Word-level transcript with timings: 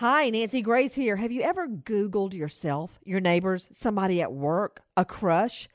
Hi, 0.00 0.30
Nancy 0.30 0.62
Grace 0.62 0.94
here. 0.94 1.16
Have 1.16 1.32
you 1.32 1.42
ever 1.42 1.66
Googled 1.66 2.32
yourself, 2.32 3.00
your 3.02 3.18
neighbors, 3.18 3.68
somebody 3.72 4.22
at 4.22 4.32
work, 4.32 4.84
a 4.96 5.04
crush? 5.04 5.68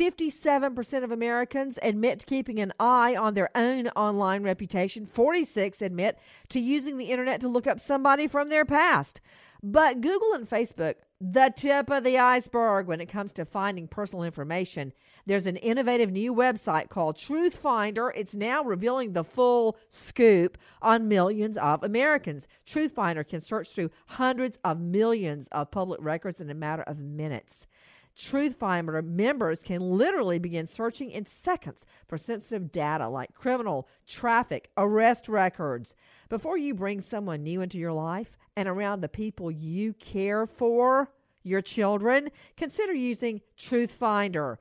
57% 0.00 1.04
of 1.04 1.12
Americans 1.12 1.78
admit 1.82 2.20
to 2.20 2.24
keeping 2.24 2.58
an 2.58 2.72
eye 2.80 3.14
on 3.14 3.34
their 3.34 3.50
own 3.54 3.88
online 3.88 4.42
reputation. 4.42 5.04
46 5.04 5.82
admit 5.82 6.18
to 6.48 6.58
using 6.58 6.96
the 6.96 7.10
internet 7.10 7.38
to 7.42 7.50
look 7.50 7.66
up 7.66 7.78
somebody 7.78 8.26
from 8.26 8.48
their 8.48 8.64
past. 8.64 9.20
But 9.62 10.00
Google 10.00 10.32
and 10.32 10.48
Facebook, 10.48 10.94
the 11.20 11.50
tip 11.56 11.90
of 11.90 12.04
the 12.04 12.18
iceberg 12.18 12.86
when 12.86 13.00
it 13.00 13.06
comes 13.06 13.32
to 13.32 13.44
finding 13.46 13.88
personal 13.88 14.22
information. 14.22 14.92
There's 15.24 15.46
an 15.46 15.56
innovative 15.56 16.10
new 16.10 16.34
website 16.34 16.90
called 16.90 17.16
Truth 17.16 17.56
Finder. 17.56 18.12
It's 18.14 18.34
now 18.34 18.62
revealing 18.62 19.12
the 19.12 19.24
full 19.24 19.78
scoop 19.88 20.58
on 20.82 21.08
millions 21.08 21.56
of 21.56 21.82
Americans. 21.82 22.46
Truth 22.66 22.92
Finder 22.92 23.24
can 23.24 23.40
search 23.40 23.70
through 23.70 23.90
hundreds 24.08 24.58
of 24.62 24.78
millions 24.78 25.48
of 25.48 25.70
public 25.70 26.00
records 26.02 26.40
in 26.40 26.50
a 26.50 26.54
matter 26.54 26.82
of 26.82 26.98
minutes. 26.98 27.66
Truth 28.14 28.56
Finder 28.56 29.00
members 29.02 29.62
can 29.62 29.80
literally 29.82 30.38
begin 30.38 30.66
searching 30.66 31.10
in 31.10 31.26
seconds 31.26 31.84
for 32.08 32.16
sensitive 32.16 32.72
data 32.72 33.08
like 33.08 33.34
criminal, 33.34 33.88
traffic, 34.06 34.70
arrest 34.76 35.28
records. 35.28 35.94
Before 36.30 36.56
you 36.56 36.74
bring 36.74 37.02
someone 37.02 37.42
new 37.42 37.60
into 37.60 37.78
your 37.78 37.92
life 37.92 38.38
and 38.56 38.68
around 38.68 39.00
the 39.02 39.08
people 39.08 39.50
you 39.50 39.92
care 39.92 40.46
for, 40.46 41.10
your 41.46 41.62
children, 41.62 42.30
consider 42.56 42.92
using 42.92 43.40
Truth 43.56 43.92
Finder. 43.92 44.58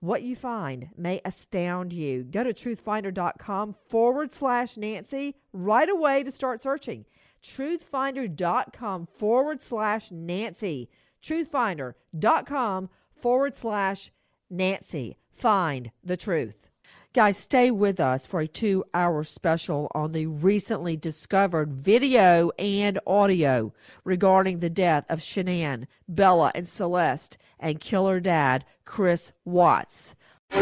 What 0.00 0.22
you 0.22 0.34
find 0.34 0.88
may 0.96 1.20
astound 1.24 1.92
you. 1.92 2.24
Go 2.24 2.42
to 2.42 2.54
truthfinder.com 2.54 3.74
forward 3.88 4.32
slash 4.32 4.78
Nancy 4.78 5.36
right 5.52 5.88
away 5.88 6.22
to 6.22 6.30
start 6.30 6.62
searching. 6.62 7.04
Truthfinder.com 7.42 9.08
forward 9.18 9.60
slash 9.60 10.10
Nancy 10.10 10.88
truthfinder.com 11.22 12.90
forward 13.14 13.56
slash 13.56 14.10
Nancy. 14.48 15.18
Find 15.32 15.90
the 16.02 16.16
truth. 16.16 16.69
Guys, 17.12 17.36
stay 17.36 17.72
with 17.72 17.98
us 17.98 18.24
for 18.24 18.38
a 18.38 18.46
two 18.46 18.84
hour 18.94 19.24
special 19.24 19.90
on 19.96 20.12
the 20.12 20.26
recently 20.26 20.96
discovered 20.96 21.72
video 21.72 22.52
and 22.56 23.00
audio 23.04 23.72
regarding 24.04 24.60
the 24.60 24.70
death 24.70 25.04
of 25.08 25.18
Shanann, 25.18 25.88
Bella, 26.06 26.52
and 26.54 26.68
Celeste, 26.68 27.36
and 27.58 27.80
killer 27.80 28.20
dad, 28.20 28.64
Chris 28.84 29.32
Watts. 29.44 30.14
I 30.52 30.58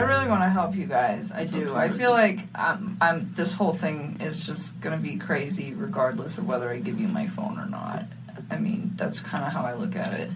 really 0.00 0.26
want 0.26 0.40
to 0.44 0.48
help 0.48 0.74
you 0.74 0.86
guys. 0.86 1.30
I 1.30 1.44
do. 1.44 1.74
I 1.74 1.90
feel 1.90 2.12
like 2.12 2.38
I'm, 2.54 2.96
I'm. 3.02 3.30
This 3.34 3.52
whole 3.52 3.74
thing 3.74 4.16
is 4.22 4.46
just 4.46 4.80
gonna 4.80 4.96
be 4.96 5.18
crazy, 5.18 5.74
regardless 5.74 6.38
of 6.38 6.48
whether 6.48 6.70
I 6.70 6.78
give 6.78 6.98
you 6.98 7.08
my 7.08 7.26
phone 7.26 7.58
or 7.58 7.66
not. 7.66 8.04
I 8.50 8.56
mean, 8.58 8.92
that's 8.94 9.20
kind 9.20 9.44
of 9.44 9.52
how 9.52 9.66
I 9.66 9.74
look 9.74 9.94
at 9.96 10.14
it. 10.14 10.30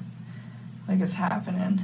Like 0.87 1.01
it's 1.01 1.15
happening. 1.15 1.81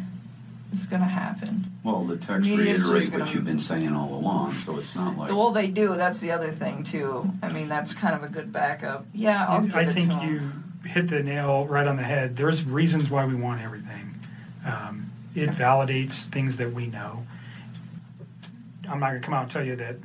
It's 0.73 0.85
gonna 0.87 1.05
happen. 1.05 1.73
Well, 1.85 2.05
the 2.05 2.17
texts 2.17 2.51
Media's 2.51 2.83
just 2.83 2.91
reiterate 2.91 3.11
gonna- 3.13 3.25
what 3.25 3.35
you've 3.35 3.45
been 3.45 3.59
saying 3.59 3.93
all 3.95 4.13
along, 4.15 4.53
so 4.55 4.77
it's 4.79 4.95
not 4.95 5.17
like. 5.17 5.31
Well, 5.31 5.51
they 5.53 5.69
do. 5.69 5.95
That's 5.95 6.21
the 6.21 6.33
other 6.33 6.51
thing 6.51 6.83
too. 6.83 7.33
I 7.43 7.53
mean, 7.53 7.69
that's 7.69 7.95
kind 7.95 8.15
of 8.15 8.23
a 8.23 8.29
good 8.29 8.53
backup. 8.53 9.07
Yeah, 9.15 9.47
I'll 9.47 9.63
give 9.63 9.75
I 9.77 9.83
it 9.83 9.93
think 9.93 10.11
to 10.11 10.17
'em. 10.17 10.29
you 10.85 10.89
hit 10.89 11.09
the 11.09 11.23
nail 11.23 11.67
right 11.67 11.87
on 11.87 11.97
the 11.97 12.03
head. 12.03 12.37
There's 12.37 12.65
reasons 12.65 13.09
why 13.11 13.25
we 13.25 13.35
want 13.35 13.63
everything. 13.63 14.15
Um, 14.65 15.13
it 15.35 15.51
validates 15.51 16.25
things 16.25 16.57
that 16.59 16.73
we 16.73 16.87
know. 16.89 17.25
I'm 18.89 19.01
not 19.01 19.09
gonna 19.09 19.21
come 19.21 19.35
out 19.35 19.43
and 19.43 19.51
tell 19.51 19.65
you 19.65 19.77
that 19.77 19.97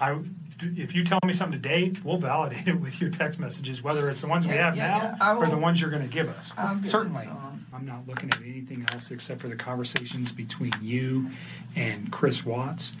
I. 0.00 0.16
If 0.62 0.94
you 0.94 1.04
tell 1.04 1.18
me 1.24 1.32
something 1.32 1.60
today, 1.60 1.92
we'll 2.04 2.18
validate 2.18 2.68
it 2.68 2.78
with 2.80 3.00
your 3.00 3.08
text 3.10 3.38
messages, 3.40 3.82
whether 3.82 4.10
it's 4.10 4.20
the 4.20 4.26
ones 4.28 4.46
we 4.46 4.54
have 4.56 4.76
yeah, 4.76 4.98
yeah. 4.98 5.16
I 5.20 5.32
now 5.32 5.40
or 5.40 5.46
the 5.46 5.56
ones 5.56 5.80
you're 5.80 5.88
going 5.90 6.06
to 6.06 6.12
give 6.12 6.28
us. 6.28 6.52
I'll 6.58 6.74
give 6.74 6.84
it 6.84 6.88
Certainly, 6.88 7.22
to 7.24 7.30
'em. 7.30 7.49
I'm 7.80 7.86
not 7.86 8.06
looking 8.06 8.28
at 8.28 8.42
anything 8.42 8.86
else 8.92 9.10
except 9.10 9.40
for 9.40 9.48
the 9.48 9.56
conversations 9.56 10.32
between 10.32 10.72
you 10.82 11.30
and 11.74 12.12
Chris 12.12 12.44
Watts 12.44 12.92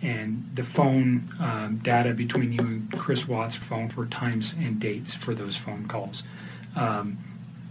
and 0.00 0.48
the 0.54 0.62
phone 0.62 1.28
um, 1.40 1.80
data 1.82 2.14
between 2.14 2.52
you 2.52 2.60
and 2.60 2.92
Chris 2.92 3.26
Watts' 3.26 3.56
phone 3.56 3.88
for 3.88 4.06
times 4.06 4.54
and 4.56 4.78
dates 4.78 5.12
for 5.12 5.34
those 5.34 5.56
phone 5.56 5.88
calls, 5.88 6.22
um, 6.76 7.18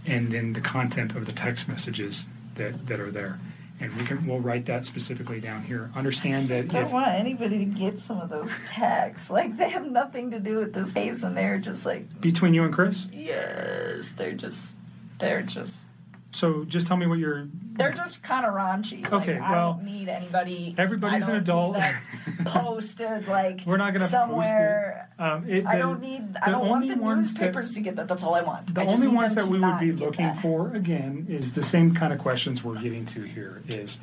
and 0.04 0.30
then 0.30 0.52
the 0.52 0.60
content 0.60 1.16
of 1.16 1.24
the 1.24 1.32
text 1.32 1.68
messages 1.68 2.26
that, 2.56 2.86
that 2.86 3.00
are 3.00 3.10
there. 3.10 3.38
And 3.80 3.94
we 3.94 4.04
can 4.04 4.26
we'll 4.26 4.40
write 4.40 4.66
that 4.66 4.84
specifically 4.84 5.40
down 5.40 5.62
here. 5.62 5.90
Understand 5.96 6.48
that. 6.48 6.64
I 6.64 6.66
don't 6.66 6.86
if, 6.86 6.92
want 6.92 7.08
anybody 7.08 7.60
to 7.60 7.64
get 7.64 7.98
some 7.98 8.20
of 8.20 8.28
those 8.28 8.54
texts. 8.66 9.30
Like 9.38 9.56
they 9.56 9.70
have 9.70 9.90
nothing 9.90 10.32
to 10.32 10.38
do 10.38 10.56
with 10.56 10.74
this 10.74 10.92
case, 10.92 11.22
and 11.22 11.34
they're 11.34 11.58
just 11.58 11.86
like, 11.86 12.20
between 12.20 12.52
you 12.52 12.64
and 12.64 12.74
Chris, 12.74 13.06
yes, 13.10 14.10
they're 14.10 14.32
just, 14.32 14.74
they're 15.18 15.40
just, 15.42 15.87
so 16.38 16.64
just 16.64 16.86
tell 16.86 16.96
me 16.96 17.06
what 17.06 17.18
you're. 17.18 17.48
they're 17.72 17.92
just 17.92 18.22
kind 18.22 18.46
of 18.46 18.54
raunchy. 18.54 19.04
Okay, 19.04 19.34
like, 19.34 19.42
I 19.42 19.50
well, 19.50 19.72
don't 19.74 19.84
need 19.84 20.08
anybody. 20.08 20.74
everybody's 20.78 21.26
an 21.26 21.34
adult. 21.36 21.76
posted 22.44 23.26
like 23.26 23.62
We're 23.66 23.76
not 23.76 23.92
gonna 23.94 24.08
post 24.08 24.48
it. 24.50 24.96
um, 25.20 25.48
it, 25.48 25.66
I 25.66 25.78
don't 25.78 26.00
need. 26.00 26.36
I 26.40 26.50
don't 26.50 26.68
want 26.68 26.86
the 26.86 26.94
ones 26.96 27.34
that- 27.34 27.40
newspapers 27.40 27.74
to 27.74 27.80
get 27.80 27.96
that. 27.96 28.06
That's 28.06 28.22
all 28.22 28.34
I 28.34 28.42
want. 28.42 28.72
The 28.72 28.82
I 28.82 28.86
only 28.86 29.08
ones 29.08 29.34
that 29.34 29.48
we 29.48 29.58
would 29.58 29.80
be 29.80 29.92
looking 29.92 30.26
that. 30.26 30.40
for 30.40 30.68
again 30.68 31.26
is 31.28 31.54
the 31.54 31.62
same 31.62 31.94
kind 31.94 32.12
of 32.12 32.20
questions 32.20 32.62
we're 32.62 32.80
getting 32.80 33.04
to 33.06 33.22
here 33.22 33.62
is 33.68 33.98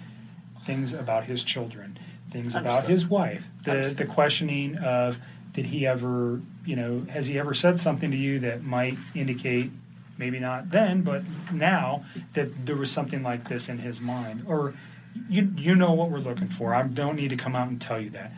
things 0.66 0.94
about 0.94 1.26
his 1.26 1.44
children, 1.44 1.98
things 2.32 2.54
about 2.54 2.86
his 2.86 3.08
wife, 3.08 3.46
the 3.64 3.72
Understood. 3.72 3.98
the 3.98 4.14
questioning 4.14 4.78
of 4.78 5.20
did 5.54 5.66
he 5.68 5.88
ever, 5.88 6.42
you 6.66 6.76
know, 6.76 7.06
has 7.10 7.28
he 7.28 7.40
ever 7.40 7.54
said 7.54 7.80
something 7.80 8.12
to 8.12 8.18
you 8.18 8.40
that 8.40 8.62
might 8.62 8.98
indicate 9.14 9.72
maybe 10.18 10.40
not 10.40 10.70
then, 10.72 11.02
but 11.02 11.24
now 11.52 12.06
that 12.34 12.66
there 12.66 12.76
was 12.76 12.92
something 12.92 13.24
like 13.24 13.48
this 13.50 13.70
in 13.70 13.80
his 13.80 14.00
mind 14.00 14.44
or 14.48 14.74
you 15.30 15.54
you 15.56 15.76
know 15.76 15.94
what 15.94 16.10
we're 16.10 16.20
looking 16.20 16.50
for. 16.50 16.74
I 16.74 16.84
don't 16.84 17.16
need 17.16 17.30
to 17.30 17.38
come 17.38 17.56
out 17.56 17.70
and 17.70 17.80
tell 17.82 18.00
you 18.00 18.10
that. 18.12 18.32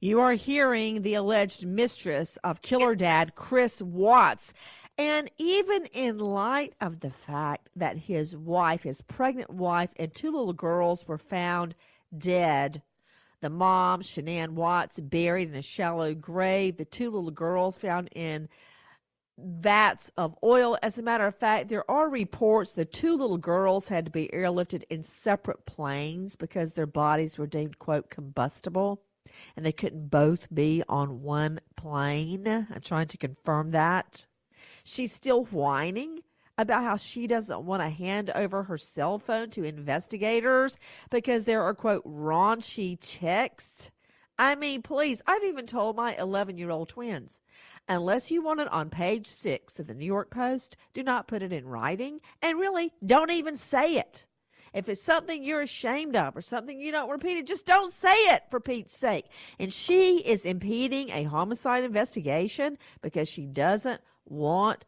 You 0.00 0.20
are 0.20 0.32
hearing 0.32 1.02
the 1.02 1.14
alleged 1.14 1.66
mistress 1.66 2.38
of 2.42 2.62
killer 2.62 2.94
dad, 2.94 3.34
Chris 3.34 3.82
Watts. 3.82 4.54
And 4.96 5.30
even 5.38 5.86
in 5.86 6.18
light 6.18 6.74
of 6.80 7.00
the 7.00 7.10
fact 7.10 7.68
that 7.76 7.96
his 7.96 8.36
wife, 8.36 8.82
his 8.82 9.02
pregnant 9.02 9.50
wife, 9.50 9.90
and 9.96 10.12
two 10.12 10.30
little 10.30 10.52
girls 10.52 11.06
were 11.06 11.18
found 11.18 11.74
dead, 12.16 12.82
the 13.40 13.50
mom, 13.50 14.02
Shanann 14.02 14.50
Watts, 14.50 15.00
buried 15.00 15.48
in 15.48 15.54
a 15.54 15.62
shallow 15.62 16.14
grave, 16.14 16.76
the 16.76 16.84
two 16.84 17.10
little 17.10 17.30
girls 17.30 17.78
found 17.78 18.08
in 18.14 18.48
vats 19.44 20.10
of 20.16 20.36
oil. 20.42 20.78
As 20.82 20.98
a 20.98 21.02
matter 21.02 21.26
of 21.26 21.34
fact, 21.34 21.68
there 21.68 21.88
are 21.90 22.08
reports 22.08 22.72
the 22.72 22.84
two 22.84 23.16
little 23.16 23.38
girls 23.38 23.88
had 23.88 24.06
to 24.06 24.10
be 24.10 24.28
airlifted 24.32 24.84
in 24.90 25.02
separate 25.02 25.66
planes 25.66 26.36
because 26.36 26.74
their 26.74 26.86
bodies 26.86 27.38
were 27.38 27.46
deemed, 27.46 27.78
quote, 27.78 28.10
combustible 28.10 29.02
and 29.56 29.64
they 29.64 29.72
couldn't 29.72 30.10
both 30.10 30.52
be 30.52 30.82
on 30.88 31.22
one 31.22 31.60
plane. 31.76 32.46
I'm 32.48 32.80
trying 32.80 33.08
to 33.08 33.18
confirm 33.18 33.72
that. 33.72 34.26
She's 34.84 35.12
still 35.12 35.44
whining 35.44 36.20
about 36.58 36.84
how 36.84 36.96
she 36.96 37.26
doesn't 37.26 37.62
want 37.62 37.82
to 37.82 37.88
hand 37.88 38.30
over 38.34 38.62
her 38.64 38.76
cell 38.76 39.18
phone 39.18 39.48
to 39.50 39.64
investigators 39.64 40.78
because 41.10 41.44
there 41.44 41.62
are, 41.62 41.74
quote, 41.74 42.04
raunchy 42.04 42.98
texts. 43.00 43.90
I 44.38 44.54
mean, 44.54 44.82
please, 44.82 45.22
I've 45.26 45.44
even 45.44 45.66
told 45.66 45.96
my 45.96 46.14
11 46.16 46.58
year 46.58 46.70
old 46.70 46.88
twins 46.88 47.40
unless 47.90 48.30
you 48.30 48.40
want 48.40 48.60
it 48.60 48.72
on 48.72 48.88
page 48.88 49.26
six 49.26 49.78
of 49.78 49.86
the 49.86 49.94
New 49.94 50.06
York 50.06 50.30
Post, 50.30 50.76
do 50.94 51.02
not 51.02 51.28
put 51.28 51.42
it 51.42 51.52
in 51.52 51.66
writing 51.66 52.20
and 52.40 52.58
really 52.58 52.92
don't 53.04 53.30
even 53.30 53.56
say 53.56 53.96
it. 53.96 54.26
If 54.72 54.88
it's 54.88 55.02
something 55.02 55.42
you're 55.42 55.62
ashamed 55.62 56.14
of 56.14 56.36
or 56.36 56.40
something 56.40 56.78
you 56.78 56.92
don't 56.92 57.10
repeat 57.10 57.36
it, 57.36 57.46
just 57.46 57.66
don't 57.66 57.90
say 57.90 58.14
it 58.14 58.44
for 58.50 58.60
Pete's 58.60 58.96
sake. 58.96 59.26
And 59.58 59.72
she 59.72 60.18
is 60.18 60.44
impeding 60.44 61.10
a 61.10 61.24
homicide 61.24 61.82
investigation 61.82 62.78
because 63.02 63.28
she 63.28 63.46
doesn't 63.46 64.00
want 64.24 64.84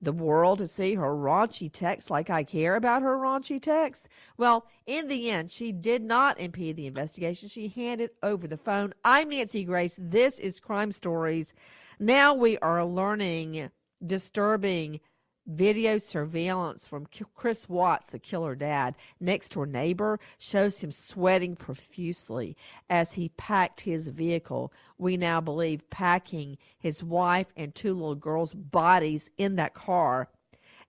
the 0.00 0.12
world 0.12 0.58
to 0.58 0.66
see 0.66 0.94
her 0.94 1.14
raunchy 1.14 1.70
text 1.72 2.10
like 2.10 2.28
I 2.30 2.44
care 2.44 2.76
about 2.76 3.02
her 3.02 3.16
raunchy 3.16 3.60
text? 3.60 4.08
Well, 4.36 4.66
in 4.86 5.08
the 5.08 5.30
end, 5.30 5.50
she 5.50 5.72
did 5.72 6.02
not 6.02 6.38
impede 6.38 6.76
the 6.76 6.86
investigation. 6.86 7.48
She 7.48 7.68
handed 7.68 8.10
over 8.22 8.46
the 8.46 8.56
phone. 8.56 8.92
I'm 9.04 9.30
Nancy 9.30 9.64
Grace. 9.64 9.98
This 10.00 10.38
is 10.38 10.60
Crime 10.60 10.92
Stories. 10.92 11.54
Now 11.98 12.34
we 12.34 12.58
are 12.58 12.84
learning 12.84 13.70
disturbing 14.04 15.00
video 15.46 15.96
surveillance 15.96 16.86
from 16.86 17.06
Chris 17.34 17.70
Watts, 17.70 18.10
the 18.10 18.18
killer 18.18 18.54
dad, 18.54 18.96
next 19.18 19.54
door 19.54 19.64
neighbor, 19.64 20.20
shows 20.36 20.84
him 20.84 20.90
sweating 20.90 21.56
profusely 21.56 22.54
as 22.90 23.14
he 23.14 23.30
packed 23.30 23.80
his 23.80 24.08
vehicle. 24.08 24.74
We 24.98 25.16
now 25.16 25.40
believe 25.40 25.88
packing 25.88 26.58
his 26.78 27.02
wife 27.02 27.46
and 27.56 27.74
two 27.74 27.94
little 27.94 28.14
girls' 28.14 28.52
bodies 28.52 29.30
in 29.38 29.56
that 29.56 29.72
car. 29.72 30.28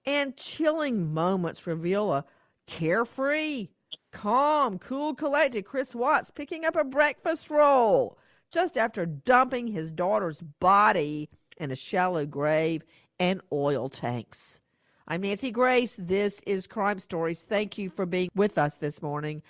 And 0.05 0.35
chilling 0.35 1.13
moments 1.13 1.65
reveal 1.65 2.11
a 2.11 2.25
carefree, 2.65 3.69
calm, 4.11 4.77
cool, 4.77 5.15
collected 5.15 5.63
Chris 5.63 5.95
Watts 5.95 6.31
picking 6.31 6.65
up 6.65 6.75
a 6.75 6.83
breakfast 6.83 7.49
roll. 7.49 8.17
Just 8.57 8.75
after 8.75 9.05
dumping 9.05 9.67
his 9.67 9.91
daughter's 9.91 10.41
body 10.41 11.29
in 11.59 11.69
a 11.69 11.75
shallow 11.75 12.25
grave 12.25 12.83
and 13.19 13.39
oil 13.53 13.87
tanks. 13.87 14.61
I'm 15.07 15.21
Nancy 15.21 15.51
Grace. 15.51 15.95
This 15.95 16.41
is 16.47 16.65
Crime 16.65 16.97
Stories. 16.97 17.43
Thank 17.43 17.77
you 17.77 17.91
for 17.91 18.07
being 18.07 18.31
with 18.33 18.57
us 18.57 18.79
this 18.79 18.99
morning. 18.99 19.43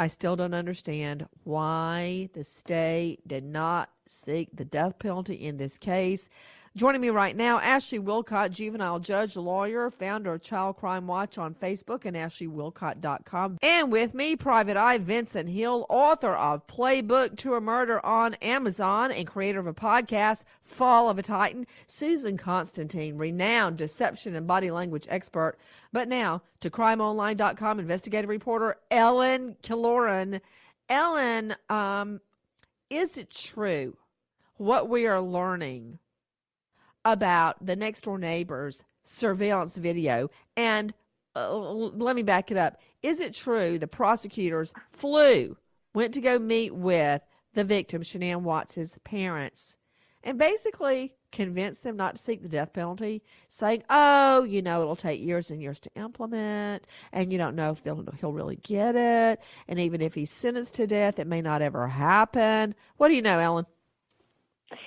I 0.00 0.08
still 0.08 0.34
don't 0.34 0.52
understand 0.52 1.28
why 1.44 2.28
the 2.34 2.42
state 2.42 3.20
did 3.24 3.44
not 3.44 3.90
seek 4.04 4.48
the 4.52 4.64
death 4.64 4.98
penalty 4.98 5.34
in 5.34 5.56
this 5.56 5.78
case. 5.78 6.28
Joining 6.76 7.02
me 7.02 7.10
right 7.10 7.36
now, 7.36 7.60
Ashley 7.60 8.00
Willcott, 8.00 8.50
juvenile 8.50 8.98
judge, 8.98 9.36
lawyer, 9.36 9.88
founder 9.90 10.32
of 10.32 10.42
Child 10.42 10.76
Crime 10.76 11.06
Watch 11.06 11.38
on 11.38 11.54
Facebook 11.54 12.04
and 12.04 12.16
ashleywillcott.com. 12.16 13.58
And 13.62 13.92
with 13.92 14.12
me, 14.12 14.34
Private 14.34 14.76
Eye 14.76 14.98
Vincent 14.98 15.48
Hill, 15.48 15.86
author 15.88 16.34
of 16.34 16.66
Playbook 16.66 17.38
to 17.38 17.54
a 17.54 17.60
Murder 17.60 18.04
on 18.04 18.34
Amazon 18.42 19.12
and 19.12 19.24
creator 19.24 19.60
of 19.60 19.68
a 19.68 19.72
podcast, 19.72 20.42
Fall 20.64 21.08
of 21.08 21.16
a 21.16 21.22
Titan, 21.22 21.68
Susan 21.86 22.36
Constantine, 22.36 23.18
renowned 23.18 23.76
deception 23.76 24.34
and 24.34 24.48
body 24.48 24.72
language 24.72 25.06
expert. 25.08 25.56
But 25.92 26.08
now 26.08 26.42
to 26.58 26.70
crimeonline.com 26.70 27.78
investigative 27.78 28.28
reporter 28.28 28.78
Ellen 28.90 29.54
Killoran. 29.62 30.40
Ellen, 30.88 31.54
um, 31.70 32.20
is 32.90 33.16
it 33.16 33.30
true 33.30 33.96
what 34.56 34.88
we 34.88 35.06
are 35.06 35.20
learning 35.20 36.00
about 37.04 37.64
the 37.64 37.76
next 37.76 38.02
door 38.02 38.18
neighbor's 38.18 38.84
surveillance 39.02 39.76
video. 39.76 40.30
And 40.56 40.94
uh, 41.36 41.56
let 41.56 42.16
me 42.16 42.22
back 42.22 42.50
it 42.50 42.56
up. 42.56 42.80
Is 43.02 43.20
it 43.20 43.34
true 43.34 43.78
the 43.78 43.86
prosecutors 43.86 44.72
flew, 44.90 45.56
went 45.92 46.14
to 46.14 46.20
go 46.20 46.38
meet 46.38 46.74
with 46.74 47.22
the 47.54 47.64
victim, 47.64 48.02
Shanann 48.02 48.42
Watts's 48.42 48.98
parents, 49.04 49.76
and 50.22 50.38
basically 50.38 51.14
convinced 51.32 51.82
them 51.82 51.96
not 51.96 52.14
to 52.14 52.22
seek 52.22 52.42
the 52.42 52.48
death 52.48 52.72
penalty, 52.72 53.22
saying, 53.48 53.82
"Oh, 53.90 54.44
you 54.44 54.62
know, 54.62 54.82
it'll 54.82 54.96
take 54.96 55.20
years 55.20 55.50
and 55.50 55.60
years 55.60 55.80
to 55.80 55.90
implement, 55.96 56.86
and 57.12 57.32
you 57.32 57.38
don't 57.38 57.56
know 57.56 57.72
if 57.72 57.82
he'll 58.20 58.32
really 58.32 58.56
get 58.56 58.94
it, 58.94 59.40
and 59.68 59.78
even 59.78 60.00
if 60.00 60.14
he's 60.14 60.30
sentenced 60.30 60.76
to 60.76 60.86
death, 60.86 61.18
it 61.18 61.26
may 61.26 61.42
not 61.42 61.62
ever 61.62 61.88
happen." 61.88 62.74
What 62.96 63.08
do 63.08 63.14
you 63.14 63.22
know, 63.22 63.38
Ellen? 63.38 63.66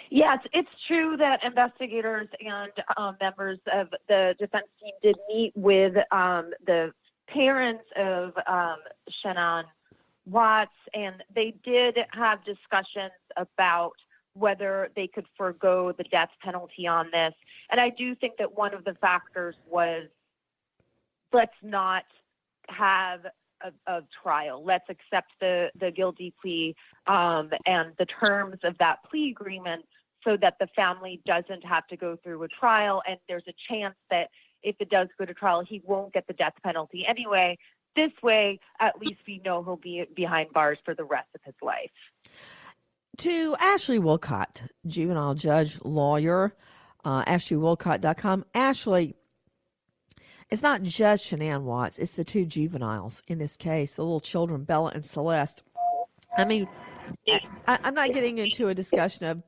Yes, 0.09 0.39
it's 0.53 0.69
true 0.87 1.17
that 1.17 1.43
investigators 1.43 2.27
and 2.39 2.71
um, 2.97 3.17
members 3.21 3.59
of 3.73 3.87
the 4.07 4.35
defense 4.39 4.67
team 4.81 4.93
did 5.01 5.15
meet 5.29 5.53
with 5.55 5.95
um, 6.11 6.51
the 6.65 6.91
parents 7.27 7.83
of 7.95 8.33
um, 8.47 8.77
Shanann 9.23 9.63
Watts, 10.25 10.71
and 10.93 11.23
they 11.33 11.53
did 11.63 11.97
have 12.11 12.43
discussions 12.43 13.11
about 13.37 13.93
whether 14.33 14.89
they 14.95 15.07
could 15.07 15.25
forego 15.35 15.91
the 15.91 16.03
death 16.05 16.29
penalty 16.43 16.85
on 16.85 17.09
this. 17.11 17.33
And 17.71 17.79
I 17.81 17.89
do 17.89 18.13
think 18.15 18.37
that 18.37 18.55
one 18.55 18.73
of 18.73 18.83
the 18.83 18.93
factors 18.95 19.55
was 19.69 20.07
let's 21.33 21.51
not 21.63 22.03
have 22.69 23.21
a, 23.61 23.91
a 23.91 24.03
trial. 24.23 24.63
Let's 24.65 24.89
accept 24.89 25.33
the, 25.39 25.71
the 25.79 25.91
guilty 25.91 26.33
plea 26.41 26.75
um, 27.07 27.51
and 27.65 27.93
the 27.97 28.05
terms 28.05 28.59
of 28.63 28.77
that 28.79 28.99
plea 29.09 29.31
agreement 29.31 29.85
so 30.23 30.37
that 30.37 30.55
the 30.59 30.67
family 30.75 31.21
doesn't 31.25 31.65
have 31.65 31.87
to 31.87 31.97
go 31.97 32.17
through 32.23 32.43
a 32.43 32.47
trial. 32.47 33.01
And 33.07 33.17
there's 33.27 33.47
a 33.47 33.53
chance 33.69 33.95
that 34.09 34.29
if 34.63 34.75
it 34.79 34.89
does 34.89 35.07
go 35.17 35.25
to 35.25 35.33
trial, 35.33 35.63
he 35.67 35.81
won't 35.85 36.13
get 36.13 36.27
the 36.27 36.33
death 36.33 36.53
penalty 36.63 37.05
anyway. 37.07 37.57
This 37.95 38.11
way, 38.21 38.59
at 38.79 38.99
least 38.99 39.21
we 39.27 39.41
know 39.43 39.63
he'll 39.63 39.75
be 39.75 40.05
behind 40.15 40.51
bars 40.53 40.77
for 40.85 40.93
the 40.93 41.03
rest 41.03 41.29
of 41.33 41.41
his 41.43 41.55
life. 41.61 41.91
To 43.19 43.55
Ashley 43.59 43.99
Willcott, 43.99 44.67
juvenile 44.85 45.33
judge, 45.33 45.79
lawyer, 45.83 46.53
uh, 47.03 47.23
AshleyWillcott.com. 47.25 48.45
Ashley, 48.53 49.15
it's 50.49 50.63
not 50.63 50.83
just 50.83 51.25
Shanann 51.25 51.63
Watts, 51.63 51.99
it's 51.99 52.13
the 52.13 52.23
two 52.23 52.45
juveniles 52.45 53.21
in 53.27 53.37
this 53.37 53.57
case, 53.57 53.95
the 53.95 54.03
little 54.03 54.19
children, 54.19 54.63
Bella 54.63 54.91
and 54.93 55.05
Celeste. 55.05 55.63
I 56.37 56.45
mean, 56.45 56.67
I, 57.67 57.79
I'm 57.83 57.93
not 57.93 58.13
getting 58.13 58.37
into 58.37 58.67
a 58.67 58.73
discussion 58.73 59.25
of 59.25 59.43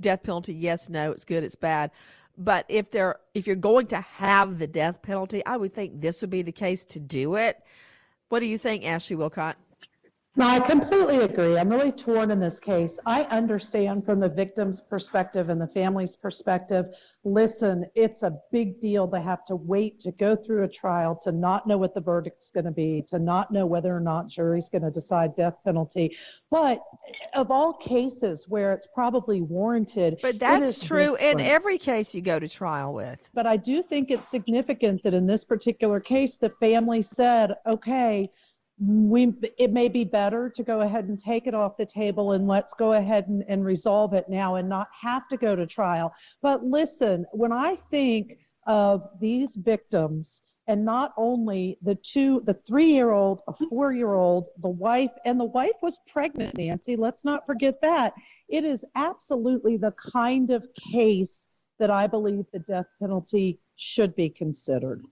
death 0.00 0.22
penalty. 0.22 0.54
Yes, 0.54 0.88
no, 0.88 1.12
it's 1.12 1.24
good, 1.24 1.44
it's 1.44 1.56
bad. 1.56 1.90
But 2.36 2.66
if 2.68 2.90
they're 2.90 3.16
if 3.32 3.46
you're 3.46 3.56
going 3.56 3.86
to 3.88 4.00
have 4.00 4.58
the 4.58 4.66
death 4.66 5.02
penalty, 5.02 5.44
I 5.46 5.56
would 5.56 5.72
think 5.72 6.00
this 6.00 6.20
would 6.20 6.30
be 6.30 6.42
the 6.42 6.52
case 6.52 6.84
to 6.86 7.00
do 7.00 7.36
it. 7.36 7.62
What 8.28 8.40
do 8.40 8.46
you 8.46 8.58
think, 8.58 8.84
Ashley 8.84 9.16
Willcott? 9.16 9.54
No, 10.36 10.48
I 10.48 10.58
completely 10.58 11.18
agree. 11.18 11.56
I'm 11.56 11.68
really 11.68 11.92
torn 11.92 12.32
in 12.32 12.40
this 12.40 12.58
case. 12.58 12.98
I 13.06 13.22
understand 13.24 14.04
from 14.04 14.18
the 14.18 14.28
victim's 14.28 14.80
perspective 14.80 15.48
and 15.48 15.60
the 15.60 15.68
family's 15.68 16.16
perspective. 16.16 16.86
Listen, 17.22 17.86
it's 17.94 18.24
a 18.24 18.36
big 18.50 18.80
deal 18.80 19.06
to 19.08 19.20
have 19.20 19.44
to 19.46 19.54
wait 19.54 20.00
to 20.00 20.10
go 20.10 20.34
through 20.34 20.64
a 20.64 20.68
trial, 20.68 21.14
to 21.22 21.30
not 21.30 21.68
know 21.68 21.78
what 21.78 21.94
the 21.94 22.00
verdict's 22.00 22.50
going 22.50 22.64
to 22.64 22.72
be, 22.72 23.04
to 23.06 23.20
not 23.20 23.52
know 23.52 23.64
whether 23.64 23.96
or 23.96 24.00
not 24.00 24.26
jury's 24.26 24.68
going 24.68 24.82
to 24.82 24.90
decide 24.90 25.36
death 25.36 25.54
penalty. 25.64 26.16
But 26.50 26.82
of 27.34 27.52
all 27.52 27.72
cases 27.74 28.48
where 28.48 28.72
it's 28.72 28.88
probably 28.92 29.40
warranted, 29.40 30.18
but 30.20 30.40
that's 30.40 30.84
true 30.84 31.14
in 31.14 31.40
every 31.40 31.78
case 31.78 32.12
you 32.12 32.22
go 32.22 32.40
to 32.40 32.48
trial 32.48 32.92
with. 32.92 33.30
But 33.34 33.46
I 33.46 33.56
do 33.56 33.84
think 33.84 34.10
it's 34.10 34.30
significant 34.30 35.04
that 35.04 35.14
in 35.14 35.28
this 35.28 35.44
particular 35.44 36.00
case, 36.00 36.36
the 36.36 36.50
family 36.50 37.02
said, 37.02 37.54
okay 37.68 38.32
we 38.80 39.32
it 39.56 39.72
may 39.72 39.88
be 39.88 40.04
better 40.04 40.50
to 40.50 40.62
go 40.64 40.80
ahead 40.80 41.04
and 41.06 41.18
take 41.18 41.46
it 41.46 41.54
off 41.54 41.76
the 41.76 41.86
table 41.86 42.32
and 42.32 42.48
let's 42.48 42.74
go 42.74 42.94
ahead 42.94 43.28
and, 43.28 43.44
and 43.48 43.64
resolve 43.64 44.14
it 44.14 44.28
now 44.28 44.56
and 44.56 44.68
not 44.68 44.88
have 45.00 45.28
to 45.28 45.36
go 45.36 45.54
to 45.54 45.66
trial. 45.66 46.12
But 46.42 46.64
listen 46.64 47.24
when 47.32 47.52
i 47.52 47.76
think 47.76 48.38
of 48.66 49.06
these 49.20 49.56
victims 49.56 50.42
and 50.66 50.84
not 50.84 51.12
only 51.16 51.78
the 51.82 51.94
two 51.94 52.40
the 52.46 52.54
three 52.66 52.90
year 52.92 53.12
old 53.12 53.40
a 53.46 53.52
four 53.68 53.92
year 53.92 54.14
old 54.14 54.48
the 54.60 54.68
wife 54.68 55.12
and 55.24 55.38
the 55.38 55.44
wife 55.44 55.76
was 55.82 56.00
pregnant 56.08 56.56
nancy 56.56 56.96
let's 56.96 57.24
not 57.24 57.46
forget 57.46 57.80
that. 57.82 58.14
It 58.48 58.64
is 58.64 58.84
absolutely 58.94 59.76
the 59.76 59.92
kind 59.92 60.50
of 60.50 60.66
case 60.92 61.46
that 61.78 61.90
i 61.90 62.06
believe 62.06 62.44
the 62.52 62.58
death 62.60 62.86
penalty 63.00 63.60
should 63.76 64.16
be 64.16 64.30
considered 64.30 65.04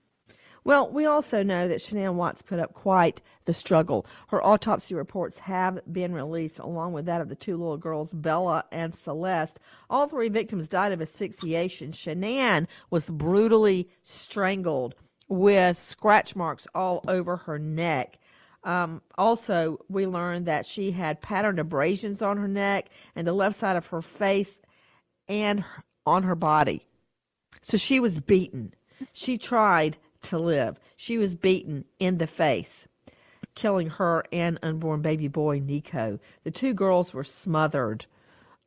well, 0.63 0.89
we 0.89 1.05
also 1.05 1.43
know 1.43 1.67
that 1.67 1.79
Shanann 1.79 2.15
Watts 2.15 2.41
put 2.41 2.59
up 2.59 2.73
quite 2.73 3.21
the 3.45 3.53
struggle. 3.53 4.05
Her 4.27 4.43
autopsy 4.43 4.95
reports 4.95 5.39
have 5.39 5.81
been 5.91 6.13
released, 6.13 6.59
along 6.59 6.93
with 6.93 7.05
that 7.05 7.21
of 7.21 7.29
the 7.29 7.35
two 7.35 7.57
little 7.57 7.77
girls, 7.77 8.13
Bella 8.13 8.63
and 8.71 8.93
Celeste. 8.93 9.59
All 9.89 10.07
three 10.07 10.29
victims 10.29 10.69
died 10.69 10.91
of 10.91 11.01
asphyxiation. 11.01 11.91
Shanann 11.91 12.67
was 12.89 13.09
brutally 13.09 13.89
strangled 14.03 14.95
with 15.27 15.77
scratch 15.77 16.35
marks 16.35 16.67
all 16.73 17.03
over 17.07 17.37
her 17.37 17.59
neck. 17.59 18.19
Um, 18.63 19.01
also, 19.17 19.79
we 19.89 20.07
learned 20.07 20.45
that 20.45 20.65
she 20.65 20.91
had 20.91 21.21
patterned 21.21 21.59
abrasions 21.59 22.21
on 22.21 22.37
her 22.37 22.47
neck 22.47 22.89
and 23.15 23.27
the 23.27 23.33
left 23.33 23.57
side 23.57 23.75
of 23.75 23.87
her 23.87 24.01
face 24.01 24.61
and 25.27 25.65
on 26.05 26.23
her 26.23 26.35
body. 26.35 26.85
So 27.61 27.77
she 27.77 27.99
was 27.99 28.19
beaten. 28.19 28.73
She 29.11 29.37
tried 29.37 29.97
to 30.23 30.39
live. 30.39 30.79
She 30.95 31.17
was 31.17 31.35
beaten 31.35 31.85
in 31.99 32.17
the 32.17 32.27
face, 32.27 32.87
killing 33.55 33.89
her 33.91 34.23
and 34.31 34.59
unborn 34.63 35.01
baby 35.01 35.27
boy 35.27 35.59
Nico. 35.59 36.19
The 36.43 36.51
two 36.51 36.73
girls 36.73 37.13
were 37.13 37.23
smothered, 37.23 38.05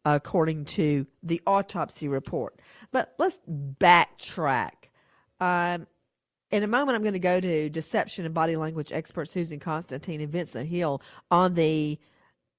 according 0.05 0.67
to 0.67 1.07
the 1.23 1.43
autopsy 1.47 2.09
report. 2.09 2.59
But 2.93 3.15
let's 3.19 3.41
backtrack. 3.49 4.91
Um, 5.41 5.87
in 6.51 6.63
a 6.63 6.69
moment, 6.69 6.95
I'm 6.95 7.03
going 7.03 7.13
to 7.15 7.19
go 7.19 7.41
to 7.41 7.69
deception 7.69 8.25
and 8.25 8.33
body 8.33 8.57
language 8.57 8.93
expert 8.93 9.27
Susan 9.27 9.59
Constantine 9.59 10.21
and 10.21 10.31
Vincent 10.31 10.69
Hill 10.69 11.03
on 11.31 11.55
the 11.55 11.99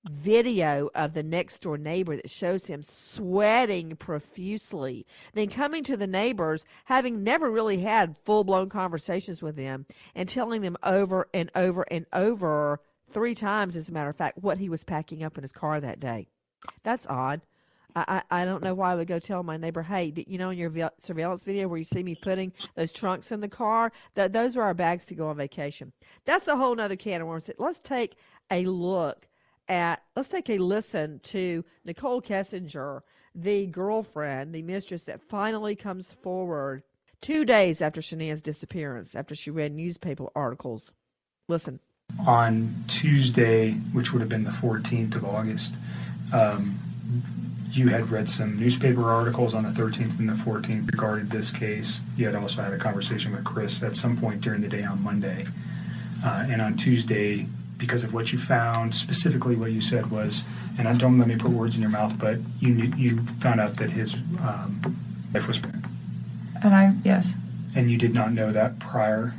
video 0.10 0.90
of 0.96 1.14
the 1.14 1.24
next 1.24 1.60
door 1.60 1.78
neighbor 1.78 2.16
that 2.16 2.30
shows 2.30 2.68
him 2.68 2.82
sweating 2.82 3.96
profusely, 3.96 5.06
then 5.34 5.50
coming 5.50 5.84
to 5.84 5.98
the 5.98 6.08
neighbors, 6.08 6.66
having 6.86 7.24
never 7.24 7.50
really 7.50 7.80
had 7.80 8.18
full 8.18 8.44
blown 8.44 8.70
conversations 8.70 9.42
with 9.42 9.56
them, 9.56 9.86
and 10.16 10.28
telling 10.28 10.62
them 10.62 10.78
over 10.84 11.28
and 11.34 11.52
over 11.56 11.84
and 11.92 12.06
over, 12.14 12.80
three 13.10 13.36
times, 13.36 13.76
as 13.76 13.90
a 13.90 13.94
matter 13.94 14.10
of 14.10 14.16
fact, 14.16 14.38
what 14.40 14.58
he 14.58 14.70
was 14.70 14.84
packing 14.84 15.24
up 15.24 15.38
in 15.38 15.44
his 15.44 15.52
car 15.52 15.80
that 15.80 16.00
day. 16.00 16.28
That's 16.84 17.08
odd. 17.08 17.42
I, 17.96 18.22
I, 18.30 18.46
don't 18.46 18.64
know 18.64 18.76
why 18.76 18.92
I 18.92 18.96
would 18.96 19.08
go 19.08 19.18
tell 19.18 19.42
my 19.42 19.58
neighbor, 19.58 19.82
hey, 19.82 20.14
you 20.28 20.38
know, 20.38 20.52
in 20.52 20.58
your 20.58 20.92
surveillance 21.00 21.44
video 21.44 21.68
where 21.68 21.80
you 21.80 21.84
see 21.84 22.04
me 22.04 22.14
putting 22.14 22.54
those 22.76 22.94
trunks 22.94 23.32
in 23.32 23.40
the 23.40 23.48
car, 23.48 23.92
that 24.14 24.34
those 24.34 24.56
are 24.56 24.62
our 24.62 24.76
bags 24.76 25.06
to 25.06 25.16
go 25.16 25.30
on 25.30 25.38
vacation. 25.38 25.94
That's 26.26 26.48
a 26.48 26.56
whole 26.56 26.76
nother 26.76 26.96
can 26.96 27.22
of 27.22 27.28
worms. 27.28 27.50
Let's 27.58 27.80
take 27.80 28.16
a 28.52 28.66
look 28.66 29.28
at, 29.70 30.04
let's 30.16 30.30
take 30.30 30.50
a 30.50 30.58
listen 30.58 31.20
to 31.24 31.64
Nicole 31.86 32.22
Kessinger, 32.22 33.02
the 33.36 33.68
girlfriend, 33.68 34.54
the 34.54 34.62
mistress 34.62 35.04
that 35.04 35.22
finally 35.22 35.76
comes 35.76 36.10
forward 36.10 36.84
two 37.22 37.46
days 37.46 37.82
after 37.82 38.02
Shanann's 38.02 38.42
disappearance, 38.42 39.16
after 39.16 39.36
she 39.36 39.52
read 39.52 39.74
newspaper 39.74 40.28
articles. 40.36 40.92
Listen. 41.48 41.80
On 42.26 42.76
Tuesday, 42.88 43.74
which 43.74 44.14
would 44.14 44.20
have 44.22 44.30
been 44.30 44.44
the 44.44 44.52
14th 44.52 45.16
of 45.16 45.26
August, 45.26 45.74
um, 46.34 46.80
you 47.72 47.90
had 47.90 48.10
read 48.10 48.30
some 48.30 48.58
newspaper 48.58 49.12
articles 49.12 49.54
on 49.54 49.64
the 49.64 49.70
13th 49.70 50.18
and 50.20 50.30
the 50.30 50.34
14th 50.34 50.90
regarding 50.92 51.28
this 51.28 51.52
case. 51.52 52.00
You 52.16 52.26
had 52.26 52.36
also 52.36 52.62
had 52.62 52.74
a 52.74 52.78
conversation 52.78 53.34
with 53.34 53.44
Chris 53.44 53.84
at 53.84 53.96
some 53.96 54.18
point 54.18 54.42
during 54.42 54.62
the 54.62 54.68
day 54.68 54.84
on 54.84 55.04
Monday. 55.04 55.46
Uh, 56.26 56.48
and 56.50 56.62
on 56.62 56.76
Tuesday, 56.76 57.46
because 57.78 58.04
of 58.04 58.14
what 58.14 58.32
you 58.34 58.40
found, 58.40 58.96
specifically 58.96 59.56
what 59.56 59.72
you 59.72 59.82
said 59.82 60.10
was, 60.10 60.46
and 60.78 60.88
I 60.88 60.94
don't 60.94 61.18
let 61.18 61.28
me 61.28 61.36
put 61.36 61.52
words 61.52 61.76
in 61.76 61.82
your 61.82 61.92
mouth, 61.92 62.18
but 62.20 62.40
you 62.60 62.70
knew, 62.74 62.96
you 62.96 63.22
found 63.40 63.60
out 63.60 63.76
that 63.78 63.92
his 63.92 64.14
um, 64.14 64.98
wife 65.34 65.48
was 65.48 65.60
pregnant, 65.60 65.86
And 66.64 66.74
I, 66.74 66.94
yes. 67.04 67.34
and 67.76 67.92
you 67.92 67.98
did 67.98 68.14
not 68.14 68.34
know 68.34 68.52
that 68.52 68.80
prior, 68.80 69.34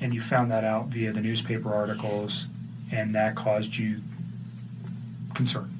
and 0.00 0.12
you 0.14 0.20
found 0.20 0.50
that 0.50 0.64
out 0.64 0.88
via 0.88 1.12
the 1.12 1.20
newspaper 1.20 1.72
articles, 1.74 2.46
and 2.92 3.14
that 3.14 3.34
caused 3.34 3.76
you 3.76 4.00
concern. 5.34 5.75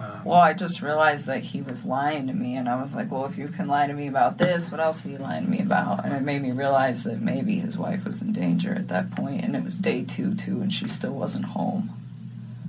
Um, 0.00 0.24
Well, 0.24 0.40
I 0.40 0.52
just 0.52 0.82
realized 0.82 1.26
that 1.26 1.40
he 1.40 1.62
was 1.62 1.84
lying 1.84 2.26
to 2.26 2.32
me, 2.32 2.56
and 2.56 2.68
I 2.68 2.80
was 2.80 2.94
like, 2.94 3.10
well, 3.10 3.24
if 3.26 3.36
you 3.36 3.48
can 3.48 3.68
lie 3.68 3.86
to 3.86 3.92
me 3.92 4.08
about 4.08 4.38
this, 4.38 4.70
what 4.70 4.80
else 4.80 5.04
are 5.04 5.08
you 5.10 5.18
lying 5.18 5.44
to 5.44 5.50
me 5.50 5.60
about? 5.60 6.04
And 6.04 6.14
it 6.14 6.22
made 6.22 6.42
me 6.42 6.50
realize 6.50 7.04
that 7.04 7.20
maybe 7.20 7.56
his 7.58 7.76
wife 7.78 8.04
was 8.04 8.20
in 8.22 8.32
danger 8.32 8.74
at 8.74 8.88
that 8.88 9.10
point, 9.12 9.44
and 9.44 9.54
it 9.54 9.62
was 9.62 9.78
day 9.78 10.04
two, 10.04 10.34
too, 10.34 10.60
and 10.60 10.72
she 10.72 10.88
still 10.88 11.12
wasn't 11.14 11.46
home. 11.46 11.90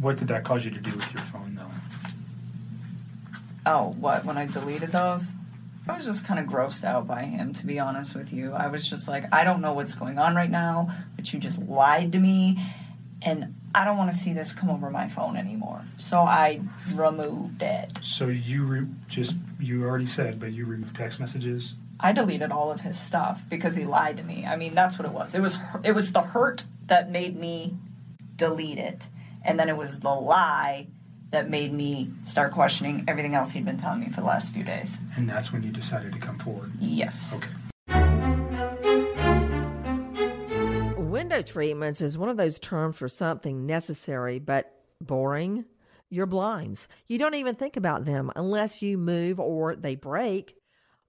what 0.02 0.18
did 0.18 0.28
that 0.28 0.44
cause 0.44 0.66
you 0.66 0.72
to 0.72 0.80
do 0.82 0.92
with 0.92 1.14
your 1.14 1.24
phone, 1.24 1.56
though? 1.56 1.72
Oh, 3.66 3.96
what? 4.00 4.26
When 4.26 4.38
I 4.38 4.46
deleted 4.46 4.92
those? 4.92 5.34
I 5.88 5.94
was 5.96 6.06
just 6.06 6.26
kind 6.26 6.40
of 6.40 6.46
grossed 6.48 6.84
out 6.84 7.08
by 7.08 7.24
him, 7.24 7.54
to 7.54 7.66
be 7.66 7.80
honest 7.80 8.16
with 8.16 8.32
you. 8.34 8.52
I 8.54 8.68
was 8.68 8.90
just 8.90 9.08
like, 9.08 9.26
I 9.34 9.44
don't 9.44 9.62
know 9.62 9.74
what's 9.74 9.96
going 9.96 10.18
on 10.18 10.36
right 10.36 10.50
now, 10.50 10.94
but 11.16 11.32
you 11.34 11.40
just 11.40 11.60
lied 11.62 12.12
to 12.14 12.20
me, 12.20 12.58
and 13.22 13.56
I 13.76 13.86
don't 13.86 13.98
want 13.98 14.12
to 14.12 14.18
see 14.18 14.34
this 14.34 14.54
come 14.54 14.70
over 14.70 14.90
my 14.90 15.08
phone 15.08 15.36
anymore. 15.36 15.84
So 15.98 16.20
I 16.20 16.62
removed 16.94 17.62
it. 17.62 18.00
So 18.02 18.28
you 18.28 18.64
re- 18.64 18.88
just 19.08 19.36
you 19.60 19.84
already 19.84 20.06
said, 20.06 20.40
but 20.40 20.52
you 20.52 20.66
removed 20.66 20.96
text 20.96 21.20
messages. 21.20 21.76
I 22.00 22.12
deleted 22.12 22.52
all 22.52 22.72
of 22.72 22.82
his 22.82 23.00
stuff 23.00 23.44
because 23.50 23.76
he 23.76 23.86
lied 23.86 24.18
to 24.18 24.24
me. 24.24 24.46
I 24.46 24.58
mean, 24.58 24.76
that's 24.76 25.00
what 25.00 25.08
it 25.08 25.14
was. 25.14 25.34
It 25.34 25.42
was 25.42 25.58
it 25.84 25.94
was 25.94 26.12
the 26.12 26.22
hurt 26.22 26.66
that 26.88 27.10
made 27.10 27.38
me 27.38 27.76
delete 28.36 28.78
it, 28.78 29.08
and 29.44 29.60
then 29.60 29.70
it 29.70 29.78
was 29.78 30.00
the 30.00 30.10
lie 30.14 30.88
that 31.32 31.50
made 31.50 31.74
me 31.74 32.12
start 32.24 32.52
questioning 32.52 33.06
everything 33.08 33.34
else 33.34 33.52
he'd 33.52 33.66
been 33.66 33.78
telling 33.78 34.02
me 34.02 34.10
for 34.10 34.22
the 34.22 34.28
last 34.28 34.54
few 34.54 34.64
days. 34.64 35.00
And 35.16 35.28
that's 35.28 35.52
when 35.52 35.64
you 35.64 35.72
decided 35.72 36.14
to 36.14 36.20
come 36.20 36.38
forward. 36.38 36.72
Yes. 36.80 37.36
Okay. 37.36 37.50
Window 41.34 41.52
treatments 41.52 42.00
is 42.00 42.16
one 42.16 42.30
of 42.30 42.38
those 42.38 42.60
terms 42.60 42.96
for 42.96 43.10
something 43.10 43.66
necessary 43.66 44.38
but 44.38 44.72
boring. 45.02 45.66
Your 46.12 46.28
blinds. 46.28 46.88
You 47.08 47.18
don't 47.18 47.34
even 47.34 47.56
think 47.56 47.76
about 47.76 48.06
them 48.06 48.32
unless 48.36 48.84
you 48.84 49.00
move 49.00 49.40
or 49.40 49.76
they 49.76 49.96
break. 49.96 50.56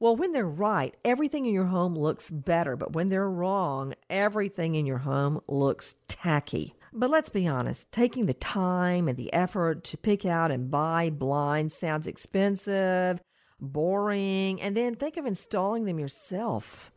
Well, 0.01 0.17
when 0.17 0.33
they're 0.33 0.49
right, 0.49 0.97
everything 1.05 1.45
in 1.45 1.53
your 1.53 1.67
home 1.67 1.95
looks 1.95 2.31
better, 2.31 2.75
but 2.75 2.95
when 2.95 3.11
they're 3.11 3.29
wrong, 3.29 3.93
everything 4.09 4.77
in 4.77 4.87
your 4.87 4.97
home 4.97 5.43
looks 5.47 5.95
tacky. 6.09 6.75
But 6.91 7.11
let's 7.11 7.29
be 7.29 7.47
honest, 7.47 7.93
taking 7.93 8.25
the 8.25 8.33
time 8.33 9.09
and 9.09 9.19
the 9.19 9.31
effort 9.35 9.85
to 9.85 9.99
pick 9.99 10.25
out 10.25 10.51
and 10.51 10.71
buy 10.71 11.11
blinds 11.11 11.77
sounds 11.77 12.07
expensive, 12.07 13.21
boring, 13.61 14.63
and 14.63 14.75
then 14.75 14.95
think 14.95 15.19
of 15.19 15.27
installing 15.27 15.85
them 15.85 15.99
yourself. 15.99 16.91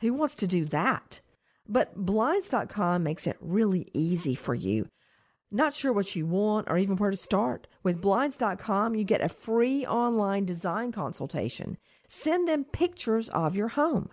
Who 0.00 0.14
wants 0.14 0.36
to 0.36 0.46
do 0.46 0.64
that? 0.64 1.20
But 1.72 1.96
Blinds.com 1.96 3.02
makes 3.02 3.26
it 3.26 3.38
really 3.40 3.88
easy 3.94 4.34
for 4.34 4.54
you. 4.54 4.88
Not 5.50 5.72
sure 5.74 5.92
what 5.92 6.14
you 6.14 6.26
want 6.26 6.68
or 6.68 6.76
even 6.76 6.96
where 6.96 7.10
to 7.10 7.16
start? 7.16 7.66
With 7.82 8.02
Blinds.com, 8.02 8.94
you 8.94 9.04
get 9.04 9.22
a 9.22 9.30
free 9.30 9.86
online 9.86 10.44
design 10.44 10.92
consultation. 10.92 11.78
Send 12.08 12.46
them 12.46 12.64
pictures 12.64 13.30
of 13.30 13.56
your 13.56 13.68
home. 13.68 14.10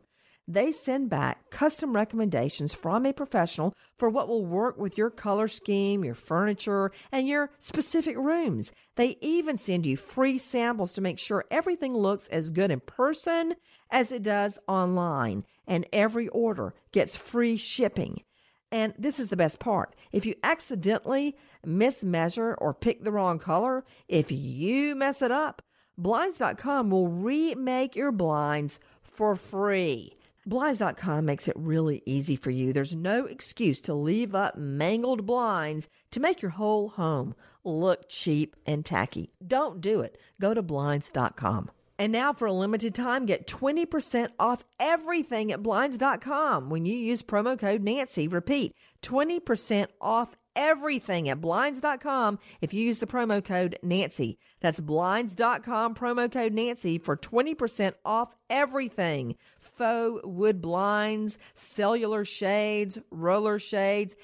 They 0.51 0.71
send 0.71 1.11
back 1.11 1.51
custom 1.51 1.93
recommendations 1.93 2.73
from 2.73 3.05
a 3.05 3.13
professional 3.13 3.75
for 3.99 4.09
what 4.09 4.27
will 4.27 4.43
work 4.43 4.79
with 4.79 4.97
your 4.97 5.11
color 5.11 5.47
scheme, 5.47 6.03
your 6.03 6.15
furniture, 6.15 6.91
and 7.11 7.27
your 7.27 7.51
specific 7.59 8.17
rooms. 8.17 8.71
They 8.95 9.17
even 9.21 9.57
send 9.57 9.85
you 9.85 9.95
free 9.95 10.39
samples 10.39 10.93
to 10.93 11.01
make 11.01 11.19
sure 11.19 11.45
everything 11.51 11.95
looks 11.95 12.27
as 12.29 12.49
good 12.49 12.71
in 12.71 12.79
person 12.79 13.53
as 13.91 14.11
it 14.11 14.23
does 14.23 14.57
online. 14.67 15.43
And 15.67 15.85
every 15.93 16.29
order 16.29 16.73
gets 16.93 17.15
free 17.15 17.55
shipping. 17.55 18.23
And 18.71 18.95
this 18.97 19.19
is 19.19 19.29
the 19.29 19.37
best 19.37 19.59
part. 19.59 19.95
If 20.11 20.25
you 20.25 20.33
accidentally 20.41 21.37
mismeasure 21.63 22.55
or 22.57 22.73
pick 22.73 23.03
the 23.03 23.11
wrong 23.11 23.37
color, 23.37 23.85
if 24.07 24.31
you 24.31 24.95
mess 24.95 25.21
it 25.21 25.31
up, 25.31 25.61
Blinds.com 25.99 26.89
will 26.89 27.09
remake 27.09 27.97
your 27.97 28.13
blinds 28.13 28.79
for 29.03 29.35
free. 29.35 30.13
Blinds.com 30.49 31.25
makes 31.25 31.47
it 31.47 31.55
really 31.55 32.01
easy 32.07 32.35
for 32.35 32.49
you. 32.49 32.73
There's 32.73 32.95
no 32.95 33.25
excuse 33.25 33.79
to 33.81 33.93
leave 33.93 34.33
up 34.33 34.57
mangled 34.57 35.25
blinds 35.25 35.87
to 36.11 36.19
make 36.19 36.41
your 36.41 36.51
whole 36.51 36.89
home 36.89 37.35
look 37.63 38.09
cheap 38.09 38.55
and 38.65 38.83
tacky. 38.83 39.31
Don't 39.45 39.79
do 39.79 40.01
it. 40.01 40.17
Go 40.41 40.55
to 40.55 40.63
Blinds.com. 40.63 41.69
And 41.99 42.13
now, 42.13 42.31
for 42.31 42.47
a 42.47 42.53
limited 42.53 42.95
time, 42.95 43.25
get 43.25 43.45
20% 43.45 44.29
off 44.39 44.63
everything 44.79 45.51
at 45.51 45.61
Blinds.com 45.61 46.69
when 46.69 46.85
you 46.85 46.97
use 46.97 47.21
promo 47.21 47.59
code 47.59 47.83
Nancy. 47.83 48.27
Repeat 48.27 48.73
20% 49.03 49.87
off 49.99 50.33
everything 50.59 51.29
at 51.29 51.39
Blinds.com 51.39 52.37
if 52.61 52.73
you 52.73 52.85
use 52.85 52.99
the 52.99 53.07
promo 53.07 53.43
code 53.43 53.79
Nancy. 53.81 54.37
That's 54.59 54.81
Blinds.com 54.81 55.95
promo 55.95 56.31
code 56.31 56.53
Nancy 56.53 56.99
for 56.99 57.15
20% 57.17 57.93
off 58.05 58.35
everything 58.49 59.35
faux 59.57 60.21
wood 60.25 60.61
blinds, 60.61 61.39
cellular 61.53 62.25
shades, 62.25 62.99
roller 63.09 63.57
shades, 63.57 64.15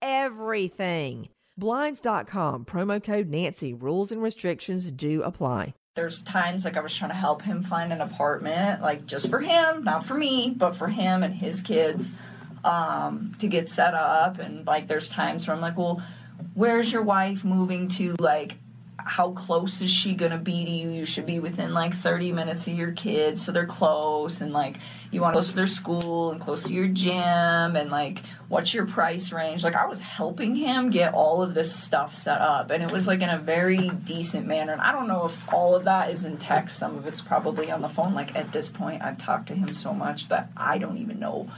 everything. 0.00 1.28
Blinds.com 1.58 2.64
promo 2.64 3.04
code 3.04 3.28
Nancy. 3.28 3.74
Rules 3.74 4.10
and 4.10 4.22
restrictions 4.22 4.90
do 4.90 5.22
apply 5.22 5.74
there's 5.94 6.22
times 6.22 6.64
like 6.64 6.78
I 6.78 6.80
was 6.80 6.96
trying 6.96 7.10
to 7.10 7.16
help 7.16 7.42
him 7.42 7.62
find 7.62 7.92
an 7.92 8.00
apartment, 8.00 8.80
like 8.80 9.04
just 9.04 9.28
for 9.28 9.40
him, 9.40 9.84
not 9.84 10.06
for 10.06 10.14
me, 10.14 10.54
but 10.56 10.74
for 10.74 10.88
him 10.88 11.22
and 11.22 11.34
his 11.34 11.60
kids 11.60 12.08
um, 12.64 13.34
to 13.38 13.48
get 13.48 13.68
set 13.68 13.94
up. 13.94 14.38
And 14.38 14.66
like 14.66 14.86
there's 14.86 15.08
times 15.08 15.46
where 15.46 15.54
I'm 15.54 15.62
like, 15.62 15.76
well, 15.76 16.02
where's 16.54 16.92
your 16.92 17.02
wife 17.02 17.44
moving 17.44 17.88
to? 17.88 18.16
Like, 18.18 18.54
how 19.04 19.32
close 19.32 19.80
is 19.80 19.90
she 19.90 20.14
gonna 20.14 20.38
be 20.38 20.64
to 20.64 20.70
you? 20.70 20.90
You 20.90 21.04
should 21.04 21.26
be 21.26 21.40
within 21.40 21.74
like 21.74 21.92
30 21.92 22.32
minutes 22.32 22.68
of 22.68 22.74
your 22.74 22.92
kids, 22.92 23.44
so 23.44 23.50
they're 23.52 23.66
close. 23.66 24.40
And 24.40 24.52
like, 24.52 24.76
you 25.10 25.20
want 25.20 25.34
close 25.34 25.50
to 25.50 25.56
their 25.56 25.66
school 25.66 26.30
and 26.30 26.40
close 26.40 26.64
to 26.64 26.74
your 26.74 26.86
gym. 26.86 27.12
And 27.76 27.90
like, 27.90 28.20
what's 28.48 28.72
your 28.72 28.86
price 28.86 29.32
range? 29.32 29.64
Like, 29.64 29.74
I 29.74 29.86
was 29.86 30.00
helping 30.00 30.54
him 30.54 30.90
get 30.90 31.14
all 31.14 31.42
of 31.42 31.54
this 31.54 31.74
stuff 31.74 32.14
set 32.14 32.40
up, 32.40 32.70
and 32.70 32.82
it 32.82 32.92
was 32.92 33.06
like 33.06 33.22
in 33.22 33.28
a 33.28 33.38
very 33.38 33.88
decent 33.90 34.46
manner. 34.46 34.72
And 34.72 34.80
I 34.80 34.92
don't 34.92 35.08
know 35.08 35.26
if 35.26 35.52
all 35.52 35.74
of 35.74 35.84
that 35.84 36.10
is 36.10 36.24
in 36.24 36.36
text. 36.36 36.78
Some 36.78 36.96
of 36.96 37.06
it's 37.06 37.20
probably 37.20 37.70
on 37.70 37.82
the 37.82 37.88
phone. 37.88 38.14
Like 38.14 38.36
at 38.36 38.52
this 38.52 38.68
point, 38.68 39.02
I've 39.02 39.18
talked 39.18 39.48
to 39.48 39.54
him 39.54 39.74
so 39.74 39.92
much 39.92 40.28
that 40.28 40.50
I 40.56 40.78
don't 40.78 40.98
even 40.98 41.18
know 41.18 41.48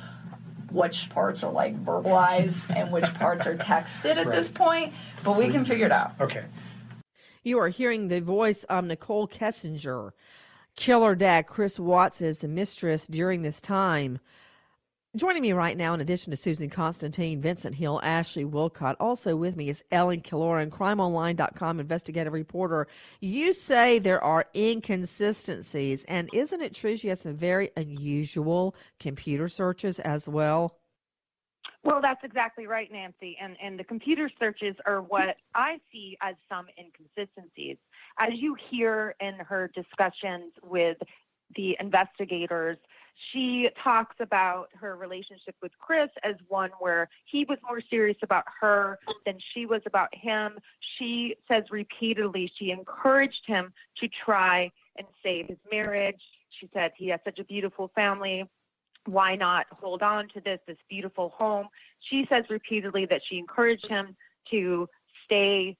which 0.74 1.08
parts 1.10 1.44
are 1.44 1.52
like 1.52 1.82
verbalized 1.84 2.74
and 2.74 2.90
which 2.90 3.12
parts 3.14 3.46
are 3.46 3.56
texted 3.56 4.16
at 4.16 4.26
this 4.26 4.50
point. 4.50 4.92
But 5.22 5.38
we 5.38 5.44
can 5.44 5.54
mm-hmm. 5.54 5.64
figure 5.64 5.86
it 5.86 5.92
out. 5.92 6.12
Okay. 6.20 6.44
You 7.42 7.58
are 7.58 7.68
hearing 7.68 8.08
the 8.08 8.20
voice 8.20 8.64
of 8.64 8.84
Nicole 8.84 9.28
Kessinger, 9.28 10.10
killer 10.76 11.14
dad 11.14 11.46
Chris 11.46 11.78
Watts' 11.78 12.42
mistress 12.42 13.06
during 13.06 13.42
this 13.42 13.60
time. 13.60 14.18
Joining 15.16 15.42
me 15.42 15.52
right 15.52 15.76
now, 15.76 15.94
in 15.94 16.00
addition 16.00 16.32
to 16.32 16.36
Susan 16.36 16.68
Constantine, 16.68 17.40
Vincent 17.40 17.76
Hill, 17.76 18.00
Ashley 18.02 18.44
Willcott, 18.44 18.96
also 18.98 19.36
with 19.36 19.54
me 19.54 19.68
is 19.68 19.84
Ellen 19.92 20.20
Killoran, 20.20 20.70
crimeonline.com 20.70 21.78
investigative 21.78 22.32
reporter. 22.32 22.88
You 23.20 23.52
say 23.52 24.00
there 24.00 24.22
are 24.24 24.46
inconsistencies, 24.56 26.04
and 26.06 26.28
isn't 26.32 26.60
it 26.60 26.74
true 26.74 26.96
she 26.96 27.06
has 27.08 27.20
some 27.20 27.36
very 27.36 27.70
unusual 27.76 28.74
computer 28.98 29.46
searches 29.46 30.00
as 30.00 30.28
well? 30.28 30.78
Well, 31.84 32.00
that's 32.02 32.24
exactly 32.24 32.66
right, 32.66 32.90
Nancy. 32.90 33.36
And 33.40 33.56
and 33.62 33.78
the 33.78 33.84
computer 33.84 34.28
searches 34.40 34.74
are 34.84 35.00
what 35.00 35.36
I 35.54 35.78
see 35.92 36.16
as 36.22 36.34
some 36.48 36.66
inconsistencies. 36.76 37.76
As 38.18 38.30
you 38.32 38.56
hear 38.68 39.14
in 39.20 39.34
her 39.34 39.70
discussions 39.76 40.54
with 40.64 40.96
the 41.54 41.76
investigators, 41.78 42.78
she 43.32 43.68
talks 43.82 44.16
about 44.20 44.68
her 44.74 44.96
relationship 44.96 45.54
with 45.62 45.72
Chris 45.78 46.10
as 46.22 46.34
one 46.48 46.70
where 46.78 47.08
he 47.24 47.44
was 47.44 47.58
more 47.66 47.80
serious 47.90 48.16
about 48.22 48.44
her 48.60 48.98
than 49.24 49.38
she 49.52 49.66
was 49.66 49.82
about 49.86 50.14
him. 50.14 50.58
She 50.98 51.36
says 51.48 51.64
repeatedly 51.70 52.50
she 52.58 52.70
encouraged 52.70 53.42
him 53.46 53.72
to 54.00 54.08
try 54.08 54.70
and 54.96 55.06
save 55.22 55.48
his 55.48 55.58
marriage. 55.70 56.20
She 56.60 56.68
said 56.72 56.92
he 56.96 57.08
has 57.08 57.20
such 57.24 57.38
a 57.38 57.44
beautiful 57.44 57.90
family 57.94 58.48
why 59.06 59.36
not 59.36 59.66
hold 59.70 60.02
on 60.02 60.26
to 60.28 60.40
this 60.40 60.58
this 60.66 60.78
beautiful 60.88 61.28
home 61.36 61.68
she 62.00 62.26
says 62.30 62.44
repeatedly 62.48 63.04
that 63.04 63.20
she 63.28 63.36
encouraged 63.36 63.86
him 63.86 64.16
to 64.50 64.88
stay 65.24 65.76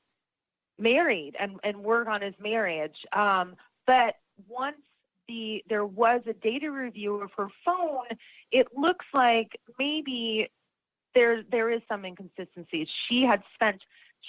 married 0.79 1.37
and, 1.39 1.59
and 1.63 1.77
work 1.79 2.09
on 2.09 2.23
his 2.23 2.35
marriage. 2.41 2.97
Um, 3.13 3.57
but 3.87 4.17
once 4.49 4.77
the 5.29 5.63
there 5.69 5.85
was 5.85 6.23
a 6.27 6.33
data 6.35 6.71
review 6.71 7.21
of 7.23 7.31
her 7.37 7.49
phone, 7.65 8.07
it 8.53 8.67
looks 8.77 9.07
like 9.13 9.49
maybe 9.79 10.49
there 11.15 11.43
there 11.51 11.71
is 11.71 11.81
some 11.89 12.05
inconsistencies. 12.05 12.89
She 13.09 13.23
had 13.23 13.43
spent 13.55 13.81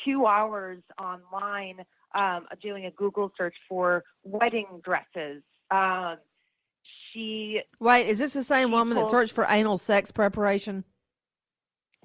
two 0.04 0.26
hours 0.26 0.80
online 1.00 1.86
um, 2.14 2.48
doing 2.62 2.86
a 2.86 2.92
Google 2.92 3.32
search 3.38 3.56
for 3.68 4.04
wedding 4.24 4.82
dresses. 4.84 5.44
Um, 5.72 6.18
she 7.12 7.62
Wait, 7.80 8.08
is 8.08 8.20
this 8.20 8.34
the 8.34 8.44
same 8.44 8.72
woman 8.72 8.96
that 8.96 9.08
searched 9.08 9.34
for 9.34 9.46
anal 9.50 9.78
sex 9.78 10.12
preparation? 10.12 10.84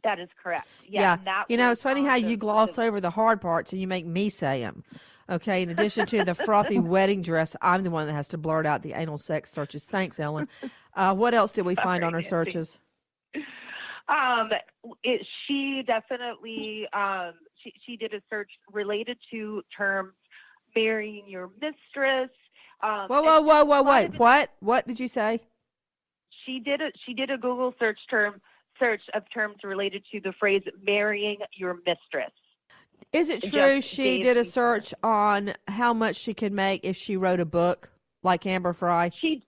that 0.02 0.18
is 0.18 0.28
correct. 0.42 0.68
Yeah, 0.88 1.00
Yeah. 1.00 1.16
that 1.24 1.44
You 1.48 1.56
know, 1.56 1.70
it's 1.70 1.82
funny 1.82 2.04
how 2.04 2.14
you 2.14 2.36
gloss 2.36 2.78
over 2.78 3.00
the 3.00 3.10
hard 3.10 3.40
parts 3.40 3.72
and 3.72 3.80
you 3.80 3.86
make 3.86 4.06
me 4.06 4.30
say 4.30 4.60
them. 4.60 4.82
Okay, 5.30 5.62
in 5.62 5.70
addition 5.70 6.06
to 6.06 6.24
the 6.24 6.34
frothy 6.34 6.78
wedding 6.80 7.22
dress, 7.22 7.54
I'm 7.62 7.82
the 7.84 7.90
one 7.90 8.06
that 8.08 8.14
has 8.14 8.28
to 8.28 8.38
blurt 8.38 8.66
out 8.66 8.82
the 8.82 8.94
anal 8.94 9.18
sex 9.18 9.52
searches. 9.52 9.84
Thanks, 9.84 10.18
Ellen. 10.18 10.48
Uh, 10.94 11.14
what 11.14 11.34
else 11.34 11.52
did 11.52 11.64
we 11.64 11.76
find 11.76 12.02
on 12.02 12.12
her 12.12 12.18
Nancy. 12.18 12.28
searches? 12.28 12.80
Um, 14.08 14.50
it, 15.04 15.24
she 15.46 15.84
definitely 15.86 16.88
um, 16.92 17.34
she 17.62 17.72
she 17.86 17.96
did 17.96 18.12
a 18.12 18.20
search 18.28 18.50
related 18.72 19.18
to 19.30 19.62
terms 19.76 20.14
marrying 20.74 21.28
your 21.28 21.50
mistress. 21.60 22.30
Um, 22.82 23.06
Whoa, 23.08 23.22
whoa, 23.22 23.40
whoa, 23.42 23.64
whoa, 23.64 23.82
wait. 23.82 24.18
What? 24.18 24.50
What 24.60 24.86
did 24.86 24.98
you 24.98 25.06
say? 25.06 25.40
She 26.44 26.58
did 26.58 26.80
a 26.80 26.90
she 27.06 27.14
did 27.14 27.30
a 27.30 27.36
Google 27.36 27.72
search 27.78 27.98
term 28.08 28.40
search 28.80 29.02
of 29.14 29.22
terms 29.32 29.58
related 29.62 30.02
to 30.10 30.20
the 30.20 30.32
phrase 30.40 30.62
marrying 30.84 31.38
your 31.54 31.74
mistress. 31.86 32.32
Is 33.12 33.28
it 33.28 33.42
true 33.42 33.80
she 33.80 34.20
did 34.20 34.36
a 34.36 34.44
search 34.44 34.94
on 35.02 35.52
how 35.66 35.92
much 35.92 36.16
she 36.16 36.32
could 36.32 36.52
make 36.52 36.84
if 36.84 36.96
she 36.96 37.16
wrote 37.16 37.40
a 37.40 37.44
book 37.44 37.90
like 38.22 38.46
Amber 38.46 38.72
Frey? 38.72 39.10
She 39.20 39.42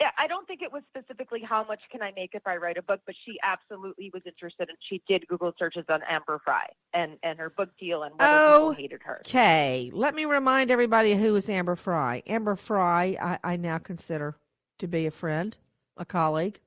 yeah, 0.00 0.10
I 0.18 0.26
don't 0.26 0.46
think 0.46 0.60
it 0.60 0.72
was 0.72 0.82
specifically 0.90 1.40
how 1.40 1.64
much 1.64 1.80
can 1.90 2.02
I 2.02 2.10
make 2.16 2.30
if 2.34 2.44
I 2.46 2.56
write 2.56 2.76
a 2.76 2.82
book, 2.82 3.00
but 3.06 3.14
she 3.24 3.38
absolutely 3.44 4.10
was 4.12 4.22
interested 4.26 4.68
and 4.68 4.76
she 4.88 5.00
did 5.06 5.26
Google 5.28 5.52
searches 5.56 5.84
on 5.88 6.00
Amber 6.08 6.40
Frey 6.44 6.66
and, 6.92 7.16
and 7.22 7.38
her 7.38 7.50
book 7.50 7.68
deal 7.78 8.02
and 8.02 8.12
whether 8.18 8.30
Oh, 8.30 8.70
people 8.70 8.82
hated 8.82 9.02
her. 9.04 9.22
Okay, 9.24 9.92
let 9.94 10.16
me 10.16 10.24
remind 10.24 10.72
everybody 10.72 11.14
who 11.14 11.36
is 11.36 11.48
Amber 11.48 11.76
Frey. 11.76 12.24
Amber 12.26 12.56
Frey, 12.56 13.16
I, 13.18 13.38
I 13.44 13.56
now 13.56 13.78
consider 13.78 14.36
to 14.78 14.88
be 14.88 15.06
a 15.06 15.12
friend, 15.12 15.56
a 15.96 16.04
colleague. 16.04 16.58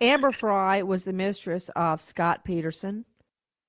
Amber 0.00 0.32
Frey 0.32 0.82
was 0.82 1.04
the 1.04 1.12
mistress 1.12 1.68
of 1.76 2.00
Scott 2.00 2.44
Peterson. 2.44 3.04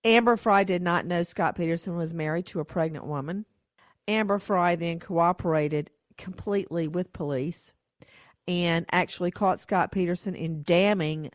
Amber 0.06 0.38
Frey 0.38 0.64
did 0.64 0.82
not 0.82 1.06
know 1.06 1.24
Scott 1.24 1.56
Peterson 1.56 1.96
was 1.98 2.14
married 2.14 2.46
to 2.48 2.60
a 2.60 2.66
pregnant 2.66 3.06
woman. 3.06 3.46
Amber 4.08 4.40
Frey 4.40 4.76
then 4.76 5.00
cooperated 5.00 5.90
completely 6.18 6.88
with 6.88 7.14
police 7.14 7.74
and 8.48 8.86
actually 8.92 9.32
caught 9.32 9.60
Scott 9.60 9.92
Peterson 9.92 10.34
in 10.36 10.64
damning 10.64 11.32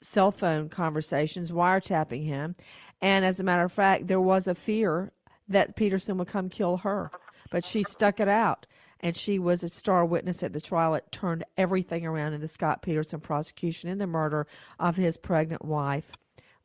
cell 0.00 0.30
phone 0.30 0.68
conversations, 0.68 1.50
wiretapping 1.50 2.24
him. 2.24 2.54
And 3.00 3.24
as 3.24 3.40
a 3.40 3.44
matter 3.44 3.64
of 3.64 3.72
fact, 3.72 4.06
there 4.06 4.20
was 4.20 4.46
a 4.46 4.54
fear 4.54 5.12
that 5.48 5.76
Peterson 5.76 6.18
would 6.18 6.28
come 6.28 6.48
kill 6.48 6.78
her, 6.78 7.10
but 7.50 7.64
she 7.64 7.82
stuck 7.82 8.20
it 8.20 8.28
out. 8.28 8.66
And 9.00 9.16
she 9.16 9.38
was 9.38 9.62
a 9.62 9.68
star 9.68 10.04
witness 10.04 10.42
at 10.42 10.54
the 10.54 10.60
trial. 10.60 10.94
It 10.94 11.10
turned 11.12 11.44
everything 11.58 12.06
around 12.06 12.32
in 12.32 12.40
the 12.40 12.48
Scott 12.48 12.80
Peterson 12.80 13.20
prosecution 13.20 13.90
in 13.90 13.98
the 13.98 14.06
murder 14.06 14.46
of 14.78 14.96
his 14.96 15.18
pregnant 15.18 15.62
wife, 15.64 16.12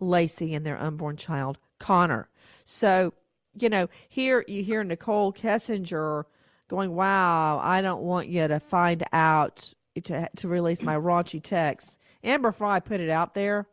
Laci, 0.01 0.55
and 0.55 0.65
their 0.65 0.79
unborn 0.79 1.17
child, 1.17 1.57
Conner. 1.79 2.29
So, 2.65 3.13
you 3.59 3.69
know, 3.69 3.89
here 4.07 4.45
you 4.47 4.63
hear 4.63 4.83
Nicole 4.83 5.33
Kessinger 5.33 6.25
going, 6.67 6.93
Wow, 6.93 7.59
I 7.61 7.81
don't 7.81 8.03
want 8.03 8.27
you 8.27 8.47
to 8.47 8.59
find 8.59 9.03
out 9.11 9.73
to, 10.03 10.29
to 10.37 10.47
release 10.47 10.81
my 10.81 10.95
raunchy 10.95 11.41
text. 11.41 11.99
Amber 12.23 12.51
Frey 12.51 12.79
put 12.79 13.01
it 13.01 13.09
out 13.09 13.33
there 13.33 13.67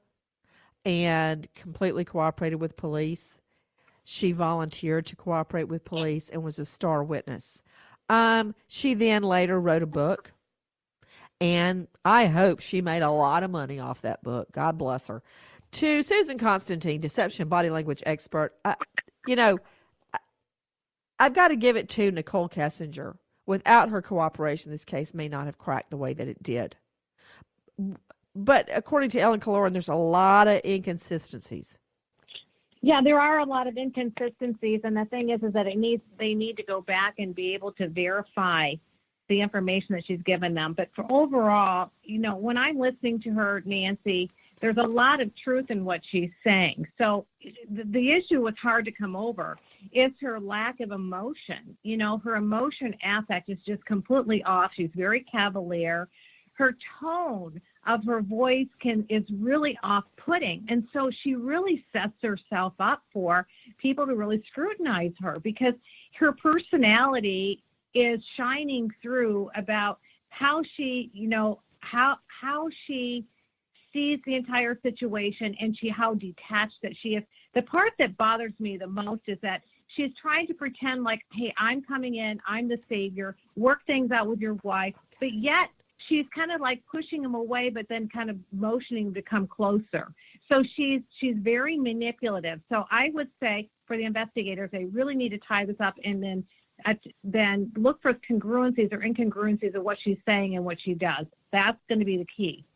and 0.84 1.52
completely 1.54 2.04
cooperated 2.04 2.60
with 2.60 2.76
police. 2.76 3.40
She 4.04 4.32
volunteered 4.32 5.06
to 5.06 5.16
cooperate 5.16 5.68
with 5.68 5.84
police 5.84 6.30
and 6.30 6.42
was 6.42 6.58
a 6.58 6.64
star 6.64 7.02
witness. 7.02 7.62
Um, 8.08 8.54
she 8.68 8.94
then 8.94 9.24
later 9.24 9.60
wrote 9.60 9.82
a 9.82 9.86
book, 9.86 10.32
and 11.40 11.88
I 12.04 12.26
hope 12.26 12.60
she 12.60 12.80
made 12.82 13.02
a 13.02 13.10
lot 13.10 13.42
of 13.42 13.50
money 13.50 13.80
off 13.80 14.02
that 14.02 14.22
book. 14.22 14.52
God 14.52 14.78
bless 14.78 15.08
her. 15.08 15.22
To 15.72 16.02
Susan 16.02 16.38
Constantine, 16.38 17.00
deception 17.00 17.48
body 17.48 17.70
language 17.70 18.02
expert, 18.06 18.54
I, 18.64 18.76
you 19.26 19.36
know, 19.36 19.58
I- 20.14 20.18
I've 21.18 21.34
got 21.34 21.48
to 21.48 21.56
give 21.56 21.76
it 21.76 21.88
to 21.90 22.10
Nicole 22.10 22.48
Kessinger. 22.48 23.16
Without 23.46 23.90
her 23.90 24.02
cooperation, 24.02 24.72
this 24.72 24.84
case 24.84 25.14
may 25.14 25.28
not 25.28 25.46
have 25.46 25.58
cracked 25.58 25.90
the 25.90 25.96
way 25.96 26.12
that 26.14 26.26
it 26.26 26.42
did. 26.42 26.76
But 28.34 28.68
according 28.72 29.10
to 29.10 29.20
Ellen 29.20 29.40
Killoran, 29.40 29.72
there's 29.72 29.88
a 29.88 29.94
lot 29.94 30.48
of 30.48 30.60
inconsistencies. 30.64 31.78
Yeah, 32.82 33.00
there 33.02 33.20
are 33.20 33.38
a 33.38 33.44
lot 33.44 33.66
of 33.66 33.76
inconsistencies, 33.76 34.80
and 34.84 34.96
the 34.96 35.04
thing 35.06 35.30
is, 35.30 35.42
is 35.42 35.52
that 35.52 35.66
it 35.66 35.78
needs 35.78 36.02
they 36.18 36.34
need 36.34 36.56
to 36.56 36.62
go 36.62 36.80
back 36.80 37.14
and 37.18 37.34
be 37.34 37.54
able 37.54 37.72
to 37.72 37.88
verify 37.88 38.74
the 39.28 39.40
information 39.40 39.94
that 39.94 40.04
she's 40.06 40.22
given 40.22 40.54
them. 40.54 40.72
But 40.72 40.90
for 40.94 41.04
overall, 41.10 41.90
you 42.04 42.18
know, 42.18 42.36
when 42.36 42.56
I'm 42.56 42.78
listening 42.78 43.20
to 43.22 43.30
her, 43.30 43.62
Nancy, 43.64 44.30
there's 44.60 44.78
a 44.78 44.82
lot 44.82 45.20
of 45.20 45.30
truth 45.36 45.70
in 45.70 45.84
what 45.84 46.00
she's 46.10 46.30
saying. 46.42 46.86
So 46.98 47.26
the, 47.70 47.84
the 47.84 48.12
issue 48.12 48.40
was 48.40 48.54
hard 48.60 48.84
to 48.86 48.92
come 48.92 49.14
over 49.14 49.58
is 49.92 50.12
her 50.20 50.40
lack 50.40 50.80
of 50.80 50.92
emotion. 50.92 51.76
You 51.82 51.96
know, 51.96 52.18
her 52.18 52.36
emotion 52.36 52.94
affect 53.04 53.48
is 53.50 53.58
just 53.66 53.84
completely 53.84 54.42
off. 54.44 54.72
She's 54.74 54.90
very 54.94 55.20
cavalier. 55.30 56.08
Her 56.54 56.74
tone 57.00 57.60
of 57.86 58.04
her 58.04 58.22
voice 58.22 58.66
can 58.80 59.04
is 59.10 59.22
really 59.38 59.78
off-putting, 59.82 60.64
and 60.68 60.88
so 60.92 61.10
she 61.22 61.34
really 61.34 61.84
sets 61.92 62.14
herself 62.22 62.72
up 62.80 63.02
for 63.12 63.46
people 63.78 64.06
to 64.06 64.16
really 64.16 64.42
scrutinize 64.50 65.12
her 65.20 65.38
because 65.38 65.74
her 66.18 66.32
personality 66.32 67.62
is 67.94 68.20
shining 68.36 68.90
through 69.02 69.50
about 69.54 69.98
how 70.30 70.62
she, 70.76 71.10
you 71.12 71.28
know, 71.28 71.60
how 71.80 72.16
how 72.26 72.68
she 72.86 73.24
sees 73.96 74.20
the 74.26 74.34
entire 74.34 74.78
situation 74.82 75.56
and 75.58 75.76
she 75.78 75.88
how 75.88 76.12
detached 76.14 76.76
that 76.82 76.92
she 77.00 77.10
is. 77.10 77.24
The 77.54 77.62
part 77.62 77.92
that 77.98 78.16
bothers 78.18 78.52
me 78.58 78.76
the 78.76 78.86
most 78.86 79.22
is 79.26 79.38
that 79.40 79.62
she's 79.88 80.10
trying 80.20 80.46
to 80.48 80.54
pretend 80.54 81.02
like, 81.02 81.22
hey, 81.32 81.54
I'm 81.56 81.82
coming 81.82 82.16
in, 82.16 82.38
I'm 82.46 82.68
the 82.68 82.78
savior, 82.90 83.36
work 83.56 83.78
things 83.86 84.10
out 84.10 84.28
with 84.28 84.38
your 84.38 84.58
wife, 84.62 84.94
but 85.18 85.32
yet 85.32 85.70
she's 86.08 86.26
kind 86.34 86.52
of 86.52 86.60
like 86.60 86.82
pushing 86.90 87.24
him 87.24 87.34
away, 87.34 87.70
but 87.70 87.86
then 87.88 88.06
kind 88.10 88.28
of 88.28 88.36
motioning 88.52 89.14
to 89.14 89.22
come 89.22 89.46
closer. 89.46 90.12
So 90.50 90.62
she's 90.76 91.00
she's 91.18 91.36
very 91.38 91.78
manipulative. 91.78 92.60
So 92.68 92.84
I 92.90 93.10
would 93.14 93.28
say 93.40 93.70
for 93.86 93.96
the 93.96 94.04
investigators, 94.04 94.68
they 94.72 94.84
really 94.84 95.14
need 95.14 95.30
to 95.30 95.38
tie 95.38 95.64
this 95.64 95.80
up 95.80 95.94
and 96.04 96.22
then 96.22 96.44
uh, 96.84 96.92
then 97.24 97.72
look 97.76 98.02
for 98.02 98.12
congruencies 98.30 98.92
or 98.92 98.98
incongruencies 98.98 99.74
of 99.74 99.82
what 99.82 99.96
she's 100.02 100.18
saying 100.26 100.56
and 100.56 100.64
what 100.66 100.78
she 100.78 100.92
does. 100.92 101.24
That's 101.50 101.78
going 101.88 102.00
to 102.00 102.04
be 102.04 102.18
the 102.18 102.26
key. 102.26 102.66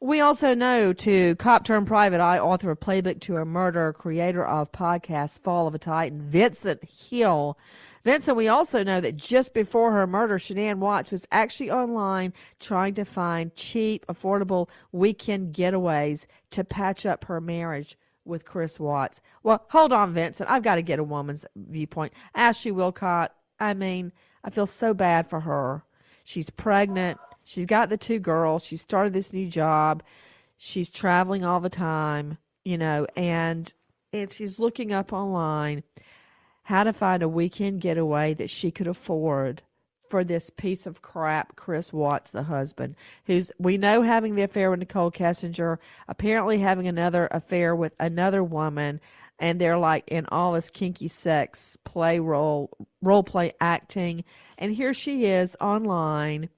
We 0.00 0.20
also 0.20 0.54
know 0.54 0.92
to 0.92 1.34
cop 1.36 1.64
turned 1.64 1.88
private 1.88 2.20
eye, 2.20 2.38
author 2.38 2.70
of 2.70 2.78
Playbook 2.78 3.20
to 3.22 3.38
a 3.38 3.44
Murder, 3.44 3.92
creator 3.92 4.46
of 4.46 4.70
podcast 4.70 5.42
Fall 5.42 5.66
of 5.66 5.74
a 5.74 5.78
Titan, 5.78 6.22
Vincent 6.22 6.84
Hill. 6.84 7.58
Vincent, 8.04 8.36
we 8.36 8.46
also 8.46 8.84
know 8.84 9.00
that 9.00 9.16
just 9.16 9.54
before 9.54 9.90
her 9.90 10.06
murder, 10.06 10.38
Shanann 10.38 10.78
Watts 10.78 11.10
was 11.10 11.26
actually 11.32 11.72
online 11.72 12.32
trying 12.60 12.94
to 12.94 13.04
find 13.04 13.52
cheap, 13.56 14.06
affordable 14.06 14.68
weekend 14.92 15.52
getaways 15.52 16.26
to 16.50 16.62
patch 16.62 17.04
up 17.04 17.24
her 17.24 17.40
marriage 17.40 17.98
with 18.24 18.44
Chris 18.44 18.78
Watts. 18.78 19.20
Well, 19.42 19.66
hold 19.68 19.92
on, 19.92 20.14
Vincent. 20.14 20.48
I've 20.48 20.62
got 20.62 20.76
to 20.76 20.82
get 20.82 21.00
a 21.00 21.04
woman's 21.04 21.44
viewpoint. 21.56 22.12
Ashley 22.36 22.70
Willcott, 22.70 23.30
I 23.58 23.74
mean, 23.74 24.12
I 24.44 24.50
feel 24.50 24.66
so 24.66 24.94
bad 24.94 25.28
for 25.28 25.40
her. 25.40 25.82
She's 26.22 26.50
pregnant. 26.50 27.18
She's 27.48 27.64
got 27.64 27.88
the 27.88 27.96
two 27.96 28.18
girls. 28.18 28.62
She 28.62 28.76
started 28.76 29.14
this 29.14 29.32
new 29.32 29.46
job. 29.46 30.02
She's 30.58 30.90
traveling 30.90 31.46
all 31.46 31.60
the 31.60 31.70
time, 31.70 32.36
you 32.62 32.76
know, 32.76 33.06
and 33.16 33.72
and 34.12 34.30
she's 34.30 34.60
looking 34.60 34.92
up 34.92 35.14
online 35.14 35.82
how 36.64 36.84
to 36.84 36.92
find 36.92 37.22
a 37.22 37.28
weekend 37.28 37.80
getaway 37.80 38.34
that 38.34 38.50
she 38.50 38.70
could 38.70 38.86
afford 38.86 39.62
for 40.10 40.24
this 40.24 40.50
piece 40.50 40.86
of 40.86 41.00
crap, 41.00 41.56
Chris 41.56 41.90
Watts, 41.90 42.32
the 42.32 42.42
husband, 42.42 42.96
who's 43.24 43.50
we 43.58 43.78
know 43.78 44.02
having 44.02 44.34
the 44.34 44.42
affair 44.42 44.68
with 44.68 44.80
Nicole 44.80 45.10
Kessinger, 45.10 45.78
apparently 46.06 46.58
having 46.58 46.86
another 46.86 47.28
affair 47.30 47.74
with 47.74 47.94
another 47.98 48.44
woman, 48.44 49.00
and 49.38 49.58
they're 49.58 49.78
like 49.78 50.06
in 50.08 50.26
all 50.26 50.52
this 50.52 50.68
kinky 50.68 51.08
sex 51.08 51.78
play 51.84 52.18
role 52.18 52.76
role 53.00 53.22
play 53.22 53.54
acting, 53.58 54.22
and 54.58 54.74
here 54.74 54.92
she 54.92 55.24
is 55.24 55.56
online 55.62 56.50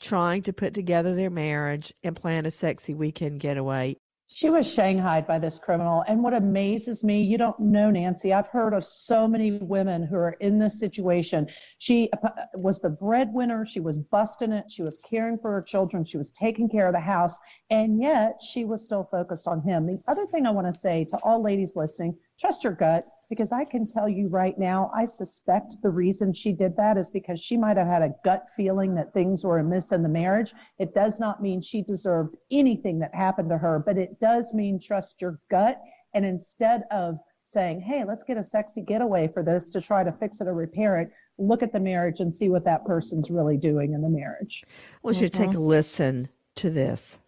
trying 0.00 0.42
to 0.42 0.52
put 0.52 0.74
together 0.74 1.14
their 1.14 1.30
marriage 1.30 1.92
and 2.02 2.16
plan 2.16 2.46
a 2.46 2.50
sexy 2.50 2.94
weekend 2.94 3.40
getaway. 3.40 3.96
She 4.26 4.50
was 4.50 4.72
shanghaied 4.72 5.26
by 5.26 5.38
this 5.38 5.60
criminal. 5.60 6.02
And 6.08 6.22
what 6.22 6.34
amazes 6.34 7.04
me, 7.04 7.22
you 7.22 7.38
don't 7.38 7.60
know, 7.60 7.90
Nancy, 7.90 8.32
I've 8.32 8.48
heard 8.48 8.72
of 8.72 8.84
so 8.84 9.28
many 9.28 9.52
women 9.52 10.02
who 10.02 10.16
are 10.16 10.36
in 10.40 10.58
this 10.58 10.80
situation. 10.80 11.46
She 11.78 12.10
uh, 12.10 12.30
was 12.54 12.80
the 12.80 12.90
breadwinner, 12.90 13.64
she 13.64 13.80
was 13.80 13.98
busting 13.98 14.50
it, 14.50 14.64
she 14.70 14.82
was 14.82 14.98
caring 15.08 15.38
for 15.38 15.52
her 15.52 15.62
children, 15.62 16.04
she 16.04 16.16
was 16.16 16.32
taking 16.32 16.68
care 16.68 16.88
of 16.88 16.94
the 16.94 17.00
house, 17.00 17.38
and 17.70 18.00
yet 18.00 18.40
she 18.42 18.64
was 18.64 18.84
still 18.84 19.06
focused 19.08 19.46
on 19.46 19.62
him. 19.62 19.86
The 19.86 20.02
other 20.08 20.26
thing 20.26 20.46
I 20.46 20.50
want 20.50 20.66
to 20.66 20.72
say 20.72 21.04
to 21.10 21.18
all 21.18 21.40
ladies 21.40 21.76
listening 21.76 22.16
trust 22.40 22.64
your 22.64 22.72
gut 22.72 23.06
because 23.28 23.52
I 23.52 23.64
can 23.64 23.86
tell 23.86 24.08
you 24.08 24.28
right 24.28 24.58
now, 24.58 24.90
I 24.94 25.04
suspect 25.04 25.76
the 25.82 25.90
reason 25.90 26.32
she 26.32 26.52
did 26.52 26.76
that 26.76 26.96
is 26.96 27.10
because 27.10 27.40
she 27.40 27.56
might 27.56 27.76
have 27.76 27.86
had 27.86 28.02
a 28.02 28.14
gut 28.24 28.48
feeling 28.56 28.94
that 28.94 29.12
things 29.12 29.44
were 29.44 29.58
amiss 29.58 29.92
in 29.92 30.02
the 30.02 30.08
marriage. 30.08 30.52
It 30.78 30.94
does 30.94 31.20
not 31.20 31.42
mean 31.42 31.60
she 31.60 31.82
deserved 31.82 32.36
anything 32.50 32.98
that 33.00 33.14
happened 33.14 33.50
to 33.50 33.58
her, 33.58 33.78
but 33.78 33.98
it 33.98 34.20
does 34.20 34.54
mean 34.54 34.80
trust 34.80 35.20
your 35.20 35.38
gut. 35.50 35.80
And 36.14 36.24
instead 36.24 36.84
of 36.90 37.18
saying, 37.44 37.80
hey, 37.80 38.04
let's 38.04 38.24
get 38.24 38.36
a 38.36 38.42
sexy 38.42 38.82
getaway 38.82 39.28
for 39.28 39.42
this 39.42 39.70
to 39.72 39.80
try 39.80 40.04
to 40.04 40.12
fix 40.12 40.40
it 40.40 40.48
or 40.48 40.54
repair 40.54 40.98
it, 41.00 41.10
look 41.38 41.62
at 41.62 41.72
the 41.72 41.80
marriage 41.80 42.20
and 42.20 42.34
see 42.34 42.48
what 42.48 42.64
that 42.64 42.84
person's 42.84 43.30
really 43.30 43.56
doing 43.56 43.92
in 43.92 44.02
the 44.02 44.08
marriage. 44.08 44.64
I 44.68 44.98
want 45.02 45.16
you 45.20 45.28
to 45.28 45.36
take 45.36 45.50
a 45.50 45.52
mm-hmm. 45.52 45.62
listen 45.62 46.28
to 46.56 46.70
this. 46.70 47.18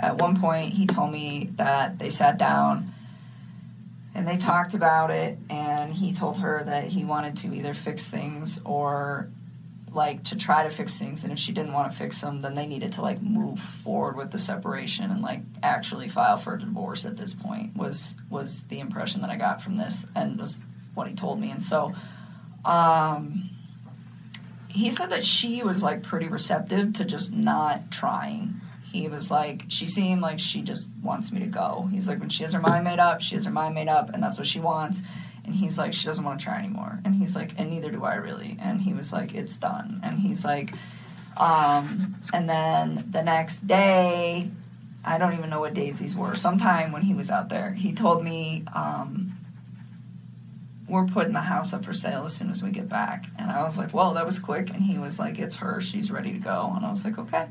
At 0.00 0.18
one 0.18 0.40
point, 0.40 0.72
he 0.72 0.86
told 0.86 1.12
me 1.12 1.50
that 1.56 1.98
they 1.98 2.10
sat 2.10 2.38
down 2.38 2.92
and 4.14 4.26
they 4.26 4.36
talked 4.36 4.74
about 4.74 5.10
it 5.10 5.38
and 5.48 5.92
he 5.92 6.12
told 6.12 6.38
her 6.38 6.62
that 6.64 6.84
he 6.84 7.04
wanted 7.04 7.36
to 7.36 7.54
either 7.54 7.74
fix 7.74 8.08
things 8.08 8.60
or 8.64 9.28
like 9.92 10.22
to 10.22 10.36
try 10.36 10.62
to 10.62 10.70
fix 10.70 10.98
things 10.98 11.24
and 11.24 11.32
if 11.32 11.38
she 11.38 11.50
didn't 11.52 11.72
want 11.72 11.90
to 11.90 11.98
fix 11.98 12.20
them 12.20 12.40
then 12.42 12.54
they 12.54 12.66
needed 12.66 12.92
to 12.92 13.02
like 13.02 13.20
move 13.20 13.58
forward 13.58 14.16
with 14.16 14.30
the 14.30 14.38
separation 14.38 15.10
and 15.10 15.20
like 15.20 15.40
actually 15.62 16.08
file 16.08 16.36
for 16.36 16.54
a 16.54 16.58
divorce 16.58 17.04
at 17.04 17.16
this 17.16 17.34
point 17.34 17.76
was 17.76 18.14
was 18.28 18.62
the 18.68 18.78
impression 18.78 19.20
that 19.20 19.30
i 19.30 19.36
got 19.36 19.60
from 19.60 19.76
this 19.76 20.06
and 20.14 20.38
was 20.38 20.60
what 20.94 21.08
he 21.08 21.14
told 21.14 21.40
me. 21.40 21.50
And 21.50 21.62
so 21.62 21.94
um 22.64 23.50
he 24.68 24.90
said 24.90 25.10
that 25.10 25.24
she 25.24 25.62
was 25.62 25.82
like 25.82 26.02
pretty 26.02 26.28
receptive 26.28 26.92
to 26.92 27.04
just 27.04 27.32
not 27.32 27.90
trying 27.90 28.59
he 28.92 29.08
was 29.08 29.30
like, 29.30 29.64
she 29.68 29.86
seemed 29.86 30.20
like 30.20 30.38
she 30.38 30.62
just 30.62 30.90
wants 31.02 31.30
me 31.32 31.40
to 31.40 31.46
go. 31.46 31.88
He's 31.92 32.08
like, 32.08 32.18
when 32.18 32.28
she 32.28 32.42
has 32.42 32.52
her 32.52 32.60
mind 32.60 32.84
made 32.84 32.98
up, 32.98 33.20
she 33.20 33.34
has 33.34 33.44
her 33.44 33.50
mind 33.50 33.74
made 33.74 33.88
up, 33.88 34.10
and 34.10 34.22
that's 34.22 34.38
what 34.38 34.46
she 34.46 34.60
wants. 34.60 35.02
And 35.44 35.54
he's 35.54 35.78
like, 35.78 35.92
she 35.92 36.06
doesn't 36.06 36.24
want 36.24 36.40
to 36.40 36.44
try 36.44 36.58
anymore. 36.58 37.00
And 37.04 37.14
he's 37.14 37.34
like, 37.34 37.52
and 37.58 37.70
neither 37.70 37.90
do 37.90 38.04
I 38.04 38.16
really. 38.16 38.56
And 38.60 38.82
he 38.82 38.92
was 38.92 39.12
like, 39.12 39.34
it's 39.34 39.56
done. 39.56 40.00
And 40.02 40.18
he's 40.18 40.44
like, 40.44 40.72
um, 41.36 42.16
and 42.32 42.48
then 42.48 43.04
the 43.10 43.22
next 43.22 43.66
day, 43.66 44.50
I 45.04 45.18
don't 45.18 45.32
even 45.32 45.50
know 45.50 45.60
what 45.60 45.74
days 45.74 45.98
these 45.98 46.14
were. 46.14 46.34
Sometime 46.34 46.92
when 46.92 47.02
he 47.02 47.14
was 47.14 47.30
out 47.30 47.48
there, 47.48 47.72
he 47.72 47.92
told 47.92 48.22
me, 48.22 48.64
um, 48.74 49.32
we're 50.88 51.06
putting 51.06 51.32
the 51.32 51.40
house 51.40 51.72
up 51.72 51.84
for 51.84 51.92
sale 51.92 52.24
as 52.24 52.34
soon 52.34 52.50
as 52.50 52.62
we 52.62 52.70
get 52.70 52.88
back. 52.88 53.26
And 53.38 53.50
I 53.50 53.62
was 53.62 53.78
like, 53.78 53.94
well, 53.94 54.14
that 54.14 54.26
was 54.26 54.38
quick. 54.38 54.70
And 54.70 54.82
he 54.82 54.98
was 54.98 55.18
like, 55.18 55.38
it's 55.38 55.56
her. 55.56 55.80
She's 55.80 56.10
ready 56.10 56.32
to 56.32 56.38
go. 56.38 56.72
And 56.76 56.84
I 56.84 56.90
was 56.90 57.04
like, 57.04 57.16
okay. 57.16 57.46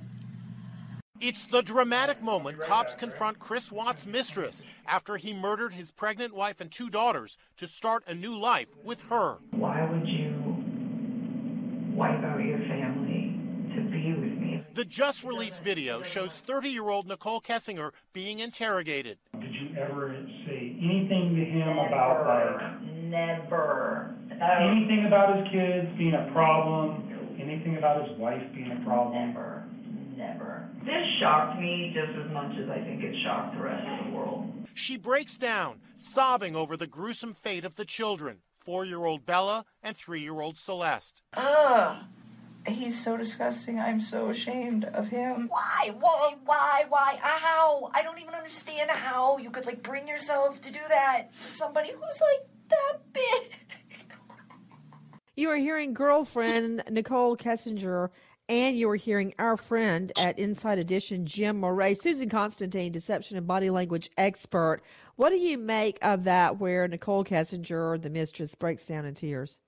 It's 1.21 1.43
the 1.43 1.62
dramatic 1.62 2.21
moment 2.21 2.62
cops 2.62 2.95
confront 2.95 3.39
Chris 3.39 3.73
Watts' 3.73 4.05
mistress 4.05 4.63
after 4.88 5.17
he 5.17 5.34
murdered 5.34 5.73
his 5.73 5.91
pregnant 5.91 6.34
wife 6.34 6.62
and 6.62 6.71
two 6.71 6.89
daughters 6.89 7.38
to 7.58 7.67
start 7.67 8.03
a 8.08 8.15
new 8.15 8.34
life 8.38 8.69
with 8.86 9.01
her. 9.10 9.38
Why 9.51 9.84
would 9.84 10.08
you 10.08 10.32
wipe 11.93 12.23
out 12.23 12.39
your 12.39 12.60
family 12.60 13.38
to 13.75 13.82
be 13.91 14.13
with 14.13 14.39
me? 14.39 14.63
The 14.73 14.86
just 14.86 15.25
released 15.25 15.62
video 15.62 16.03
shows 16.03 16.32
30 16.32 16.69
year 16.69 16.88
old 16.88 17.05
Nicole 17.05 17.41
Kessinger 17.41 17.91
being 18.13 18.39
interrogated. 18.39 19.17
Did 19.41 19.53
you 19.53 19.75
ever 19.77 20.15
say 20.45 20.77
anything 20.82 21.36
to 21.36 21.43
him 21.43 21.75
Never, 21.75 21.88
about 21.88 22.25
like 22.25 22.82
never. 22.93 24.15
anything 24.32 25.03
about 25.05 25.36
his 25.38 25.47
kids 25.51 25.97
being 25.97 26.13
a 26.13 26.32
problem? 26.32 27.08
Anything 27.41 27.77
about 27.77 28.08
his 28.08 28.17
wife 28.17 28.43
being 28.55 28.71
a 28.71 28.86
problem? 28.86 29.13
Never, 29.34 29.39
never. 29.39 29.48
This 30.89 31.06
shocked 31.19 31.60
me 31.62 31.93
just 31.93 32.17
as 32.17 32.32
much 32.32 32.58
as 32.58 32.67
I 32.67 32.82
think 32.82 33.04
it 33.04 33.13
shocked 33.23 33.56
the 33.56 33.62
rest 33.62 33.86
of 33.88 34.08
the 34.08 34.17
world. 34.17 34.52
She 34.73 34.97
breaks 34.97 35.38
down, 35.38 35.82
sobbing 35.95 36.56
over 36.56 36.75
the 36.75 36.88
gruesome 36.88 37.36
fate 37.36 37.63
of 37.63 37.75
the 37.75 37.86
children 37.86 38.39
four 38.58 38.86
year 38.86 39.06
old 39.06 39.23
Bella 39.23 39.65
and 39.84 39.95
three 39.95 40.21
year 40.21 40.41
old 40.41 40.58
Celeste. 40.58 41.21
Ugh. 41.38 42.06
He's 42.67 42.99
so 42.99 43.17
disgusting. 43.17 43.80
I'm 43.80 43.99
so 43.99 44.30
ashamed 44.30 44.86
of 44.86 45.10
him. 45.10 45.47
Why? 45.47 45.91
Why? 45.99 46.36
Why? 46.43 46.86
Why? 46.89 47.19
Uh, 47.21 47.39
how? 47.39 47.91
I 47.93 48.02
don't 48.02 48.19
even 48.19 48.34
understand 48.34 48.89
how 48.89 49.38
you 49.38 49.52
could 49.52 49.67
like 49.67 49.84
bring 49.84 50.08
yourself 50.08 50.60
to 50.62 50.71
do 50.71 50.80
that 50.89 51.34
to 51.34 51.39
somebody 51.47 51.89
who's 51.89 52.21
like 52.21 52.47
that 52.69 52.97
big. 53.13 53.52
You 55.36 55.49
are 55.52 55.56
hearing 55.56 55.93
girlfriend 55.93 56.84
Nicole 56.89 57.38
Kessinger, 57.38 58.10
and 58.49 58.77
you 58.77 58.89
are 58.89 58.95
hearing 58.95 59.33
our 59.38 59.55
friend 59.55 60.12
at 60.17 60.39
Inside 60.39 60.79
Edition, 60.79 61.25
Jim 61.25 61.59
Moret, 61.59 62.01
Susan 62.01 62.27
Constantine, 62.27 62.91
deception 62.91 63.38
and 63.38 63.45
body 63.45 63.69
language 63.69 64.09
expert. 64.17 64.81
What 65.15 65.29
do 65.29 65.38
you 65.38 65.57
make 65.57 65.99
of 66.01 66.23
that 66.23 66.59
where 66.59 66.88
Nicole 66.88 67.23
Kessinger, 67.23 68.01
the 68.01 68.09
mistress, 68.09 68.55
breaks 68.55 68.88
down 68.88 69.05
in 69.05 69.13
tears? 69.13 69.59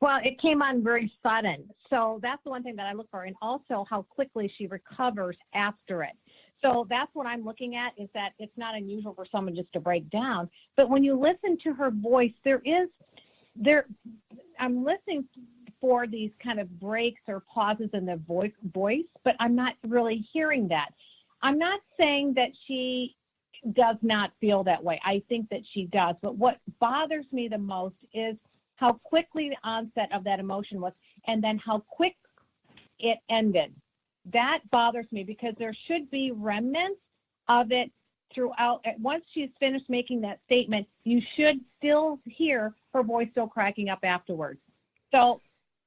Well, 0.00 0.20
it 0.22 0.38
came 0.40 0.60
on 0.60 0.84
very 0.84 1.10
sudden. 1.22 1.68
So 1.88 2.20
that's 2.22 2.44
the 2.44 2.50
one 2.50 2.62
thing 2.62 2.76
that 2.76 2.86
I 2.86 2.92
look 2.92 3.10
for. 3.10 3.24
And 3.24 3.34
also 3.40 3.86
how 3.88 4.02
quickly 4.02 4.52
she 4.58 4.66
recovers 4.66 5.36
after 5.54 6.02
it. 6.02 6.12
So 6.60 6.86
that's 6.90 7.10
what 7.14 7.26
I'm 7.26 7.42
looking 7.42 7.76
at 7.76 7.92
is 7.96 8.10
that 8.12 8.32
it's 8.38 8.56
not 8.58 8.74
unusual 8.74 9.14
for 9.14 9.24
someone 9.32 9.54
just 9.54 9.72
to 9.72 9.80
break 9.80 10.10
down. 10.10 10.50
But 10.76 10.90
when 10.90 11.02
you 11.02 11.18
listen 11.18 11.56
to 11.64 11.72
her 11.72 11.90
voice, 11.90 12.32
there 12.44 12.60
is 12.66 12.90
there 13.56 13.86
I'm 14.58 14.84
listening 14.84 15.24
for 15.80 16.06
these 16.06 16.30
kind 16.42 16.60
of 16.60 16.80
breaks 16.80 17.22
or 17.26 17.42
pauses 17.52 17.90
in 17.92 18.06
the 18.06 18.16
voice 18.16 18.52
but 19.24 19.36
I'm 19.40 19.54
not 19.54 19.74
really 19.86 20.26
hearing 20.32 20.68
that. 20.68 20.90
I'm 21.42 21.58
not 21.58 21.80
saying 21.98 22.34
that 22.34 22.50
she 22.66 23.16
does 23.72 23.96
not 24.02 24.32
feel 24.40 24.64
that 24.64 24.82
way. 24.82 25.00
I 25.04 25.22
think 25.28 25.48
that 25.50 25.62
she 25.72 25.86
does. 25.86 26.16
But 26.22 26.36
what 26.36 26.58
bothers 26.80 27.26
me 27.32 27.48
the 27.48 27.58
most 27.58 27.96
is 28.12 28.36
how 28.76 28.94
quickly 29.04 29.50
the 29.50 29.68
onset 29.68 30.10
of 30.12 30.24
that 30.24 30.40
emotion 30.40 30.80
was 30.80 30.92
and 31.26 31.42
then 31.42 31.58
how 31.58 31.80
quick 31.88 32.16
it 32.98 33.18
ended. 33.28 33.74
That 34.32 34.60
bothers 34.70 35.06
me 35.12 35.24
because 35.24 35.54
there 35.58 35.74
should 35.86 36.10
be 36.10 36.30
remnants 36.30 37.00
of 37.48 37.72
it 37.72 37.90
throughout. 38.34 38.84
Once 39.00 39.24
she's 39.32 39.50
finished 39.58 39.88
making 39.88 40.20
that 40.22 40.40
statement, 40.46 40.86
you 41.04 41.20
should 41.36 41.60
still 41.78 42.20
hear 42.24 42.74
her 42.92 43.02
voice 43.02 43.28
still 43.32 43.48
cracking 43.48 43.88
up 43.88 44.00
afterwards. 44.02 44.60
So 45.12 45.40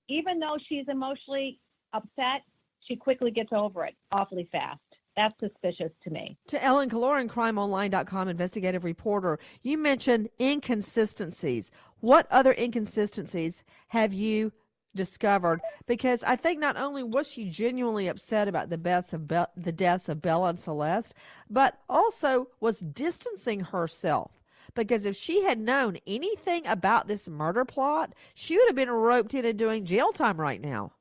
even 0.10 0.40
though 0.40 0.58
she's 0.68 0.86
emotionally 0.88 1.60
upset, 1.94 2.42
she 2.88 2.96
quickly 2.96 3.32
gets 3.32 3.50
over 3.52 3.86
it 3.86 3.96
awfully 4.12 4.48
fast. 4.52 4.80
That's 5.16 5.40
suspicious 5.40 5.92
to 6.04 6.10
me. 6.10 6.38
To 6.48 6.64
Ellen 6.64 6.90
Killoran, 6.90 7.30
crimeonline.com 7.30 8.28
investigative 8.28 8.84
reporter, 8.84 9.38
you 9.62 9.78
mentioned 9.78 10.30
inconsistencies. 10.42 11.70
What 12.00 12.28
other 12.32 12.54
inconsistencies 12.58 13.64
have 13.90 14.12
you 14.12 14.54
discovered? 14.96 15.62
Because 15.86 16.24
I 16.24 16.36
think 16.36 16.60
not 16.60 16.78
only 16.78 17.04
was 17.04 17.30
she 17.30 17.50
genuinely 17.50 18.08
upset 18.08 18.48
about 18.48 18.70
the 18.70 18.78
deaths 18.78 19.14
of 19.14 19.28
Be- 19.28 19.46
the 19.56 19.72
deaths 19.72 20.10
of 20.10 20.22
Bella 20.22 20.50
and 20.50 20.60
Celeste, 20.60 21.14
but 21.50 21.80
also 21.88 22.48
was 22.60 22.80
distancing 22.80 23.62
herself. 23.62 24.32
Because 24.76 25.06
if 25.06 25.16
she 25.16 25.44
had 25.44 25.60
known 25.60 25.98
anything 26.08 26.66
about 26.68 27.08
this 27.08 27.30
murder 27.30 27.66
plot, 27.66 28.14
she 28.34 28.58
would 28.58 28.68
have 28.68 28.76
been 28.76 28.90
roped 28.90 29.34
into 29.34 29.54
doing 29.54 29.86
jail 29.86 30.12
time 30.12 30.40
right 30.40 30.62
now. 30.62 30.94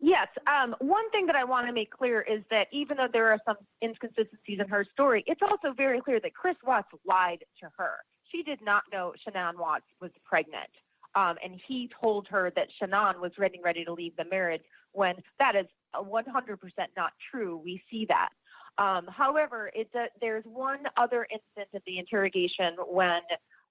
Yes. 0.00 0.28
Um, 0.46 0.76
one 0.80 1.10
thing 1.10 1.26
that 1.26 1.34
I 1.34 1.44
want 1.44 1.66
to 1.66 1.72
make 1.72 1.90
clear 1.90 2.20
is 2.20 2.42
that 2.50 2.68
even 2.72 2.96
though 2.96 3.08
there 3.12 3.30
are 3.30 3.38
some 3.44 3.56
inconsistencies 3.82 4.60
in 4.60 4.68
her 4.68 4.86
story, 4.92 5.24
it's 5.26 5.40
also 5.42 5.74
very 5.76 6.00
clear 6.00 6.20
that 6.20 6.34
Chris 6.34 6.56
Watts 6.64 6.88
lied 7.04 7.44
to 7.60 7.68
her. 7.76 7.96
She 8.30 8.42
did 8.42 8.60
not 8.62 8.84
know 8.92 9.12
Shannon 9.24 9.58
Watts 9.58 9.86
was 10.00 10.10
pregnant. 10.24 10.70
Um, 11.14 11.36
and 11.42 11.60
he 11.66 11.90
told 12.00 12.28
her 12.28 12.52
that 12.54 12.68
Shannon 12.78 13.20
was 13.20 13.32
ready, 13.38 13.60
ready 13.64 13.84
to 13.84 13.92
leave 13.92 14.14
the 14.16 14.24
marriage 14.24 14.62
when 14.92 15.16
that 15.40 15.56
is 15.56 15.66
100% 15.96 16.58
not 16.96 17.12
true. 17.30 17.56
We 17.56 17.82
see 17.90 18.06
that. 18.08 18.28
Um, 18.78 19.06
however, 19.08 19.70
it's 19.74 19.92
a, 19.94 20.06
there's 20.20 20.44
one 20.44 20.80
other 20.96 21.26
instance 21.30 21.70
of 21.74 21.82
the 21.86 21.98
interrogation 21.98 22.76
when 22.88 23.20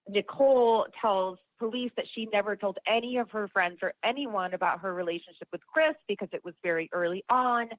Nicole 0.09 0.85
tells 1.01 1.39
police 1.59 1.91
that 1.95 2.05
she 2.13 2.27
never 2.31 2.55
told 2.55 2.77
any 2.87 3.17
of 3.17 3.31
her 3.31 3.47
friends 3.47 3.77
or 3.81 3.93
anyone 4.03 4.53
about 4.53 4.79
her 4.81 4.93
relationship 4.93 5.47
with 5.51 5.61
Chris 5.65 5.95
because 6.07 6.27
it 6.33 6.43
was 6.43 6.53
very 6.61 6.89
early 6.91 7.23
on 7.29 7.69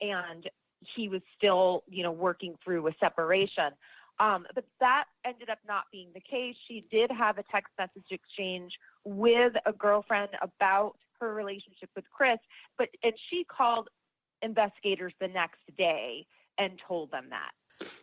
and 0.00 0.48
he 0.96 1.08
was 1.08 1.20
still, 1.36 1.84
you 1.88 2.02
know, 2.02 2.12
working 2.12 2.54
through 2.64 2.86
a 2.88 2.92
separation. 3.00 3.70
Um, 4.20 4.46
but 4.54 4.64
that 4.80 5.04
ended 5.24 5.50
up 5.50 5.58
not 5.66 5.84
being 5.92 6.08
the 6.14 6.20
case. 6.20 6.56
She 6.66 6.84
did 6.90 7.10
have 7.10 7.38
a 7.38 7.44
text 7.52 7.72
message 7.78 8.10
exchange 8.10 8.72
with 9.04 9.52
a 9.66 9.72
girlfriend 9.72 10.30
about 10.42 10.94
her 11.20 11.34
relationship 11.34 11.90
with 11.94 12.04
Chris, 12.10 12.38
but 12.76 12.88
and 13.02 13.12
she 13.28 13.44
called 13.44 13.88
investigators 14.42 15.12
the 15.20 15.28
next 15.28 15.60
day 15.76 16.26
and 16.58 16.78
told 16.86 17.10
them 17.10 17.26
that. 17.30 17.52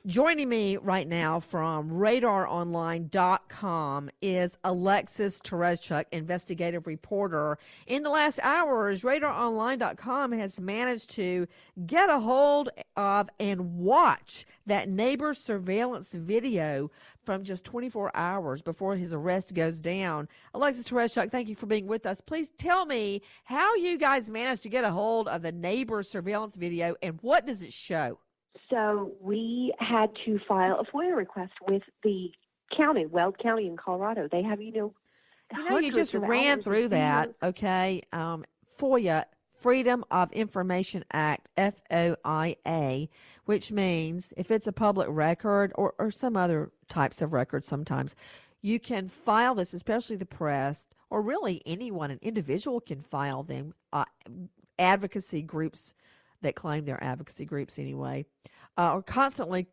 Joining 0.05 0.49
me 0.49 0.77
right 0.77 1.07
now 1.07 1.39
from 1.39 1.89
radaronline.com 1.89 4.09
is 4.21 4.55
Alexis 4.63 5.39
Tereszcuk, 5.39 6.05
investigative 6.11 6.85
reporter. 6.85 7.57
In 7.87 8.03
the 8.03 8.11
last 8.11 8.39
hours, 8.43 9.01
radaronline.com 9.01 10.31
has 10.33 10.61
managed 10.61 11.09
to 11.15 11.47
get 11.87 12.11
a 12.11 12.19
hold 12.19 12.69
of 12.95 13.29
and 13.39 13.79
watch 13.79 14.45
that 14.67 14.89
neighbor 14.89 15.33
surveillance 15.33 16.13
video 16.13 16.91
from 17.23 17.43
just 17.43 17.65
24 17.65 18.15
hours 18.15 18.61
before 18.61 18.95
his 18.95 19.11
arrest 19.11 19.55
goes 19.55 19.81
down. 19.81 20.27
Alexis 20.53 20.85
Tereszcuk, 20.85 21.31
thank 21.31 21.49
you 21.49 21.55
for 21.55 21.65
being 21.65 21.87
with 21.87 22.05
us. 22.05 22.21
Please 22.21 22.49
tell 22.49 22.85
me 22.85 23.23
how 23.45 23.73
you 23.73 23.97
guys 23.97 24.29
managed 24.29 24.61
to 24.63 24.69
get 24.69 24.83
a 24.83 24.91
hold 24.91 25.27
of 25.27 25.41
the 25.41 25.51
neighbor 25.51 26.03
surveillance 26.03 26.55
video 26.55 26.95
and 27.01 27.17
what 27.23 27.47
does 27.47 27.63
it 27.63 27.73
show? 27.73 28.19
So 28.69 29.11
we 29.21 29.73
had 29.79 30.09
to 30.25 30.39
file 30.47 30.79
a 30.79 30.85
FOIA 30.85 31.15
request 31.15 31.53
with 31.67 31.83
the 32.03 32.31
county, 32.75 33.05
Weld 33.05 33.37
County 33.37 33.67
in 33.67 33.77
Colorado. 33.77 34.27
They 34.31 34.43
have, 34.43 34.61
you 34.61 34.71
know, 34.71 34.93
you 35.55 35.69
know, 35.69 35.77
you 35.77 35.91
just 35.91 36.15
ran 36.15 36.61
through 36.61 36.89
that, 36.89 37.33
okay? 37.43 38.01
Um, 38.11 38.45
FOIA, 38.79 39.25
Freedom 39.51 40.03
of 40.11 40.31
Information 40.31 41.05
Act, 41.13 41.49
FOIA, 41.57 43.09
which 43.45 43.71
means 43.71 44.33
if 44.35 44.51
it's 44.51 44.67
a 44.67 44.73
public 44.73 45.07
record 45.09 45.71
or, 45.75 45.93
or 45.99 46.11
some 46.11 46.35
other 46.35 46.71
types 46.89 47.21
of 47.21 47.31
records 47.31 47.67
sometimes, 47.67 48.15
you 48.61 48.79
can 48.79 49.07
file 49.07 49.53
this, 49.53 49.73
especially 49.73 50.15
the 50.15 50.25
press, 50.25 50.87
or 51.09 51.21
really 51.21 51.61
anyone, 51.65 52.09
an 52.09 52.19
individual 52.21 52.81
can 52.81 53.01
file 53.01 53.43
them. 53.43 53.73
Uh, 53.93 54.05
advocacy 54.77 55.41
groups 55.41 55.93
that 56.41 56.55
claim 56.55 56.85
they're 56.85 57.03
advocacy 57.03 57.45
groups 57.45 57.79
anyway, 57.79 58.25
uh, 58.77 58.81
are 58.81 59.01
constantly 59.01 59.67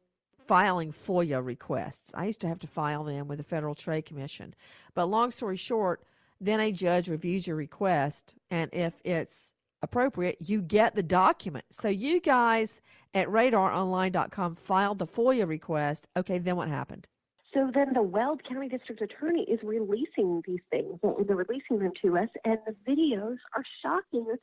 filing 0.46 0.92
FOIA 0.92 1.44
requests. 1.44 2.12
I 2.14 2.26
used 2.26 2.40
to 2.42 2.48
have 2.48 2.58
to 2.60 2.66
file 2.66 3.04
them 3.04 3.28
with 3.28 3.38
the 3.38 3.44
Federal 3.44 3.74
Trade 3.74 4.02
Commission. 4.02 4.54
But 4.94 5.06
long 5.06 5.30
story 5.30 5.56
short, 5.56 6.02
then 6.40 6.60
a 6.60 6.72
judge 6.72 7.08
reviews 7.08 7.46
your 7.46 7.56
request, 7.56 8.34
and 8.50 8.68
if 8.72 9.00
it's 9.04 9.54
appropriate, 9.82 10.38
you 10.40 10.60
get 10.62 10.94
the 10.94 11.02
document. 11.02 11.64
So 11.70 11.88
you 11.88 12.20
guys 12.20 12.80
at 13.14 13.28
radaronline.com 13.28 14.56
filed 14.56 14.98
the 14.98 15.06
FOIA 15.06 15.46
request. 15.46 16.08
Okay, 16.16 16.38
then 16.38 16.56
what 16.56 16.68
happened? 16.68 17.06
So 17.54 17.70
then 17.74 17.92
the 17.92 18.02
Weld 18.02 18.42
County 18.48 18.68
District 18.68 19.02
Attorney 19.02 19.42
is 19.42 19.60
releasing 19.62 20.42
these 20.46 20.60
things, 20.70 20.98
and 21.02 21.28
they're 21.28 21.36
releasing 21.36 21.78
them 21.78 21.92
to 22.02 22.16
us, 22.16 22.28
and 22.44 22.58
the 22.66 22.74
videos 22.90 23.36
are 23.54 23.64
shocking. 23.82 24.26
It's, 24.30 24.42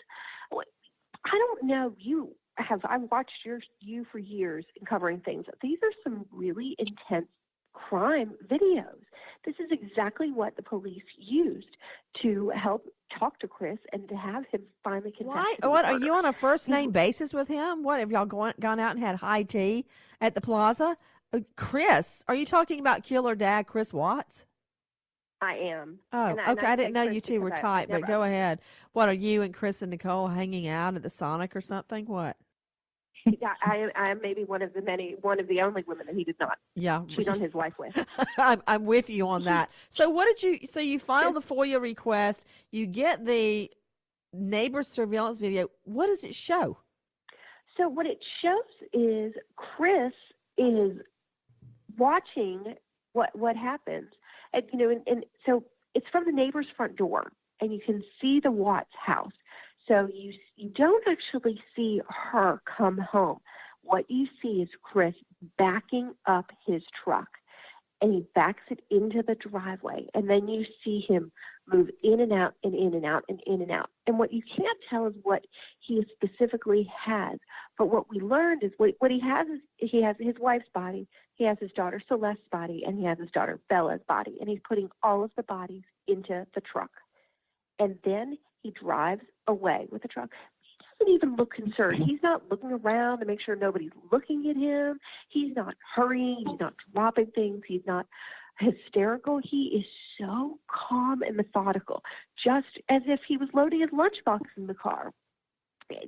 I 1.25 1.37
don't 1.37 1.63
know. 1.63 1.93
You 1.97 2.35
have 2.57 2.81
I've 2.83 3.09
watched 3.11 3.45
your 3.45 3.59
you 3.79 4.05
for 4.11 4.19
years 4.19 4.65
in 4.75 4.85
covering 4.85 5.19
things. 5.19 5.45
These 5.61 5.79
are 5.83 5.91
some 6.03 6.25
really 6.31 6.75
intense 6.77 7.27
crime 7.73 8.33
videos. 8.47 9.03
This 9.45 9.55
is 9.59 9.67
exactly 9.71 10.31
what 10.31 10.55
the 10.55 10.63
police 10.63 11.03
used 11.17 11.77
to 12.21 12.51
help 12.55 12.87
talk 13.17 13.39
to 13.39 13.47
Chris 13.47 13.77
and 13.93 14.07
to 14.09 14.15
have 14.15 14.45
him 14.51 14.61
finally 14.83 15.11
confess. 15.11 15.35
Why? 15.35 15.55
What 15.61 15.85
are 15.85 15.97
you 15.97 16.13
on 16.13 16.25
a 16.25 16.33
first 16.33 16.67
name 16.67 16.91
basis 16.91 17.33
with 17.33 17.47
him? 17.47 17.83
What 17.83 17.99
have 17.99 18.11
y'all 18.11 18.25
gone 18.25 18.53
gone 18.59 18.79
out 18.79 18.95
and 18.95 18.99
had 19.03 19.15
high 19.15 19.43
tea 19.43 19.85
at 20.19 20.35
the 20.35 20.41
plaza? 20.41 20.97
Uh, 21.31 21.39
Chris, 21.55 22.23
are 22.27 22.35
you 22.35 22.45
talking 22.45 22.79
about 22.79 23.03
killer 23.03 23.35
dad 23.35 23.67
Chris 23.67 23.93
Watts? 23.93 24.45
I 25.41 25.55
am. 25.55 25.99
Oh, 26.11 26.37
I, 26.37 26.51
okay. 26.51 26.67
I, 26.67 26.73
I 26.73 26.75
didn't 26.75 26.93
know 26.93 27.03
Chris 27.05 27.15
you 27.15 27.21
two 27.21 27.41
were 27.41 27.51
tight, 27.51 27.89
but 27.89 28.05
go 28.05 28.23
ahead. 28.23 28.59
What 28.93 29.07
are 29.09 29.13
you 29.13 29.41
and 29.41 29.53
Chris 29.53 29.81
and 29.81 29.91
Nicole 29.91 30.27
hanging 30.27 30.67
out 30.67 30.95
at 30.95 31.03
the 31.03 31.09
Sonic 31.09 31.55
or 31.55 31.61
something? 31.61 32.05
What? 32.05 32.35
Yeah, 33.25 33.53
I, 33.63 33.87
I 33.95 34.09
am 34.09 34.21
maybe 34.21 34.43
one 34.43 34.61
of 34.61 34.73
the 34.73 34.81
many, 34.81 35.15
one 35.21 35.39
of 35.39 35.47
the 35.47 35.61
only 35.61 35.83
women 35.87 36.07
that 36.07 36.15
he 36.15 36.23
did 36.23 36.35
not 36.39 36.57
Yeah. 36.75 37.03
cheat 37.15 37.27
on 37.27 37.39
his 37.39 37.53
wife 37.53 37.73
with. 37.77 37.93
I'm, 38.37 38.61
I'm 38.67 38.85
with 38.85 39.09
you 39.09 39.27
on 39.27 39.43
that. 39.45 39.69
So 39.89 40.09
what 40.09 40.25
did 40.25 40.43
you? 40.43 40.67
So 40.67 40.79
you 40.79 40.99
file 40.99 41.33
the 41.33 41.41
FOIA 41.41 41.81
request. 41.81 42.45
You 42.71 42.85
get 42.85 43.25
the 43.25 43.69
neighbor 44.33 44.83
surveillance 44.83 45.39
video. 45.39 45.67
What 45.83 46.07
does 46.07 46.23
it 46.23 46.33
show? 46.35 46.77
So 47.77 47.87
what 47.87 48.05
it 48.05 48.19
shows 48.41 48.89
is 48.93 49.33
Chris 49.55 50.13
is 50.57 50.97
watching 51.97 52.75
what 53.13 53.35
what 53.37 53.55
happens, 53.55 54.07
and 54.53 54.63
you 54.71 54.79
know, 54.79 54.89
and, 54.89 55.01
and 55.07 55.25
so 55.45 55.63
it's 55.95 56.07
from 56.11 56.25
the 56.25 56.31
neighbor's 56.31 56.67
front 56.75 56.95
door, 56.95 57.31
and 57.61 57.73
you 57.73 57.79
can 57.85 58.03
see 58.21 58.39
the 58.39 58.51
Watts 58.51 58.93
house. 58.97 59.31
So 59.87 60.07
you 60.13 60.33
you 60.55 60.69
don't 60.69 61.03
actually 61.07 61.61
see 61.75 62.01
her 62.31 62.61
come 62.77 62.97
home. 62.97 63.39
What 63.81 64.09
you 64.09 64.27
see 64.41 64.61
is 64.61 64.69
Chris 64.83 65.15
backing 65.57 66.13
up 66.25 66.51
his 66.65 66.83
truck, 67.03 67.29
and 68.01 68.13
he 68.13 68.25
backs 68.35 68.63
it 68.69 68.81
into 68.89 69.23
the 69.23 69.35
driveway, 69.35 70.07
and 70.13 70.29
then 70.29 70.47
you 70.47 70.65
see 70.83 71.03
him 71.07 71.31
move 71.71 71.89
in 72.03 72.19
and 72.19 72.33
out 72.33 72.53
and 72.63 72.73
in 72.73 72.93
and 72.93 73.05
out 73.05 73.23
and 73.29 73.41
in 73.45 73.61
and 73.61 73.71
out. 73.71 73.89
And 74.07 74.17
what 74.17 74.33
you 74.33 74.41
can't 74.55 74.77
tell 74.89 75.05
is 75.07 75.13
what 75.23 75.45
he 75.79 76.05
specifically 76.13 76.89
has. 77.05 77.37
But 77.77 77.87
what 77.87 78.09
we 78.09 78.19
learned 78.19 78.63
is 78.63 78.71
what, 78.77 78.91
what 78.99 79.11
he 79.11 79.19
has 79.19 79.47
is 79.47 79.89
he 79.91 80.01
has 80.03 80.15
his 80.19 80.35
wife's 80.39 80.69
body, 80.73 81.07
he 81.35 81.45
has 81.45 81.57
his 81.59 81.71
daughter 81.71 82.01
Celeste's 82.07 82.43
body, 82.51 82.83
and 82.85 82.97
he 82.97 83.05
has 83.05 83.17
his 83.17 83.31
daughter 83.31 83.59
Bella's 83.69 84.01
body. 84.07 84.37
And 84.39 84.49
he's 84.49 84.59
putting 84.67 84.89
all 85.03 85.23
of 85.23 85.31
the 85.35 85.43
bodies 85.43 85.83
into 86.07 86.45
the 86.55 86.61
truck. 86.61 86.91
And 87.79 87.97
then 88.03 88.37
he 88.61 88.71
drives 88.71 89.23
away 89.47 89.87
with 89.89 90.01
the 90.01 90.07
truck. 90.07 90.29
He 90.99 91.05
doesn't 91.05 91.15
even 91.15 91.35
look 91.37 91.53
concerned. 91.53 92.03
He's 92.05 92.21
not 92.21 92.43
looking 92.49 92.71
around 92.71 93.19
to 93.19 93.25
make 93.25 93.39
sure 93.41 93.55
nobody's 93.55 93.91
looking 94.11 94.49
at 94.49 94.57
him. 94.57 94.99
He's 95.29 95.55
not 95.55 95.75
hurrying. 95.95 96.43
He's 96.45 96.59
not 96.59 96.73
dropping 96.93 97.27
things. 97.27 97.61
He's 97.65 97.85
not 97.87 98.05
hysterical. 98.59 99.39
He 99.43 99.79
is 99.79 99.85
so 100.19 100.59
calm 100.67 101.21
and 101.21 101.37
methodical, 101.37 102.03
just 102.43 102.67
as 102.89 103.01
if 103.05 103.21
he 103.27 103.37
was 103.37 103.49
loading 103.53 103.81
his 103.81 103.89
lunchbox 103.89 104.41
in 104.57 104.67
the 104.67 104.73
car. 104.73 105.11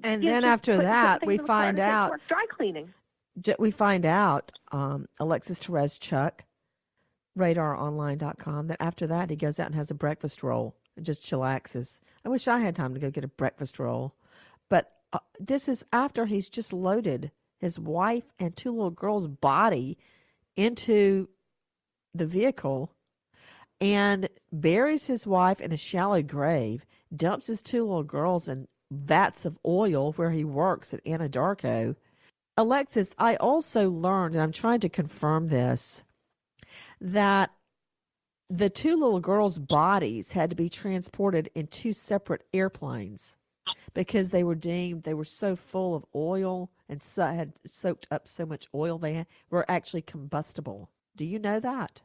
And 0.03 0.23
You 0.23 0.29
then 0.29 0.43
after 0.43 0.77
that, 0.77 1.25
we 1.25 1.35
in 1.35 1.41
the 1.41 1.47
car 1.47 1.47
find 1.47 1.77
to 1.77 1.83
take 1.83 1.89
to 1.89 1.95
out 1.95 2.21
dry 2.27 2.45
cleaning. 2.49 2.93
We 3.57 3.71
find 3.71 4.05
out 4.05 4.51
um, 4.71 5.07
Alexis 5.19 5.59
Tereszcuk, 5.59 6.41
radaronline.com, 7.37 8.67
that 8.67 8.81
after 8.81 9.07
that 9.07 9.29
he 9.29 9.35
goes 9.35 9.59
out 9.59 9.67
and 9.67 9.75
has 9.75 9.89
a 9.89 9.95
breakfast 9.95 10.43
roll 10.43 10.75
and 10.97 11.05
just 11.05 11.23
chillaxes. 11.23 12.01
I 12.25 12.29
wish 12.29 12.47
I 12.47 12.59
had 12.59 12.75
time 12.75 12.93
to 12.93 12.99
go 12.99 13.09
get 13.09 13.23
a 13.23 13.29
breakfast 13.29 13.79
roll. 13.79 14.13
But 14.69 14.91
uh, 15.13 15.19
this 15.39 15.67
is 15.67 15.85
after 15.93 16.25
he's 16.25 16.49
just 16.49 16.73
loaded 16.73 17.31
his 17.57 17.79
wife 17.79 18.25
and 18.39 18.55
two 18.55 18.71
little 18.71 18.89
girls' 18.89 19.27
body 19.27 19.97
into 20.55 21.29
the 22.13 22.25
vehicle 22.25 22.91
and 23.79 24.29
buries 24.51 25.07
his 25.07 25.25
wife 25.25 25.59
in 25.59 25.71
a 25.71 25.77
shallow 25.77 26.21
grave, 26.21 26.85
dumps 27.15 27.47
his 27.47 27.61
two 27.61 27.83
little 27.83 28.03
girls 28.03 28.47
in 28.47 28.67
vats 28.91 29.45
of 29.45 29.57
oil 29.65 30.11
where 30.13 30.31
he 30.31 30.43
works 30.43 30.93
at 30.93 31.03
Anadarko. 31.05 31.95
Alexis, 32.57 33.15
I 33.17 33.35
also 33.37 33.89
learned, 33.89 34.35
and 34.35 34.43
I'm 34.43 34.51
trying 34.51 34.81
to 34.81 34.89
confirm 34.89 35.47
this, 35.47 36.03
that 36.99 37.51
the 38.49 38.69
two 38.69 38.97
little 38.97 39.21
girls' 39.21 39.57
bodies 39.57 40.33
had 40.33 40.49
to 40.49 40.55
be 40.55 40.69
transported 40.69 41.49
in 41.55 41.67
two 41.67 41.93
separate 41.93 42.43
airplanes 42.53 43.37
because 43.93 44.31
they 44.31 44.43
were 44.43 44.55
deemed 44.55 45.03
they 45.03 45.13
were 45.13 45.23
so 45.23 45.55
full 45.55 45.95
of 45.95 46.05
oil 46.13 46.69
and 46.89 47.01
so, 47.01 47.25
had 47.25 47.53
soaked 47.65 48.07
up 48.11 48.27
so 48.27 48.45
much 48.45 48.67
oil 48.75 48.97
they 48.97 49.25
were 49.49 49.65
actually 49.69 50.01
combustible. 50.01 50.89
Do 51.15 51.25
you 51.25 51.39
know 51.39 51.59
that? 51.59 52.01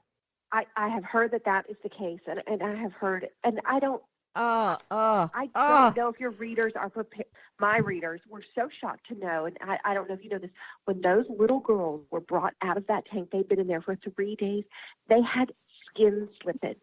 I, 0.53 0.65
I 0.77 0.89
have 0.89 1.05
heard 1.05 1.33
that 1.33 1.45
that 1.45 1.69
is 1.69 1.77
the 1.83 1.89
case, 1.89 2.21
and, 2.27 2.43
and 2.47 2.63
I 2.63 2.75
have 2.75 2.93
heard, 2.93 3.29
and 3.45 3.61
I 3.65 3.79
don't. 3.81 4.03
Uh, 4.35 4.77
uh, 4.91 5.29
I 5.35 5.49
uh. 5.55 5.87
don't 5.87 5.97
know 5.97 6.09
if 6.09 6.21
your 6.21 6.31
readers 6.31 6.73
are 6.77 6.91
prepared. 6.91 7.27
My 7.59 7.79
readers 7.79 8.21
were 8.29 8.43
so 8.55 8.69
shocked 8.81 9.07
to 9.09 9.15
know, 9.19 9.47
and 9.47 9.57
I, 9.63 9.79
I 9.85 9.95
don't 9.95 10.09
know 10.09 10.15
if 10.15 10.23
you 10.23 10.31
know 10.31 10.39
this. 10.39 10.51
When 10.85 11.01
those 11.01 11.25
little 11.39 11.61
girls 11.61 12.03
were 12.11 12.21
brought 12.21 12.55
out 12.63 12.77
of 12.77 12.87
that 12.89 13.05
tank, 13.13 13.31
they'd 13.33 13.49
been 13.49 13.61
in 13.61 13.67
there 13.67 13.81
for 13.81 13.97
three 13.97 14.37
days. 14.37 14.65
They 15.09 15.23
had 15.23 15.53
skin 15.91 16.29
slippage, 16.45 16.77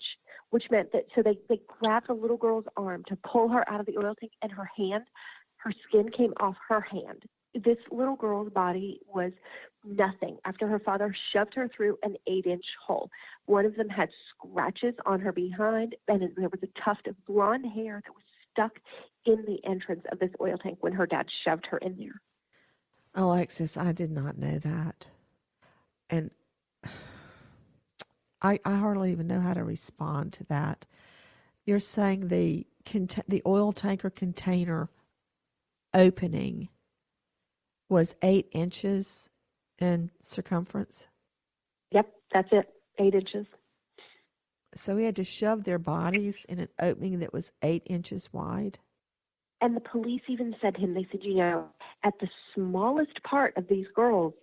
which 0.49 0.65
meant 0.71 0.91
that 0.93 1.05
so 1.15 1.21
they 1.21 1.37
they 1.47 1.61
grabbed 1.79 2.07
the 2.07 2.13
little 2.13 2.37
girl's 2.37 2.65
arm 2.75 3.03
to 3.07 3.15
pull 3.17 3.49
her 3.49 3.69
out 3.69 3.79
of 3.79 3.85
the 3.85 3.97
oil 3.97 4.15
tank, 4.19 4.31
and 4.41 4.51
her 4.51 4.69
hand, 4.75 5.05
her 5.57 5.71
skin 5.87 6.09
came 6.09 6.33
off 6.39 6.55
her 6.69 6.81
hand. 6.81 7.23
This 7.53 7.77
little 7.91 8.15
girl's 8.15 8.51
body 8.51 8.99
was 9.07 9.31
nothing 9.85 10.37
after 10.45 10.67
her 10.67 10.79
father 10.79 11.15
shoved 11.31 11.53
her 11.55 11.69
through 11.75 11.97
an 12.03 12.15
eight 12.27 12.45
inch 12.45 12.65
hole. 12.85 13.09
One 13.45 13.65
of 13.65 13.75
them 13.75 13.89
had 13.89 14.09
scratches 14.29 14.95
on 15.05 15.19
her 15.19 15.31
behind, 15.31 15.95
and 16.07 16.21
there 16.35 16.49
was 16.49 16.63
a 16.63 16.81
tuft 16.83 17.07
of 17.07 17.15
blonde 17.25 17.65
hair 17.73 18.01
that 18.03 18.13
was 18.13 18.23
stuck 18.51 18.79
in 19.25 19.43
the 19.45 19.59
entrance 19.69 20.03
of 20.11 20.19
this 20.19 20.31
oil 20.41 20.57
tank 20.57 20.77
when 20.81 20.93
her 20.93 21.05
dad 21.05 21.27
shoved 21.43 21.65
her 21.69 21.77
in 21.79 21.97
there. 21.97 22.21
Alexis, 23.15 23.77
I 23.77 23.91
did 23.91 24.11
not 24.11 24.37
know 24.37 24.57
that. 24.59 25.07
And 26.09 26.31
I, 28.41 28.59
I 28.65 28.75
hardly 28.75 29.11
even 29.11 29.27
know 29.27 29.39
how 29.39 29.53
to 29.53 29.63
respond 29.63 30.33
to 30.33 30.43
that. 30.45 30.85
You're 31.65 31.79
saying 31.79 32.27
the 32.27 32.67
the 33.29 33.41
oil 33.45 33.71
tanker 33.71 34.09
container 34.09 34.89
opening 35.93 36.67
was 37.93 38.15
eight 38.21 38.49
inches 38.51 39.29
in 39.79 40.11
circumference? 40.19 41.07
Yep, 41.91 42.11
that's 42.33 42.49
it. 42.51 42.67
Eight 42.99 43.15
inches. 43.15 43.45
So 44.75 44.97
he 44.97 45.05
had 45.05 45.15
to 45.17 45.23
shove 45.23 45.63
their 45.63 45.79
bodies 45.79 46.45
in 46.49 46.59
an 46.59 46.69
opening 46.81 47.19
that 47.19 47.31
was 47.31 47.51
eight 47.61 47.83
inches 47.85 48.33
wide. 48.33 48.79
And 49.61 49.75
the 49.75 49.81
police 49.81 50.21
even 50.27 50.55
said 50.61 50.75
to 50.75 50.81
him, 50.81 50.93
they 50.93 51.07
said, 51.11 51.21
you 51.23 51.35
know, 51.35 51.67
at 52.03 52.15
the 52.19 52.27
smallest 52.53 53.21
part 53.23 53.55
of 53.55 53.67
these 53.67 53.85
girls, 53.95 54.33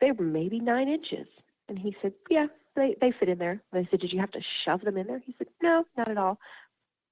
they 0.00 0.12
were 0.12 0.24
maybe 0.24 0.60
nine 0.60 0.88
inches. 0.88 1.26
And 1.68 1.78
he 1.78 1.94
said, 2.00 2.12
yeah, 2.30 2.46
they, 2.76 2.94
they 3.00 3.12
fit 3.18 3.28
in 3.28 3.38
there. 3.38 3.60
They 3.72 3.86
said, 3.90 4.00
did 4.00 4.12
you 4.12 4.20
have 4.20 4.30
to 4.30 4.40
shove 4.64 4.82
them 4.82 4.96
in 4.96 5.06
there? 5.08 5.20
He 5.26 5.34
said, 5.36 5.48
no, 5.60 5.84
not 5.96 6.08
at 6.08 6.16
all. 6.16 6.38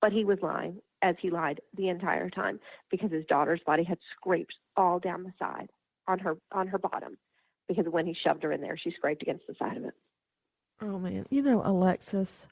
But 0.00 0.12
he 0.12 0.24
was 0.24 0.38
lying, 0.40 0.80
as 1.02 1.16
he 1.20 1.30
lied 1.30 1.60
the 1.76 1.88
entire 1.88 2.30
time, 2.30 2.60
because 2.90 3.12
his 3.12 3.24
daughter's 3.26 3.60
body 3.66 3.84
had 3.84 3.98
scrapes 4.16 4.54
all 4.76 4.98
down 4.98 5.22
the 5.24 5.32
side 5.38 5.70
on 6.08 6.18
her 6.18 6.36
on 6.52 6.68
her 6.68 6.78
bottom, 6.78 7.18
because 7.68 7.86
when 7.90 8.06
he 8.06 8.14
shoved 8.24 8.42
her 8.42 8.52
in 8.52 8.60
there, 8.60 8.76
she 8.78 8.92
scraped 8.92 9.22
against 9.22 9.46
the 9.46 9.54
side 9.58 9.76
of 9.76 9.84
it. 9.84 9.94
Oh 10.82 10.98
man, 10.98 11.26
you 11.30 11.42
know 11.42 11.62
Alexis, 11.64 12.46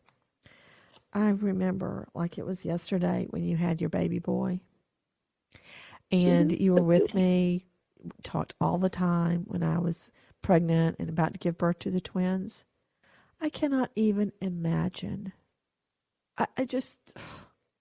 I 1.12 1.30
remember 1.30 2.08
like 2.14 2.38
it 2.38 2.46
was 2.46 2.64
yesterday 2.64 3.26
when 3.30 3.44
you 3.44 3.56
had 3.56 3.80
your 3.80 3.90
baby 3.90 4.18
boy, 4.18 4.60
and 6.10 6.50
Mm-hmm. 6.50 6.52
you 6.52 6.74
were 6.74 6.82
with 6.82 7.14
me, 7.14 7.66
talked 8.22 8.54
all 8.60 8.78
the 8.78 8.90
time 8.90 9.44
when 9.46 9.62
I 9.62 9.78
was 9.78 10.10
pregnant 10.42 10.96
and 10.98 11.08
about 11.08 11.34
to 11.34 11.38
give 11.38 11.58
birth 11.58 11.78
to 11.80 11.90
the 11.90 12.00
twins. 12.00 12.64
I 13.40 13.48
cannot 13.50 13.90
even 13.96 14.32
imagine. 14.40 15.32
I, 16.38 16.46
I 16.56 16.64
just, 16.64 17.12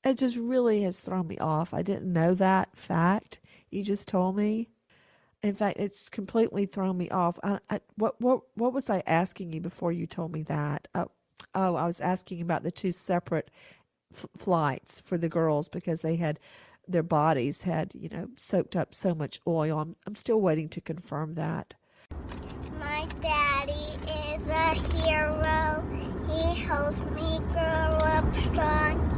it 0.04 0.18
just 0.18 0.38
really 0.38 0.84
has 0.84 1.00
thrown 1.00 1.28
me 1.28 1.38
off. 1.38 1.74
I 1.74 1.82
didn't 1.82 2.12
know 2.12 2.34
that 2.36 2.76
fact. 2.76 3.40
You 3.70 3.84
just 3.84 4.08
told 4.08 4.36
me. 4.36 4.70
In 5.42 5.56
fact, 5.56 5.78
it's 5.78 6.10
completely 6.10 6.66
thrown 6.66 6.98
me 6.98 7.10
off. 7.10 7.38
I, 7.44 7.60
I, 7.70 7.82
what 7.96 8.20
what 8.22 8.42
what 8.56 8.74
was 8.74 8.90
I 8.90 9.04
asking 9.06 9.52
you 9.52 9.60
before 9.60 9.92
you 9.92 10.08
told 10.08 10.32
me 10.32 10.44
that? 10.44 10.88
Oh, 10.96 11.12
oh 11.54 11.76
I 11.76 11.86
was 11.86 12.00
asking 12.00 12.42
about 12.42 12.64
the 12.64 12.72
two 12.72 12.94
separate 12.94 13.52
f- 14.14 14.26
flights 14.38 15.02
for 15.02 15.18
the 15.18 15.28
girls 15.28 15.68
because 15.68 16.02
they 16.02 16.16
had 16.16 16.40
their 16.88 17.04
bodies 17.04 17.62
had 17.64 17.92
you 17.94 18.10
know 18.10 18.30
soaked 18.38 18.76
up 18.76 18.94
so 18.94 19.14
much 19.14 19.42
oil. 19.46 19.80
I'm 19.80 19.96
I'm 20.08 20.16
still 20.16 20.40
waiting 20.40 20.70
to 20.70 20.82
confirm 20.82 21.36
that. 21.36 21.74
My 22.80 23.06
daddy 23.20 23.98
is 24.08 24.48
a 24.48 24.74
hero. 25.04 25.84
He 26.30 26.62
helps 26.62 27.00
me 27.00 27.40
grow 27.52 27.98
up 28.00 28.36
strong. 28.36 29.13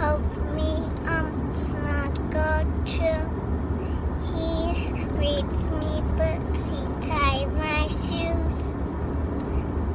He 0.00 0.06
helped 0.06 0.36
me 0.54 0.72
um 1.08 1.52
snuggle 1.54 2.64
too. 2.86 3.20
He 4.32 4.94
reads 5.18 5.66
me 5.66 6.00
books. 6.16 6.60
He 6.70 6.80
ties 7.06 7.48
my 7.52 7.86
shoes. 7.88 8.56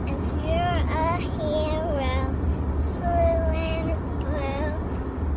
If 0.06 0.24
you're 0.46 0.80
a 0.94 1.18
hero, 1.18 2.16
blue 2.94 3.46
and 3.58 3.90
blue, 4.20 4.70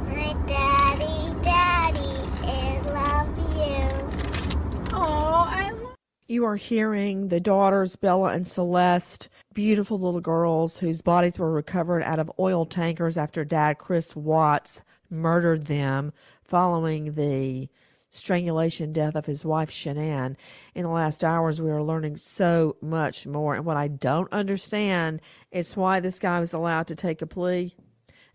my 0.07 0.37
daddy, 0.47 1.19
daddy, 1.43 2.17
I 2.43 2.81
love 2.93 3.33
you. 3.57 4.93
Oh, 4.93 5.47
I 5.49 5.71
love 5.71 5.95
You 6.29 6.45
are 6.45 6.57
hearing 6.57 7.29
the 7.29 7.41
daughters, 7.41 7.97
Bella 7.97 8.33
and 8.35 8.47
Celeste, 8.47 9.31
beautiful 9.59 9.99
little 9.99 10.21
girls 10.21 10.79
whose 10.79 11.03
bodies 11.03 11.37
were 11.37 11.51
recovered 11.51 12.01
out 12.05 12.21
of 12.21 12.31
oil 12.39 12.65
tankers 12.65 13.19
after 13.19 13.45
dad, 13.45 13.77
Chris 13.77 14.15
Watts, 14.15 14.85
murdered 15.11 15.67
them 15.67 16.13
following 16.45 17.15
the 17.15 17.69
strangulation 18.09 18.93
death 18.93 19.17
of 19.17 19.27
his 19.27 19.45
wife, 19.45 19.69
Shanann. 19.69 20.37
In 20.77 20.85
the 20.85 20.89
last 20.89 21.25
hours, 21.25 21.61
we 21.61 21.73
are 21.73 21.83
learning 21.83 22.19
so 22.19 22.77
much 22.81 23.27
more. 23.27 23.57
And 23.57 23.65
what 23.65 23.77
I 23.77 23.89
don't 23.89 24.33
understand 24.33 25.21
is 25.51 25.77
why 25.77 25.99
this 25.99 26.21
guy 26.21 26.39
was 26.39 26.53
allowed 26.53 26.87
to 26.87 26.95
take 26.95 27.21
a 27.21 27.27
plea 27.27 27.75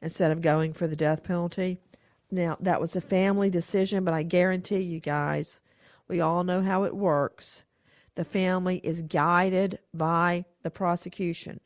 instead 0.01 0.29
of 0.29 0.41
going 0.41 0.73
for 0.73 0.87
the 0.87 0.97
death 0.97 1.23
penalty. 1.23 1.79
Now, 2.31 2.57
that 2.59 2.81
was 2.81 2.97
a 2.97 3.01
family 3.01 3.49
decision, 3.49 4.03
but 4.03 4.13
I 4.13 4.23
guarantee 4.23 4.81
you 4.81 4.99
guys, 4.99 5.61
we 6.09 6.19
all 6.19 6.43
know 6.43 6.61
how 6.61 6.83
it 6.83 6.93
works. 6.97 7.63
The 8.15 8.25
family 8.25 8.81
is 8.83 9.03
guided 9.03 9.79
by 9.93 10.43
the 10.63 10.71
prosecution. 10.71 11.59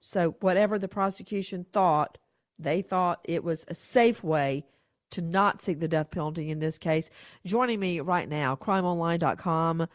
So, 0.00 0.36
whatever 0.40 0.78
the 0.78 0.88
prosecution 0.88 1.66
thought, 1.72 2.18
they 2.58 2.82
thought 2.82 3.20
it 3.24 3.42
was 3.42 3.64
a 3.68 3.74
safe 3.74 4.22
way 4.22 4.64
to 5.10 5.22
not 5.22 5.62
seek 5.62 5.80
the 5.80 5.88
death 5.88 6.10
penalty 6.10 6.50
in 6.50 6.58
this 6.58 6.78
case. 6.78 7.08
Joining 7.46 7.80
me 7.80 8.00
right 8.00 8.28
now, 8.28 8.56
crimeonline.com, 8.56 9.86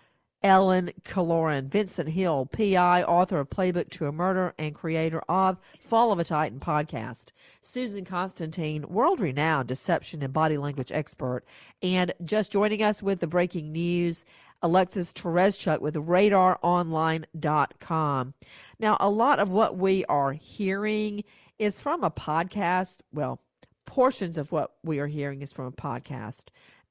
Ellen 0.41 0.91
Killoran, 1.03 1.67
Vincent 1.67 2.09
Hill, 2.09 2.45
PI, 2.45 3.03
author 3.03 3.39
of 3.39 3.49
Playbook 3.49 3.89
to 3.89 4.07
a 4.07 4.11
Murder, 4.13 4.53
and 4.57 4.73
creator 4.73 5.21
of 5.27 5.57
Fall 5.81 6.13
of 6.13 6.19
a 6.19 6.23
Titan 6.23 6.61
podcast. 6.61 7.33
Susan 7.61 8.05
Constantine, 8.05 8.85
world 8.87 9.19
renowned 9.19 9.67
deception 9.67 10.23
and 10.23 10.31
body 10.31 10.57
language 10.57 10.93
expert. 10.93 11.43
And 11.83 12.13
just 12.23 12.53
joining 12.53 12.81
us 12.81 13.03
with 13.03 13.19
the 13.19 13.27
breaking 13.27 13.73
news, 13.73 14.23
Alexis 14.61 15.11
Tereszcuk 15.13 15.81
with 15.81 15.95
radaronline.com. 15.95 18.33
Now, 18.79 18.97
a 18.99 19.09
lot 19.09 19.39
of 19.39 19.51
what 19.51 19.77
we 19.77 20.05
are 20.05 20.33
hearing 20.33 21.23
is 21.57 21.81
from 21.81 22.03
a 22.03 22.11
podcast. 22.11 23.01
Well, 23.13 23.41
portions 23.85 24.37
of 24.37 24.51
what 24.51 24.73
we 24.83 24.99
are 24.99 25.07
hearing 25.07 25.41
is 25.41 25.51
from 25.51 25.65
a 25.65 25.71
podcast. 25.71 26.49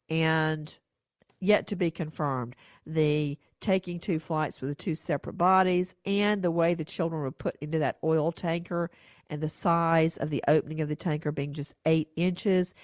And 0.09 0.77
yet 1.41 1.67
to 1.69 1.77
be 1.77 1.91
confirmed. 1.91 2.57
The 2.87 3.39
taking 3.61 3.99
two 3.99 4.19
flights 4.19 4.61
with 4.61 4.71
the 4.71 4.75
two 4.75 4.95
separate 4.95 5.37
bodies 5.37 5.95
and 6.05 6.43
the 6.43 6.51
way 6.51 6.75
the 6.75 6.85
children 6.85 7.23
were 7.23 7.31
put 7.31 7.57
into 7.61 7.79
that 7.81 7.99
oil 8.05 8.33
tanker 8.33 8.91
and 9.31 9.43
the 9.43 9.49
size 9.49 10.17
of 10.17 10.31
the 10.31 10.43
opening 10.49 10.81
of 10.81 10.89
the 10.89 10.97
tanker 10.97 11.33
being 11.33 11.53
just 11.53 11.75
eight 11.85 12.09
inches. 12.17 12.75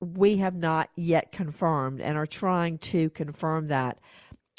We 0.00 0.36
have 0.36 0.54
not 0.54 0.90
yet 0.94 1.32
confirmed 1.32 2.00
and 2.00 2.16
are 2.18 2.26
trying 2.26 2.78
to 2.78 3.10
confirm 3.10 3.68
that. 3.68 3.98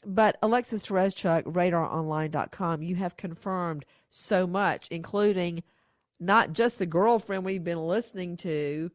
But 0.05 0.37
Alexis 0.41 0.87
Tereszcuk, 0.87 1.43
radaronline.com, 1.43 2.81
you 2.81 2.95
have 2.95 3.17
confirmed 3.17 3.85
so 4.09 4.47
much, 4.47 4.87
including 4.89 5.63
not 6.19 6.53
just 6.53 6.79
the 6.79 6.85
girlfriend 6.85 7.45
we've 7.45 7.63
been 7.63 7.85
listening 7.85 8.37
to, 8.37 8.91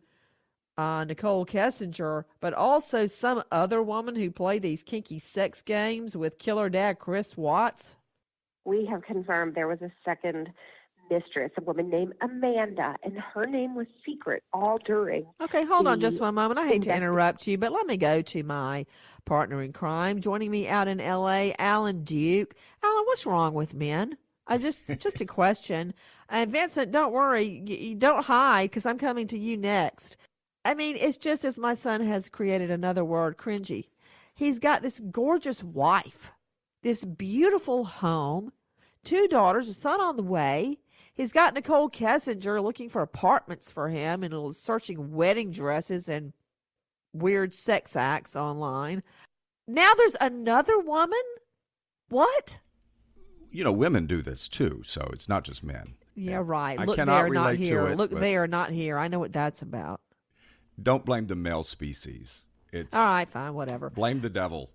uh, 0.78 1.05
Nichol 1.05 1.46
Kessinger, 1.46 2.24
but 2.40 2.55
also 2.55 3.07
some 3.07 3.42
other 3.52 3.83
woman 3.83 4.16
who 4.16 4.31
played 4.31 4.62
these 4.62 4.83
kinky 4.83 5.18
sex 5.18 5.62
games 5.62 6.16
with 6.16 6.38
killer 6.38 6.68
dad 6.68 6.98
Chris 6.98 7.37
Watts. 7.37 7.96
We 8.64 8.87
have 8.87 9.02
confirmed 9.02 9.55
there 9.55 9.68
was 9.68 9.83
a 9.83 9.92
second 10.05 10.52
mistress, 11.10 11.50
a 11.58 11.62
woman 11.62 11.90
named 11.90 12.14
Amanda, 12.20 12.96
and 13.02 13.18
her 13.18 13.46
name 13.46 13.74
was 13.74 13.86
secret 14.04 14.42
all 14.52 14.78
during. 14.84 15.26
Okay, 15.40 15.64
hold 15.64 15.86
on 15.86 16.00
just 16.00 16.20
one 16.20 16.34
moment. 16.34 16.58
I 16.58 16.66
hate 16.66 16.82
to 16.82 16.94
interrupt 16.94 17.46
you, 17.46 17.58
but 17.58 17.72
let 17.72 17.86
me 17.86 17.96
go 17.96 18.22
to 18.22 18.42
my 18.42 18.86
partner 19.24 19.62
in 19.62 19.72
crime. 19.72 20.20
Joining 20.20 20.50
me 20.50 20.68
out 20.68 20.88
in 20.88 20.98
LA, 20.98 21.50
Alan 21.58 22.02
Duke. 22.04 22.54
Alan, 22.82 23.04
what's 23.04 23.26
wrong 23.26 23.54
with 23.54 23.74
men? 23.74 24.16
I 24.46 24.58
just 24.58 24.86
just 24.98 25.20
a 25.20 25.26
question. 25.40 25.94
And 26.28 26.50
Vincent, 26.50 26.92
don't 26.92 27.12
worry, 27.12 27.62
you, 27.66 27.76
you 27.76 27.94
don't 27.94 28.24
hide 28.24 28.70
because 28.70 28.86
I'm 28.86 28.98
coming 28.98 29.26
to 29.28 29.38
you 29.38 29.56
next. 29.56 30.16
I 30.64 30.74
mean, 30.74 30.96
it's 30.96 31.18
just 31.18 31.44
as 31.44 31.58
my 31.58 31.74
son 31.74 32.00
has 32.06 32.28
created 32.28 32.70
another 32.70 33.04
word, 33.04 33.36
cringy. 33.36 33.88
He's 34.34 34.58
got 34.58 34.82
this 34.82 35.00
gorgeous 35.00 35.62
wife, 35.62 36.32
this 36.82 37.04
beautiful 37.04 37.84
home, 37.84 38.52
two 39.04 39.26
daughters, 39.28 39.68
a 39.68 39.74
son 39.74 40.00
on 40.00 40.16
the 40.16 40.22
way. 40.22 40.78
He's 41.14 41.33
got 41.33 41.55
Nichol 41.55 41.90
Kessinger 41.90 42.62
looking 42.62 42.88
for 42.88 43.03
apartments 43.03 43.70
for 43.70 43.88
him 43.88 44.22
and 44.22 44.55
searching 44.55 45.12
wedding 45.12 45.51
dresses 45.51 46.09
and 46.09 46.33
weird 47.12 47.53
sex 47.53 47.94
acts 47.96 48.35
online. 48.35 49.03
Now 49.68 49.92
there's 49.94 50.16
another 50.20 50.79
woman? 50.79 51.20
What? 52.09 52.61
You 53.51 53.64
know, 53.64 53.72
women 53.72 54.07
do 54.07 54.22
this 54.22 54.48
too, 54.48 54.83
so 54.85 55.11
it's 55.12 55.29
not 55.29 55.44
just 55.44 55.62
men. 55.62 55.94
Yeah, 56.14 56.42
right. 56.44 56.79
I 56.79 56.85
Look 56.85 56.96
cannot 56.96 57.23
there, 57.25 57.29
not 57.31 57.54
here. 57.56 57.88
it, 57.88 57.96
Look 57.98 58.10
but- 58.13 58.21
there, 58.21 58.46
not 58.46 58.71
here. 58.71 58.98
I 58.98 59.08
know 59.08 59.19
what 59.19 59.33
that's 59.33 59.63
about. 59.63 60.00
Don't 60.83 61.04
blame 61.04 61.27
the 61.27 61.37
male 61.37 61.63
species. 61.63 62.44
It's 62.73 62.94
All 62.94 63.13
right, 63.13 63.29
fine, 63.29 63.52
whatever. 63.52 63.90
blame 63.90 64.23
the 64.23 64.31
devil. 64.31 64.71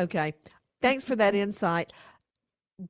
Okay. 0.00 0.34
Thanks 0.82 1.04
for 1.04 1.14
that 1.16 1.34
insight. 1.36 1.92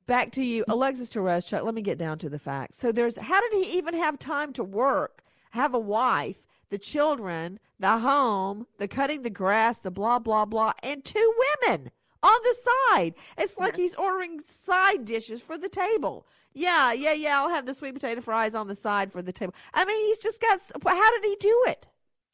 Back 0.05 0.31
to 0.33 0.43
you, 0.43 0.65
Alexis 0.67 1.09
Tereszcuk. 1.09 1.63
Let 1.63 1.73
me 1.73 1.81
get 1.81 1.97
down 1.97 2.17
to 2.19 2.29
the 2.29 2.39
facts. 2.39 2.77
So 2.77 2.91
there's 2.91 3.17
how 3.17 3.39
did 3.39 3.53
he 3.53 3.77
even 3.77 3.93
have 3.93 4.19
time 4.19 4.51
to 4.53 4.63
work, 4.63 5.23
have 5.51 5.73
a 5.73 5.79
wife, 5.79 6.45
the 6.69 6.77
children, 6.77 7.59
the 7.79 7.99
home, 7.99 8.67
the 8.79 8.87
cutting 8.87 9.21
the 9.21 9.29
grass, 9.29 9.79
the 9.79 9.91
blah 9.91 10.19
blah 10.19 10.45
blah, 10.45 10.73
and 10.83 11.03
two 11.03 11.33
women 11.63 11.89
on 12.21 12.37
the 12.43 12.55
side. 12.89 13.13
It's 13.37 13.57
like 13.57 13.77
he's 13.77 13.95
ordering 13.95 14.41
side 14.43 15.05
dishes 15.05 15.41
for 15.41 15.57
the 15.57 15.69
table. 15.69 16.25
Yeah, 16.53 16.91
yeah, 16.91 17.13
yeah. 17.13 17.39
I'll 17.39 17.49
have 17.49 17.65
the 17.65 17.73
sweet 17.73 17.93
potato 17.93 18.19
fries 18.19 18.55
on 18.55 18.67
the 18.67 18.75
side 18.75 19.11
for 19.11 19.21
the 19.21 19.31
table. 19.31 19.53
I 19.73 19.85
mean, 19.85 20.05
he's 20.07 20.17
just 20.17 20.41
got. 20.41 20.59
How 20.85 21.11
did 21.11 21.23
he 21.23 21.37
do 21.39 21.63
it? 21.67 21.87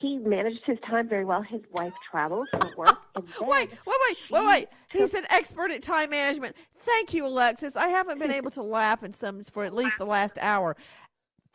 He 0.03 0.17
managed 0.17 0.65
his 0.65 0.77
time 0.85 1.07
very 1.07 1.23
well. 1.23 1.41
His 1.41 1.61
wife 1.71 1.93
travels 2.11 2.49
for 2.51 2.59
work. 2.75 2.89
Oh, 2.89 2.99
and 3.15 3.25
then 3.25 3.47
Wait, 3.47 3.69
wait, 3.85 3.97
wait, 4.05 4.17
wait, 4.31 4.47
wait. 4.47 4.67
He's 4.91 5.13
an 5.13 5.23
expert 5.29 5.71
at 5.71 5.81
time 5.81 6.09
management. 6.09 6.57
Thank 6.79 7.13
you, 7.13 7.25
Alexis. 7.25 7.77
I 7.77 7.87
haven't 7.87 8.19
been 8.19 8.29
able 8.29 8.51
to 8.51 8.61
laugh 8.79 9.05
in 9.05 9.13
some 9.13 9.41
for 9.43 9.63
at 9.63 9.73
least 9.73 9.97
the 9.97 10.05
last 10.05 10.37
hour. 10.41 10.75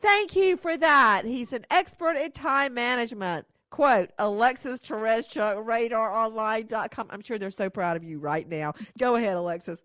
Thank 0.00 0.34
you 0.34 0.56
for 0.56 0.78
that. 0.78 1.26
He's 1.26 1.52
an 1.52 1.66
expert 1.70 2.16
at 2.16 2.32
time 2.32 2.72
management. 2.72 3.44
Quote, 3.68 4.12
Alexis 4.18 4.80
Tereszcuk, 4.80 5.66
radaronline.com. 5.66 7.06
I'm 7.10 7.20
sure 7.20 7.36
they're 7.36 7.50
so 7.50 7.68
proud 7.68 7.98
of 7.98 8.02
you 8.02 8.18
right 8.18 8.48
now. 8.48 8.72
Go 8.98 9.16
ahead, 9.16 9.36
Alexis. 9.36 9.84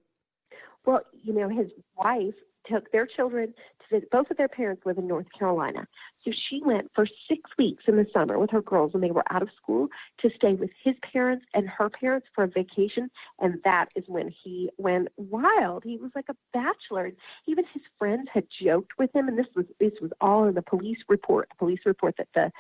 Well, 0.86 1.02
you 1.22 1.34
know, 1.34 1.50
his 1.50 1.68
wife 1.98 2.36
took 2.72 2.90
their 2.94 3.08
children 3.08 3.48
to 3.48 3.96
visit. 3.96 4.10
Both 4.10 4.32
of 4.32 4.38
their 4.38 4.48
parents 4.48 4.84
live 4.86 4.98
in 4.98 5.08
North 5.08 5.28
Carolina. 5.38 5.86
So 6.26 6.32
she 6.50 6.62
went 6.64 6.90
for 6.96 7.06
six 7.28 7.50
weeks 7.58 7.84
in 7.88 7.98
the 7.98 8.06
summer 8.14 8.40
with 8.40 8.50
her 8.52 8.62
girls 8.62 8.94
when 8.94 9.02
they 9.02 9.12
were 9.12 9.24
out 9.30 9.42
of 9.42 9.50
school 9.62 9.88
to 10.22 10.30
stay 10.36 10.54
with 10.54 10.70
his 10.84 10.96
parents 11.12 11.46
and 11.54 11.68
her 11.68 11.90
parents 11.90 12.28
for 12.34 12.44
a 12.46 12.48
vacation. 12.48 13.10
And 13.40 13.60
that 13.64 13.90
is 13.96 14.06
when 14.08 14.34
he 14.44 14.70
went 14.78 15.10
wild. 15.18 15.84
He 15.84 15.98
was 15.98 16.12
like 16.16 16.30
a 16.30 16.36
bachelor. 16.54 17.12
Even 17.48 17.66
his 17.74 17.84
friends 18.00 18.28
had 18.34 18.46
joked 18.64 18.94
with 18.98 19.14
him, 19.14 19.28
and 19.28 19.38
this 19.38 19.48
was 19.56 19.66
this 19.80 19.94
was 20.02 20.12
all 20.22 20.46
in 20.46 20.56
the 20.56 20.62
police 20.62 21.00
report, 21.10 21.50
the 21.50 21.56
police 21.58 21.80
report 21.86 22.16
that 22.18 22.28
the 22.34 22.52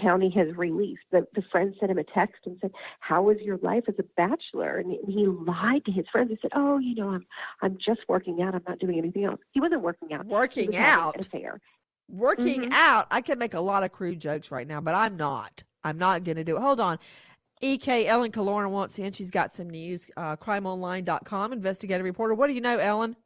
county 0.00 0.30
has 0.30 0.56
released. 0.56 1.02
The 1.10 1.26
the 1.34 1.42
friend 1.50 1.74
sent 1.78 1.90
him 1.90 1.98
a 1.98 2.04
text 2.04 2.42
and 2.46 2.58
said, 2.60 2.72
"How 3.00 3.22
was 3.22 3.38
your 3.40 3.58
life 3.58 3.84
as 3.88 3.94
a 3.98 4.04
bachelor?" 4.16 4.78
And 4.78 4.96
he 5.06 5.26
lied 5.26 5.84
to 5.84 5.92
his 5.92 6.06
friends. 6.10 6.30
He 6.30 6.38
said, 6.42 6.52
"Oh, 6.54 6.78
you 6.78 6.94
know, 6.94 7.10
I'm 7.10 7.26
I'm 7.60 7.78
just 7.78 8.00
working 8.08 8.42
out. 8.42 8.54
I'm 8.54 8.64
not 8.66 8.78
doing 8.78 8.98
anything 8.98 9.24
else." 9.24 9.40
He 9.52 9.60
wasn't 9.60 9.82
working 9.82 10.12
out. 10.12 10.26
Working 10.26 10.76
out? 10.76 11.14
an 11.14 11.20
affair. 11.20 11.60
Working 12.22 12.62
Mhm. 12.64 12.72
out. 12.72 13.06
I 13.10 13.22
could 13.22 13.38
make 13.38 13.54
a 13.54 13.60
lot 13.60 13.82
of 13.82 13.90
crude 13.90 14.20
jokes 14.20 14.50
right 14.52 14.66
now, 14.66 14.80
but 14.80 14.94
I'm 14.94 15.16
not. 15.16 15.64
I'm 15.82 15.96
not 15.98 16.22
going 16.24 16.36
to 16.36 16.44
do 16.44 16.56
it. 16.56 16.60
Hold 16.60 16.78
on. 16.78 16.98
EK 17.62 18.06
Ellen 18.06 18.30
Killoran 18.30 18.70
wants 18.70 18.98
in. 18.98 19.12
She's 19.12 19.30
got 19.30 19.50
some 19.50 19.70
news. 19.70 20.10
Uh, 20.16 20.36
crimeonline.com, 20.36 21.52
investigative 21.52 22.04
reporter. 22.04 22.34
What 22.34 22.48
do 22.48 22.52
you 22.52 22.60
know, 22.60 22.76
Ellen? 22.78 23.16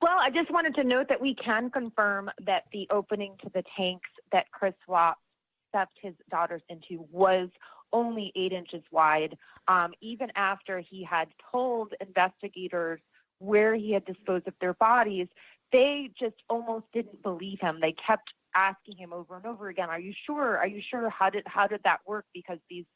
Well, 0.00 0.16
I 0.18 0.30
just 0.30 0.50
wanted 0.50 0.74
to 0.76 0.84
note 0.84 1.08
that 1.08 1.20
we 1.20 1.34
can 1.34 1.70
confirm 1.70 2.30
that 2.46 2.64
the 2.72 2.88
opening 2.90 3.36
to 3.42 3.50
the 3.50 3.62
tanks 3.76 4.08
that 4.32 4.50
Chris 4.52 4.74
Watts 4.88 5.20
stuffed 5.68 5.98
his 6.00 6.14
daughters 6.30 6.62
into 6.70 7.04
was 7.12 7.50
only 7.92 8.32
eight 8.34 8.52
inches 8.52 8.82
wide. 8.90 9.36
Um, 9.68 9.92
even 10.00 10.30
after 10.34 10.78
he 10.80 11.04
had 11.04 11.28
told 11.52 11.92
investigators 12.00 13.00
where 13.38 13.74
he 13.74 13.92
had 13.92 14.04
disposed 14.06 14.48
of 14.48 14.54
their 14.60 14.74
bodies, 14.74 15.28
they 15.72 16.10
just 16.18 16.36
almost 16.48 16.86
didn't 16.92 17.22
believe 17.22 17.58
him. 17.60 17.78
They 17.80 17.94
kept 18.06 18.30
asking 18.54 18.96
him 18.96 19.12
over 19.12 19.36
and 19.36 19.46
over 19.46 19.68
again, 19.68 19.90
"Are 19.90 20.00
you 20.00 20.12
sure? 20.26 20.58
Are 20.58 20.66
you 20.66 20.82
sure? 20.90 21.08
How 21.10 21.30
did 21.30 21.44
how 21.46 21.66
did 21.66 21.82
that 21.84 22.00
work?" 22.06 22.26
Because 22.34 22.58
these 22.68 22.86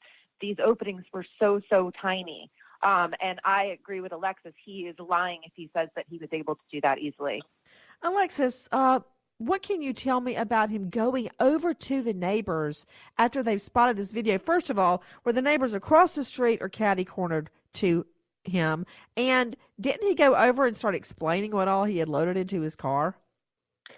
these 0.41 0.57
openings 0.65 1.05
were 1.13 1.25
so 1.39 1.61
so 1.71 1.91
tiny. 2.01 2.51
Um, 2.83 3.15
and 3.23 3.41
I 3.45 3.65
agree 3.67 4.01
with 4.01 4.13
Alexis. 4.13 4.53
He 4.63 4.83
is 4.83 4.97
lying 4.99 5.41
if 5.45 5.53
he 5.55 5.71
says 5.75 5.89
that 5.97 6.05
he 6.09 6.19
was 6.19 6.29
able 6.33 6.57
to 6.57 6.61
do 6.71 6.81
that 6.83 6.99
easily. 6.99 7.43
Alexis, 8.03 8.69
uh, 8.73 9.01
what 9.39 9.63
can 9.63 9.81
you 9.81 9.93
tell 9.93 10.21
me 10.21 10.37
about 10.37 10.71
him 10.71 10.91
going 10.91 11.31
over 11.41 11.73
to 11.73 12.03
the 12.03 12.13
neighbors 12.13 12.85
after 13.17 13.43
they've 13.43 13.61
spotted 13.61 13.97
this 13.97 14.11
video? 14.11 14.39
First 14.39 14.71
of 14.71 14.79
all, 14.79 15.03
were 15.25 15.33
the 15.33 15.43
neighbors 15.43 15.75
across 15.75 16.15
the 16.15 16.25
street 16.25 16.61
or 16.61 16.69
catty 16.69 17.05
cornered 17.05 17.51
to 17.75 18.07
him? 18.45 18.87
And 19.17 19.57
didn't 19.81 20.07
he 20.07 20.15
go 20.15 20.35
over 20.37 20.67
and 20.67 20.77
start 20.77 20.95
explaining 20.95 21.53
what 21.53 21.69
all 21.69 21.85
he 21.85 21.99
had 21.99 22.09
loaded 22.09 22.37
into 22.37 22.61
his 22.61 22.77
car? 22.77 23.17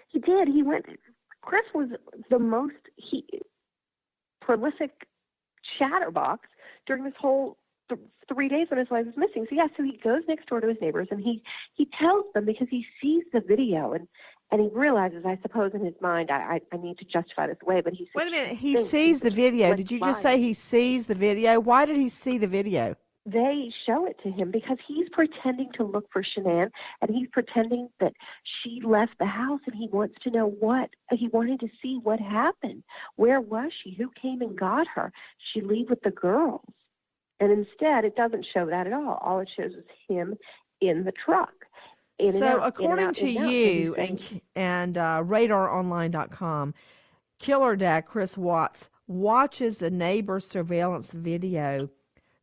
He 0.09 0.19
did. 0.19 0.47
He 0.47 0.63
went. 0.63 0.85
Chris 1.41 1.63
was 1.73 1.89
the 2.29 2.39
most 2.39 2.75
he 2.95 3.25
prolific 4.41 5.07
chatterbox 5.77 6.47
during 6.85 7.03
this 7.03 7.13
whole 7.19 7.57
th- 7.89 7.99
three 8.33 8.47
days 8.47 8.67
when 8.69 8.79
his 8.79 8.89
wife 8.89 9.05
was 9.05 9.15
missing. 9.17 9.45
So 9.49 9.55
yeah, 9.55 9.67
so 9.75 9.83
he 9.83 9.99
goes 10.03 10.23
next 10.27 10.47
door 10.47 10.61
to 10.61 10.67
his 10.67 10.77
neighbors 10.81 11.07
and 11.11 11.21
he 11.21 11.43
he 11.75 11.87
tells 11.99 12.25
them 12.33 12.45
because 12.45 12.67
he 12.69 12.85
sees 13.01 13.23
the 13.33 13.41
video 13.41 13.93
and 13.93 14.07
and 14.49 14.61
he 14.61 14.69
realizes, 14.73 15.25
I 15.25 15.37
suppose, 15.41 15.71
in 15.73 15.83
his 15.83 15.95
mind, 16.01 16.31
I 16.31 16.35
I, 16.35 16.61
I 16.73 16.77
need 16.77 16.97
to 16.99 17.05
justify 17.05 17.47
this 17.47 17.57
away. 17.61 17.81
But 17.81 17.93
he 17.93 18.07
Wait 18.15 18.27
a 18.27 18.31
minute. 18.31 18.57
He 18.57 18.77
sees 18.77 19.21
the 19.21 19.31
video. 19.31 19.75
Did 19.75 19.91
you 19.91 19.99
just 19.99 20.21
say 20.21 20.39
he 20.39 20.53
sees 20.53 21.05
the 21.05 21.15
video? 21.15 21.59
Why 21.59 21.85
did 21.85 21.97
he 21.97 22.09
see 22.09 22.37
the 22.37 22.47
video? 22.47 22.95
They 23.27 23.71
show 23.85 24.05
it 24.05 24.17
to 24.23 24.31
him 24.31 24.51
because 24.51 24.77
he's 24.87 25.09
pretending 25.11 25.69
to 25.73 25.83
look 25.83 26.05
for 26.13 26.23
Shanann 26.23 26.69
and 27.01 27.13
he's 27.13 27.27
pretending 27.33 27.89
that 27.99 28.13
she 28.43 28.79
left 28.81 29.19
the 29.19 29.25
house 29.25 29.59
and 29.65 29.75
he 29.75 29.89
wants 29.91 30.15
to 30.23 30.31
know 30.31 30.47
what 30.47 30.89
he 31.11 31.27
wanted 31.27 31.59
to 31.59 31.67
see 31.81 31.99
what 32.01 32.21
happened. 32.21 32.83
Where 33.17 33.41
was 33.41 33.71
she? 33.83 33.95
Who 33.95 34.09
came 34.21 34.41
and 34.41 34.57
got 34.57 34.87
her? 34.95 35.11
She 35.51 35.59
leave 35.59 35.89
with 35.89 36.01
the 36.03 36.11
girls. 36.11 36.63
And 37.41 37.51
instead 37.51 38.05
it 38.05 38.15
doesn't 38.15 38.45
show 38.53 38.65
that 38.67 38.87
at 38.87 38.93
all. 38.93 39.19
All 39.21 39.39
it 39.39 39.49
shows 39.55 39.71
is 39.71 39.85
him 40.07 40.35
in 40.79 41.03
the 41.03 41.11
truck. 41.11 41.53
In 42.19 42.31
so 42.31 42.45
out, 42.45 42.65
according 42.65 43.07
out, 43.07 43.15
to 43.15 43.27
and 43.27 43.51
you 43.51 43.95
And 43.95 44.41
and 44.55 44.97
uh, 44.97 45.21
radaronline.com 45.23 46.73
killer 47.39 47.75
dad 47.75 48.03
chris 48.07 48.35
watts 48.35 48.89
watches 49.05 49.77
the 49.77 49.91
neighbor 49.91 50.39
surveillance 50.39 51.11
video 51.11 51.87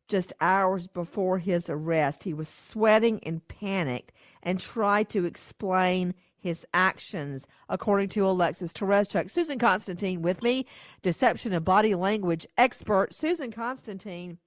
just 0.07 0.33
hours 0.39 0.87
before 0.87 1.39
his 1.39 1.69
arrest 1.69 2.23
he 2.23 2.33
was 2.33 2.49
sweating 2.49 3.19
and 3.23 3.47
panicked 3.47 4.11
and 4.43 4.59
tried 4.59 5.09
to 5.09 5.25
explain 5.25 6.13
his 6.37 6.65
actions 6.73 7.47
according 7.69 8.07
to 8.07 8.27
alexis 8.27 8.73
Tereszcuk. 8.73 9.29
susan 9.29 9.59
constantine 9.59 10.21
with 10.21 10.41
me 10.43 10.65
deception 11.01 11.53
and 11.53 11.65
body 11.65 11.95
language 11.95 12.45
expert 12.57 13.13
susan 13.13 13.51
constantine 13.51 14.37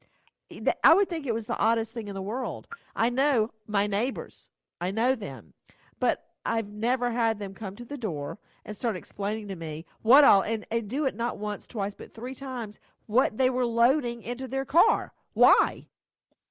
I 0.82 0.94
would 0.94 1.08
think 1.08 1.26
it 1.26 1.34
was 1.34 1.46
the 1.46 1.58
oddest 1.58 1.92
thing 1.92 2.08
in 2.08 2.14
the 2.14 2.22
world. 2.22 2.66
I 2.96 3.10
know 3.10 3.50
my 3.66 3.86
neighbors, 3.86 4.50
I 4.80 4.90
know 4.90 5.14
them, 5.14 5.52
but 6.00 6.24
I've 6.46 6.68
never 6.68 7.10
had 7.10 7.38
them 7.38 7.52
come 7.52 7.76
to 7.76 7.84
the 7.84 7.98
door 7.98 8.38
and 8.64 8.74
start 8.74 8.96
explaining 8.96 9.48
to 9.48 9.56
me 9.56 9.84
what 10.00 10.24
all, 10.24 10.42
and, 10.42 10.66
and 10.70 10.88
do 10.88 11.04
it 11.04 11.14
not 11.14 11.38
once, 11.38 11.66
twice, 11.66 11.94
but 11.94 12.12
three 12.12 12.34
times, 12.34 12.80
what 13.06 13.36
they 13.36 13.50
were 13.50 13.66
loading 13.66 14.22
into 14.22 14.48
their 14.48 14.64
car. 14.64 15.12
Why? 15.38 15.86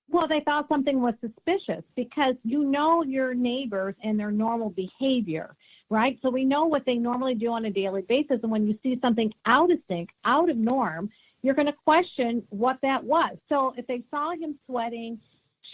Well, 0.10 0.30
they 0.30 0.40
thought 0.40 0.70
something 0.70 1.02
was 1.02 1.14
suspicious 1.20 1.84
because 1.98 2.36
you 2.46 2.64
know 2.64 3.04
your 3.04 3.34
neighbors 3.34 3.96
and 4.02 4.18
their 4.18 4.32
normal 4.32 4.70
behavior, 4.70 5.58
right? 5.90 6.18
So 6.22 6.30
we 6.30 6.46
know 6.46 6.68
what 6.68 6.86
they 6.86 6.96
normally 6.96 7.36
do 7.36 7.52
on 7.52 7.66
a 7.66 7.70
daily 7.70 8.04
basis. 8.04 8.40
And 8.44 8.50
when 8.50 8.66
you 8.66 8.80
see 8.82 8.98
something 9.02 9.34
out 9.46 9.72
of 9.72 9.80
sync, 9.90 10.12
out 10.24 10.50
of 10.50 10.56
norm, 10.56 11.10
you're 11.42 11.54
going 11.54 11.66
to 11.66 11.76
question 11.84 12.42
what 12.50 12.78
that 12.82 13.04
was. 13.04 13.36
So 13.50 13.74
if 13.76 13.86
they 13.88 14.04
saw 14.10 14.32
him 14.32 14.58
sweating, 14.66 15.20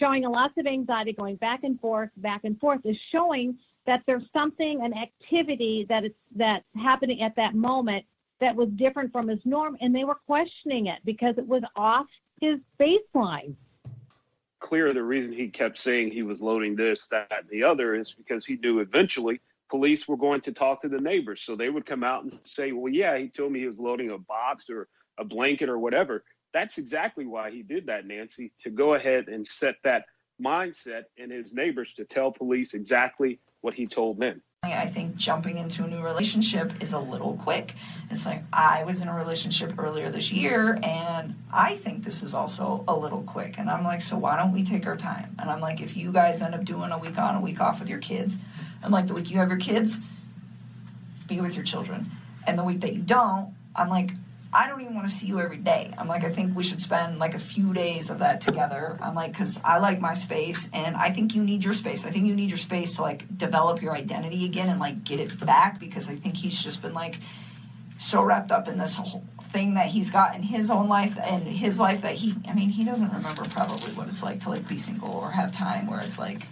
showing 0.00 0.24
a 0.24 0.28
lots 0.28 0.54
of 0.58 0.66
anxiety, 0.66 1.12
going 1.12 1.36
back 1.36 1.62
and 1.62 1.78
forth, 1.78 2.10
back 2.16 2.40
and 2.42 2.58
forth, 2.58 2.80
is 2.84 2.96
showing 3.12 3.56
that 3.86 4.02
there's 4.08 4.24
something, 4.32 4.82
an 4.82 4.92
activity 4.92 5.86
that 5.88 6.04
is 6.04 6.12
that's 6.34 6.64
happening 6.74 7.22
at 7.22 7.36
that 7.36 7.54
moment 7.54 8.04
that 8.40 8.56
was 8.56 8.68
different 8.70 9.12
from 9.12 9.28
his 9.28 9.38
norm, 9.44 9.76
and 9.80 9.94
they 9.94 10.02
were 10.02 10.18
questioning 10.26 10.86
it 10.86 10.98
because 11.04 11.38
it 11.38 11.46
was 11.46 11.62
off 11.76 12.06
his 12.40 12.58
baseline. 12.80 13.54
clear 14.60 14.94
the 14.94 15.02
reason 15.02 15.32
he 15.32 15.48
kept 15.48 15.78
saying 15.78 16.10
he 16.10 16.22
was 16.22 16.40
loading 16.40 16.74
this, 16.74 17.06
that, 17.08 17.30
and 17.30 17.48
the 17.50 17.62
other 17.62 17.94
is 17.94 18.14
because 18.14 18.46
he 18.46 18.56
knew 18.56 18.80
eventually 18.80 19.40
police 19.68 20.08
were 20.08 20.16
going 20.16 20.40
to 20.40 20.52
talk 20.52 20.80
to 20.80 20.88
the 20.88 21.00
neighbors. 21.00 21.42
So 21.42 21.54
they 21.54 21.68
would 21.68 21.84
come 21.84 22.02
out 22.02 22.22
and 22.22 22.38
say, 22.44 22.72
well, 22.72 22.92
yeah, 22.92 23.18
he 23.18 23.28
told 23.28 23.52
me 23.52 23.60
he 23.60 23.66
was 23.66 23.78
loading 23.78 24.10
a 24.10 24.18
box 24.18 24.70
or 24.70 24.88
a 25.18 25.24
blanket 25.24 25.68
or 25.68 25.78
whatever. 25.78 26.24
That's 26.52 26.78
exactly 26.78 27.26
why 27.26 27.50
he 27.50 27.62
did 27.62 27.86
that, 27.86 28.06
Nancy, 28.06 28.52
to 28.60 28.70
go 28.70 28.94
ahead 28.94 29.28
and 29.28 29.46
set 29.46 29.76
that 29.84 30.04
mindset 30.42 31.02
in 31.16 31.30
his 31.30 31.52
neighbors 31.52 31.92
to 31.94 32.04
tell 32.04 32.32
police 32.32 32.74
exactly 32.74 33.40
what 33.60 33.74
he 33.74 33.86
told 33.86 34.18
them. 34.18 34.40
I 34.72 34.86
think 34.86 35.16
jumping 35.16 35.58
into 35.58 35.84
a 35.84 35.86
new 35.86 36.02
relationship 36.02 36.82
is 36.82 36.92
a 36.92 36.98
little 36.98 37.36
quick. 37.42 37.74
It's 38.10 38.24
like 38.24 38.42
I 38.52 38.84
was 38.84 39.00
in 39.00 39.08
a 39.08 39.14
relationship 39.14 39.78
earlier 39.78 40.10
this 40.10 40.32
year 40.32 40.78
and 40.82 41.34
I 41.52 41.76
think 41.76 42.04
this 42.04 42.22
is 42.22 42.34
also 42.34 42.84
a 42.88 42.96
little 42.96 43.22
quick. 43.22 43.58
And 43.58 43.68
I'm 43.68 43.84
like, 43.84 44.00
so 44.02 44.16
why 44.16 44.36
don't 44.36 44.52
we 44.52 44.62
take 44.62 44.86
our 44.86 44.96
time? 44.96 45.34
And 45.38 45.50
I'm 45.50 45.60
like, 45.60 45.80
if 45.80 45.96
you 45.96 46.12
guys 46.12 46.42
end 46.42 46.54
up 46.54 46.64
doing 46.64 46.90
a 46.90 46.98
week 46.98 47.18
on, 47.18 47.34
a 47.34 47.40
week 47.40 47.60
off 47.60 47.80
with 47.80 47.90
your 47.90 47.98
kids, 47.98 48.38
I'm 48.82 48.90
like, 48.90 49.06
the 49.06 49.14
week 49.14 49.30
you 49.30 49.38
have 49.38 49.48
your 49.48 49.58
kids, 49.58 49.98
be 51.26 51.40
with 51.40 51.54
your 51.54 51.64
children. 51.64 52.10
And 52.46 52.58
the 52.58 52.64
week 52.64 52.80
that 52.80 52.94
you 52.94 53.00
don't, 53.00 53.54
I'm 53.74 53.88
like, 53.88 54.10
I 54.54 54.68
don't 54.68 54.80
even 54.80 54.94
want 54.94 55.08
to 55.08 55.12
see 55.12 55.26
you 55.26 55.40
every 55.40 55.56
day. 55.56 55.92
I'm 55.98 56.06
like, 56.06 56.22
I 56.22 56.30
think 56.30 56.56
we 56.56 56.62
should 56.62 56.80
spend 56.80 57.18
like 57.18 57.34
a 57.34 57.38
few 57.40 57.74
days 57.74 58.08
of 58.08 58.20
that 58.20 58.40
together. 58.40 58.96
I'm 59.02 59.14
like, 59.14 59.32
because 59.32 59.60
I 59.64 59.78
like 59.78 60.00
my 60.00 60.14
space 60.14 60.70
and 60.72 60.96
I 60.96 61.10
think 61.10 61.34
you 61.34 61.42
need 61.42 61.64
your 61.64 61.72
space. 61.74 62.06
I 62.06 62.10
think 62.10 62.26
you 62.26 62.36
need 62.36 62.50
your 62.50 62.58
space 62.58 62.92
to 62.96 63.02
like 63.02 63.36
develop 63.36 63.82
your 63.82 63.94
identity 63.94 64.44
again 64.44 64.68
and 64.68 64.78
like 64.78 65.02
get 65.02 65.18
it 65.18 65.44
back 65.44 65.80
because 65.80 66.08
I 66.08 66.14
think 66.14 66.36
he's 66.36 66.62
just 66.62 66.82
been 66.82 66.94
like 66.94 67.16
so 67.98 68.22
wrapped 68.22 68.52
up 68.52 68.68
in 68.68 68.78
this 68.78 68.94
whole 68.94 69.24
thing 69.42 69.74
that 69.74 69.88
he's 69.88 70.10
got 70.10 70.36
in 70.36 70.42
his 70.42 70.70
own 70.70 70.88
life 70.88 71.18
and 71.24 71.42
his 71.42 71.80
life 71.80 72.02
that 72.02 72.14
he, 72.14 72.34
I 72.48 72.54
mean, 72.54 72.68
he 72.68 72.84
doesn't 72.84 73.12
remember 73.12 73.42
probably 73.50 73.92
what 73.94 74.08
it's 74.08 74.22
like 74.22 74.40
to 74.40 74.50
like 74.50 74.68
be 74.68 74.78
single 74.78 75.10
or 75.10 75.30
have 75.32 75.50
time 75.50 75.88
where 75.88 76.00
it's 76.00 76.18
like 76.18 76.42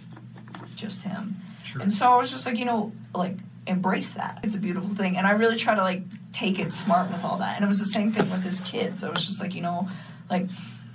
just 0.75 1.03
him. 1.03 1.37
And 1.79 1.91
so 1.91 2.11
I 2.11 2.17
was 2.17 2.29
just 2.31 2.45
like, 2.45 2.57
you 2.57 2.65
know, 2.65 2.91
like 3.15 3.37
embrace 3.67 4.13
that. 4.13 4.39
It's 4.43 4.55
a 4.55 4.59
beautiful 4.59 4.89
thing. 4.89 5.17
And 5.17 5.25
I 5.25 5.31
really 5.31 5.57
try 5.57 5.75
to 5.75 5.81
like 5.81 6.03
take 6.31 6.59
it 6.59 6.73
smart 6.73 7.09
with 7.11 7.23
all 7.23 7.37
that. 7.37 7.55
And 7.55 7.63
it 7.63 7.67
was 7.67 7.79
the 7.79 7.85
same 7.85 8.11
thing 8.11 8.29
with 8.29 8.43
his 8.43 8.59
kids. 8.61 9.03
I 9.03 9.09
was 9.09 9.25
just 9.25 9.41
like, 9.41 9.55
you 9.55 9.61
know, 9.61 9.87
like 10.29 10.47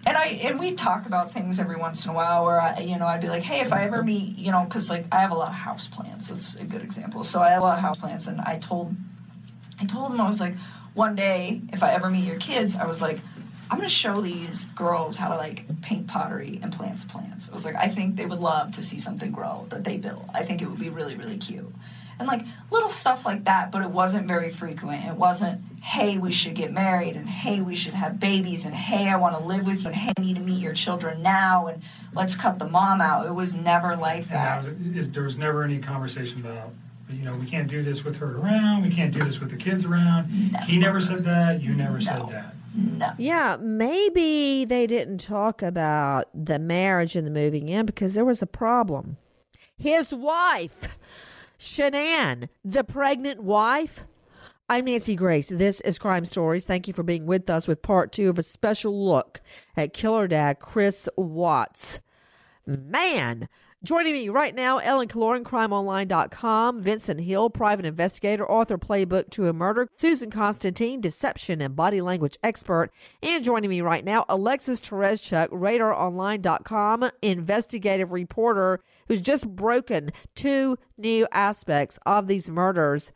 and 0.06 0.16
I 0.16 0.26
and 0.44 0.58
we 0.58 0.72
talk 0.72 1.06
about 1.06 1.32
things 1.32 1.58
every 1.58 1.76
once 1.76 2.04
in 2.04 2.10
a 2.10 2.14
while 2.14 2.44
where 2.44 2.60
I, 2.60 2.80
you 2.80 2.98
know 2.98 3.06
I'd 3.06 3.20
be 3.20 3.28
like, 3.28 3.42
hey, 3.42 3.60
if 3.60 3.72
I 3.72 3.84
ever 3.84 4.02
meet, 4.02 4.38
you 4.38 4.52
know, 4.52 4.64
because 4.64 4.88
like 4.88 5.04
I 5.12 5.20
have 5.20 5.32
a 5.32 5.34
lot 5.34 5.48
of 5.48 5.54
house 5.54 5.86
plants. 5.86 6.28
That's 6.28 6.54
a 6.56 6.64
good 6.64 6.82
example. 6.82 7.24
So 7.24 7.42
I 7.42 7.50
have 7.50 7.62
a 7.62 7.64
lot 7.64 7.76
of 7.76 7.82
house 7.82 7.98
plants, 7.98 8.26
and 8.26 8.40
I 8.40 8.58
told, 8.58 8.94
I 9.80 9.84
told 9.84 10.12
him 10.12 10.20
I 10.20 10.26
was 10.26 10.40
like, 10.40 10.56
one 10.94 11.14
day 11.14 11.60
if 11.72 11.82
I 11.82 11.92
ever 11.92 12.10
meet 12.10 12.24
your 12.24 12.38
kids, 12.38 12.76
I 12.76 12.86
was 12.86 13.02
like, 13.02 13.18
I'm 13.70 13.80
to 13.80 13.88
show 13.88 14.20
these 14.20 14.66
girls 14.66 15.16
how 15.16 15.28
to 15.28 15.36
like 15.36 15.66
paint 15.82 16.06
pottery 16.06 16.58
and 16.62 16.72
plants 16.72 17.04
plants. 17.04 17.50
I 17.50 17.52
was 17.52 17.64
like, 17.64 17.74
I 17.74 17.88
think 17.88 18.16
they 18.16 18.26
would 18.26 18.40
love 18.40 18.72
to 18.72 18.82
see 18.82 18.98
something 18.98 19.32
grow 19.32 19.66
that 19.70 19.84
they 19.84 19.96
built. 19.96 20.24
I 20.32 20.44
think 20.44 20.62
it 20.62 20.68
would 20.70 20.80
be 20.80 20.90
really 20.90 21.16
really 21.16 21.38
cute 21.38 21.72
and 22.18 22.26
like 22.26 22.44
little 22.70 22.88
stuff 22.88 23.24
like 23.24 23.44
that 23.44 23.70
but 23.70 23.82
it 23.82 23.90
wasn't 23.90 24.26
very 24.26 24.50
frequent 24.50 25.04
it 25.04 25.14
wasn't 25.14 25.60
hey 25.82 26.18
we 26.18 26.32
should 26.32 26.54
get 26.54 26.72
married 26.72 27.16
and 27.16 27.28
hey 27.28 27.60
we 27.60 27.74
should 27.74 27.94
have 27.94 28.18
babies 28.18 28.64
and 28.64 28.74
hey 28.74 29.08
i 29.08 29.16
want 29.16 29.36
to 29.36 29.42
live 29.42 29.66
with 29.66 29.82
you 29.82 29.86
and 29.86 29.96
hey 29.96 30.12
i 30.16 30.20
need 30.20 30.36
to 30.36 30.42
meet 30.42 30.60
your 30.60 30.74
children 30.74 31.22
now 31.22 31.66
and 31.66 31.82
let's 32.14 32.34
cut 32.34 32.58
the 32.58 32.66
mom 32.66 33.00
out 33.00 33.26
it 33.26 33.34
was 33.34 33.54
never 33.54 33.96
like 33.96 34.28
that, 34.28 34.62
that 34.62 34.96
was, 34.96 35.10
there 35.10 35.22
was 35.22 35.36
never 35.36 35.62
any 35.62 35.78
conversation 35.78 36.40
about, 36.40 36.70
you 37.10 37.24
know, 37.24 37.34
we 37.36 37.46
can't 37.46 37.68
do 37.68 37.82
this 37.82 38.04
with 38.04 38.16
her 38.16 38.36
around. 38.38 38.82
We 38.82 38.90
can't 38.94 39.12
do 39.12 39.22
this 39.22 39.40
with 39.40 39.50
the 39.50 39.56
kids 39.56 39.84
around. 39.84 40.28
He 40.66 40.78
never 40.78 41.00
said 41.00 41.24
that. 41.24 41.62
You 41.62 41.74
never 41.74 42.00
said 42.00 42.28
that. 42.28 42.54
No. 42.74 43.12
Yeah, 43.18 43.56
maybe 43.60 44.64
they 44.64 44.86
didn't 44.86 45.18
talk 45.18 45.62
about 45.62 46.28
the 46.34 46.58
marriage 46.58 47.16
and 47.16 47.26
the 47.26 47.30
moving 47.30 47.68
in 47.68 47.86
because 47.86 48.14
there 48.14 48.24
was 48.24 48.42
a 48.42 48.46
problem. 48.46 49.16
His 49.76 50.12
wife, 50.12 50.98
Shanann, 51.59 52.48
the 52.64 52.84
pregnant 52.84 53.42
wife. 53.42 54.04
I'm 54.68 54.84
Nancy 54.84 55.16
Grace. 55.16 55.48
This 55.48 55.80
is 55.80 55.98
Crime 55.98 56.24
Stories. 56.24 56.64
Thank 56.64 56.86
you 56.86 56.94
for 56.94 57.02
being 57.02 57.26
with 57.26 57.50
us 57.50 57.66
with 57.66 57.82
part 57.82 58.12
two 58.12 58.30
of 58.30 58.38
a 58.38 58.44
special 58.44 59.04
look 59.04 59.40
at 59.76 59.92
killer 59.92 60.28
dad 60.28 60.61
Chris 60.61 61.09
Watts. 61.16 61.98
Man, 62.64 63.48
joining 63.84 64.12
me 64.12 64.28
right 64.28 64.54
now, 64.54 64.78
Ellen 64.78 65.08
Killoran, 65.08 65.42
crimeonline.com, 65.42 66.80
Vincent 66.80 67.20
Hill, 67.20 67.50
private 67.50 67.86
investigator, 67.86 68.48
author, 68.50 68.78
playbook 68.78 69.30
to 69.30 69.48
a 69.48 69.52
murder, 69.52 69.88
Susan 69.96 70.30
Constantine, 70.30 71.00
deception 71.00 71.60
and 71.60 71.76
body 71.76 72.00
language 72.00 72.36
expert, 72.42 72.90
and 73.22 73.44
joining 73.44 73.70
me 73.70 73.80
right 73.80 74.04
now, 74.04 74.24
Alexis 74.28 74.80
Tereszcuk, 74.80 75.48
radaronline.com, 75.48 77.10
investigative 77.22 78.12
reporter 78.12 78.80
who's 79.06 79.20
just 79.20 79.48
broken 79.48 80.10
two 80.34 80.76
new 80.96 81.26
aspects 81.32 81.98
of 82.04 82.26
these 82.26 82.50
murders. 82.50 83.12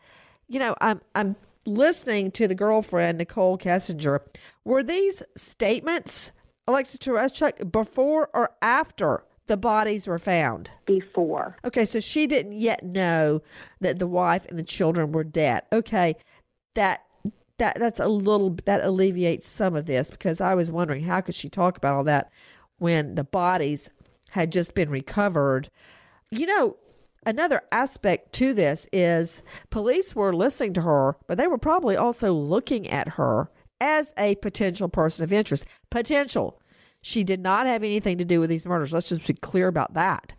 You 0.48 0.58
know, 0.58 0.76
I'm 0.80 1.00
I'm 1.14 1.36
listening 1.66 2.30
to 2.32 2.48
the 2.48 2.54
girlfriend 2.54 3.18
Nichol 3.18 3.58
Kessinger. 3.58 4.20
Were 4.64 4.82
these 4.82 5.22
statements, 5.36 6.32
Alexis 6.66 6.98
Tereszcuk, 6.98 7.70
before 7.70 8.30
or 8.34 8.50
after 8.60 9.24
the 9.47 9.57
bodies 9.57 10.07
were 10.07 10.18
found? 10.18 10.70
Before. 10.86 11.57
Okay, 11.64 11.84
so 11.84 12.01
she 12.01 12.26
didn't 12.26 12.53
yet 12.53 12.82
know 12.84 13.43
that 13.80 13.99
the 13.99 14.07
wife 14.07 14.47
and 14.47 14.59
the 14.59 14.64
children 14.64 15.12
were 15.12 15.24
dead. 15.24 15.62
Okay, 15.72 16.16
that 16.74 17.05
that 17.59 17.78
that's 17.78 18.01
a 18.01 18.09
little 18.09 18.57
that 18.64 18.82
alleviates 18.82 19.47
some 19.47 19.76
of 19.76 19.86
this 19.86 20.11
because 20.11 20.40
I 20.40 20.55
was 20.55 20.72
wondering 20.72 21.05
how 21.05 21.20
could 21.20 21.34
she 21.34 21.49
talk 21.49 21.76
about 21.76 21.95
all 21.95 22.05
that 22.05 22.30
when 22.78 23.14
the 23.14 23.24
bodies 23.24 23.90
had 24.30 24.51
just 24.51 24.74
been 24.74 24.90
recovered. 24.90 25.68
You 26.30 26.47
know, 26.47 26.76
another 27.26 27.62
aspect 27.70 28.32
to 28.34 28.55
this 28.55 28.88
is 28.93 29.43
police 29.70 30.16
were 30.16 30.34
listening 30.34 30.72
to 30.74 30.82
her, 30.82 31.16
but 31.26 31.36
they 31.36 31.47
were 31.47 31.59
probably 31.59 31.97
also 31.97 32.32
looking 32.32 32.88
at 32.88 33.11
her 33.11 33.51
as 33.80 34.14
a 34.16 34.36
potential 34.36 34.88
person 34.88 35.22
of 35.22 35.32
interest. 35.32 35.66
Potential. 35.90 36.61
She 37.03 37.24
did 37.24 37.40
not 37.40 37.66
have 37.66 37.82
anything 37.82 38.18
to 38.18 38.24
do 38.24 38.40
with 38.40 38.48
these 38.48 38.66
murders. 38.66 38.92
Let's 38.92 39.09
just 39.09 39.26
be 39.26 39.34
clear 39.34 39.68
about 39.68 39.94
that. 39.94 40.32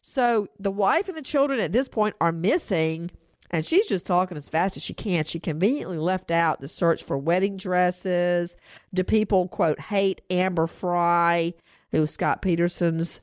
So 0.00 0.48
the 0.58 0.70
wife 0.70 1.08
and 1.08 1.16
the 1.16 1.22
children 1.22 1.60
at 1.60 1.72
this 1.72 1.88
point 1.88 2.16
are 2.20 2.32
missing, 2.32 3.10
and 3.50 3.64
she's 3.64 3.86
just 3.86 4.06
talking 4.06 4.36
as 4.36 4.48
fast 4.48 4.76
as 4.76 4.82
she 4.82 4.94
can. 4.94 5.24
She 5.24 5.38
conveniently 5.38 5.98
left 5.98 6.30
out 6.30 6.60
the 6.60 6.68
search 6.68 7.04
for 7.04 7.18
wedding 7.18 7.56
dresses. 7.56 8.56
Do 8.94 9.04
people, 9.04 9.48
quote, 9.48 9.78
hate 9.78 10.22
Amber 10.30 10.66
Frey, 10.66 11.54
who 11.92 12.00
was 12.00 12.12
Scott 12.12 12.40
Peterson's 12.40 13.20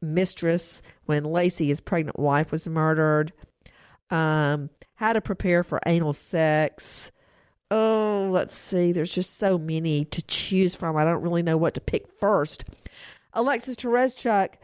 mistress 0.00 0.80
when 1.06 1.24
Laci, 1.24 1.66
his 1.66 1.80
pregnant 1.80 2.18
wife, 2.18 2.52
was 2.52 2.68
murdered? 2.68 3.32
Um, 4.10 4.70
how 4.94 5.12
to 5.12 5.20
prepare 5.20 5.62
for 5.62 5.80
anal 5.86 6.12
sex. 6.12 7.10
Oh, 7.70 8.30
let's 8.32 8.54
see. 8.54 8.92
There's 8.92 9.14
just 9.14 9.36
so 9.36 9.58
many 9.58 10.04
to 10.06 10.22
choose 10.22 10.74
from. 10.74 10.96
I 10.96 11.04
don't 11.04 11.22
really 11.22 11.42
know 11.42 11.56
what 11.56 11.74
to 11.74 11.80
pick 11.80 12.06
first. 12.18 12.64
Alexis 13.34 13.76
Tereszcuk, 13.76 14.54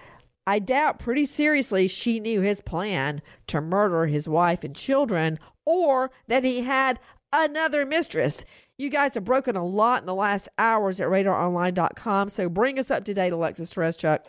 I 0.46 0.58
doubt 0.58 0.98
pretty 0.98 1.26
seriously 1.26 1.88
she 1.88 2.20
knew 2.20 2.40
his 2.40 2.60
plan 2.60 3.22
to 3.48 3.60
murder 3.60 4.06
his 4.06 4.28
wife 4.28 4.64
and 4.64 4.74
children 4.74 5.38
or 5.64 6.10
that 6.28 6.44
he 6.44 6.62
had 6.62 6.98
another 7.32 7.84
mistress. 7.84 8.44
You 8.78 8.90
guys 8.90 9.14
have 9.14 9.24
broken 9.24 9.56
a 9.56 9.64
lot 9.64 10.02
in 10.02 10.06
the 10.06 10.14
last 10.14 10.48
hours 10.58 11.00
at 11.00 11.08
radaronline.com, 11.08 12.28
so 12.28 12.48
bring 12.48 12.78
us 12.78 12.90
up 12.90 13.04
to 13.04 13.14
date, 13.14 13.32
Alexis 13.32 13.72
Tereszcuk. 13.72 14.20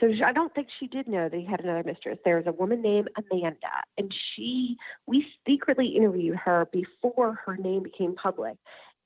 So 0.00 0.08
I 0.24 0.32
don't 0.32 0.52
think 0.54 0.68
she 0.80 0.86
did 0.88 1.06
know 1.06 1.28
that 1.28 1.38
he 1.38 1.46
had 1.46 1.60
another 1.60 1.84
mistress. 1.84 2.18
There 2.24 2.36
was 2.36 2.46
a 2.46 2.52
woman 2.52 2.82
named 2.82 3.08
Amanda, 3.16 3.68
and 3.96 4.12
she 4.34 4.76
we 5.06 5.24
secretly 5.46 5.88
interviewed 5.96 6.36
her 6.36 6.68
before 6.72 7.38
her 7.46 7.56
name 7.56 7.84
became 7.84 8.14
public, 8.14 8.56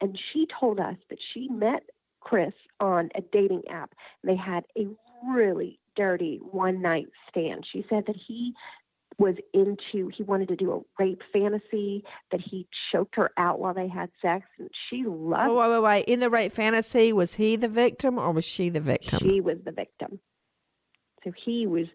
and 0.01 0.19
she 0.33 0.47
told 0.59 0.81
us 0.81 0.97
that 1.11 1.19
she 1.35 1.49
met 1.49 1.83
Chris 2.21 2.55
on 2.81 3.11
a 3.15 3.21
dating 3.33 3.63
app. 3.71 3.93
And 4.23 4.33
they 4.33 4.41
had 4.41 4.65
a 4.77 4.87
really 5.29 5.79
dirty 5.97 6.39
one 6.43 6.81
night 6.81 7.09
stand. 7.29 7.67
She 7.71 7.85
said 7.91 8.05
that 8.07 8.17
he 8.17 8.55
was 9.19 9.35
into 9.53 10.11
he 10.17 10.23
wanted 10.23 10.49
to 10.49 10.57
do 10.57 10.73
a 10.73 11.03
rape 11.03 11.23
fantasy 11.33 12.05
that 12.31 12.41
he 12.41 12.69
choked 12.93 13.17
her 13.17 13.31
out 13.37 13.59
while 13.59 13.75
they 13.75 13.89
had 13.89 14.11
sex 14.23 14.47
and 14.59 14.71
she 14.89 15.03
loved 15.05 15.51
Oh, 15.51 15.57
wait, 15.57 15.71
wait, 15.71 15.83
wait. 15.83 16.05
In 16.05 16.21
the 16.21 16.31
rape 16.31 16.53
fantasy, 16.53 17.13
was 17.13 17.35
he 17.35 17.57
the 17.57 17.69
victim 17.69 18.17
or 18.17 18.31
was 18.31 18.45
she 18.45 18.69
the 18.69 18.81
victim? 18.81 19.19
She 19.29 19.41
was 19.41 19.57
the 19.65 19.73
victim. 19.73 20.21
So 21.25 21.33
he 21.45 21.67
was 21.67 21.87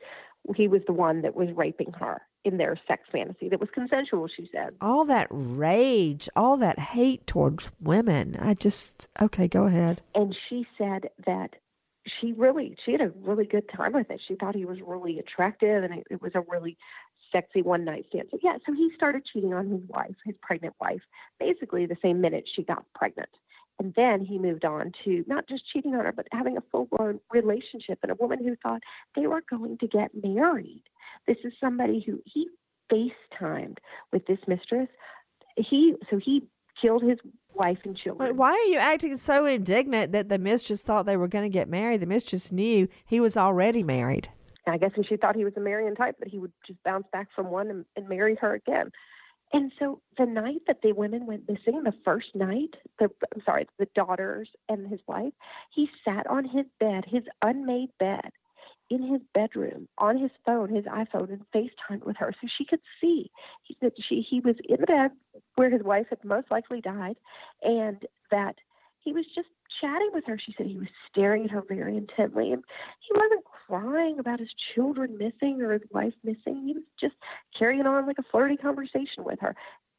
he 0.56 0.68
was 0.68 0.82
the 0.88 0.94
one 0.94 1.22
that 1.22 1.36
was 1.36 1.50
raping 1.56 1.94
her 1.94 2.22
in 2.44 2.58
their 2.58 2.78
sex 2.88 3.04
fantasy 3.12 3.48
that 3.48 3.60
was 3.60 3.70
consensual, 3.74 4.28
she 4.28 4.50
said. 4.52 4.76
all 4.82 5.06
that 5.06 5.28
rage, 5.30 6.28
all 6.36 6.58
that 6.58 6.78
hate 6.78 7.26
towards 7.26 7.72
women. 7.80 8.36
I 8.38 8.54
just 8.54 9.08
okay, 9.22 9.48
go 9.48 9.66
ahead. 9.66 10.02
And 10.14 10.36
she 10.50 10.68
said 10.78 11.10
that 11.26 11.56
she 12.20 12.34
really 12.34 12.76
she 12.86 12.92
had 12.92 13.02
a 13.02 13.12
really 13.22 13.46
good 13.46 13.70
time 13.70 13.94
with 13.94 14.12
it. 14.12 14.20
She 14.28 14.36
thought 14.36 14.56
he 14.56 14.66
was 14.66 14.80
really 14.86 15.20
attractive 15.20 15.84
and 15.84 15.94
it, 15.94 16.08
it 16.12 16.22
was 16.22 16.34
a 16.36 16.42
really 16.42 16.78
sexy 17.32 17.62
one 17.62 17.86
night 17.86 18.06
stand. 18.10 18.28
So 18.32 18.40
yeah, 18.44 18.58
so 18.66 18.74
he 18.74 18.92
started 18.96 19.24
cheating 19.32 19.54
on 19.54 19.70
his 19.70 19.82
wife, 19.88 20.16
his 20.26 20.36
pregnant 20.42 20.76
wife, 20.82 21.02
basically 21.40 21.86
the 21.86 21.98
same 22.02 22.22
minute 22.22 22.46
she 22.54 22.64
got 22.64 22.86
pregnant. 22.94 23.30
And 23.80 23.94
then 23.96 24.24
he 24.24 24.38
moved 24.38 24.66
on 24.66 24.92
to 25.04 25.24
not 25.28 25.48
just 25.48 25.64
cheating 25.72 25.96
on 25.96 26.06
her, 26.06 26.12
but 26.12 26.28
having 26.32 26.58
a 26.58 26.64
full 26.72 26.86
blown 26.86 27.20
relationship 27.32 28.00
and 28.04 28.12
a 28.12 28.16
woman 28.16 28.44
who 28.44 28.56
thought 28.62 28.82
they 29.16 29.28
were 29.28 29.44
going 29.50 29.78
to 29.80 29.88
get 29.88 30.12
married. 30.24 30.84
This 31.28 31.38
is 31.44 31.54
somebody 31.60 32.04
who 32.06 32.22
he 32.26 32.48
FaceTimed 32.92 33.78
with 34.12 34.26
this 34.28 34.40
mistress. 34.48 34.90
He 35.58 35.96
so 36.10 36.20
he 36.24 36.44
killed 36.82 37.04
his 37.04 37.18
wife 37.54 37.78
and 37.84 37.98
children. 37.98 38.30
But 38.30 38.36
why 38.36 38.52
are 38.52 38.72
you 38.72 38.78
acting 38.78 39.16
so 39.18 39.46
indignant 39.46 40.12
that 40.12 40.30
the 40.30 40.40
mistress 40.40 40.82
thought 40.82 41.06
they 41.06 41.18
were 41.18 41.28
going 41.28 41.44
to 41.44 41.50
get 41.50 41.70
married? 41.70 42.02
The 42.02 42.08
mistress 42.08 42.52
knew 42.52 42.88
he 43.06 43.20
was 43.20 43.38
already 43.38 43.84
married. 43.84 44.30
I 44.68 44.78
guess 44.78 44.92
when 44.96 45.06
she 45.06 45.18
thought 45.18 45.36
he 45.36 45.44
was 45.44 45.54
a 45.58 45.60
marrying 45.60 45.96
type, 45.96 46.16
that 46.20 46.30
he 46.30 46.40
would 46.40 46.54
just 46.66 46.82
bounce 46.84 47.06
back 47.12 47.28
from 47.36 47.52
one 47.52 47.70
and, 47.70 47.86
and 47.96 48.08
marry 48.08 48.36
her 48.36 48.54
again. 48.54 48.92
And 49.54 49.72
so 49.78 50.02
the 50.18 50.26
night 50.26 50.62
that 50.68 50.82
the 50.82 50.94
women 50.94 51.28
went 51.28 51.48
missing, 51.48 51.84
the 51.84 51.94
first 52.04 52.36
night, 52.36 52.74
the 53.00 53.10
I'm 53.34 53.42
sorry, 53.46 53.68
the 53.78 53.88
daughters 53.94 54.50
and 54.68 54.88
his 54.88 55.00
wife, 55.08 55.34
he 55.74 55.90
sat 56.04 56.26
on 56.28 56.44
his 56.44 56.66
bed, 56.80 57.06
his 57.08 57.24
unmade 57.42 57.92
bed, 58.00 58.32
in 58.90 59.02
his 59.02 59.22
bedroom 59.34 59.88
on 59.98 60.18
his 60.18 60.32
phone, 60.46 60.74
his 60.74 60.86
iPhone, 60.86 61.30
and 61.32 61.46
FaceTimed 61.54 62.06
with 62.06 62.18
her 62.18 62.34
so 62.40 62.48
she 62.58 62.66
could 62.66 62.82
see. 63.00 63.32
He 63.64 63.78
said 63.80 63.94
she 63.98 64.26
he 64.28 64.40
was 64.40 64.56
in 64.68 64.82
the 64.82 64.88
bed 64.88 65.12
where 65.56 65.70
his 65.70 65.84
wife 65.84 66.08
had 66.10 66.24
most 66.24 66.52
likely 66.52 66.82
died, 66.82 67.18
and 67.62 68.04
that 68.32 68.56
he 69.00 69.14
was 69.14 69.26
just 69.36 69.48
chatting 69.82 70.10
with 70.14 70.26
her. 70.26 70.38
She 70.38 70.54
said 70.58 70.68
he 70.68 70.78
was 70.78 70.88
staring 71.10 71.46
at 71.46 71.52
her 71.52 71.64
very 71.68 71.98
intently, 71.98 72.52
and 72.52 72.64
he 73.00 73.12
wasn't 73.16 73.44
crying 73.46 74.20
about 74.20 74.40
his 74.40 74.54
children 74.76 75.18
missing 75.18 75.62
or 75.62 75.74
his 75.74 75.82
wife 75.92 76.14
missing. 76.24 76.64
He 76.66 76.74
was 76.74 76.84
just 77.00 77.16
carrying 77.58 77.86
on 77.86 78.06
like 78.06 78.20
a 78.20 78.24
flirty 78.24 78.58
conversation 78.58 79.24
with 79.24 79.40
her, 79.40 79.56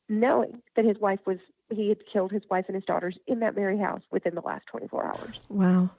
knowing 0.09 0.63
that 0.77 0.85
his 0.85 0.99
wife 0.99 1.21
was 1.27 1.39
he 1.71 1.89
had 1.89 1.99
killed 2.11 2.31
his 2.31 2.43
wife 2.51 2.67
and 2.69 2.75
his 2.75 2.85
daughters 2.85 3.17
in 3.27 3.41
that 3.41 3.55
very 3.55 3.79
house 3.79 4.03
within 4.11 4.35
the 4.35 4.43
last 4.43 4.67
24 4.67 5.07
hours. 5.07 5.41
Wow. 5.49 5.91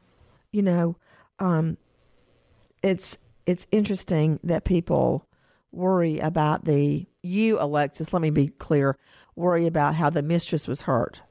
You 0.51 0.61
know, 0.61 0.95
um, 1.39 1.78
it's 2.84 3.18
it's 3.45 3.68
interesting 3.72 4.39
that 4.43 4.63
people 4.63 5.28
worry 5.72 6.20
about 6.20 6.66
the 6.66 7.05
you, 7.22 7.59
Alexis. 7.59 8.13
Let 8.13 8.22
me 8.22 8.30
be 8.30 8.47
clear. 8.47 8.97
Worry 9.36 9.68
about 9.68 9.95
how 9.95 10.09
the 10.09 10.22
mistress 10.22 10.68
was 10.68 10.84
hurt. 10.84 11.22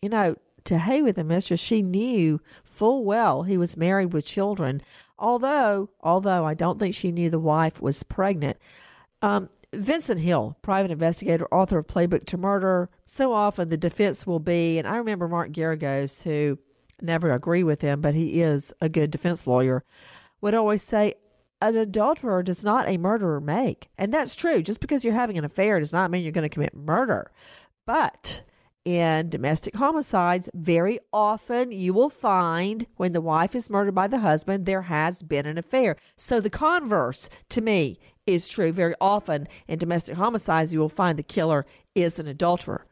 You 0.00 0.08
know, 0.08 0.36
to 0.64 0.78
hay 0.78 1.02
with 1.02 1.16
the 1.16 1.24
mistress, 1.24 1.60
she 1.60 1.82
knew 1.82 2.40
full 2.64 3.04
well 3.04 3.42
he 3.42 3.56
was 3.56 3.76
married 3.76 4.12
with 4.12 4.24
children. 4.24 4.82
Although, 5.18 5.90
although 6.00 6.44
I 6.44 6.54
don't 6.54 6.78
think 6.78 6.94
she 6.94 7.12
knew 7.12 7.30
the 7.30 7.38
wife 7.38 7.80
was 7.80 8.02
pregnant. 8.02 8.58
Um, 9.22 9.48
Vincent 9.72 10.20
Hill, 10.20 10.56
private 10.62 10.90
investigator, 10.90 11.46
author 11.52 11.78
of 11.78 11.86
Playbook 11.86 12.24
to 12.26 12.36
Murder. 12.36 12.90
So 13.04 13.32
often 13.32 13.68
the 13.68 13.76
defense 13.76 14.26
will 14.26 14.40
be, 14.40 14.78
and 14.78 14.86
I 14.86 14.96
remember 14.96 15.28
Mark 15.28 15.50
Geragos, 15.52 16.22
who 16.22 16.58
never 17.02 17.32
agree 17.32 17.62
with 17.62 17.80
him, 17.80 18.00
but 18.00 18.14
he 18.14 18.40
is 18.40 18.72
a 18.80 18.88
good 18.88 19.10
defense 19.10 19.46
lawyer, 19.46 19.84
would 20.40 20.54
always 20.54 20.82
say, 20.82 21.14
an 21.60 21.76
adulterer 21.76 22.42
does 22.42 22.62
not 22.62 22.88
a 22.88 22.98
murderer 22.98 23.40
make. 23.40 23.88
And 23.96 24.12
that's 24.12 24.34
true. 24.34 24.62
Just 24.62 24.80
because 24.80 25.04
you're 25.04 25.14
having 25.14 25.38
an 25.38 25.44
affair 25.44 25.80
does 25.80 25.92
not 25.92 26.10
mean 26.10 26.22
you're 26.22 26.32
going 26.32 26.42
to 26.42 26.48
commit 26.48 26.74
murder. 26.74 27.32
But 27.86 28.42
in 28.84 29.30
domestic 29.30 29.76
homicides, 29.76 30.50
very 30.54 30.98
often 31.12 31.72
you 31.72 31.94
will 31.94 32.10
find 32.10 32.86
when 32.96 33.12
the 33.12 33.20
wife 33.20 33.54
is 33.54 33.70
murdered 33.70 33.94
by 33.94 34.06
the 34.06 34.18
husband, 34.18 34.66
there 34.66 34.82
has 34.82 35.22
been 35.22 35.46
an 35.46 35.56
affair. 35.56 35.96
So 36.16 36.40
the 36.40 36.50
converse 36.50 37.30
to 37.50 37.60
me 37.60 37.98
is 38.26 38.48
true. 38.48 38.72
Very 38.72 38.94
often 39.00 39.48
in 39.68 39.78
domestic 39.78 40.16
homicides, 40.16 40.74
you 40.74 40.80
will 40.80 40.88
find 40.88 41.18
the 41.18 41.22
killer 41.22 41.64
is 41.94 42.18
an 42.18 42.26
adulterer. 42.26 42.86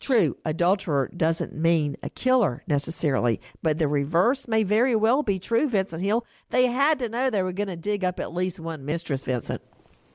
True, 0.00 0.36
adulterer 0.44 1.10
doesn't 1.16 1.52
mean 1.52 1.96
a 2.04 2.10
killer 2.10 2.62
necessarily, 2.68 3.40
but 3.62 3.78
the 3.78 3.88
reverse 3.88 4.46
may 4.46 4.62
very 4.62 4.94
well 4.94 5.24
be 5.24 5.40
true, 5.40 5.68
Vincent 5.68 6.02
Hill. 6.02 6.24
They 6.50 6.66
had 6.66 7.00
to 7.00 7.08
know 7.08 7.28
they 7.28 7.42
were 7.42 7.52
going 7.52 7.68
to 7.68 7.76
dig 7.76 8.04
up 8.04 8.20
at 8.20 8.32
least 8.32 8.60
one 8.60 8.84
mistress, 8.84 9.24
Vincent. 9.24 9.60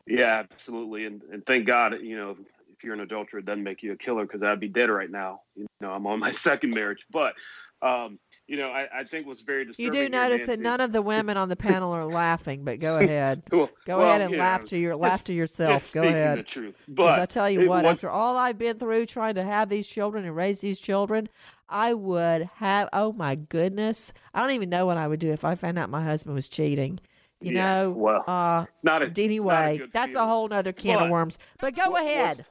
Yeah, 0.08 0.44
absolutely. 0.52 1.06
And, 1.06 1.22
and 1.32 1.46
thank 1.46 1.66
God, 1.66 1.96
you 2.02 2.16
know, 2.16 2.38
you're 2.84 2.94
an 2.94 3.00
adulterer, 3.02 3.40
it 3.40 3.46
doesn't 3.46 3.64
make 3.64 3.84
you 3.84 3.92
a 3.94 3.98
killer 3.98 4.24
because 4.24 4.44
I'd 4.44 4.60
be 4.60 4.68
dead 4.70 4.90
right 4.90 5.10
now. 5.10 5.42
You 5.56 5.68
know, 5.82 5.92
I'm 5.92 6.06
on 6.08 6.20
my 6.20 6.32
second 6.48 6.72
marriage. 6.72 7.06
But 7.12 7.34
um, 7.82 8.20
you 8.48 8.58
know, 8.58 8.70
I, 8.70 8.88
I 9.00 9.04
think 9.04 9.26
was 9.28 9.42
very 9.42 9.66
disturbing. 9.66 9.94
You 9.94 10.04
do 10.06 10.10
notice 10.10 10.46
that 10.48 10.60
none 10.60 10.80
of 10.82 10.92
the 10.92 11.02
women 11.02 11.38
on 11.38 11.50
the 11.50 11.56
panel 11.56 11.92
are 11.92 12.06
laughing, 12.06 12.64
but 12.64 12.80
go 12.80 12.98
ahead. 13.00 13.44
Well- 13.52 13.70
go 13.86 13.98
well, 14.00 14.10
ahead 14.10 14.22
and 14.22 14.32
you 14.32 14.38
laugh 14.38 14.66
to 14.66 14.78
your 14.78 14.96
laugh 14.96 15.24
to 15.26 15.34
yourself. 15.34 15.92
Go 15.94 16.02
speaking 16.02 16.10
ahead. 16.18 16.40
the 16.40 16.44
truth. 16.44 16.76
But 16.88 17.20
I 17.20 17.26
tell 17.26 17.50
you 17.50 17.68
what, 17.68 17.84
was- 17.84 17.94
after 17.96 18.10
all 18.10 18.38
I've 18.38 18.58
been 18.58 18.78
through 18.80 19.06
trying 19.08 19.36
to 19.36 19.44
have 19.44 19.70
these 19.70 19.88
children 19.88 20.26
and 20.26 20.36
raise 20.36 20.62
these 20.62 20.80
children, 20.80 21.30
I 21.70 21.94
would 21.94 22.50
have. 22.56 22.90
Oh 22.94 23.12
my 23.14 23.36
goodness, 23.36 24.14
I 24.34 24.42
don't 24.42 24.52
even 24.52 24.70
know 24.70 24.86
what 24.86 24.98
I 24.98 25.08
would 25.08 25.20
do 25.20 25.32
if 25.32 25.44
I 25.44 25.56
found 25.56 25.78
out 25.80 25.90
my 25.90 26.04
husband 26.04 26.36
was 26.36 26.48
cheating. 26.50 27.00
You 27.42 27.56
Yeah, 27.56 27.84
know, 27.84 27.92
well, 27.92 28.24
uh, 28.26 28.66
not 28.84 29.04
a- 29.04 29.12
anyway, 29.22 29.80
good 29.80 29.92
that's 29.92 30.16
a 30.16 30.26
whole 30.26 30.48
nother 30.48 30.72
can 30.72 31.02
of 31.02 31.10
worms. 31.10 31.38
But 31.60 31.76
go 31.76 31.90
what- 31.90 32.04
ahead. 32.04 32.46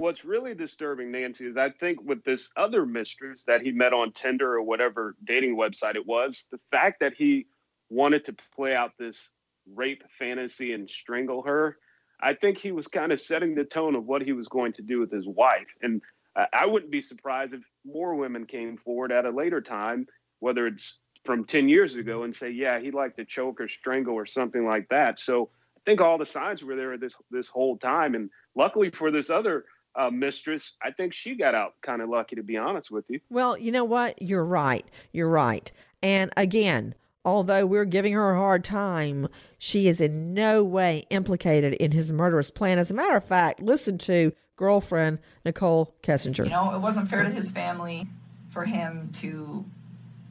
What's, 0.00 0.24
really 0.24 0.54
disturbing, 0.54 1.12
Nancy, 1.12 1.46
is 1.46 1.58
I 1.58 1.68
think 1.68 2.02
with 2.02 2.24
this 2.24 2.50
other 2.56 2.86
mistress 2.86 3.42
that 3.44 3.60
he 3.60 3.70
met 3.70 3.92
on 3.92 4.12
Tinder 4.12 4.54
or 4.54 4.62
whatever 4.62 5.14
dating 5.22 5.56
website 5.58 5.94
it 5.94 6.06
was, 6.06 6.48
the 6.50 6.58
fact 6.70 7.00
that 7.00 7.12
he 7.14 7.46
wanted 7.90 8.24
to 8.24 8.34
play 8.56 8.74
out 8.74 8.92
this 8.98 9.30
rape 9.74 10.02
fantasy 10.18 10.72
and 10.72 10.88
strangle 10.88 11.42
her, 11.42 11.76
I 12.18 12.32
think 12.32 12.56
he 12.56 12.72
was 12.72 12.86
kind 12.86 13.12
of 13.12 13.20
setting 13.20 13.54
the 13.54 13.64
tone 13.64 13.94
of 13.94 14.06
what 14.06 14.22
he 14.22 14.32
was 14.32 14.48
going 14.48 14.72
to 14.74 14.82
do 14.82 15.00
with 15.00 15.12
his 15.12 15.26
wife. 15.28 15.68
And 15.82 16.00
I 16.34 16.46
I 16.52 16.66
wouldn't 16.66 16.92
be 16.92 17.02
surprised 17.02 17.54
if 17.54 17.60
more 17.84 18.14
women 18.14 18.46
came 18.46 18.76
forward 18.78 19.12
at 19.12 19.26
a 19.26 19.30
later 19.30 19.60
time, 19.60 20.06
whether 20.38 20.66
it's 20.66 20.98
from 21.24 21.44
10 21.44 21.68
years 21.68 21.94
ago, 21.94 22.22
and 22.22 22.34
say, 22.34 22.50
yeah, 22.50 22.80
he 22.80 22.90
liked 22.90 23.16
to 23.18 23.24
choke 23.24 23.60
or 23.60 23.68
strangle 23.68 24.14
or 24.14 24.26
something 24.26 24.64
like 24.64 24.88
that. 24.88 25.18
So 25.18 25.50
I 25.76 25.80
think 25.84 26.00
all 26.00 26.18
the 26.18 26.26
signs 26.26 26.62
were 26.62 26.76
there 26.76 26.96
this 26.96 27.14
this 27.30 27.48
whole 27.48 27.76
time. 27.78 28.14
And 28.14 28.30
luckily 28.54 28.90
for 28.90 29.10
this 29.10 29.30
other 29.30 29.64
uh, 29.94 30.10
mistress, 30.10 30.74
I 30.82 30.90
think 30.90 31.12
she 31.12 31.34
got 31.34 31.54
out 31.54 31.74
kind 31.82 32.02
of 32.02 32.08
lucky, 32.08 32.36
to 32.36 32.42
be 32.42 32.56
honest 32.56 32.90
with 32.90 33.04
you. 33.08 33.20
Well, 33.30 33.58
you 33.58 33.72
know 33.72 33.84
what? 33.84 34.20
You're 34.22 34.44
right. 34.44 34.86
You're 35.12 35.28
right. 35.28 35.70
And 36.02 36.30
again, 36.36 36.94
although 37.24 37.66
we're 37.66 37.84
giving 37.84 38.12
her 38.12 38.32
a 38.32 38.38
hard 38.38 38.64
time, 38.64 39.28
she 39.58 39.88
is 39.88 40.00
in 40.00 40.32
no 40.32 40.62
way 40.64 41.06
implicated 41.10 41.74
in 41.74 41.92
his 41.92 42.12
murderous 42.12 42.50
plan. 42.50 42.78
As 42.78 42.90
a 42.90 42.94
matter 42.94 43.16
of 43.16 43.24
fact, 43.24 43.60
listen 43.60 43.98
to 43.98 44.32
girlfriend 44.56 45.18
Nichol 45.44 45.94
Kessinger. 46.02 46.44
You 46.44 46.50
know, 46.50 46.74
it 46.74 46.80
wasn't 46.80 47.08
fair 47.08 47.22
to 47.22 47.30
his 47.30 47.50
family 47.50 48.06
for 48.50 48.64
him 48.64 49.10
to 49.14 49.64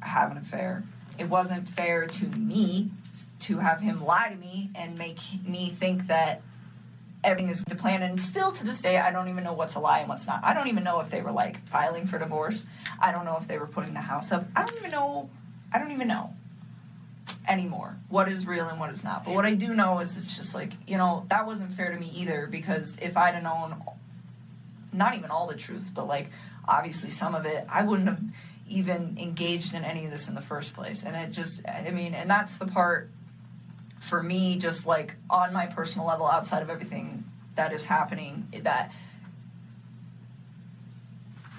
have 0.01 0.31
an 0.31 0.37
affair. 0.37 0.83
It 1.17 1.29
wasn't 1.29 1.67
fair 1.67 2.05
to 2.05 2.25
me 2.27 2.91
to 3.39 3.57
have 3.59 3.81
him 3.81 4.03
lie 4.03 4.29
to 4.29 4.35
me 4.35 4.69
and 4.75 4.97
make 4.97 5.19
me 5.45 5.69
think 5.69 6.07
that 6.07 6.41
everything 7.23 7.49
is 7.49 7.63
to 7.65 7.75
plan. 7.75 8.01
And 8.01 8.19
still 8.19 8.51
to 8.51 8.63
this 8.63 8.81
day, 8.81 8.97
I 8.97 9.11
don't 9.11 9.27
even 9.27 9.43
know 9.43 9.53
what's 9.53 9.75
a 9.75 9.79
lie 9.79 9.99
and 9.99 10.09
what's 10.09 10.27
not. 10.27 10.43
I 10.43 10.53
don't 10.53 10.67
even 10.67 10.83
know 10.83 10.99
if 10.99 11.09
they 11.09 11.21
were 11.21 11.31
like 11.31 11.65
filing 11.67 12.07
for 12.07 12.17
divorce. 12.17 12.65
I 12.99 13.11
don't 13.11 13.25
know 13.25 13.37
if 13.39 13.47
they 13.47 13.57
were 13.57 13.67
putting 13.67 13.93
the 13.93 14.01
house 14.01 14.31
up. 14.31 14.47
I 14.55 14.65
don't 14.65 14.77
even 14.77 14.91
know. 14.91 15.29
I 15.73 15.79
don't 15.79 15.91
even 15.91 16.07
know 16.07 16.33
anymore 17.47 17.97
what 18.09 18.27
is 18.29 18.47
real 18.47 18.67
and 18.67 18.79
what 18.79 18.91
is 18.91 19.03
not. 19.03 19.25
But 19.25 19.35
what 19.35 19.45
I 19.45 19.53
do 19.53 19.73
know 19.73 19.99
is 19.99 20.17
it's 20.17 20.35
just 20.35 20.55
like, 20.55 20.73
you 20.87 20.97
know, 20.97 21.25
that 21.29 21.45
wasn't 21.45 21.73
fair 21.73 21.91
to 21.91 21.99
me 21.99 22.11
either 22.15 22.47
because 22.47 22.97
if 23.01 23.17
I'd 23.17 23.35
have 23.35 23.43
known 23.43 23.81
not 24.91 25.15
even 25.15 25.29
all 25.29 25.47
the 25.47 25.55
truth, 25.55 25.91
but 25.93 26.07
like 26.07 26.31
obviously 26.67 27.09
some 27.09 27.35
of 27.35 27.45
it, 27.45 27.65
I 27.69 27.83
wouldn't 27.83 28.09
have 28.09 28.21
even 28.67 29.17
engaged 29.19 29.73
in 29.73 29.83
any 29.83 30.05
of 30.05 30.11
this 30.11 30.27
in 30.27 30.35
the 30.35 30.41
first 30.41 30.73
place. 30.73 31.03
And 31.03 31.15
it 31.15 31.31
just, 31.31 31.67
I 31.67 31.89
mean, 31.89 32.13
and 32.13 32.29
that's 32.29 32.57
the 32.57 32.65
part 32.65 33.09
for 33.99 34.23
me, 34.23 34.57
just 34.57 34.85
like 34.85 35.15
on 35.29 35.53
my 35.53 35.65
personal 35.65 36.07
level, 36.07 36.27
outside 36.27 36.61
of 36.61 36.69
everything 36.69 37.25
that 37.55 37.73
is 37.73 37.85
happening, 37.85 38.47
that 38.63 38.91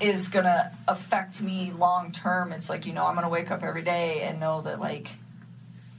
is 0.01 0.29
gonna 0.29 0.73
affect 0.89 1.41
me 1.41 1.73
long 1.77 2.11
term. 2.11 2.53
It's 2.53 2.71
like, 2.71 2.87
you 2.87 2.93
know, 2.93 3.07
I'm 3.07 3.15
gonna 3.15 3.29
wake 3.29 3.51
up 3.51 3.63
every 3.63 3.83
day 3.83 4.23
and 4.23 4.41
know 4.41 4.63
that 4.63 4.81
like 4.81 5.09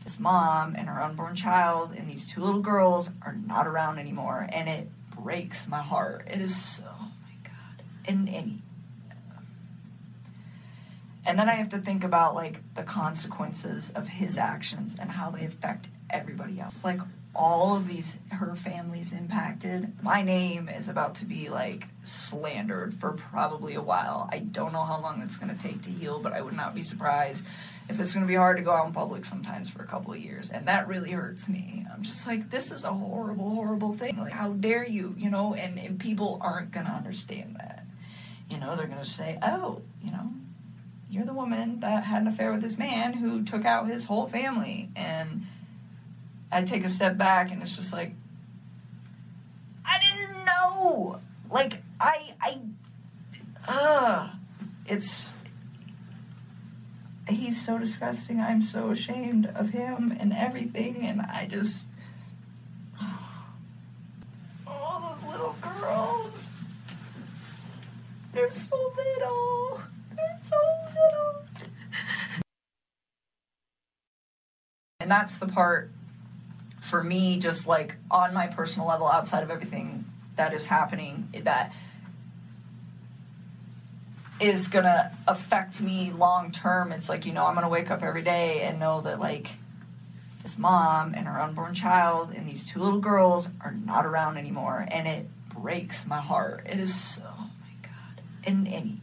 this 0.04 0.20
mom 0.20 0.76
and 0.76 0.88
her 0.88 1.02
unborn 1.02 1.36
child 1.36 1.94
and 1.96 2.10
these 2.10 2.26
two 2.26 2.42
little 2.42 2.62
girls 2.62 3.12
are 3.22 3.34
not 3.34 3.68
around 3.68 4.00
anymore. 4.00 4.48
And 4.52 4.68
it 4.68 4.90
breaks 5.12 5.68
my 5.68 5.82
heart. 5.82 6.28
It 6.28 6.42
is 6.42 6.56
so, 6.56 6.86
oh 6.88 7.12
my 7.24 7.36
God. 7.50 7.84
And, 8.06 8.28
and 8.28 8.62
and 11.24 11.38
then 11.38 11.48
I 11.48 11.54
have 11.54 11.70
to 11.70 11.78
think 11.78 12.04
about 12.04 12.34
like 12.34 12.62
the 12.74 12.84
consequences 12.84 13.92
of 13.92 14.08
his 14.08 14.38
actions 14.38 14.98
and 15.00 15.12
how 15.12 15.30
they 15.30 15.46
affect 15.46 15.88
everybody 16.12 16.60
else. 16.60 16.84
Like 16.84 17.00
all 17.34 17.78
of 17.78 17.88
these 17.88 18.18
her 18.32 18.56
family's 18.56 19.14
impacted. 19.14 19.94
My 20.04 20.22
name 20.22 20.68
is 20.68 20.90
about 20.90 21.16
to 21.16 21.26
be 21.26 21.50
like 21.50 21.88
slandered 22.04 22.94
for 22.94 23.14
probably 23.14 23.76
a 23.76 23.82
while. 23.82 24.30
I 24.32 24.40
don't 24.40 24.74
know 24.74 24.84
how 24.84 25.00
long 25.00 25.22
it's 25.22 25.38
going 25.38 25.56
to 25.56 25.62
take 25.62 25.82
to 25.84 25.90
heal, 25.90 26.20
but 26.20 26.34
I 26.34 26.42
would 26.42 26.56
not 26.56 26.76
be 26.76 26.82
surprised 26.82 27.46
if 27.90 28.00
it's 28.00 28.14
going 28.14 28.26
to 28.26 28.28
be 28.28 28.36
hard 28.36 28.58
to 28.58 28.64
go 28.64 28.72
out 28.72 28.88
in 28.88 28.94
public 28.94 29.26
sometimes 29.26 29.70
for 29.70 29.82
a 29.82 29.88
couple 29.88 30.14
of 30.14 30.20
years. 30.20 30.50
And 30.50 30.68
that 30.68 30.88
really 30.88 31.12
hurts 31.12 31.48
me. 31.48 31.86
I'm 31.94 32.04
just 32.04 32.28
like 32.28 32.50
this 32.50 32.72
is 32.72 32.84
a 32.84 32.94
horrible 32.94 33.56
horrible 33.56 33.94
thing. 33.94 34.18
Like 34.18 34.34
how 34.34 34.50
dare 34.52 34.86
you, 34.86 35.16
you 35.18 35.30
know, 35.30 35.54
and, 35.54 35.80
and 35.80 36.00
people 36.00 36.38
aren't 36.42 36.72
going 36.72 36.86
to 36.86 36.92
understand 36.92 37.56
that. 37.60 37.86
You 38.50 38.60
know, 38.60 38.76
they're 38.76 38.88
going 38.88 39.00
to 39.00 39.06
say, 39.06 39.40
"Oh, 39.42 39.82
you 40.04 40.12
know, 40.12 40.30
you're 41.10 41.26
the 41.26 41.34
woman 41.34 41.80
that 41.82 42.04
had 42.04 42.22
an 42.22 42.28
affair 42.28 42.52
with 42.52 42.62
this 42.62 42.78
man 42.78 43.14
who 43.14 43.44
took 43.44 43.64
out 43.66 43.88
his 43.88 44.06
whole 44.06 44.28
family 44.28 44.90
and 44.96 45.46
i 46.52 46.62
take 46.64 46.84
a 46.84 46.90
step 46.90 47.18
back 47.18 47.52
and 47.52 47.62
it's 47.62 47.76
just 47.76 47.94
like 47.94 48.14
i 49.86 50.00
didn't 50.00 50.46
know. 50.46 51.20
Like 51.50 51.82
i 52.00 52.34
i 52.42 52.60
uh 53.68 54.30
it's 54.86 55.36
he's 57.30 57.64
so 57.64 57.78
disgusting. 57.78 58.42
I'm 58.42 58.62
so 58.62 58.90
ashamed 58.90 59.46
of 59.56 59.70
him 59.70 60.16
and 60.20 60.34
everything. 60.34 61.06
And 61.06 61.22
i 61.22 61.48
just 61.50 61.88
all 64.68 65.02
those 65.02 65.26
little 65.26 65.56
girls 65.62 66.50
they're 68.34 68.50
so 68.50 68.78
little. 68.96 69.82
They're 70.16 70.40
so 70.42 70.56
little. 70.88 71.46
And 75.02 75.12
that's 75.12 75.38
the 75.38 75.48
part 75.48 75.92
for 76.92 77.04
me 77.04 77.40
just 77.40 77.66
like 77.66 77.96
on 78.12 78.34
my 78.34 78.46
personal 78.46 78.88
level 78.88 79.08
outside 79.08 79.42
of 79.42 79.50
everything 79.50 80.06
that 80.36 80.54
is 80.54 80.66
happening 80.66 81.28
that 81.44 81.74
is 84.40 84.68
gonna 84.68 85.12
affect 85.28 85.82
me 85.82 86.12
long 86.12 86.52
term 86.52 86.92
it's 86.92 87.10
like 87.10 87.26
you 87.26 87.34
know 87.34 87.46
i'm 87.46 87.56
gonna 87.56 87.70
wake 87.70 87.90
up 87.90 88.04
every 88.04 88.22
day 88.22 88.62
and 88.62 88.80
know 88.80 89.02
that 89.02 89.20
like 89.20 89.56
this 90.44 90.58
mom 90.58 91.14
and 91.14 91.28
her 91.28 91.40
unborn 91.40 91.74
child 91.74 92.32
and 92.36 92.48
these 92.48 92.64
two 92.64 92.80
little 92.80 93.00
girls 93.00 93.50
are 93.62 93.72
not 93.72 94.06
around 94.06 94.38
anymore 94.38 94.86
and 94.92 95.08
it 95.08 95.26
breaks 95.62 96.08
my 96.08 96.20
heart. 96.20 96.66
It 96.66 96.80
is 96.80 96.94
so 96.94 97.24
oh 97.26 97.50
my 97.62 97.88
god. 97.88 98.22
And 98.44 98.68
and 98.68 99.02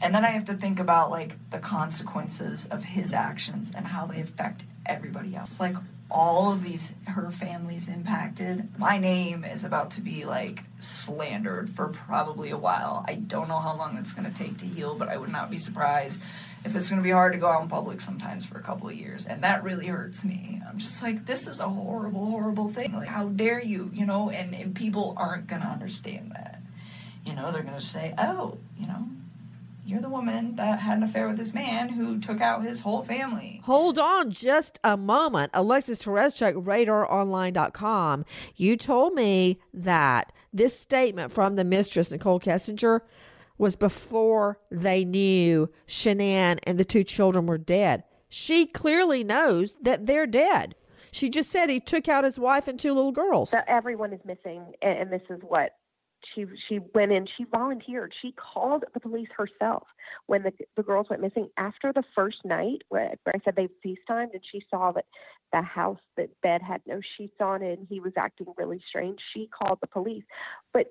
And 0.00 0.14
then 0.14 0.24
I 0.24 0.30
have 0.30 0.44
to 0.44 0.54
think 0.54 0.78
about 0.78 1.10
like 1.10 1.36
the 1.50 1.58
consequences 1.58 2.66
of 2.66 2.84
his 2.84 3.12
actions 3.12 3.72
and 3.74 3.88
how 3.88 4.06
they 4.06 4.20
affect 4.20 4.62
everybody 4.88 5.36
else. 5.36 5.60
Like 5.60 5.76
all 6.10 6.52
of 6.52 6.62
these 6.64 6.94
her 7.06 7.30
family's 7.30 7.88
impacted. 7.88 8.68
My 8.78 8.98
name 8.98 9.44
is 9.44 9.64
about 9.64 9.90
to 9.92 10.00
be 10.00 10.24
like 10.24 10.64
slandered 10.78 11.68
for 11.70 11.88
probably 11.88 12.50
a 12.50 12.56
while. 12.56 13.04
I 13.06 13.14
don't 13.14 13.48
know 13.48 13.58
how 13.58 13.76
long 13.76 13.98
it's 13.98 14.14
going 14.14 14.30
to 14.30 14.36
take 14.36 14.56
to 14.58 14.66
heal, 14.66 14.94
but 14.94 15.08
I 15.08 15.18
would 15.18 15.30
not 15.30 15.50
be 15.50 15.58
surprised 15.58 16.22
if 16.64 16.74
it's 16.74 16.88
going 16.88 17.00
to 17.00 17.06
be 17.06 17.10
hard 17.10 17.34
to 17.34 17.38
go 17.38 17.48
out 17.48 17.62
in 17.62 17.68
public 17.68 18.00
sometimes 18.00 18.46
for 18.46 18.58
a 18.58 18.62
couple 18.62 18.88
of 18.88 18.94
years. 18.94 19.26
And 19.26 19.42
that 19.44 19.62
really 19.62 19.86
hurts 19.86 20.24
me. 20.24 20.62
I'm 20.68 20.78
just 20.78 21.02
like 21.02 21.26
this 21.26 21.46
is 21.46 21.60
a 21.60 21.68
horrible 21.68 22.30
horrible 22.30 22.68
thing. 22.68 22.92
Like 22.94 23.08
how 23.08 23.28
dare 23.28 23.62
you, 23.62 23.90
you 23.92 24.06
know, 24.06 24.30
and, 24.30 24.54
and 24.54 24.74
people 24.74 25.14
aren't 25.16 25.46
going 25.46 25.62
to 25.62 25.68
understand 25.68 26.32
that. 26.34 26.60
You 27.26 27.34
know, 27.34 27.52
they're 27.52 27.62
going 27.62 27.74
to 27.74 27.84
say, 27.84 28.14
"Oh, 28.16 28.56
you 28.78 28.86
know, 28.86 29.06
you're 29.88 30.02
the 30.02 30.08
woman 30.10 30.54
that 30.56 30.80
had 30.80 30.98
an 30.98 31.02
affair 31.02 31.26
with 31.26 31.38
this 31.38 31.54
man 31.54 31.88
who 31.88 32.20
took 32.20 32.42
out 32.42 32.62
his 32.62 32.80
whole 32.80 33.02
family. 33.02 33.62
Hold 33.64 33.98
on 33.98 34.30
just 34.30 34.78
a 34.84 34.98
moment. 34.98 35.50
Alexis 35.54 36.02
Tereszcuk, 36.02 36.62
radaronline.com. 36.62 38.26
You 38.54 38.76
told 38.76 39.14
me 39.14 39.58
that 39.72 40.30
this 40.52 40.78
statement 40.78 41.32
from 41.32 41.56
the 41.56 41.64
mistress, 41.64 42.10
Nichol 42.12 42.38
Kessinger, 42.38 43.00
was 43.56 43.76
before 43.76 44.58
they 44.70 45.06
knew 45.06 45.70
Shanann 45.86 46.58
and 46.64 46.76
the 46.76 46.84
two 46.84 47.02
children 47.02 47.46
were 47.46 47.56
dead. 47.56 48.04
She 48.28 48.66
clearly 48.66 49.24
knows 49.24 49.74
that 49.80 50.04
they're 50.04 50.26
dead. 50.26 50.74
She 51.12 51.30
just 51.30 51.50
said 51.50 51.70
he 51.70 51.80
took 51.80 52.08
out 52.08 52.24
his 52.24 52.38
wife 52.38 52.68
and 52.68 52.78
two 52.78 52.92
little 52.92 53.12
girls. 53.12 53.52
That 53.52 53.64
everyone 53.66 54.12
is 54.12 54.20
missing, 54.26 54.74
and, 54.82 54.98
and 54.98 55.10
this 55.10 55.22
is 55.30 55.40
what 55.40 55.77
she 56.34 56.44
she 56.68 56.80
went 56.94 57.12
in. 57.12 57.26
She 57.36 57.44
volunteered. 57.44 58.12
She 58.20 58.32
called 58.32 58.84
the 58.94 59.00
police 59.00 59.28
herself 59.36 59.86
when 60.26 60.42
the 60.42 60.52
the 60.76 60.82
girls 60.82 61.06
went 61.10 61.22
missing 61.22 61.48
after 61.56 61.92
the 61.92 62.02
first 62.14 62.38
night, 62.44 62.82
where, 62.88 63.14
I 63.26 63.32
said 63.44 63.56
they 63.56 63.68
FaceTimed, 63.84 64.32
and 64.32 64.42
she 64.50 64.62
saw 64.70 64.92
that 64.92 65.04
the 65.52 65.62
house 65.62 66.00
that 66.16 66.28
bed 66.42 66.62
had 66.62 66.82
no 66.86 67.00
sheets 67.16 67.36
on 67.40 67.62
it, 67.62 67.78
and 67.78 67.86
he 67.88 68.00
was 68.00 68.12
acting 68.16 68.46
really 68.56 68.80
strange. 68.88 69.18
She 69.34 69.48
called 69.48 69.78
the 69.80 69.86
police, 69.86 70.24
but 70.72 70.86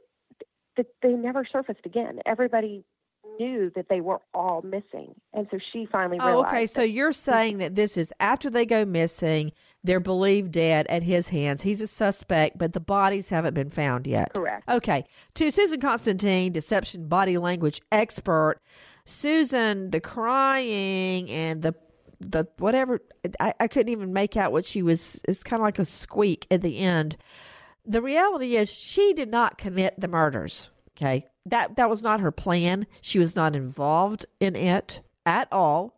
th- 0.76 0.88
they 1.02 1.10
never 1.10 1.46
surfaced 1.46 1.86
again. 1.86 2.20
Everybody 2.26 2.84
knew 3.40 3.72
that 3.76 3.88
they 3.90 4.02
were 4.02 4.22
all 4.34 4.62
missing, 4.62 5.14
and 5.34 5.48
so 5.52 5.60
she 5.74 5.88
finally 5.92 6.18
Oh, 6.20 6.28
realized. 6.28 6.48
okay. 6.48 6.68
So 6.68 6.82
you're 6.82 7.12
saying 7.12 7.58
that 7.60 7.76
this 7.76 7.98
is 7.98 8.14
after 8.20 8.50
they 8.50 8.66
go 8.66 8.86
missing, 8.86 9.52
they're 9.84 10.00
believed 10.00 10.52
dead 10.52 10.86
at 10.90 11.04
his 11.04 11.30
hands. 11.30 11.62
He's 11.62 11.82
a 11.82 11.88
suspect, 11.88 12.58
but 12.58 12.74
the 12.74 12.80
bodies 12.80 13.30
haven't 13.30 13.54
been 13.54 13.70
found 13.70 14.08
yet. 14.08 14.34
Correct. 14.34 14.68
Okay. 14.70 15.06
To 15.36 15.52
Susan 15.52 15.80
Constantine, 15.80 16.52
deception 16.52 17.08
body 17.08 17.38
language 17.38 17.82
expert. 17.92 18.60
Susan, 19.06 19.92
the 19.92 20.02
crying 20.02 21.30
and 21.30 21.62
the 21.62 21.74
the 22.20 22.46
whatever 22.58 23.00
I, 23.40 23.54
I 23.60 23.68
couldn't 23.68 23.92
even 23.92 24.12
make 24.12 24.36
out 24.36 24.52
what 24.52 24.66
she 24.66 24.82
was 24.82 25.22
it's 25.28 25.44
kind 25.44 25.62
of 25.62 25.66
like 25.66 25.80
a 25.80 25.86
squeak 25.86 26.48
at 26.52 26.62
the 26.62 26.80
end. 26.80 27.16
The 27.86 28.02
reality 28.02 28.56
is 28.56 28.74
she 28.74 29.14
did 29.14 29.30
not 29.30 29.58
commit 29.58 30.00
the 30.00 30.08
murders. 30.08 30.70
Okay. 30.98 31.28
That 31.46 31.78
that 31.78 31.90
was 31.90 32.04
not 32.04 32.20
her 32.20 32.32
plan. 32.32 32.88
She 33.02 33.20
was 33.20 33.36
not 33.36 33.56
involved 33.56 34.26
in 34.40 34.56
it 34.56 35.02
at 35.26 35.48
all. 35.52 35.97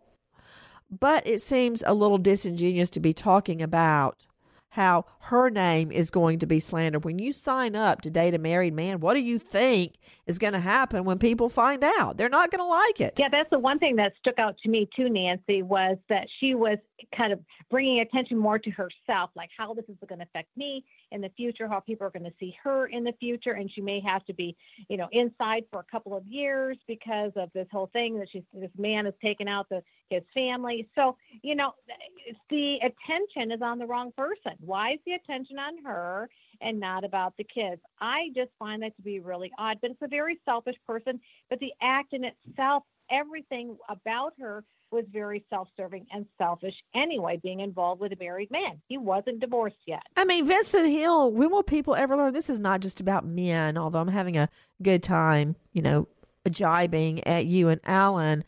But 0.92 1.26
it 1.28 1.42
seems 1.42 1.84
a 1.86 1.94
little 1.94 2.18
disingenuous 2.18 2.90
to 2.92 3.00
be 3.00 3.14
talking 3.14 3.62
about 3.62 4.26
how 4.74 5.06
her 5.22 5.50
name 5.50 5.92
is 5.92 6.12
going 6.12 6.40
to 6.40 6.46
be 6.46 6.60
slandered. 6.60 7.04
When 7.04 7.20
you 7.20 7.34
sign 7.34 7.76
up 7.76 8.02
to 8.02 8.12
date 8.12 8.34
a 8.34 8.38
married 8.38 8.74
man, 8.74 9.00
what 9.00 9.16
do 9.16 9.20
you 9.20 9.40
think 9.40 9.96
is 10.28 10.38
going 10.38 10.54
to 10.54 10.60
happen 10.60 11.06
when 11.06 11.18
people 11.18 11.50
find 11.50 11.84
out? 11.84 12.18
They're 12.18 12.30
not 12.30 12.52
going 12.52 12.60
to 12.60 12.66
like 12.66 13.02
it. 13.02 13.16
Yeah, 13.18 13.30
that's 13.30 13.50
the 13.50 13.60
one 13.60 13.80
thing 13.80 13.96
that 13.98 14.14
stuck 14.20 14.38
out 14.38 14.58
to 14.60 14.70
me 14.70 14.88
too, 14.96 15.10
Nancy, 15.10 15.64
was 15.64 15.98
that 16.08 16.28
she 16.40 16.54
was 16.54 16.78
kind 17.16 17.34
of 17.34 17.40
bringing 17.70 18.00
attention 18.00 18.38
more 18.38 18.60
to 18.60 18.70
herself, 18.72 19.30
like 19.36 19.50
how 19.58 19.74
this 19.74 19.86
is 19.90 19.96
going 20.08 20.20
to 20.20 20.26
affect 20.26 20.50
me 20.56 20.84
in 21.12 21.22
the 21.22 21.30
future, 21.36 21.68
how 21.68 21.80
people 21.80 22.06
are 22.06 22.10
going 22.10 22.24
to 22.24 22.34
see 22.40 22.56
her 22.64 22.88
in 22.88 23.04
the 23.04 23.14
future, 23.20 23.52
and 23.52 23.72
she 23.72 23.82
may 23.82 24.00
have 24.00 24.26
to 24.26 24.34
be, 24.34 24.56
you 24.90 24.98
know, 24.98 25.08
inside 25.12 25.64
for 25.72 25.80
a 25.80 25.92
couple 25.92 26.16
of 26.16 26.26
years 26.26 26.78
because 26.88 27.32
of 27.36 27.50
this 27.54 27.68
whole 27.72 27.90
thing 27.94 28.18
that 28.20 28.28
she's 28.32 28.44
this 28.54 28.72
man 28.78 29.06
has 29.06 29.14
taken 29.22 29.48
out 29.48 29.68
the 29.70 29.82
his 30.10 30.24
family. 30.34 30.90
So, 30.96 31.18
you 31.44 31.56
know, 31.56 31.74
the 32.50 32.78
attention 32.78 33.52
is 33.52 33.62
on 33.62 33.78
the 33.80 33.86
wrong 33.86 34.12
person. 34.18 34.54
Why 34.60 34.94
is 34.94 35.00
the 35.06 35.14
attention 35.14 35.60
on 35.60 35.84
her 35.86 36.30
and 36.62 36.80
not 36.80 37.04
about 37.04 37.36
the 37.38 37.44
kids? 37.44 37.82
I 38.02 38.30
just 38.36 38.52
find 38.58 38.82
that 38.84 38.96
to 38.96 39.02
be 39.02 39.20
really 39.20 39.52
odd, 39.58 39.78
but 39.82 39.92
it's 39.92 40.02
a 40.02 40.08
very 40.08 40.40
selfish 40.46 40.76
person. 40.88 41.20
But 41.50 41.60
the 41.60 41.74
act 41.82 42.14
in 42.14 42.24
itself, 42.24 42.84
everything 43.12 43.78
about 43.88 44.34
her 44.40 44.64
was 44.92 45.06
very 45.12 45.46
self-serving 45.50 46.06
and 46.12 46.26
selfish 46.38 46.76
anyway 46.96 47.40
being 47.42 47.60
involved 47.60 48.02
with 48.02 48.12
a 48.12 48.18
married 48.20 48.52
man 48.52 48.82
he 48.88 48.98
wasn't 48.98 49.40
divorced 49.40 49.78
yet 49.86 50.02
I 50.20 50.26
mean, 50.26 50.46
Vincent 50.46 50.88
Hill, 50.90 51.32
when 51.32 51.50
will 51.50 51.64
people 51.64 51.96
ever 51.96 52.18
learn 52.18 52.34
this 52.34 52.50
is 52.50 52.60
not 52.60 52.82
just 52.82 53.00
about 53.00 53.26
men, 53.26 53.78
although 53.78 54.00
I'm 54.00 54.10
having 54.10 54.38
a 54.38 54.50
good 54.82 55.02
time, 55.02 55.56
you 55.72 55.82
know, 55.82 56.10
jibing 56.50 57.26
at 57.26 57.46
you 57.46 57.70
and 57.70 57.80
Alan. 57.86 58.44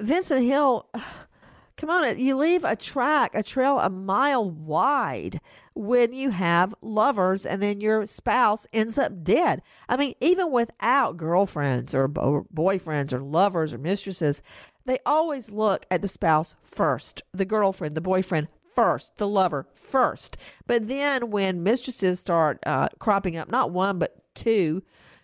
Vincent 0.00 0.44
Hill, 0.44 0.88
come 1.76 1.90
on, 1.90 2.18
you 2.18 2.36
leave 2.36 2.64
a 2.64 2.74
track, 2.74 3.34
a 3.34 3.42
trail 3.42 3.78
a 3.80 3.90
mile 3.90 4.48
wide 4.50 5.40
when 5.74 6.12
you 6.12 6.30
have 6.30 6.74
lovers 6.80 7.44
and 7.44 7.60
then 7.60 7.80
your 7.80 8.06
spouse 8.06 8.66
ends 8.72 8.96
up 8.96 9.22
dead. 9.22 9.60
I 9.88 9.96
mean, 9.96 10.14
even 10.20 10.52
without 10.52 11.16
girlfriends 11.16 11.94
or, 11.94 12.04
or 12.16 12.44
boyfriends 12.44 13.12
or 13.12 13.20
lovers 13.20 13.74
or 13.74 13.78
mistresses, 13.78 14.40
they 14.86 14.98
always 15.06 15.52
look 15.52 15.86
at 15.90 16.02
the 16.02 16.08
spouse 16.08 16.56
first, 16.60 17.22
the 17.32 17.44
girlfriend, 17.44 17.94
the 17.94 18.00
boyfriend 18.00 18.48
first, 18.74 19.16
the 19.16 19.28
lover 19.28 19.66
first. 19.74 20.36
But 20.66 20.88
then 20.88 21.30
when 21.30 21.62
mistresses 21.62 22.20
start 22.20 22.58
uh, 22.66 22.88
cropping 22.98 23.36
up, 23.36 23.50
not 23.50 23.70
one, 23.70 23.98
but 23.98 24.16
two, 24.34 24.82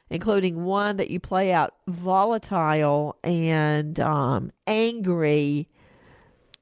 including 0.08 0.64
one 0.64 0.96
that 0.96 1.11
you 1.11 1.20
play 1.20 1.52
out 1.52 1.74
volatile 1.86 3.16
and 3.22 3.98
um, 4.00 4.50
angry 4.66 5.68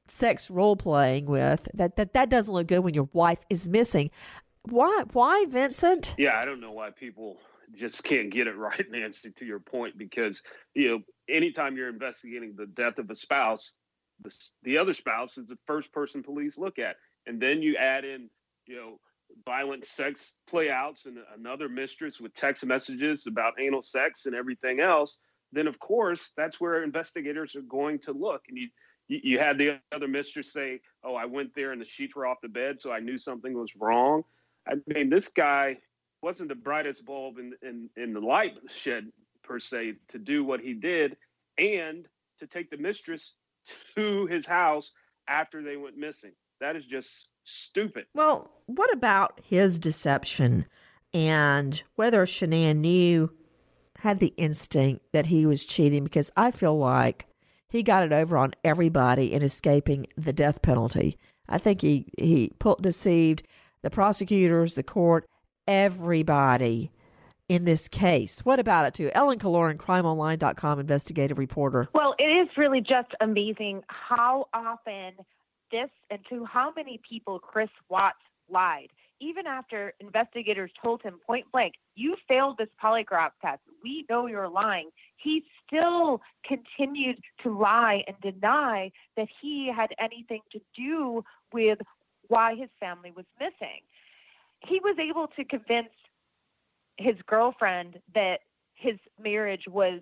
sex 0.09 0.51
role 0.51 0.77
playing 0.77 1.27
with, 1.27 1.69
that, 1.75 1.97
that, 1.97 2.15
that 2.15 2.31
doesn't 2.31 2.53
look 2.53 2.67
good 2.67 2.81
when 2.81 2.95
your 2.95 3.09
wife 3.13 3.45
is 3.51 3.69
missing. 3.69 4.11
Why, 4.63 5.05
why, 5.13 5.47
Vincent? 5.49 6.15
Yeah, 6.19 6.39
I 6.39 6.45
don't 6.45 6.61
know 6.61 6.73
why 6.73 6.91
people 6.91 7.39
just 7.75 8.03
can't 8.05 8.31
get 8.31 8.47
it 8.47 8.57
right, 8.57 8.85
Nancy, 8.91 9.31
to 9.33 9.45
your 9.45 9.61
point, 9.61 9.97
because, 9.97 10.43
you 10.75 10.89
know, 10.89 10.99
anytime 11.29 11.77
you're 11.77 11.89
investigating 11.89 12.55
the 12.57 12.67
death 12.67 12.99
of 12.99 13.11
a 13.11 13.15
spouse, 13.15 13.73
the, 14.23 14.35
the 14.63 14.79
other 14.79 14.95
spouse 14.95 15.39
is 15.39 15.47
the 15.47 15.59
first 15.67 15.93
person 15.93 16.23
police 16.23 16.59
look 16.59 16.79
at. 16.79 16.97
And 17.27 17.41
then 17.41 17.63
you 17.63 17.77
add 17.77 18.05
in, 18.05 18.31
you 18.67 18.77
know, 18.77 19.01
violent 19.45 19.85
sex 19.85 20.35
playouts 20.49 21.07
and 21.07 21.19
another 21.37 21.69
mistress 21.69 22.21
with 22.21 22.35
text 22.35 22.65
messages 22.65 23.27
about 23.27 23.55
anal 23.61 23.83
sex 23.83 24.27
and 24.27 24.35
everything 24.35 24.81
else, 24.81 25.21
then 25.53 25.67
of 25.67 25.79
course 25.79 26.33
that's 26.37 26.61
where 26.61 26.83
investigators 26.83 27.57
are 27.57 27.63
going 27.63 27.99
to 28.01 28.13
look. 28.13 28.43
And 28.49 28.59
you, 28.59 28.69
you, 29.09 29.39
had 29.39 29.59
the 29.59 29.79
other 29.93 30.09
mistress 30.09 30.53
say, 30.53 30.81
"Oh, 31.03 31.15
I 31.15 31.25
went 31.25 31.55
there 31.55 31.73
and 31.73 31.81
the 31.81 31.87
sheets 31.87 32.15
were 32.15 32.27
off 32.27 32.39
the 32.43 32.49
bed, 32.49 32.81
so 32.81 32.93
I 32.93 33.01
knew 33.01 33.19
something 33.19 33.55
was 33.55 33.75
wrong." 33.77 34.23
I 34.67 34.75
mean, 34.87 35.09
this 35.09 35.29
guy 35.29 35.79
wasn't 36.23 36.51
the 36.51 36.55
brightest 36.55 37.07
bulb 37.07 37.39
in 37.39 37.55
in, 37.63 37.89
in 37.97 38.13
the 38.13 38.21
light 38.21 38.55
shed 38.69 39.11
per 39.49 39.59
se 39.59 39.95
to 40.09 40.19
do 40.19 40.45
what 40.45 40.61
he 40.61 40.75
did, 40.75 41.17
and 41.57 42.07
to 42.39 42.47
take 42.47 42.71
the 42.71 42.77
mistress 42.77 43.33
to 43.97 44.27
his 44.27 44.47
house 44.47 44.93
after 45.27 45.63
they 45.63 45.77
went 45.77 45.97
missing. 45.97 46.33
That 46.61 46.77
is 46.77 46.85
just 46.85 47.31
stupid. 47.45 48.07
Well, 48.15 48.51
what 48.67 48.93
about 48.93 49.41
his 49.43 49.79
deception 49.79 50.67
and 51.15 51.83
whether 51.97 52.27
Shanann 52.27 52.77
knew, 52.77 53.31
had 54.01 54.21
the 54.21 54.35
instinct 54.37 55.05
that 55.13 55.27
he 55.27 55.47
was 55.47 55.65
cheating? 55.65 56.05
Because 56.05 56.31
I 56.37 56.51
feel 56.51 56.79
like 56.79 57.27
he 57.69 57.83
got 57.83 58.03
it 58.03 58.13
over 58.13 58.37
on 58.37 58.53
everybody 58.63 59.33
in 59.33 59.43
escaping 59.43 60.07
the 60.17 60.33
death 60.33 60.63
penalty. 60.63 61.17
I 61.49 61.59
think 61.59 61.81
he, 61.81 62.07
he 62.19 62.53
put, 62.59 62.83
deceived 62.83 63.43
the 63.83 63.91
prosecutors, 63.91 64.75
the 64.75 64.83
court, 64.83 65.27
everybody 65.67 66.91
in 67.49 67.65
this 67.65 67.89
case. 67.89 68.41
What 68.45 68.61
about 68.61 68.87
it, 68.87 68.95
too? 68.95 69.11
Ellen 69.15 69.39
Killoran, 69.39 69.77
crimeonline.com 69.77 70.81
investigative 70.81 71.39
reporter. 71.39 71.89
Well, 71.95 72.15
it 72.19 72.25
is 72.25 72.49
really 72.57 72.81
just 72.81 73.15
amazing 73.21 73.83
how 73.89 74.49
often 74.53 75.15
this 75.71 75.91
and 76.11 76.21
to 76.31 76.45
how 76.45 76.73
many 76.77 77.01
people 77.09 77.39
Chris 77.39 77.71
Watts 77.89 78.19
lied. 78.51 78.89
Even 79.21 79.47
after 79.47 79.95
investigators 79.99 80.71
told 80.81 81.03
him 81.03 81.19
point 81.27 81.47
blank, 81.51 81.75
you 81.97 82.15
failed 82.29 82.57
this 82.57 82.69
polygraph 82.83 83.31
test. 83.43 83.61
We 83.83 84.05
know 84.09 84.27
you're 84.27 84.49
lying. 84.49 84.91
He 85.17 85.43
still 85.67 86.21
continued 86.47 87.19
to 87.43 87.59
lie 87.59 88.05
and 88.07 88.17
deny 88.21 88.93
that 89.17 89.27
he 89.43 89.73
had 89.75 89.91
anything 89.99 90.43
to 90.53 90.61
do 90.77 91.25
with 91.53 91.81
why 92.29 92.55
his 92.55 92.69
family 92.79 93.11
was 93.11 93.27
missing. 93.41 93.81
He 94.67 94.79
was 94.81 94.97
able 94.99 95.27
to 95.37 95.45
convince 95.45 95.89
his 96.99 97.17
girlfriend 97.27 98.01
that 98.15 98.41
his 98.75 98.97
marriage 99.23 99.65
was 99.69 100.01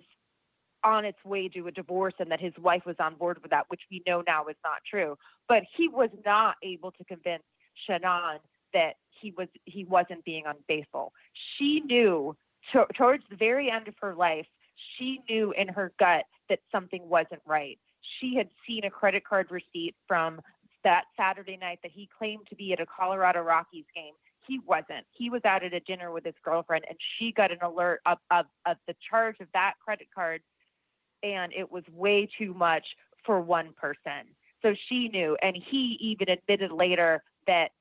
on 0.83 1.05
its 1.05 1.17
way 1.25 1.47
to 1.49 1.67
a 1.67 1.71
divorce 1.71 2.13
and 2.19 2.31
that 2.31 2.39
his 2.39 2.53
wife 2.59 2.83
was 2.85 2.95
on 2.99 3.15
board 3.15 3.39
with 3.41 3.51
that, 3.51 3.65
which 3.69 3.81
we 3.89 4.01
know 4.05 4.23
now 4.27 4.45
is 4.47 4.55
not 4.63 4.77
true. 4.89 5.17
But 5.47 5.63
he 5.75 5.87
was 5.87 6.09
not 6.25 6.55
able 6.63 6.91
to 6.91 7.03
convince 7.05 7.43
Shanann 7.87 8.39
that 8.73 8.93
he 9.09 9.33
was 9.37 9.47
he 9.65 9.85
wasn't 9.85 10.23
being 10.25 10.43
unfaithful. 10.45 11.13
She 11.57 11.81
knew 11.81 12.35
to, 12.73 12.85
towards 12.95 13.23
the 13.29 13.35
very 13.35 13.71
end 13.71 13.87
of 13.87 13.95
her 14.01 14.13
life, 14.13 14.45
she 14.97 15.21
knew 15.29 15.53
in 15.57 15.67
her 15.69 15.91
gut 15.99 16.25
that 16.49 16.59
something 16.71 17.07
wasn't 17.07 17.41
right. 17.45 17.79
She 18.19 18.35
had 18.35 18.49
seen 18.65 18.83
a 18.85 18.89
credit 18.89 19.25
card 19.25 19.47
receipt 19.49 19.95
from 20.07 20.41
that 20.83 21.05
Saturday 21.17 21.57
night 21.57 21.79
that 21.83 21.91
he 21.91 22.09
claimed 22.17 22.47
to 22.49 22.55
be 22.55 22.71
at 22.73 22.79
a 22.79 22.85
Colorado 22.85 23.41
Rockies 23.41 23.85
game. 23.95 24.13
He 24.47 24.59
wasn't. 24.65 25.05
He 25.11 25.29
was 25.29 25.41
out 25.45 25.63
at 25.63 25.73
a 25.73 25.79
dinner 25.81 26.11
with 26.11 26.23
his 26.23 26.35
girlfriend, 26.43 26.85
and 26.87 26.97
she 27.17 27.31
got 27.31 27.51
an 27.51 27.59
alert 27.61 28.01
of, 28.05 28.17
of, 28.31 28.45
of 28.65 28.77
the 28.87 28.95
charge 29.09 29.35
of 29.41 29.47
that 29.53 29.73
credit 29.83 30.07
card, 30.13 30.41
and 31.23 31.51
it 31.53 31.71
was 31.71 31.83
way 31.91 32.29
too 32.37 32.53
much 32.53 32.85
for 33.25 33.41
one 33.41 33.73
person. 33.75 34.27
So 34.61 34.73
she 34.87 35.09
knew, 35.09 35.37
and 35.41 35.55
he 35.55 35.97
even 35.99 36.29
admitted 36.29 36.71
later 36.71 37.23
that 37.45 37.71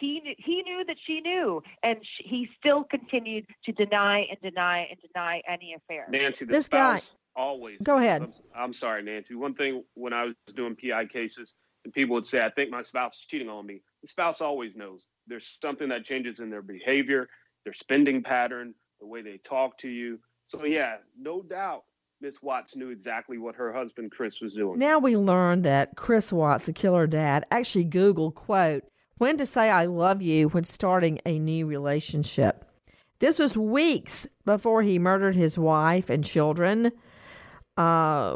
he 0.00 0.20
knew, 0.20 0.34
he 0.38 0.62
knew 0.62 0.84
that 0.86 0.96
she 1.06 1.20
knew, 1.20 1.62
and 1.82 1.98
she, 2.02 2.28
he 2.28 2.48
still 2.58 2.84
continued 2.84 3.46
to 3.64 3.72
deny 3.72 4.26
and 4.30 4.38
deny 4.40 4.86
and 4.90 4.98
deny 5.00 5.42
any 5.48 5.74
affair. 5.74 6.06
Nancy, 6.10 6.44
the 6.44 6.52
This 6.52 6.68
guy- 6.68 6.98
spouse 6.98 7.16
always. 7.36 7.78
Go 7.82 7.98
ahead. 7.98 8.22
I'm, 8.22 8.32
I'm 8.54 8.72
sorry, 8.72 9.02
Nancy. 9.02 9.34
One 9.34 9.54
thing 9.54 9.84
when 9.94 10.12
I 10.12 10.24
was 10.24 10.34
doing 10.54 10.76
PI 10.76 11.06
cases, 11.06 11.54
and 11.84 11.92
people 11.92 12.14
would 12.14 12.26
say, 12.26 12.44
"I 12.44 12.50
think 12.50 12.70
my 12.70 12.82
spouse 12.82 13.14
is 13.14 13.20
cheating 13.20 13.48
on 13.48 13.66
me." 13.66 13.82
The 14.02 14.08
spouse 14.08 14.40
always 14.40 14.76
knows. 14.76 15.08
There's 15.26 15.58
something 15.62 15.88
that 15.88 16.04
changes 16.04 16.40
in 16.40 16.50
their 16.50 16.62
behavior, 16.62 17.28
their 17.64 17.72
spending 17.72 18.22
pattern, 18.22 18.74
the 19.00 19.06
way 19.06 19.22
they 19.22 19.38
talk 19.38 19.78
to 19.78 19.88
you. 19.88 20.18
So 20.46 20.64
yeah, 20.64 20.96
no 21.18 21.42
doubt, 21.42 21.84
Miss 22.20 22.42
Watts 22.42 22.74
knew 22.74 22.90
exactly 22.90 23.38
what 23.38 23.54
her 23.56 23.72
husband 23.72 24.10
Chris 24.10 24.40
was 24.40 24.54
doing. 24.54 24.78
Now 24.78 24.98
we 24.98 25.16
learn 25.16 25.62
that 25.62 25.96
Chris 25.96 26.32
Watts, 26.32 26.66
the 26.66 26.72
killer 26.72 27.06
dad, 27.06 27.44
actually 27.50 27.84
Googled, 27.84 28.34
quote, 28.34 28.84
when 29.18 29.36
to 29.36 29.46
say 29.46 29.70
I 29.70 29.86
love 29.86 30.22
you 30.22 30.48
when 30.48 30.64
starting 30.64 31.20
a 31.26 31.38
new 31.38 31.66
relationship. 31.66 32.64
This 33.18 33.38
was 33.38 33.56
weeks 33.56 34.26
before 34.44 34.82
he 34.82 34.98
murdered 34.98 35.34
his 35.34 35.58
wife 35.58 36.08
and 36.08 36.24
children. 36.24 36.92
Uh, 37.78 38.34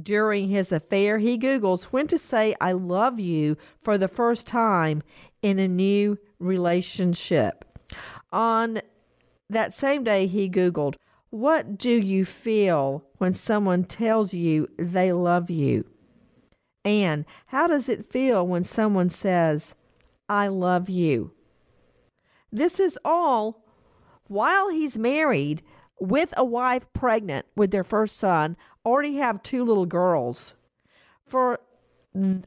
during 0.00 0.48
his 0.48 0.70
affair, 0.70 1.18
he 1.18 1.36
Googles 1.36 1.86
when 1.86 2.06
to 2.06 2.16
say 2.16 2.54
I 2.60 2.70
love 2.70 3.18
you 3.18 3.56
for 3.82 3.98
the 3.98 4.06
first 4.06 4.46
time 4.46 5.02
in 5.42 5.58
a 5.58 5.66
new 5.66 6.18
relationship. 6.38 7.64
On 8.32 8.80
that 9.50 9.74
same 9.74 10.04
day, 10.04 10.28
he 10.28 10.48
Googled, 10.48 10.94
What 11.30 11.76
do 11.76 11.90
you 11.90 12.24
feel 12.24 13.04
when 13.18 13.34
someone 13.34 13.82
tells 13.82 14.32
you 14.32 14.68
they 14.78 15.12
love 15.12 15.50
you? 15.50 15.84
And 16.84 17.24
how 17.46 17.66
does 17.66 17.88
it 17.88 18.06
feel 18.06 18.46
when 18.46 18.62
someone 18.62 19.10
says, 19.10 19.74
I 20.28 20.46
love 20.46 20.88
you? 20.88 21.32
This 22.52 22.78
is 22.78 22.96
all 23.04 23.64
while 24.28 24.70
he's 24.70 24.96
married 24.96 25.62
with 25.98 26.32
a 26.36 26.44
wife 26.44 26.92
pregnant 26.92 27.46
with 27.56 27.70
their 27.70 27.84
first 27.84 28.16
son, 28.16 28.56
already 28.86 29.16
have 29.16 29.42
two 29.42 29.64
little 29.64 29.84
girls. 29.84 30.54
For 31.26 31.60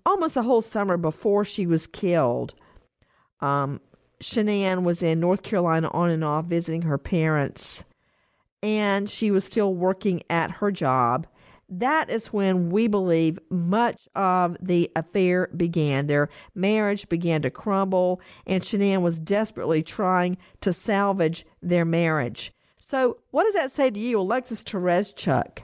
almost 0.06 0.38
a 0.38 0.42
whole 0.42 0.62
summer 0.62 0.98
before 0.98 1.44
she 1.46 1.68
was 1.68 1.86
killed, 1.86 2.56
um, 3.42 3.82
Shanann 4.22 4.84
was 4.84 5.04
in 5.04 5.20
North 5.20 5.44
Carolina 5.44 5.90
on 5.92 6.10
and 6.10 6.24
off 6.24 6.46
visiting 6.46 6.82
her 6.84 6.98
parents, 6.98 7.84
and 8.64 9.10
she 9.10 9.32
was 9.32 9.46
still 9.46 9.74
working 9.74 10.24
at 10.30 10.52
her 10.52 10.72
job. 10.72 11.28
That 11.72 12.10
is 12.10 12.34
when 12.34 12.72
we 12.72 12.88
believe 12.88 13.38
much 13.52 14.08
of 14.16 14.58
the 14.60 14.90
affair 14.96 15.50
began. 15.56 16.08
Their 16.08 16.30
marriage 16.56 17.08
began 17.10 17.44
to 17.44 17.52
crumble, 17.52 18.22
and 18.48 18.64
Shanann 18.64 19.02
was 19.02 19.20
desperately 19.20 19.84
trying 19.84 20.38
to 20.62 20.74
salvage 20.74 21.46
their 21.62 21.86
marriage. 21.86 22.52
So, 22.80 23.18
what 23.30 23.44
does 23.44 23.54
that 23.54 23.72
say 23.72 23.92
to 23.92 24.00
you, 24.00 24.20
Alexis 24.20 24.64
Tereszcuk? 24.64 25.60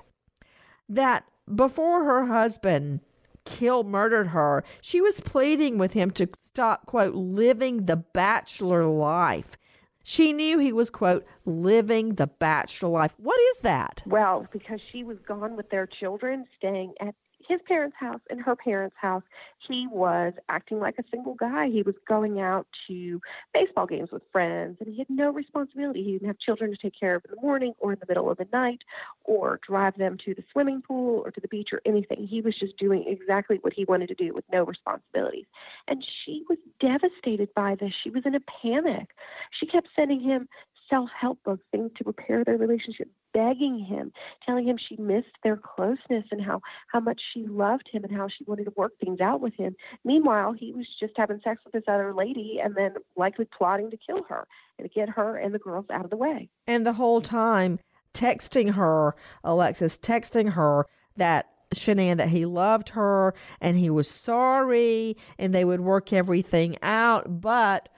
That 0.88 1.26
before 1.54 2.04
her 2.04 2.26
husband 2.26 3.02
killed, 3.46 3.88
murdered 3.88 4.28
her, 4.28 4.64
she 4.82 5.02
was 5.02 5.20
pleading 5.20 5.78
with 5.78 5.94
him 5.94 6.12
to 6.12 6.28
stop, 6.48 6.86
quote, 6.86 7.16
living 7.16 7.86
the 7.86 7.98
bachelor 7.98 8.86
life. 8.86 9.58
She 10.04 10.34
knew 10.34 10.60
he 10.60 10.72
was, 10.72 10.90
quote, 10.92 11.26
living 11.46 12.16
the 12.16 12.28
bachelor 12.28 12.90
life. 12.90 13.16
What 13.18 13.40
is 13.52 13.60
that? 13.60 14.04
Well, 14.06 14.48
because 14.52 14.80
she 14.92 15.04
was 15.04 15.18
gone 15.28 15.56
with 15.56 15.70
their 15.70 15.88
children, 15.88 16.46
staying 16.58 16.94
at 17.00 17.16
his 17.48 17.60
parents' 17.68 17.96
house 18.00 18.22
and 18.30 18.42
her 18.42 18.56
parents' 18.56 18.96
house, 19.00 19.24
he 19.60 19.88
was 19.88 20.34
acting 20.50 20.80
like 20.80 20.96
a 21.00 21.04
single 21.12 21.36
guy. 21.36 21.68
He 21.68 21.82
was 21.82 21.96
going 22.08 22.40
out 22.40 22.68
to 22.88 23.22
baseball 23.54 23.86
games 23.86 24.12
with 24.12 24.24
friends, 24.32 24.78
and 24.80 24.90
he 24.90 25.00
had 25.00 25.10
no 25.10 25.32
responsibility. 25.32 26.04
He 26.04 26.14
didn't 26.14 26.28
have 26.28 26.40
children 26.40 26.72
to 26.72 26.78
take 26.78 27.00
care 27.00 27.16
of 27.16 27.26
in 27.26 27.32
the 27.36 27.42
morning 27.42 27.74
or 27.80 27.94
in 27.94 28.00
the 28.00 28.06
middle 28.08 28.30
of 28.30 28.38
the 28.38 28.48
night, 28.52 28.84
or 29.24 29.60
drive 29.68 29.98
them 29.98 30.18
to 30.26 30.34
the 30.34 30.44
swimming 30.52 30.82
pool 30.82 31.22
or 31.26 31.32
to 31.32 31.42
the 31.42 31.48
beach 31.48 31.70
or 31.72 31.82
anything. 31.86 32.28
He 32.28 32.42
was 32.42 32.56
just 32.58 32.78
doing 32.78 33.06
exactly 33.08 33.58
what 33.62 33.74
he 33.74 33.86
wanted 33.86 34.08
to 34.08 34.16
do 34.16 34.34
with 34.34 34.46
no 34.52 34.64
responsibilities. 34.64 35.46
And 35.88 36.06
she 36.24 36.44
was 36.50 36.58
devastated 36.80 37.54
by 37.54 37.76
this. 37.76 37.94
She 38.04 38.10
was 38.10 38.24
in 38.26 38.36
a 38.36 38.40
panic. 38.40 39.10
She 39.52 39.66
kept 39.66 39.90
sending 39.96 40.22
him 40.22 40.48
self 40.90 41.10
help 41.20 41.40
books, 41.44 41.64
things 41.72 41.92
to 41.98 42.04
repair 42.04 42.44
their 42.44 42.58
relationship, 42.58 43.10
begging 43.36 43.78
him, 43.78 44.14
telling 44.46 44.66
him 44.66 44.78
she 44.78 44.96
missed 44.96 45.36
their 45.44 45.58
closeness 45.58 46.24
and 46.32 46.42
how, 46.42 46.62
how 46.88 47.02
much 47.02 47.22
she 47.34 47.46
loved 47.46 47.90
him 47.92 48.06
and 48.06 48.16
how 48.16 48.30
she 48.30 48.46
wanted 48.46 48.64
to 48.64 48.74
work 48.78 48.94
things 49.04 49.20
out 49.20 49.42
with 49.42 49.54
him. 49.56 49.76
Meanwhile, 50.06 50.54
he 50.54 50.72
was 50.72 50.88
just 51.00 51.14
having 51.18 51.42
sex 51.44 51.62
with 51.66 51.74
this 51.74 51.84
other 51.88 52.14
lady 52.14 52.60
and 52.64 52.76
then 52.76 52.94
likely 53.18 53.46
plotting 53.46 53.92
to 53.92 53.98
kill 53.98 54.24
her 54.30 54.48
and 54.80 54.90
to 54.90 54.94
get 54.94 55.10
her 55.10 55.38
and 55.38 55.54
the 55.54 55.60
girls 55.60 55.86
out 55.92 56.06
of 56.06 56.12
the 56.12 56.18
way. 56.18 56.50
And 56.66 56.88
the 56.88 56.94
whole 56.94 57.20
time 57.20 57.80
texting 58.14 58.76
her, 58.76 59.16
Alexis, 59.44 59.98
texting 59.98 60.52
her 60.52 60.88
that 61.18 61.50
Shanann 61.74 62.18
that 62.18 62.30
he 62.30 62.46
loved 62.46 62.90
her 62.90 63.34
and 63.60 63.78
he 63.78 63.90
was 63.90 64.10
sorry 64.10 65.18
and 65.38 65.54
they 65.54 65.66
would 65.66 65.82
work 65.82 66.14
everything 66.14 66.78
out, 66.82 67.42
but 67.42 67.90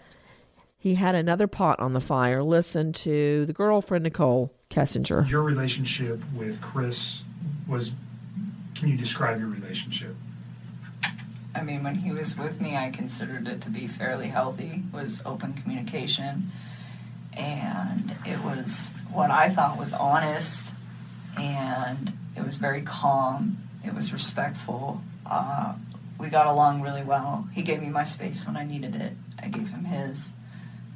he 0.79 0.95
had 0.95 1.13
another 1.13 1.45
pot 1.45 1.79
on 1.79 1.93
the 1.93 2.01
fire. 2.01 2.41
Listen 2.41 2.91
to 2.93 3.45
the 3.45 3.53
girlfriend, 3.53 4.03
Nichol 4.03 4.56
Kessinger. 4.69 5.29
Your 5.29 5.41
relationship 5.41 6.21
with 6.35 6.61
Chris 6.61 7.23
was. 7.67 7.91
Can 8.75 8.89
you 8.89 8.97
describe 8.97 9.39
your 9.39 9.49
relationship? 9.49 10.15
I 11.55 11.63
mean, 11.63 11.83
when 11.83 11.95
he 11.95 12.11
was 12.11 12.37
with 12.37 12.61
me, 12.61 12.77
I 12.77 12.91
considered 12.91 13.47
it 13.47 13.61
to 13.61 13.69
be 13.71 13.87
fairly 13.87 14.27
healthy. 14.27 14.83
It 14.93 14.95
was 14.95 15.23
open 15.25 15.53
communication, 15.53 16.51
and 17.33 18.15
it 18.25 18.43
was 18.43 18.93
what 19.11 19.31
I 19.31 19.49
thought 19.49 19.79
was 19.79 19.93
honest, 19.93 20.75
and 21.39 22.13
it 22.35 22.45
was 22.45 22.57
very 22.57 22.81
calm. 22.81 23.57
It 23.83 23.95
was 23.95 24.13
respectful. 24.13 25.01
Uh, 25.25 25.73
we 26.19 26.29
got 26.29 26.45
along 26.45 26.81
really 26.81 27.03
well. 27.03 27.47
He 27.53 27.63
gave 27.63 27.81
me 27.81 27.89
my 27.89 28.03
space 28.03 28.45
when 28.45 28.55
I 28.57 28.63
needed 28.63 28.95
it. 28.95 29.13
I 29.41 29.47
gave 29.47 29.69
him 29.69 29.85
his, 29.85 30.33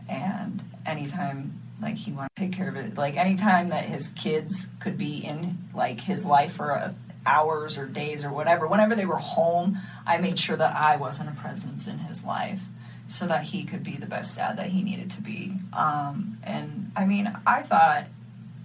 and 0.07 0.61
anytime 0.85 1.60
like 1.81 1.97
he 1.97 2.11
wanted 2.11 2.29
to 2.35 2.41
take 2.41 2.53
care 2.53 2.69
of 2.69 2.75
it, 2.75 2.97
like 2.97 3.17
anytime 3.17 3.69
that 3.69 3.85
his 3.85 4.09
kids 4.09 4.67
could 4.79 4.97
be 4.97 5.17
in 5.17 5.57
like 5.73 6.01
his 6.01 6.25
life 6.25 6.53
for 6.53 6.73
uh, 6.73 6.93
hours 7.25 7.77
or 7.77 7.85
days 7.85 8.23
or 8.23 8.31
whatever, 8.31 8.67
whenever 8.67 8.95
they 8.95 9.05
were 9.05 9.17
home, 9.17 9.77
I 10.05 10.17
made 10.17 10.37
sure 10.37 10.55
that 10.57 10.75
I 10.75 10.97
wasn't 10.97 11.29
a 11.29 11.33
presence 11.33 11.87
in 11.87 11.99
his 11.99 12.23
life 12.23 12.61
so 13.07 13.27
that 13.27 13.43
he 13.43 13.63
could 13.63 13.83
be 13.83 13.97
the 13.97 14.05
best 14.05 14.37
dad 14.37 14.57
that 14.57 14.67
he 14.67 14.81
needed 14.81 15.11
to 15.11 15.21
be. 15.21 15.53
Um, 15.73 16.37
and 16.43 16.91
I 16.95 17.05
mean, 17.05 17.31
I 17.45 17.61
thought 17.61 18.05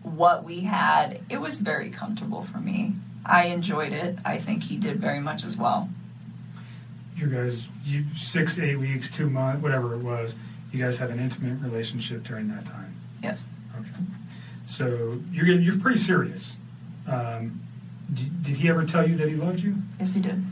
what 0.02 0.44
we 0.44 0.60
had, 0.60 1.20
it 1.28 1.40
was 1.40 1.58
very 1.58 1.90
comfortable 1.90 2.42
for 2.42 2.58
me. 2.58 2.94
I 3.24 3.46
enjoyed 3.46 3.92
it. 3.92 4.18
I 4.24 4.38
think 4.38 4.64
he 4.64 4.76
did 4.76 4.98
very 4.98 5.18
much 5.18 5.42
as 5.42 5.56
well. 5.56 5.88
You 7.16 7.26
guys, 7.26 7.68
you 7.84 8.04
six, 8.14 8.58
eight 8.58 8.76
weeks, 8.76 9.10
two 9.10 9.28
months, 9.28 9.62
whatever 9.62 9.94
it 9.94 10.00
was. 10.00 10.36
You 10.70 10.82
guys 10.82 10.98
had 10.98 11.10
an 11.10 11.18
intimate 11.18 11.60
relationship 11.60 12.22
during 12.22 12.48
that 12.48 12.66
time. 12.66 12.85
Yes. 13.22 13.46
Okay. 13.78 13.88
So 14.66 15.20
you're 15.32 15.46
you're 15.46 15.78
pretty 15.78 15.98
serious. 15.98 16.56
Um, 17.06 17.60
did, 18.12 18.42
did 18.42 18.56
he 18.56 18.68
ever 18.68 18.84
tell 18.84 19.08
you 19.08 19.16
that 19.16 19.28
he 19.28 19.34
loved 19.34 19.60
you? 19.60 19.76
Yes, 19.98 20.14
he 20.14 20.20
did. 20.20 20.44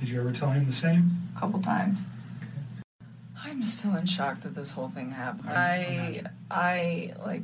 Did 0.00 0.08
you 0.08 0.20
ever 0.20 0.32
tell 0.32 0.50
him 0.50 0.66
the 0.66 0.72
same? 0.72 1.12
A 1.36 1.40
couple 1.40 1.60
times. 1.60 2.04
I'm 3.44 3.62
still 3.64 3.94
in 3.96 4.06
shock 4.06 4.40
that 4.40 4.54
this 4.54 4.70
whole 4.70 4.88
thing 4.88 5.10
happened. 5.10 5.50
I, 5.50 6.22
I 6.50 7.12
like. 7.24 7.42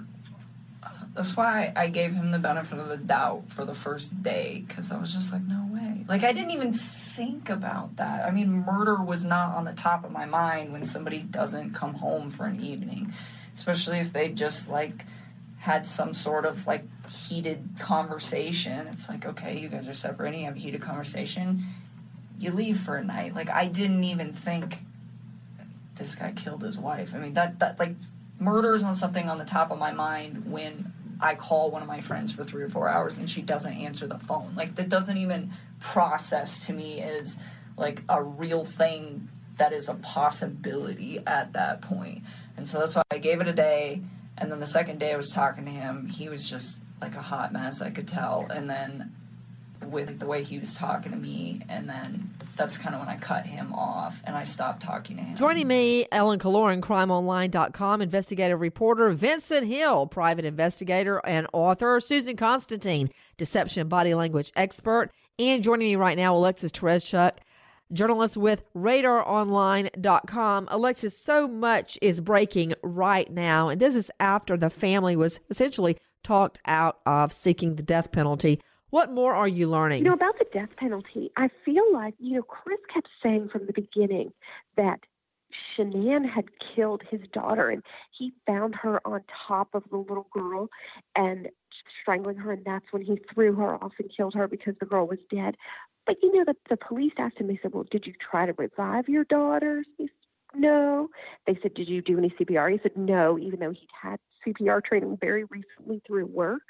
That's 1.14 1.36
why 1.36 1.72
I 1.74 1.88
gave 1.88 2.14
him 2.14 2.30
the 2.30 2.38
benefit 2.38 2.78
of 2.78 2.88
the 2.88 2.96
doubt 2.96 3.44
for 3.48 3.64
the 3.64 3.74
first 3.74 4.22
day 4.22 4.64
because 4.66 4.92
I 4.92 4.98
was 4.98 5.12
just 5.12 5.32
like, 5.32 5.42
no 5.42 5.68
way. 5.72 6.04
Like 6.08 6.24
I 6.24 6.32
didn't 6.32 6.52
even 6.52 6.72
think 6.72 7.50
about 7.50 7.96
that. 7.96 8.26
I 8.26 8.30
mean, 8.30 8.64
murder 8.64 8.96
was 9.02 9.24
not 9.24 9.56
on 9.56 9.64
the 9.64 9.72
top 9.72 10.04
of 10.04 10.12
my 10.12 10.24
mind 10.24 10.72
when 10.72 10.84
somebody 10.84 11.18
doesn't 11.18 11.74
come 11.74 11.94
home 11.94 12.30
for 12.30 12.46
an 12.46 12.60
evening, 12.60 13.12
especially 13.54 13.98
if 13.98 14.12
they 14.12 14.28
just 14.28 14.68
like 14.68 15.04
had 15.58 15.86
some 15.86 16.14
sort 16.14 16.46
of 16.46 16.66
like 16.66 16.84
heated 17.08 17.68
conversation. 17.78 18.86
It's 18.88 19.08
like, 19.08 19.26
okay, 19.26 19.58
you 19.58 19.68
guys 19.68 19.88
are 19.88 19.94
separating, 19.94 20.40
you 20.40 20.46
have 20.46 20.56
a 20.56 20.60
heated 20.60 20.80
conversation, 20.80 21.64
you 22.38 22.50
leave 22.50 22.80
for 22.80 22.96
a 22.96 23.04
night. 23.04 23.34
Like 23.34 23.50
I 23.50 23.66
didn't 23.66 24.04
even 24.04 24.32
think 24.32 24.78
this 25.96 26.14
guy 26.14 26.32
killed 26.32 26.62
his 26.62 26.78
wife. 26.78 27.14
I 27.14 27.18
mean 27.18 27.34
that 27.34 27.58
that 27.58 27.78
like 27.78 27.94
murder 28.38 28.74
is 28.74 28.82
on 28.82 28.94
something 28.94 29.28
on 29.28 29.38
the 29.38 29.44
top 29.44 29.70
of 29.70 29.78
my 29.78 29.92
mind 29.92 30.50
when 30.50 30.92
I 31.20 31.34
call 31.34 31.70
one 31.70 31.82
of 31.82 31.88
my 31.88 32.00
friends 32.00 32.32
for 32.32 32.44
three 32.44 32.62
or 32.62 32.70
four 32.70 32.88
hours 32.88 33.18
and 33.18 33.28
she 33.28 33.42
doesn't 33.42 33.72
answer 33.72 34.06
the 34.06 34.18
phone. 34.18 34.54
Like 34.56 34.76
that 34.76 34.88
doesn't 34.88 35.18
even 35.18 35.52
process 35.78 36.66
to 36.66 36.72
me 36.72 37.00
as 37.02 37.38
like 37.76 38.02
a 38.08 38.22
real 38.22 38.64
thing 38.64 39.28
that 39.58 39.74
is 39.74 39.88
a 39.88 39.94
possibility 39.94 41.18
at 41.26 41.52
that 41.52 41.82
point. 41.82 42.22
And 42.60 42.68
so 42.68 42.78
that's 42.78 42.94
why 42.94 43.02
I 43.10 43.16
gave 43.16 43.40
it 43.40 43.48
a 43.48 43.54
day. 43.54 44.02
And 44.36 44.52
then 44.52 44.60
the 44.60 44.66
second 44.66 45.00
day 45.00 45.14
I 45.14 45.16
was 45.16 45.30
talking 45.30 45.64
to 45.64 45.70
him, 45.70 46.08
he 46.08 46.28
was 46.28 46.48
just 46.48 46.82
like 47.00 47.14
a 47.14 47.22
hot 47.22 47.54
mess, 47.54 47.80
I 47.80 47.88
could 47.88 48.06
tell. 48.06 48.48
And 48.50 48.68
then 48.68 49.16
with 49.86 50.18
the 50.18 50.26
way 50.26 50.42
he 50.42 50.58
was 50.58 50.74
talking 50.74 51.10
to 51.10 51.16
me, 51.16 51.62
and 51.70 51.88
then 51.88 52.34
that's 52.56 52.76
kind 52.76 52.94
of 52.94 53.00
when 53.00 53.08
I 53.08 53.16
cut 53.16 53.46
him 53.46 53.72
off 53.72 54.20
and 54.24 54.36
I 54.36 54.44
stopped 54.44 54.82
talking 54.82 55.16
to 55.16 55.22
him. 55.22 55.38
Joining 55.38 55.68
me, 55.68 56.06
Ellen 56.12 56.38
Killoran, 56.38 56.82
crimeonline.com, 56.82 58.02
investigative 58.02 58.60
reporter, 58.60 59.08
Vincent 59.08 59.66
Hill, 59.66 60.06
private 60.06 60.44
investigator 60.44 61.22
and 61.24 61.46
author, 61.54 61.98
Susan 61.98 62.36
Constantine, 62.36 63.08
deception 63.38 63.88
body 63.88 64.12
language 64.12 64.52
expert, 64.54 65.10
and 65.38 65.64
joining 65.64 65.86
me 65.86 65.96
right 65.96 66.18
now, 66.18 66.36
Alexis 66.36 66.72
Tereszcuk, 66.72 67.38
journalist 67.92 68.36
with 68.36 68.62
radaronline.com. 68.74 70.68
Alexis, 70.70 71.18
so 71.18 71.48
much 71.48 71.98
is 72.02 72.20
breaking 72.20 72.74
right 72.82 73.30
now, 73.30 73.68
and 73.68 73.80
this 73.80 73.96
is 73.96 74.10
after 74.20 74.56
the 74.56 74.70
family 74.70 75.16
was 75.16 75.40
essentially 75.50 75.96
talked 76.22 76.60
out 76.66 77.00
of 77.06 77.32
seeking 77.32 77.76
the 77.76 77.82
death 77.82 78.12
penalty. 78.12 78.60
What 78.90 79.12
more 79.12 79.34
are 79.34 79.48
you 79.48 79.68
learning? 79.68 79.98
You 79.98 80.10
know, 80.10 80.14
about 80.14 80.38
the 80.38 80.46
death 80.52 80.70
penalty, 80.76 81.30
I 81.36 81.48
feel 81.64 81.84
like, 81.92 82.14
you 82.18 82.36
know, 82.36 82.42
Chris 82.42 82.80
kept 82.92 83.08
saying 83.22 83.48
from 83.50 83.66
the 83.66 83.72
beginning 83.72 84.32
that 84.76 85.00
Shanann 85.76 86.28
had 86.28 86.46
killed 86.74 87.02
his 87.08 87.20
daughter 87.32 87.70
and 87.70 87.82
he 88.16 88.32
found 88.46 88.74
her 88.74 89.00
on 89.06 89.22
top 89.48 89.74
of 89.74 89.84
the 89.90 89.96
little 89.96 90.28
girl 90.32 90.68
and 91.16 91.48
strangling 92.00 92.36
her 92.36 92.52
and 92.52 92.64
that's 92.64 92.86
when 92.90 93.02
he 93.02 93.20
threw 93.32 93.54
her 93.54 93.82
off 93.82 93.92
and 93.98 94.10
killed 94.14 94.34
her 94.34 94.48
because 94.48 94.74
the 94.80 94.86
girl 94.86 95.06
was 95.06 95.18
dead. 95.30 95.56
But 96.06 96.16
you 96.22 96.34
know, 96.34 96.44
the, 96.44 96.56
the 96.68 96.76
police 96.76 97.12
asked 97.18 97.38
him, 97.38 97.46
they 97.46 97.58
said, 97.62 97.72
Well, 97.72 97.86
did 97.90 98.06
you 98.06 98.14
try 98.30 98.46
to 98.46 98.54
revive 98.56 99.08
your 99.08 99.24
daughter? 99.24 99.84
He 99.98 100.06
said, 100.06 100.60
No. 100.60 101.08
They 101.46 101.58
said, 101.62 101.74
Did 101.74 101.88
you 101.88 102.02
do 102.02 102.18
any 102.18 102.30
CPR? 102.30 102.72
He 102.72 102.80
said, 102.82 102.96
No, 102.96 103.38
even 103.38 103.60
though 103.60 103.72
he'd 103.72 103.88
had 104.00 104.18
CPR 104.46 104.82
training 104.82 105.18
very 105.20 105.44
recently 105.44 106.02
through 106.06 106.26
work. 106.26 106.62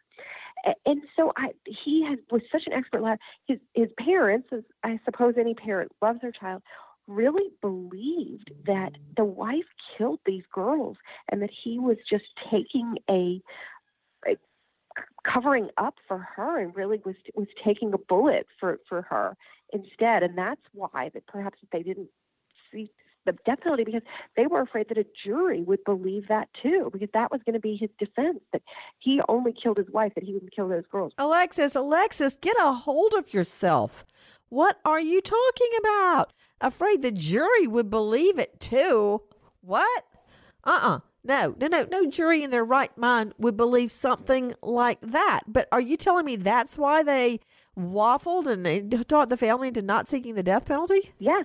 And 0.85 1.03
so 1.17 1.33
I, 1.37 1.51
he 1.65 2.05
has, 2.07 2.19
was 2.31 2.43
such 2.53 2.65
an 2.67 2.75
expert. 2.75 3.03
His 3.47 3.59
his 3.75 3.89
parents, 3.99 4.49
as 4.53 4.63
I 4.85 5.01
suppose 5.05 5.35
any 5.39 5.55
parent 5.55 5.91
loves 6.03 6.21
their 6.21 6.33
child, 6.33 6.63
really 7.07 7.51
believed 7.61 8.51
that 8.67 8.93
the 9.17 9.25
wife 9.25 9.65
killed 9.97 10.21
these 10.25 10.45
girls 10.53 10.97
and 11.31 11.43
that 11.43 11.51
he 11.65 11.79
was 11.79 11.97
just 12.09 12.25
taking 12.51 12.97
a, 13.09 13.13
a 13.13 13.41
covering 15.33 15.69
up 15.77 15.95
for 16.07 16.19
her 16.37 16.61
and 16.61 16.75
really 16.75 17.01
was 17.05 17.17
was 17.35 17.49
taking 17.65 17.93
a 17.93 17.99
bullet 17.99 18.47
for 18.59 18.79
for 18.89 19.03
her 19.03 19.37
instead. 19.73 20.23
And 20.23 20.37
that's 20.37 20.63
why 20.73 21.11
that 21.15 21.27
perhaps 21.27 21.59
they 21.73 21.83
didn't 21.83 22.09
see 22.73 22.91
the 23.27 23.33
death 23.45 23.61
penalty 23.63 23.85
because 23.85 24.03
they 24.37 24.47
were 24.47 24.63
afraid 24.63 24.89
that 24.89 24.97
a 24.97 25.05
jury 25.25 25.63
would 25.63 25.85
believe 25.85 26.29
that 26.29 26.49
too 26.63 26.89
because 26.93 27.09
that 27.13 27.31
was 27.31 27.41
going 27.45 27.55
to 27.55 27.61
be 27.61 27.77
his 27.79 27.91
defense 27.99 28.41
that 28.53 28.63
he 28.99 29.21
only 29.29 29.53
killed 29.53 29.77
his 29.77 29.91
wife 29.91 30.13
that 30.15 30.25
he 30.25 30.33
wouldn't 30.33 30.55
kill 30.55 30.69
those 30.69 30.87
girls. 30.91 31.13
Alexis 31.19 31.77
alexis 31.77 32.37
get 32.37 32.57
a 32.59 32.73
hold 32.73 33.13
of 33.15 33.35
yourself. 33.35 34.05
What 34.49 34.79
are 34.85 35.01
you 35.01 35.21
talking 35.21 35.71
about? 35.81 36.33
Afraid 36.61 37.03
the 37.03 37.13
jury 37.13 37.67
would 37.67 37.91
believe 37.91 38.39
it 38.39 38.59
too. 38.59 39.23
What? 39.61 40.05
Uh-uh 40.65 41.01
no, 41.25 41.55
no, 41.59 41.67
no, 41.67 41.87
no 41.91 42.07
jury 42.07 42.43
in 42.43 42.51
their 42.51 42.65
right 42.65 42.97
mind 42.97 43.35
would 43.39 43.57
believe 43.57 43.93
something 43.93 44.55
like 44.63 44.99
that. 45.03 45.41
But 45.47 45.69
are 45.73 45.81
you 45.81 45.97
telling 45.97 46.25
me 46.25 46.37
that's 46.37 46.79
why 46.79 47.03
they 47.03 47.41
waffled 47.79 48.47
and 48.47 48.65
they 48.65 48.81
taught 48.81 49.29
the 49.29 49.37
family 49.37 49.69
into 49.69 49.83
not 49.83 50.09
seeking 50.09 50.35
the 50.35 50.43
death 50.43 50.67
penalty? 50.67 51.13
Yes. 51.19 51.45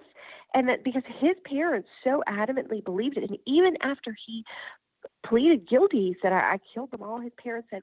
And 0.53 0.69
that 0.69 0.83
because 0.83 1.03
his 1.19 1.35
parents 1.45 1.89
so 2.03 2.23
adamantly 2.29 2.83
believed 2.83 3.17
it. 3.17 3.29
And 3.29 3.37
even 3.45 3.75
after 3.81 4.15
he 4.25 4.45
pleaded 5.27 5.67
guilty, 5.67 5.97
he 5.97 6.15
said, 6.21 6.31
I, 6.31 6.53
I 6.53 6.59
killed 6.73 6.91
them 6.91 7.03
all. 7.03 7.19
His 7.19 7.33
parents 7.41 7.67
said, 7.69 7.81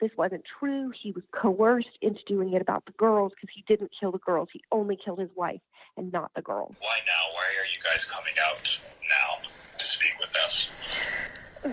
this 0.00 0.10
wasn't 0.16 0.42
true. 0.58 0.92
He 1.02 1.12
was 1.12 1.24
coerced 1.32 1.98
into 2.02 2.20
doing 2.26 2.52
it 2.52 2.60
about 2.60 2.84
the 2.84 2.92
girls 2.92 3.32
because 3.34 3.48
he 3.54 3.64
didn't 3.66 3.90
kill 3.98 4.12
the 4.12 4.18
girls. 4.18 4.48
He 4.52 4.60
only 4.72 4.98
killed 5.02 5.18
his 5.18 5.30
wife 5.34 5.60
and 5.96 6.12
not 6.12 6.30
the 6.34 6.42
girls. 6.42 6.74
Why 6.80 6.98
now? 7.06 7.34
Why 7.34 7.46
are 7.62 7.68
you 7.72 7.80
guys 7.82 8.04
coming 8.04 8.34
out 8.44 8.80
now 9.08 9.48
to 9.78 9.84
speak 9.84 10.12
with 10.20 10.34
us? 10.44 10.68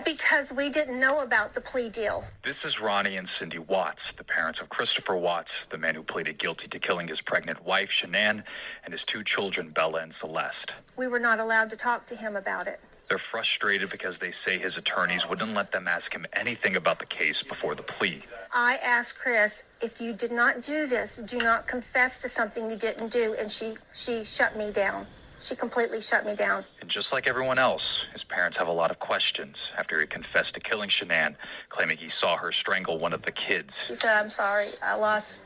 Because 0.04 0.52
we 0.52 0.70
didn't 0.70 0.98
know 0.98 1.22
about 1.22 1.52
the 1.52 1.60
plea 1.60 1.90
deal. 1.90 2.24
This 2.42 2.64
is 2.64 2.80
Ronnie 2.80 3.16
and 3.16 3.28
Cindy 3.28 3.58
Watts, 3.58 4.14
the 4.14 4.24
parents 4.24 4.58
of 4.60 4.70
Christopher 4.70 5.16
Watts, 5.16 5.66
the 5.66 5.76
man 5.76 5.94
who 5.94 6.02
pleaded 6.02 6.38
guilty 6.38 6.66
to 6.68 6.78
killing 6.78 7.08
his 7.08 7.20
pregnant 7.20 7.64
wife, 7.64 7.90
Shanann, 7.90 8.42
and 8.84 8.92
his 8.92 9.04
two 9.04 9.22
children, 9.22 9.68
Bella 9.68 10.00
and 10.00 10.12
Celeste. 10.12 10.74
We 10.96 11.06
were 11.06 11.18
not 11.18 11.38
allowed 11.38 11.68
to 11.70 11.76
talk 11.76 12.06
to 12.06 12.16
him 12.16 12.36
about 12.36 12.66
it. 12.66 12.80
They're 13.08 13.18
frustrated 13.18 13.90
because 13.90 14.18
they 14.18 14.30
say 14.30 14.56
his 14.56 14.78
attorneys 14.78 15.28
wouldn't 15.28 15.52
let 15.52 15.72
them 15.72 15.86
ask 15.86 16.14
him 16.14 16.24
anything 16.32 16.74
about 16.74 16.98
the 16.98 17.04
case 17.04 17.42
before 17.42 17.74
the 17.74 17.82
plea. 17.82 18.22
I 18.54 18.78
asked 18.82 19.18
Chris, 19.18 19.62
if 19.82 20.00
you 20.00 20.14
did 20.14 20.32
not 20.32 20.62
do 20.62 20.86
this, 20.86 21.16
do 21.16 21.36
not 21.36 21.66
confess 21.66 22.18
to 22.20 22.28
something 22.28 22.70
you 22.70 22.76
didn't 22.78 23.12
do. 23.12 23.34
And 23.38 23.50
she, 23.50 23.74
she 23.92 24.24
shut 24.24 24.56
me 24.56 24.70
down. 24.70 25.06
She 25.42 25.56
completely 25.56 26.00
shut 26.00 26.24
me 26.24 26.36
down. 26.36 26.64
And 26.80 26.88
just 26.88 27.12
like 27.12 27.26
everyone 27.26 27.58
else, 27.58 28.06
his 28.12 28.22
parents 28.22 28.56
have 28.58 28.68
a 28.68 28.72
lot 28.72 28.92
of 28.92 29.00
questions 29.00 29.72
after 29.76 30.00
he 30.00 30.06
confessed 30.06 30.54
to 30.54 30.60
killing 30.60 30.88
Shanann, 30.88 31.34
claiming 31.68 31.96
he 31.96 32.08
saw 32.08 32.36
her 32.36 32.52
strangle 32.52 32.96
one 32.96 33.12
of 33.12 33.22
the 33.22 33.32
kids. 33.32 33.88
He 33.88 33.96
said, 33.96 34.16
I'm 34.16 34.30
sorry. 34.30 34.68
I 34.80 34.94
lost, 34.94 35.42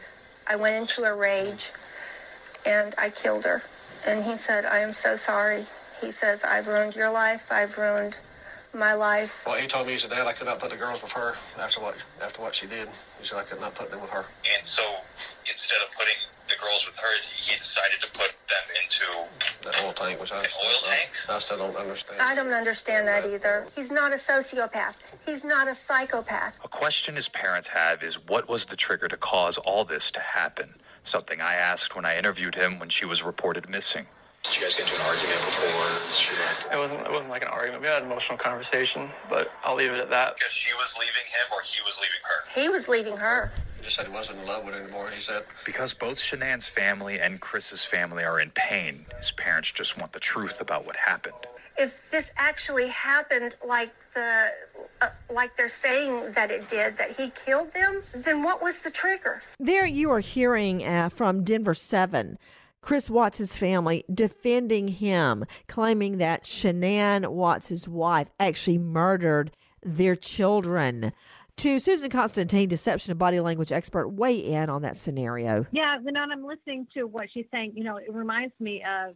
I 0.47 0.57
went 0.57 0.77
into 0.77 1.05
a 1.05 1.15
rage 1.17 1.73
and 2.67 2.95
I 2.99 3.09
killed 3.09 3.47
her. 3.47 3.63
And 4.07 4.23
he 4.25 4.37
said, 4.37 4.67
I 4.67 4.81
am 4.81 4.93
so 4.93 5.17
sorry. 5.17 5.65
He 6.03 6.13
says, 6.13 6.45
I've 6.45 6.69
ruined 6.69 6.95
your 6.95 7.11
life. 7.11 7.51
I've 7.51 7.79
ruined 7.79 8.19
my 8.75 8.93
life. 8.93 9.45
Well, 9.47 9.59
he 9.59 9.67
told 9.67 9.87
me, 9.87 9.95
he 9.95 9.99
said, 9.99 10.11
Dad, 10.11 10.27
I 10.27 10.33
could 10.33 10.47
not 10.47 10.59
put 10.59 10.71
the 10.71 10.77
girls 10.77 11.01
with 11.01 11.13
her 11.13 11.37
after 11.59 11.81
what 11.81 11.97
after 12.23 12.43
what 12.43 12.55
she 12.55 12.67
did. 12.67 12.87
He 13.19 13.27
said, 13.27 13.39
I 13.39 13.45
could 13.45 13.61
not 13.63 13.75
put 13.75 13.91
them 13.91 14.03
with 14.03 14.11
her. 14.11 14.27
And 14.55 14.67
so 14.67 14.83
instead 15.51 15.79
of 15.83 15.91
putting 15.99 16.21
the 16.49 16.57
girls 16.61 16.87
with 16.87 16.97
her, 16.97 17.13
he 17.35 17.57
decided 17.57 18.01
to 18.01 18.11
put 18.11 18.33
them 18.49 18.67
into 18.83 19.05
the 19.63 19.85
oil 19.85 19.93
tank, 19.93 20.21
which 20.21 20.33
I, 20.33 20.41
an 20.41 20.47
oil 20.65 20.79
tank. 20.85 21.11
I 21.29 21.39
still 21.39 21.59
don't 21.59 21.77
understand. 21.77 22.21
I 22.21 22.35
don't 22.35 22.53
understand 22.53 23.07
that 23.09 23.27
either. 23.27 23.67
He's 23.75 23.91
not 23.91 24.13
a 24.13 24.17
sociopath. 24.17 24.95
He's 25.25 25.45
not 25.45 25.69
a 25.69 25.75
psychopath. 25.75 26.59
A 26.65 26.69
question 26.69 27.17
his 27.17 27.29
parents 27.29 27.69
have 27.69 28.03
is 28.03 28.15
what 28.27 28.49
was 28.49 28.67
the 28.67 28.77
trigger 28.77 29.09
to 29.09 29.17
cause 29.17 29.59
all 29.59 29.85
this 29.85 30.11
to 30.13 30.21
happen? 30.21 30.75
Something 31.03 31.41
I 31.41 31.55
asked 31.55 31.95
when 31.95 32.05
I 32.05 32.17
interviewed 32.17 32.55
him 32.55 32.79
when 32.79 32.89
she 32.89 33.05
was 33.05 33.23
reported 33.23 33.69
missing. 33.69 34.07
Did 34.43 34.57
you 34.57 34.63
guys 34.63 34.75
get 34.75 34.89
into 34.89 35.01
an 35.01 35.07
argument 35.07 35.41
before 35.45 36.13
she 36.13 36.33
left? 36.37 36.73
It 36.73 36.77
wasn't. 36.79 37.01
It 37.01 37.11
wasn't 37.11 37.31
like 37.31 37.43
an 37.43 37.49
argument. 37.49 37.83
We 37.83 37.89
had 37.89 38.03
an 38.03 38.09
emotional 38.09 38.39
conversation, 38.39 39.09
but 39.29 39.51
I'll 39.65 39.75
leave 39.75 39.91
it 39.91 39.99
at 39.99 40.11
that. 40.11 40.37
Because 40.37 40.53
she 40.53 40.73
was 40.75 40.95
leaving 40.99 41.27
him, 41.27 41.53
or 41.53 41.63
he 41.63 41.81
was 41.83 41.99
leaving 41.99 42.23
her. 42.23 42.61
He 42.61 42.69
was 42.69 42.89
leaving 42.89 43.17
her. 43.17 43.51
He 43.79 43.85
just 43.85 43.97
said 43.97 44.07
he 44.07 44.13
wasn't 44.13 44.41
in 44.41 44.47
love 44.47 44.65
with 44.65 44.75
her 44.75 44.83
anymore. 44.83 45.11
He 45.15 45.23
said 45.23 45.45
because 45.65 45.95
both 45.95 46.19
Shanann's 46.19 46.67
family 46.67 47.19
and 47.19 47.41
Chris's 47.41 47.85
family 47.85 48.25
are 48.25 48.41
in 48.41 48.51
pain. 48.55 49.07
His 49.17 49.33
parents 49.33 49.73
just 49.73 49.99
want 49.99 50.13
the 50.13 50.21
truth 50.21 50.61
about 50.61 50.87
what 50.87 50.97
happened. 50.97 51.35
If 51.79 52.11
this 52.11 52.33
actually 52.39 52.89
happened, 52.89 53.55
like 53.67 53.93
the 54.15 54.49
uh, 55.03 55.09
like 55.33 55.57
they're 55.57 55.69
saying 55.69 56.33
that 56.33 56.51
it 56.51 56.69
did, 56.69 56.97
that 56.97 57.17
he 57.17 57.31
killed 57.31 57.73
them, 57.73 58.03
then 58.15 58.43
what 58.43 58.63
was 58.63 58.83
the 58.83 58.91
trigger? 58.91 59.43
There, 59.59 59.85
you 59.85 60.11
are 60.11 60.21
hearing 60.21 60.85
uh, 60.85 61.11
from 61.11 61.45
Denver 61.45 61.75
Seven. 61.75 62.39
Chris 62.81 63.11
Watts' 63.11 63.57
family 63.57 64.05
defending 64.13 64.87
him, 64.89 65.45
claiming 65.67 66.19
that 66.19 66.45
Shanann 66.45 67.27
Watts' 67.27 67.89
wife 67.89 68.31
actually 68.39 68.79
murdered 68.79 69.51
their 69.83 70.15
children. 70.15 71.13
To 71.59 71.81
Susan 71.81 72.11
Constantine, 72.11 72.69
deception 72.69 73.13
and 73.13 73.19
body 73.19 73.41
language 73.41 73.73
expert, 73.73 74.09
weigh 74.09 74.37
in 74.37 74.69
on 74.69 74.83
that 74.83 74.95
scenario. 74.99 75.65
Yeah, 75.73 75.99
when 76.01 76.15
I'm 76.15 76.45
listening 76.45 76.87
to 76.93 77.05
what 77.05 77.29
she's 77.33 77.47
saying, 77.51 77.73
you 77.75 77.83
know, 77.83 77.97
it 77.97 78.13
reminds 78.13 78.53
me 78.61 78.85
of 78.85 79.15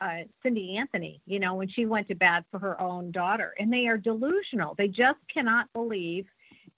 uh, 0.00 0.24
Cindy 0.42 0.78
Anthony, 0.78 1.20
you 1.26 1.38
know, 1.38 1.56
when 1.56 1.68
she 1.68 1.84
went 1.84 2.08
to 2.08 2.14
bat 2.14 2.46
for 2.50 2.58
her 2.58 2.80
own 2.80 3.10
daughter. 3.10 3.54
And 3.58 3.70
they 3.70 3.86
are 3.86 3.98
delusional. 3.98 4.74
They 4.78 4.88
just 4.88 5.18
cannot 5.32 5.70
believe 5.74 6.24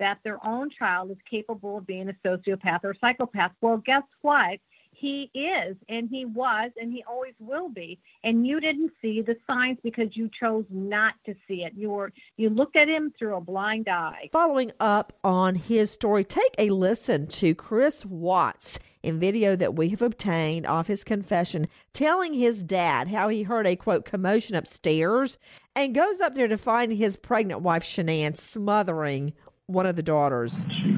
that 0.01 0.19
their 0.25 0.45
own 0.45 0.71
child 0.77 1.13
is 1.13 1.19
capable 1.31 1.79
of 1.79 1.87
being 1.87 2.09
a 2.09 2.29
sociopath 2.29 2.83
or 2.83 2.91
a 2.91 2.99
psychopath. 2.99 3.53
Well, 3.61 3.77
guess 3.79 4.03
what? 4.23 4.59
He 4.99 5.31
is 5.35 5.77
and 5.89 6.09
he 6.09 6.25
was 6.25 6.71
and 6.81 6.93
he 6.93 7.05
always 7.09 7.35
will 7.39 7.69
be. 7.69 7.99
And 8.25 8.47
you 8.47 8.61
didn't 8.61 8.93
see 9.03 9.23
the 9.23 9.37
signs 9.47 9.79
because 9.83 10.17
you 10.17 10.31
chose 10.41 10.65
not 10.71 11.15
to 11.27 11.35
see 11.47 11.65
it. 11.65 11.73
You 11.77 11.91
were 11.91 12.13
you 12.37 12.51
looked 12.51 12.77
at 12.77 12.89
him 12.89 13.13
through 13.19 13.37
a 13.37 13.41
blind 13.41 13.89
eye. 13.89 14.31
Following 14.33 14.73
up 14.81 15.13
on 15.23 15.55
his 15.55 15.91
story, 15.91 16.25
take 16.25 16.55
a 16.59 16.71
listen 16.71 17.27
to 17.29 17.55
Chris 17.55 18.05
Watts 18.05 18.79
in 19.03 19.21
video 19.21 19.55
that 19.57 19.75
we 19.75 19.91
have 19.91 20.03
obtained 20.03 20.67
of 20.67 20.87
his 20.87 21.05
confession, 21.05 21.69
telling 21.93 22.35
his 22.35 22.63
dad 22.63 23.09
how 23.09 23.29
he 23.29 23.43
heard 23.43 23.67
a 23.67 23.77
quote 23.77 24.05
commotion 24.05 24.57
upstairs 24.57 25.39
and 25.75 25.95
goes 25.95 26.21
up 26.21 26.35
there 26.35 26.49
to 26.49 26.57
find 26.57 26.93
his 26.93 27.17
pregnant 27.17 27.61
wife 27.61 27.85
Shanann 27.85 28.37
smothering 28.37 29.35
one 29.67 29.87
of 29.87 29.97
the 29.97 30.03
daughters. 30.03 30.65
She 30.83 30.93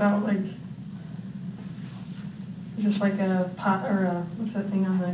about 0.00 0.24
like, 0.24 0.40
just 2.80 2.98
like 3.04 3.20
a 3.20 3.52
pot 3.60 3.84
or 3.84 4.08
a, 4.08 4.24
what's 4.40 4.54
that 4.56 4.70
thing 4.72 4.86
on 4.86 4.96
the 4.96 5.12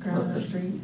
ground 0.00 0.32
of 0.34 0.40
the 0.40 0.48
street? 0.48 0.80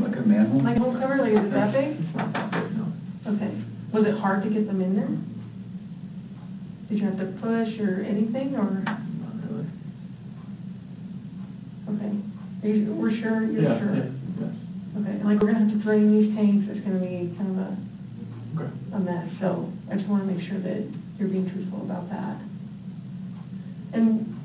Like 0.00 0.16
a 0.16 0.22
manhole? 0.24 0.64
Like 0.64 0.76
a 0.76 0.80
hole 0.80 0.96
cover, 0.96 1.20
like 1.20 1.36
is 1.36 1.44
it 1.44 1.52
that 1.52 1.68
big? 1.76 2.00
No. 2.16 2.88
Okay. 3.28 3.52
Was 3.92 4.08
it 4.08 4.16
hard 4.16 4.42
to 4.44 4.48
get 4.48 4.64
them 4.66 4.80
in 4.80 4.96
there? 4.96 5.12
Did 6.88 6.96
you 6.96 7.04
have 7.12 7.20
to 7.20 7.28
push 7.44 7.76
or 7.76 8.00
anything 8.08 8.56
or? 8.56 8.80
Not 8.88 9.36
really. 9.44 9.68
Okay. 11.92 12.12
Are 12.16 12.68
you, 12.72 12.94
we're 12.96 13.12
sure, 13.20 13.44
you're 13.52 13.68
Yeah, 13.68 13.78
sure? 13.84 13.92
yeah, 14.00 14.08
yes. 14.40 14.54
Okay, 14.96 15.12
and 15.20 15.24
like 15.28 15.44
we're 15.44 15.52
gonna 15.52 15.68
have 15.68 15.76
to 15.76 15.82
drain 15.84 16.08
these 16.08 16.32
tanks, 16.34 16.72
it's 16.72 16.80
gonna 16.88 17.04
be 17.04 17.36
kind 17.36 17.52
of 17.52 17.58
a, 17.68 17.76
Okay. 18.56 18.72
a 18.96 18.98
mess, 18.98 19.28
so 19.44 19.68
I 19.92 19.96
just 20.00 20.08
wanna 20.08 20.24
make 20.24 20.40
sure 20.48 20.56
that 20.60 20.88
you're 21.20 21.28
being 21.28 21.52
truthful 21.52 21.82
about 21.84 22.08
that. 22.08 22.40
And 23.92 24.36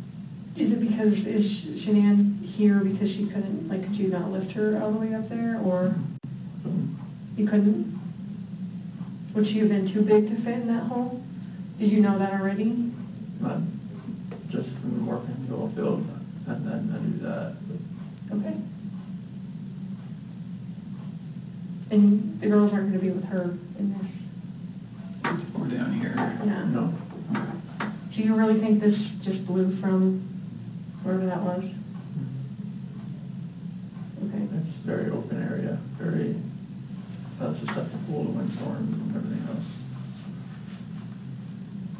is 0.55 0.71
it 0.71 0.79
because, 0.81 1.13
is 1.13 1.45
Shanann 1.85 2.55
here 2.55 2.79
because 2.83 3.07
she 3.07 3.27
couldn't, 3.27 3.69
like, 3.69 3.83
could 3.83 3.95
you 3.95 4.09
not 4.09 4.31
lift 4.31 4.51
her 4.53 4.81
all 4.81 4.91
the 4.91 4.99
way 4.99 5.13
up 5.13 5.29
there, 5.29 5.61
or 5.63 5.95
you 7.35 7.45
couldn't? 7.45 7.95
Would 9.35 9.45
she 9.45 9.59
have 9.59 9.69
been 9.69 9.93
too 9.93 10.01
big 10.01 10.27
to 10.27 10.35
fit 10.43 10.53
in 10.61 10.67
that 10.67 10.87
hole? 10.87 11.21
Did 11.79 11.91
you 11.91 12.01
know 12.01 12.17
that 12.17 12.33
already? 12.33 12.91
Not 13.39 13.61
just 14.49 14.67
from 14.81 15.05
working 15.05 15.35
in 15.35 15.47
the 15.47 15.55
oil 15.55 15.71
field, 15.75 16.07
and 16.47 16.65
then 16.65 16.89
I 16.91 16.97
do 17.05 17.19
that. 17.23 17.57
Okay. 18.39 18.55
And 21.91 22.41
the 22.41 22.47
girls 22.47 22.73
aren't 22.73 22.89
gonna 22.89 22.99
be 23.01 23.11
with 23.11 23.25
her 23.25 23.55
in 23.77 23.93
this? 23.93 24.07
Or 25.55 25.67
down 25.67 25.93
here. 25.99 26.13
Yeah. 26.17 26.65
No. 26.65 26.93
Do 28.18 28.24
you 28.24 28.34
really 28.34 28.59
think 28.59 28.82
this 28.82 28.95
just 29.24 29.45
blew 29.45 29.80
from 29.80 30.26
wherever 31.03 31.28
that 31.28 31.39
was? 31.39 31.63
Okay. 34.26 34.43
It's 34.57 34.86
very 34.88 35.11
open 35.11 35.38
area, 35.39 35.78
very, 36.01 36.36
uh, 37.39 37.53
susceptible 37.59 38.26
to 38.26 38.32
windstorms 38.32 38.91
and 38.91 39.15
everything 39.15 39.47
else. 39.47 39.70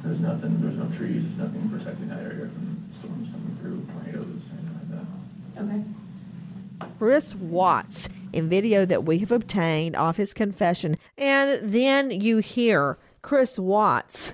There's 0.04 0.20
nothing, 0.20 0.60
there's 0.60 0.78
no 0.78 0.98
trees, 0.98 1.22
there's 1.24 1.38
nothing 1.38 1.70
protecting 1.70 2.10
that 2.10 2.22
area 2.22 2.50
from 2.50 2.92
storms 2.98 3.30
coming 3.32 3.58
through, 3.62 3.86
tornadoes, 3.94 4.42
anything 4.54 4.74
like 4.74 4.90
that. 4.90 5.62
Okay. 5.62 6.96
Chris 6.98 7.36
Watts 7.36 8.10
in 8.34 8.50
video 8.50 8.86
that 8.86 9.04
we 9.04 9.20
have 9.20 9.32
obtained 9.32 9.96
of 9.96 10.18
his 10.18 10.34
confession. 10.34 10.96
And 11.16 11.72
then 11.72 12.10
you 12.10 12.40
hear 12.40 12.98
Chris 13.22 13.60
Watts 13.60 14.34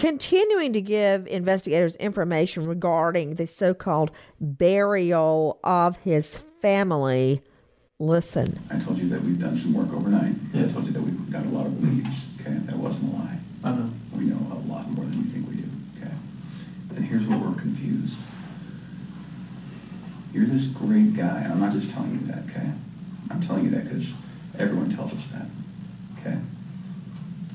continuing 0.00 0.72
to 0.72 0.80
give 0.80 1.26
investigators 1.26 1.94
information 1.96 2.66
regarding 2.66 3.34
the 3.34 3.46
so 3.46 3.74
called 3.74 4.10
burial 4.40 5.60
of 5.62 5.94
his 5.98 6.42
family. 6.62 7.42
Listen. 7.98 8.58
I 8.70 8.82
told 8.82 8.96
you 8.96 9.10
that 9.10 9.22
we've 9.22 9.38
done 9.38 9.60
some 9.60 9.74
work 9.74 9.92
overnight. 9.92 10.36
I 10.56 10.72
told 10.72 10.86
you 10.86 10.92
that 10.94 11.02
we've 11.02 11.30
got 11.30 11.44
a 11.44 11.50
lot 11.50 11.66
of 11.66 11.76
leads, 11.84 12.08
okay? 12.40 12.56
That 12.64 12.78
wasn't 12.78 13.12
a 13.12 13.16
lie. 13.18 13.38
I 13.62 13.72
know. 13.72 13.92
We 14.16 14.24
know 14.24 14.40
a 14.56 14.64
lot 14.72 14.88
more 14.90 15.04
than 15.04 15.20
you 15.20 15.32
think 15.36 15.46
we 15.46 15.56
do, 15.60 15.68
okay? 16.00 16.14
And 16.96 17.04
here's 17.04 17.28
where 17.28 17.36
we're 17.36 17.60
confused. 17.60 18.16
You're 20.32 20.48
this 20.48 20.64
great 20.80 21.14
guy, 21.14 21.44
I'm 21.44 21.60
not 21.60 21.76
just 21.76 21.92
telling 21.92 22.24
you 22.24 22.26
that, 22.32 22.48
okay? 22.48 22.72
I'm 23.28 23.44
telling 23.46 23.66
you 23.66 23.70
that 23.72 23.84
because 23.84 24.08
everyone 24.58 24.96
tells 24.96 25.12
us 25.12 25.24
that, 25.36 25.44
okay? 26.20 26.40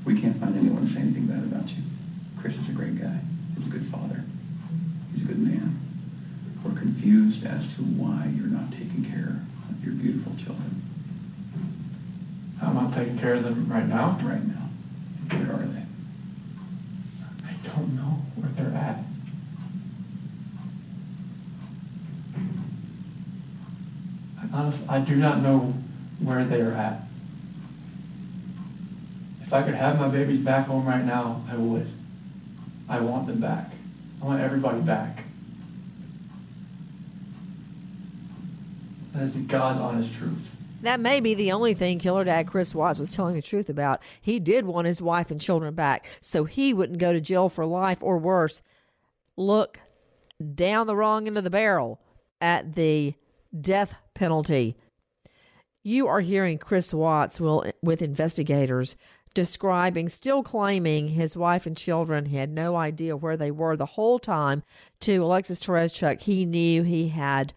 We 0.06 0.22
can't 0.22 0.40
find 0.40 0.56
anyone 0.56 0.86
to 0.86 0.94
say 0.94 1.02
anything 1.02 1.26
bad 1.26 1.42
about 1.42 1.68
you. 1.70 1.82
Chris 2.46 2.62
is 2.62 2.70
a 2.70 2.74
great 2.74 3.02
guy. 3.02 3.20
He's 3.58 3.66
a 3.66 3.70
good 3.72 3.90
father. 3.92 4.24
He's 5.12 5.24
a 5.24 5.28
good 5.30 5.40
man. 5.40 5.82
We're 6.64 6.80
confused 6.80 7.44
as 7.44 7.62
to 7.78 7.82
why 7.82 8.32
you're 8.38 8.46
not 8.46 8.70
taking 8.70 9.04
care 9.10 9.42
of 9.68 9.84
your 9.84 9.96
beautiful 9.96 10.32
children. 10.46 10.56
I'm 13.26 13.34
not 13.34 13.34
taking 13.34 13.34
care 13.34 13.34
of 13.36 13.44
them 13.44 13.72
right 13.72 13.88
now. 13.88 14.20
Right 14.24 14.46
now. 14.46 14.70
Where 15.30 15.56
are 15.56 15.66
they? 15.66 15.86
I 17.48 17.76
don't 17.76 17.96
know 17.96 18.22
where 18.36 18.52
they're 18.56 18.76
at. 18.78 19.04
I 24.42 24.58
honestly, 24.58 24.86
I 24.88 25.00
do 25.00 25.16
not 25.16 25.42
know 25.42 25.74
where 26.24 26.48
they 26.48 26.62
are 26.62 26.74
at. 26.74 27.02
If 29.46 29.54
I 29.54 29.64
could 29.64 29.76
have 29.76 29.98
my 29.98 30.08
babies 30.10 30.44
back 30.44 30.68
home 30.68 30.88
right 30.88 31.06
now, 31.06 31.46
I 31.50 31.56
would. 31.56 31.92
I 32.90 33.00
want 33.00 33.28
them 33.28 33.42
back. 33.42 33.72
I 34.22 34.26
want 34.26 34.42
everybody 34.42 34.82
back. 34.82 35.24
That 39.14 39.24
is 39.24 39.34
the 39.34 39.40
God's 39.40 39.80
honest 39.80 40.18
truth. 40.20 40.55
That 40.86 41.00
may 41.00 41.20
be 41.20 41.34
the 41.34 41.52
only 41.52 41.74
thing 41.74 42.00
Killer 42.00 42.24
Dad 42.24 42.48
Chris 42.48 42.76
Watts 42.76 43.00
was 43.00 43.16
telling 43.16 43.36
the 43.36 43.42
truth 43.42 43.70
about. 43.70 44.02
He 44.22 44.40
did 44.40 44.66
want 44.66 44.88
his 44.88 45.02
wife 45.02 45.32
and 45.32 45.42
children 45.42 45.74
back 45.74 46.08
so 46.22 46.44
he 46.44 46.74
wouldn't 46.74 47.00
go 47.00 47.12
to 47.12 47.20
jail 47.20 47.50
for 47.50 47.66
life 47.66 47.98
or 48.02 48.18
worse. 48.18 48.62
Look 49.36 49.80
down 50.54 50.88
the 50.88 50.96
wrong 50.96 51.28
end 51.28 51.38
of 51.38 51.44
the 51.44 51.50
barrel 51.50 52.00
at 52.40 52.76
the 52.76 53.16
death 53.60 53.96
penalty. 54.14 54.76
You 55.84 56.08
are 56.08 56.22
hearing 56.22 56.58
Chris 56.58 56.94
Watts 56.94 57.40
will 57.40 57.66
with 57.82 58.02
investigators 58.02 58.96
describing, 59.34 60.10
still 60.10 60.44
claiming 60.44 61.10
his 61.10 61.36
wife 61.36 61.66
and 61.66 61.78
children 61.78 62.26
he 62.26 62.38
had 62.38 62.50
no 62.50 62.76
idea 62.76 63.18
where 63.18 63.38
they 63.38 63.52
were 63.52 63.76
the 63.76 63.86
whole 63.86 64.18
time. 64.18 64.64
To 65.02 65.24
Alexis 65.24 65.60
Tereszcuk, 65.60 66.22
he 66.22 66.46
knew 66.46 66.84
he 66.84 67.10
had 67.10 67.54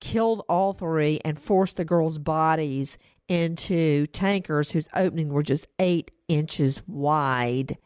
killed 0.00 0.44
all 0.48 0.72
three 0.72 1.20
and 1.24 1.38
forced 1.38 1.76
the 1.76 1.84
girls' 1.84 2.18
bodies 2.18 2.98
into 3.28 4.06
tankers 4.08 4.70
whose 4.70 4.88
opening 4.94 5.28
were 5.28 5.42
just 5.42 5.68
eight 5.78 6.10
inches 6.28 6.82
wide. 6.86 7.78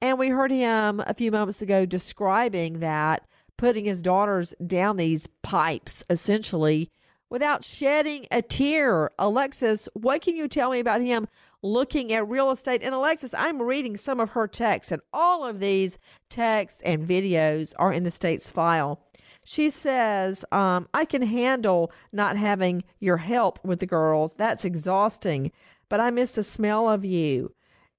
And 0.00 0.18
we 0.18 0.28
heard 0.28 0.50
him 0.50 1.00
a 1.06 1.14
few 1.14 1.30
moments 1.30 1.62
ago 1.62 1.86
describing 1.86 2.80
that 2.80 3.26
putting 3.56 3.84
his 3.84 4.02
daughters 4.02 4.54
down 4.66 4.96
these 4.96 5.28
pipes 5.42 6.04
essentially 6.10 6.90
without 7.30 7.64
shedding 7.64 8.26
a 8.30 8.42
tear. 8.42 9.10
Alexis, 9.18 9.88
what 9.94 10.22
can 10.22 10.36
you 10.36 10.48
tell 10.48 10.70
me 10.70 10.78
about 10.78 11.00
him 11.00 11.26
looking 11.62 12.12
at 12.12 12.28
real 12.28 12.50
estate? 12.50 12.82
And 12.82 12.94
Alexis, 12.94 13.32
I'm 13.34 13.62
reading 13.62 13.96
some 13.96 14.20
of 14.20 14.30
her 14.30 14.46
texts, 14.46 14.92
and 14.92 15.02
all 15.12 15.44
of 15.44 15.60
these 15.60 15.98
texts 16.28 16.80
and 16.84 17.06
videos 17.06 17.72
are 17.78 17.92
in 17.92 18.04
the 18.04 18.10
state's 18.10 18.50
file. 18.50 19.00
She 19.44 19.68
says, 19.68 20.44
um, 20.50 20.88
I 20.94 21.04
can 21.04 21.22
handle 21.22 21.92
not 22.12 22.36
having 22.36 22.82
your 22.98 23.18
help 23.18 23.62
with 23.62 23.80
the 23.80 23.86
girls. 23.86 24.32
That's 24.36 24.64
exhausting, 24.64 25.52
but 25.88 26.00
I 26.00 26.10
miss 26.10 26.32
the 26.32 26.42
smell 26.42 26.88
of 26.88 27.04
you. 27.04 27.54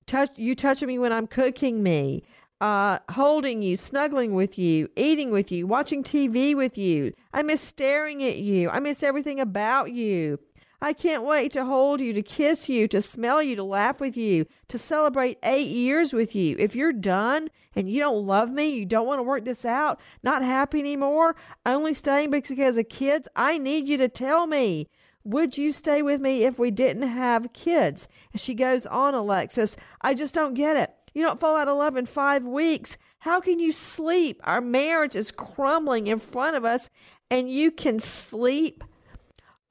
Touch 0.08 0.32
you 0.36 0.56
touching 0.56 0.88
me 0.88 1.00
when 1.00 1.14
I'm 1.14 1.28
cooking 1.28 1.82
me, 1.82 2.24
uh, 2.62 3.00
holding 3.10 3.62
you, 3.62 3.76
snuggling 3.76 4.34
with 4.34 4.58
you, 4.58 4.90
eating 4.96 5.32
with 5.32 5.52
you, 5.52 5.68
watching 5.68 6.04
TV 6.04 6.56
with 6.56 6.78
you. 6.78 7.14
I 7.32 7.44
miss 7.44 7.62
staring 7.62 8.24
at 8.24 8.38
you. 8.38 8.70
I 8.70 8.80
miss 8.80 9.04
everything 9.04 9.40
about 9.40 9.92
you. 9.92 10.40
I 10.86 10.94
can't 10.94 11.24
wait 11.24 11.52
to 11.54 11.66
hold 11.66 12.00
you, 12.00 12.14
to 12.14 12.22
kiss 12.22 12.70
you, 12.70 12.88
to 12.90 13.02
smell 13.02 13.42
you, 13.42 13.56
to 13.56 13.64
laugh 13.64 14.00
with 14.00 14.16
you, 14.16 14.46
to 14.68 14.78
celebrate 14.78 15.40
eight 15.42 15.70
years 15.70 16.14
with 16.14 16.36
you. 16.36 16.56
If 16.60 16.76
you're 16.76 16.94
done 16.94 17.50
and 17.76 17.90
you 17.90 18.00
don't 18.00 18.28
love 18.28 18.52
me, 18.52 18.68
you 18.68 18.86
don't 18.86 19.08
want 19.08 19.18
to 19.18 19.24
work 19.24 19.46
this 19.46 19.66
out, 19.66 20.00
not 20.22 20.44
happy 20.44 20.80
anymore, 20.80 21.36
only 21.66 21.96
staying 21.96 22.30
because 22.30 22.78
of 22.78 22.88
kids, 22.88 23.28
I 23.36 23.58
need 23.58 23.88
you 23.88 23.98
to 23.98 24.08
tell 24.08 24.46
me. 24.46 24.88
Would 25.24 25.58
you 25.58 25.72
stay 25.72 26.04
with 26.04 26.22
me 26.22 26.44
if 26.44 26.60
we 26.60 26.70
didn't 26.70 27.10
have 27.10 27.52
kids? 27.52 28.08
And 28.32 28.40
she 28.40 28.54
goes 28.54 28.86
on, 28.86 29.16
Alexis, 29.16 29.76
I 30.02 30.14
just 30.14 30.36
don't 30.36 30.54
get 30.54 30.78
it. 30.78 30.94
You 31.16 31.24
don't 31.24 31.40
fall 31.40 31.58
out 31.58 31.68
of 31.68 31.80
love 31.80 31.98
in 31.98 32.06
five 32.06 32.44
weeks. 32.44 32.96
How 33.18 33.42
can 33.42 33.58
you 33.58 33.72
sleep? 33.72 34.40
Our 34.44 34.62
marriage 34.62 35.16
is 35.16 35.32
crumbling 35.32 36.06
in 36.06 36.20
front 36.20 36.56
of 36.56 36.64
us, 36.64 36.92
and 37.32 37.50
you 37.50 37.72
can 37.72 37.98
sleep 37.98 38.84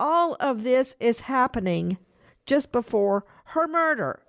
all 0.05 0.37
of 0.39 0.65
this 0.65 0.97
is 1.01 1.21
happening 1.21 1.97
just 2.45 2.71
before 2.71 3.25
her 3.47 3.67
murder. 3.67 4.21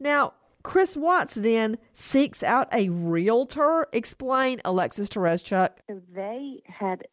Now, 0.00 0.34
Chris 0.64 0.96
Watts 0.96 1.34
then 1.34 1.78
seeks 1.92 2.42
out 2.42 2.68
a 2.72 2.88
realtor. 2.88 3.86
Explain, 3.92 4.60
Alexis 4.64 5.08
Tereszcuk. 5.08 5.70
So 5.88 6.02
they 6.12 6.62
had 6.66 7.04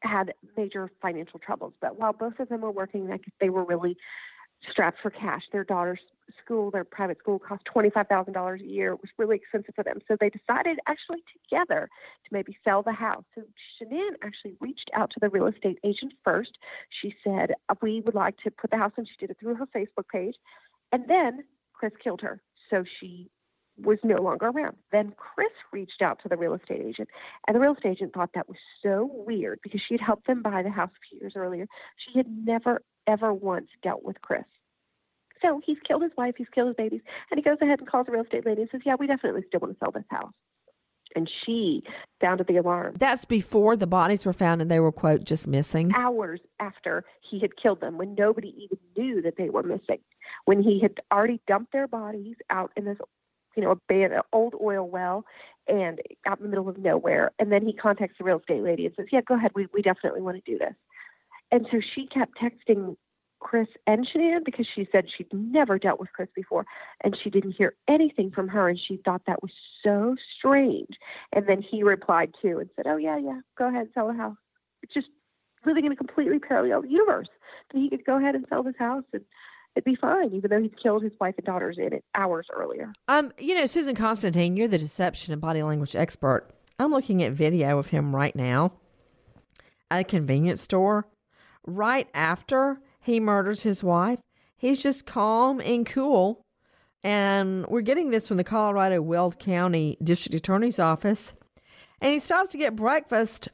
had 0.00 0.34
major 0.56 0.90
financial 1.00 1.38
troubles, 1.38 1.72
but 1.80 1.98
while 1.98 2.12
both 2.12 2.40
of 2.40 2.48
them 2.48 2.62
were 2.62 2.72
working, 2.72 3.08
they 3.40 3.48
were 3.48 3.64
really 3.64 3.96
strapped 4.70 5.00
for 5.00 5.10
cash. 5.10 5.42
Their 5.52 5.64
daughter's 5.64 6.00
school, 6.42 6.70
their 6.70 6.84
private 6.84 7.18
school, 7.18 7.38
cost 7.38 7.62
$25,000 7.74 8.60
a 8.60 8.64
year. 8.64 8.92
It 8.92 9.00
was 9.00 9.10
really 9.18 9.36
expensive 9.36 9.74
for 9.74 9.84
them. 9.84 9.98
So 10.08 10.16
they 10.18 10.30
decided 10.30 10.78
actually 10.86 11.22
together 11.32 11.88
to 12.24 12.28
maybe 12.32 12.56
sell 12.64 12.82
the 12.82 12.92
house. 12.92 13.24
So 13.34 13.42
Shanann 13.80 14.14
actually 14.22 14.56
reached 14.60 14.90
out 14.94 15.10
to 15.10 15.20
the 15.20 15.28
real 15.28 15.46
estate 15.46 15.78
agent 15.84 16.14
first. 16.24 16.58
She 17.00 17.14
said, 17.22 17.52
We 17.80 18.00
would 18.04 18.14
like 18.14 18.36
to 18.38 18.50
put 18.50 18.70
the 18.70 18.76
house 18.76 18.92
on. 18.98 19.06
She 19.06 19.16
did 19.18 19.30
it 19.30 19.38
through 19.40 19.56
her 19.56 19.66
Facebook 19.66 20.08
page. 20.12 20.34
And 20.92 21.04
then 21.08 21.44
Chris 21.72 21.92
killed 22.02 22.20
her. 22.22 22.40
So 22.70 22.84
she 23.00 23.30
was 23.78 23.98
no 24.02 24.20
longer 24.20 24.46
around. 24.46 24.76
Then 24.92 25.12
Chris 25.16 25.52
reached 25.72 26.00
out 26.02 26.20
to 26.22 26.28
the 26.28 26.36
real 26.36 26.54
estate 26.54 26.82
agent, 26.84 27.08
and 27.46 27.54
the 27.54 27.60
real 27.60 27.74
estate 27.74 27.90
agent 27.90 28.14
thought 28.14 28.30
that 28.34 28.48
was 28.48 28.56
so 28.82 29.10
weird 29.12 29.60
because 29.62 29.80
she 29.86 29.94
had 29.94 30.00
helped 30.00 30.26
them 30.26 30.42
buy 30.42 30.62
the 30.62 30.70
house 30.70 30.90
a 30.90 31.00
few 31.08 31.20
years 31.20 31.34
earlier. 31.36 31.66
She 31.98 32.18
had 32.18 32.26
never, 32.28 32.82
ever 33.06 33.32
once 33.32 33.68
dealt 33.82 34.04
with 34.04 34.20
Chris. 34.20 34.44
So 35.42 35.60
he's 35.64 35.78
killed 35.86 36.02
his 36.02 36.12
wife, 36.16 36.34
he's 36.38 36.48
killed 36.54 36.68
his 36.68 36.76
babies, 36.76 37.02
and 37.30 37.38
he 37.38 37.42
goes 37.42 37.58
ahead 37.60 37.78
and 37.78 37.88
calls 37.88 38.06
the 38.06 38.12
real 38.12 38.22
estate 38.22 38.46
lady 38.46 38.62
and 38.62 38.70
says, 38.70 38.80
Yeah, 38.84 38.96
we 38.98 39.06
definitely 39.06 39.42
still 39.46 39.60
want 39.60 39.74
to 39.74 39.78
sell 39.78 39.92
this 39.92 40.04
house. 40.10 40.32
And 41.14 41.30
she 41.44 41.82
sounded 42.20 42.46
the 42.46 42.56
alarm. 42.56 42.94
That's 42.98 43.24
before 43.24 43.76
the 43.76 43.86
bodies 43.86 44.26
were 44.26 44.32
found 44.34 44.60
and 44.60 44.70
they 44.70 44.80
were, 44.80 44.92
quote, 44.92 45.24
just 45.24 45.46
missing. 45.46 45.92
Hours 45.94 46.40
after 46.60 47.04
he 47.20 47.38
had 47.38 47.56
killed 47.56 47.80
them, 47.80 47.96
when 47.96 48.14
nobody 48.14 48.54
even 48.58 48.78
knew 48.96 49.22
that 49.22 49.36
they 49.38 49.48
were 49.48 49.62
missing, 49.62 50.00
when 50.44 50.62
he 50.62 50.80
had 50.80 50.94
already 51.10 51.40
dumped 51.46 51.72
their 51.72 51.88
bodies 51.88 52.36
out 52.50 52.70
in 52.76 52.84
this, 52.84 52.98
you 53.56 53.62
know, 53.62 53.78
an 53.88 54.20
old 54.32 54.54
oil 54.60 54.86
well 54.86 55.24
and 55.68 56.00
out 56.26 56.38
in 56.38 56.44
the 56.44 56.50
middle 56.50 56.68
of 56.68 56.76
nowhere. 56.76 57.30
And 57.38 57.50
then 57.50 57.64
he 57.64 57.72
contacts 57.72 58.16
the 58.18 58.24
real 58.24 58.38
estate 58.38 58.62
lady 58.62 58.84
and 58.84 58.94
says, 58.96 59.06
Yeah, 59.10 59.22
go 59.22 59.36
ahead. 59.36 59.52
We, 59.54 59.68
we 59.72 59.80
definitely 59.82 60.20
want 60.20 60.44
to 60.44 60.50
do 60.50 60.58
this. 60.58 60.74
And 61.50 61.66
so 61.70 61.80
she 61.94 62.06
kept 62.06 62.38
texting 62.38 62.96
Chris 63.40 63.68
and 63.86 64.06
Shanann 64.06 64.44
because 64.44 64.66
she 64.74 64.88
said 64.90 65.06
she'd 65.16 65.32
never 65.32 65.78
dealt 65.78 66.00
with 66.00 66.12
Chris 66.12 66.28
before 66.34 66.66
and 67.04 67.16
she 67.22 67.30
didn't 67.30 67.52
hear 67.52 67.74
anything 67.88 68.30
from 68.30 68.48
her 68.48 68.68
and 68.68 68.78
she 68.78 68.98
thought 69.04 69.22
that 69.26 69.42
was 69.42 69.52
so 69.84 70.16
strange. 70.36 70.96
And 71.32 71.46
then 71.46 71.62
he 71.62 71.82
replied 71.82 72.34
too 72.40 72.58
and 72.58 72.70
said, 72.74 72.86
Oh 72.86 72.96
yeah, 72.96 73.18
yeah, 73.18 73.40
go 73.56 73.68
ahead, 73.68 73.82
and 73.82 73.90
sell 73.94 74.08
the 74.08 74.14
house. 74.14 74.36
It's 74.82 74.94
just 74.94 75.08
living 75.64 75.84
in 75.84 75.92
a 75.92 75.96
completely 75.96 76.38
parallel 76.38 76.84
universe. 76.86 77.28
That 77.72 77.78
he 77.78 77.90
could 77.90 78.04
go 78.04 78.18
ahead 78.18 78.34
and 78.34 78.46
sell 78.48 78.62
this 78.62 78.76
house 78.78 79.04
and 79.12 79.22
it'd 79.74 79.84
be 79.84 79.96
fine, 79.96 80.32
even 80.32 80.50
though 80.50 80.60
he'd 80.60 80.80
killed 80.82 81.02
his 81.02 81.12
wife 81.20 81.34
and 81.36 81.46
daughters 81.46 81.76
in 81.78 81.92
it 81.92 82.04
hours 82.14 82.46
earlier. 82.52 82.92
Um, 83.08 83.32
you 83.38 83.54
know, 83.54 83.66
Susan 83.66 83.94
Constantine, 83.94 84.56
you're 84.56 84.68
the 84.68 84.78
deception 84.78 85.32
and 85.32 85.40
body 85.40 85.62
language 85.62 85.94
expert. 85.94 86.48
I'm 86.78 86.90
looking 86.90 87.22
at 87.22 87.32
video 87.32 87.78
of 87.78 87.88
him 87.88 88.14
right 88.14 88.34
now 88.34 88.72
at 89.90 90.00
a 90.00 90.04
convenience 90.04 90.62
store 90.62 91.06
right 91.66 92.08
after 92.14 92.80
he 93.00 93.20
murders 93.20 93.62
his 93.62 93.82
wife. 93.82 94.20
He's 94.56 94.82
just 94.82 95.06
calm 95.06 95.60
and 95.60 95.84
cool. 95.84 96.42
And 97.02 97.66
we're 97.66 97.82
getting 97.82 98.10
this 98.10 98.26
from 98.26 98.36
the 98.36 98.44
Colorado 98.44 99.00
Weld 99.00 99.38
County 99.38 99.96
District 100.02 100.34
Attorney's 100.34 100.78
Office. 100.78 101.34
And 102.00 102.12
he 102.12 102.18
stops 102.18 102.50
to 102.52 102.58
get 102.58 102.74
breakfast 102.74 103.48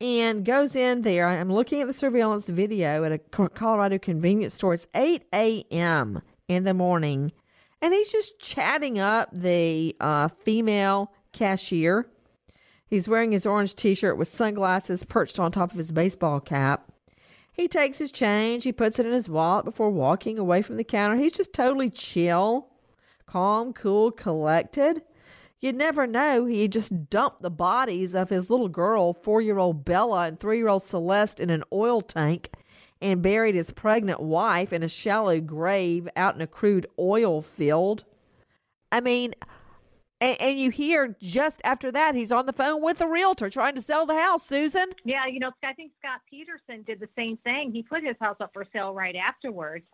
and 0.00 0.44
goes 0.44 0.74
in 0.74 1.02
there. 1.02 1.28
I'm 1.28 1.52
looking 1.52 1.80
at 1.80 1.86
the 1.86 1.92
surveillance 1.92 2.46
video 2.46 3.04
at 3.04 3.12
a 3.12 3.18
Colorado 3.18 3.98
convenience 3.98 4.54
store. 4.54 4.74
It's 4.74 4.86
8 4.94 5.24
a.m. 5.32 6.22
in 6.48 6.64
the 6.64 6.74
morning. 6.74 7.32
And 7.80 7.92
he's 7.92 8.10
just 8.10 8.38
chatting 8.38 8.98
up 8.98 9.28
the 9.32 9.94
uh, 10.00 10.28
female 10.28 11.12
cashier. 11.32 12.06
He's 12.86 13.08
wearing 13.08 13.32
his 13.32 13.44
orange 13.44 13.74
t 13.74 13.94
shirt 13.94 14.16
with 14.16 14.28
sunglasses 14.28 15.04
perched 15.04 15.38
on 15.38 15.52
top 15.52 15.72
of 15.72 15.78
his 15.78 15.92
baseball 15.92 16.40
cap. 16.40 16.90
He 17.54 17.68
takes 17.68 17.98
his 17.98 18.10
change, 18.10 18.64
he 18.64 18.72
puts 18.72 18.98
it 18.98 19.06
in 19.06 19.12
his 19.12 19.28
wallet 19.28 19.64
before 19.64 19.90
walking 19.90 20.38
away 20.38 20.60
from 20.60 20.76
the 20.76 20.84
counter. 20.84 21.14
He's 21.14 21.32
just 21.32 21.52
totally 21.52 21.88
chill, 21.88 22.66
calm, 23.26 23.72
cool, 23.72 24.10
collected. 24.10 25.02
You'd 25.60 25.76
never 25.76 26.06
know 26.06 26.46
he 26.46 26.66
just 26.66 27.08
dumped 27.08 27.42
the 27.42 27.50
bodies 27.50 28.14
of 28.14 28.28
his 28.28 28.50
little 28.50 28.68
girl, 28.68 29.12
four 29.12 29.40
year 29.40 29.58
old 29.58 29.84
Bella, 29.84 30.26
and 30.26 30.38
three 30.38 30.58
year 30.58 30.68
old 30.68 30.82
Celeste 30.82 31.38
in 31.38 31.48
an 31.48 31.62
oil 31.72 32.00
tank 32.00 32.50
and 33.00 33.22
buried 33.22 33.54
his 33.54 33.70
pregnant 33.70 34.20
wife 34.20 34.72
in 34.72 34.82
a 34.82 34.88
shallow 34.88 35.40
grave 35.40 36.08
out 36.16 36.34
in 36.34 36.40
a 36.40 36.46
crude 36.48 36.88
oil 36.98 37.40
field. 37.40 38.04
I 38.90 39.00
mean, 39.00 39.32
and, 40.24 40.40
and, 40.40 40.58
you 40.58 40.70
hear 40.70 41.16
just 41.20 41.60
after 41.64 41.92
that, 41.92 42.14
he's 42.14 42.32
on 42.32 42.46
the 42.46 42.52
phone 42.52 42.82
with 42.82 42.98
the 42.98 43.06
realtor 43.06 43.50
trying 43.50 43.74
to 43.74 43.80
sell 43.80 44.06
the 44.06 44.18
house, 44.18 44.46
Susan. 44.46 44.86
Yeah, 45.04 45.26
you 45.26 45.40
know, 45.40 45.50
I 45.62 45.72
think 45.72 45.92
Scott 45.98 46.20
Peterson 46.28 46.82
did 46.82 47.00
the 47.00 47.08
same 47.16 47.36
thing. 47.38 47.72
He 47.72 47.82
put 47.82 48.02
his 48.04 48.16
house 48.20 48.36
up 48.40 48.50
for 48.52 48.66
sale 48.72 48.94
right 48.94 49.16
afterwards. 49.16 49.84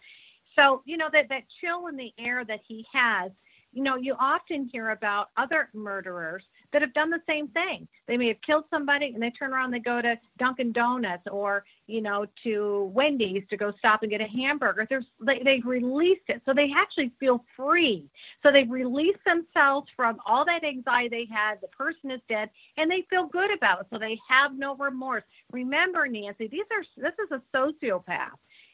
So, 0.57 0.83
you 0.85 0.97
know, 0.97 1.09
that, 1.13 1.29
that 1.29 1.43
chill 1.61 1.87
in 1.87 1.97
the 1.97 2.13
air 2.19 2.45
that 2.45 2.61
he 2.67 2.85
has 2.93 3.31
you 3.73 3.83
know, 3.83 3.97
you 3.97 4.15
often 4.19 4.69
hear 4.73 4.91
about 4.91 5.29
other 5.37 5.69
murderers 5.75 6.45
that 6.73 6.83
have 6.83 6.95
done 6.95 7.11
the 7.11 7.23
same 7.27 7.49
thing. 7.49 7.89
They 8.07 8.17
may 8.17 8.29
have 8.29 8.41
killed 8.41 8.65
somebody 8.71 9.13
and 9.13 9.23
they 9.23 9.31
turn 9.31 9.53
around 9.53 9.71
they 9.71 9.79
go 9.79 10.01
to 10.01 10.19
Dunkin' 10.39 10.73
Donuts 10.73 11.27
or, 11.31 11.65
you 11.87 12.01
know, 12.01 12.27
to 12.45 12.91
Wendy's 12.95 13.45
to 13.51 13.57
go 13.57 13.73
stop 13.79 14.03
and 14.03 14.11
get 14.11 14.21
a 14.21 14.27
hamburger. 14.27 14.87
There's, 14.89 15.05
they, 15.21 15.41
they've 15.45 15.65
released 15.65 16.29
it. 16.29 16.43
So 16.47 16.55
they 16.55 16.73
actually 16.77 17.13
feel 17.21 17.45
free. 17.57 18.09
So 18.43 18.51
they've 18.53 18.71
released 18.71 19.25
themselves 19.25 19.89
from 19.97 20.19
all 20.27 20.45
that 20.45 20.65
anxiety 20.65 21.09
they 21.09 21.35
had. 21.35 21.61
The 21.61 21.69
person 21.69 22.11
is 22.11 22.21
dead 22.29 22.51
and 22.77 22.91
they 22.91 23.07
feel 23.11 23.27
good 23.27 23.53
about 23.53 23.81
it. 23.81 23.87
So 23.91 23.99
they 23.99 24.19
have 24.29 24.57
no 24.57 24.77
remorse. 24.77 25.25
Remember, 25.53 26.07
Nancy, 26.07 26.49
these 26.49 26.67
are, 26.71 26.85
this 26.97 27.15
is 27.25 27.31
a 27.33 27.43
sociopath. 27.57 28.31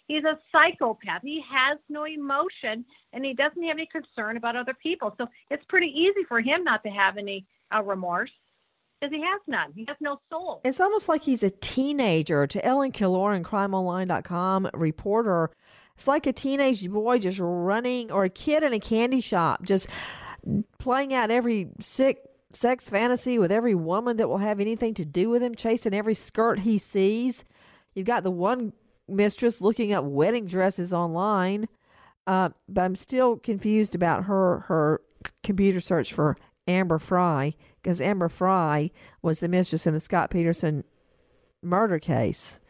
He's 0.07 0.25
a 0.25 0.39
psychopath. 0.53 1.23
He 1.23 1.43
has 1.51 1.79
no 1.89 2.07
emotion 2.07 2.85
and 3.13 3.25
he 3.25 3.35
doesn't 3.35 3.63
have 3.63 3.77
any 3.77 3.87
concern 3.87 4.37
about 4.37 4.55
other 4.55 4.75
people. 4.75 5.15
So 5.19 5.29
it's 5.51 5.65
pretty 5.65 5.89
easy 5.89 6.23
for 6.29 6.41
him 6.41 6.63
not 6.63 6.83
to 6.85 6.91
have 6.91 7.17
any 7.17 7.45
uh, 7.75 7.83
remorse 7.83 8.31
because 9.01 9.15
he 9.15 9.21
has 9.21 9.41
none. 9.47 9.73
He 9.75 9.85
has 9.89 9.97
no 10.01 10.19
soul. 10.31 10.61
It's 10.65 10.81
almost 10.81 11.09
like 11.09 11.23
he's 11.23 11.43
a 11.43 11.51
teenager. 11.51 12.47
To 12.47 12.65
Ellen 12.65 12.93
Killoran, 12.93 13.43
CrimeOnline.com 13.43 14.71
reporter, 14.75 15.51
It's 15.95 16.07
like 16.07 16.27
a 16.27 16.33
teenage 16.33 16.89
boy 16.89 17.19
just 17.19 17.39
running, 17.41 18.11
or 18.11 18.25
a 18.25 18.31
kid 18.31 18.63
in 18.63 18.73
a 18.73 18.81
candy 18.81 19.21
shop 19.21 19.63
just 19.65 19.87
playing 20.79 21.13
out 21.13 21.31
every 21.31 21.69
sick 21.81 22.23
sex 22.53 22.89
fantasy 22.89 23.39
with 23.39 23.53
every 23.53 23.75
woman 23.75 24.17
that 24.17 24.29
will 24.29 24.39
have 24.39 24.61
anything 24.61 24.95
to 24.95 25.05
do 25.05 25.29
with 25.29 25.43
him, 25.43 25.55
chasing 25.55 25.93
every 25.95 26.15
skirt 26.15 26.61
he 26.61 26.79
sees. 26.79 27.45
You've 27.95 28.07
got 28.07 28.23
the 28.23 28.31
one 28.31 28.73
mistress 29.09 29.61
looking 29.61 29.93
up 29.93 30.05
wedding 30.05 30.47
dresses 30.47 30.93
online, 30.95 31.69
uh, 32.27 32.51
but 32.69 32.83
I'm 32.83 32.95
still 32.95 33.37
confused 33.37 33.95
about 33.95 34.25
her 34.25 34.61
her 34.69 35.01
computer 35.43 35.81
search 35.81 36.13
for 36.13 36.37
Amber 36.67 36.99
Frey 36.99 37.57
because 37.83 38.01
Amber 38.01 38.29
Frey 38.29 38.93
was 39.23 39.41
the 39.41 39.49
mistress 39.49 39.87
in 39.87 39.95
the 39.95 40.01
Scott 40.01 40.31
Peterson 40.31 40.85
murder 41.63 41.99
case. 41.99 42.61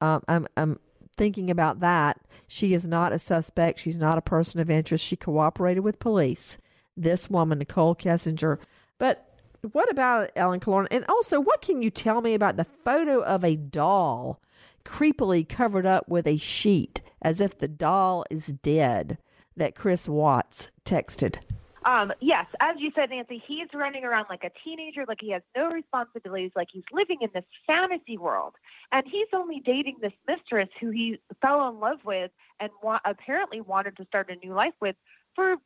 Um, 0.00 0.22
I'm 0.28 0.46
I'm 0.56 0.78
thinking 1.16 1.50
about 1.50 1.80
that. 1.80 2.20
She 2.46 2.72
is 2.72 2.88
not 2.88 3.12
a 3.12 3.18
suspect. 3.18 3.78
She's 3.78 3.98
not 3.98 4.18
a 4.18 4.22
person 4.22 4.60
of 4.60 4.70
interest. 4.70 5.04
She 5.04 5.16
cooperated 5.16 5.84
with 5.84 5.98
police. 5.98 6.58
This 6.96 7.28
woman, 7.28 7.58
Nichol 7.58 7.94
Kessinger. 7.94 8.58
But 8.98 9.30
what 9.72 9.90
about 9.90 10.30
Ellen 10.36 10.60
Killoran? 10.60 10.88
And 10.90 11.04
also, 11.08 11.40
what 11.40 11.62
can 11.62 11.82
you 11.82 11.90
tell 11.90 12.20
me 12.20 12.34
about 12.34 12.56
the 12.56 12.66
photo 12.84 13.20
of 13.20 13.44
a 13.44 13.56
doll 13.56 14.40
creepily 14.84 15.46
covered 15.46 15.86
up 15.86 16.08
with 16.08 16.26
a 16.26 16.38
sheet 16.38 17.02
as 17.20 17.40
if 17.40 17.58
the 17.58 17.68
doll 17.68 18.24
is 18.30 18.46
dead 18.46 19.18
that 19.56 19.74
Chris 19.74 20.08
Watts 20.08 20.70
texted? 20.84 21.36
Um, 21.84 22.12
yes, 22.20 22.46
as 22.60 22.76
you 22.78 22.90
said, 22.94 23.08
Nancy, 23.10 23.42
he's 23.46 23.68
running 23.72 24.04
around 24.04 24.26
like 24.28 24.44
a 24.44 24.50
teenager, 24.62 25.04
like 25.08 25.18
he 25.20 25.30
has 25.30 25.42
no 25.56 25.70
responsibilities, 25.70 26.50
like 26.54 26.68
he's 26.70 26.84
living 26.92 27.18
in 27.22 27.30
this 27.32 27.44
fantasy 27.66 28.18
world. 28.18 28.54
And 28.92 29.06
he's 29.10 29.28
only 29.32 29.60
dating 29.64 29.96
this 30.00 30.12
mistress 30.28 30.68
who 30.78 30.90
he 30.90 31.18
fell 31.40 31.68
in 31.68 31.80
love 31.80 31.98
with 32.04 32.30
and 32.60 32.70
wa- 32.82 33.00
apparently 33.06 33.62
wanted 33.62 33.96
to 33.96 34.04
start 34.04 34.30
a 34.30 34.36
new 34.46 34.52
life 34.52 34.74
with 34.80 34.96
for 35.34 35.56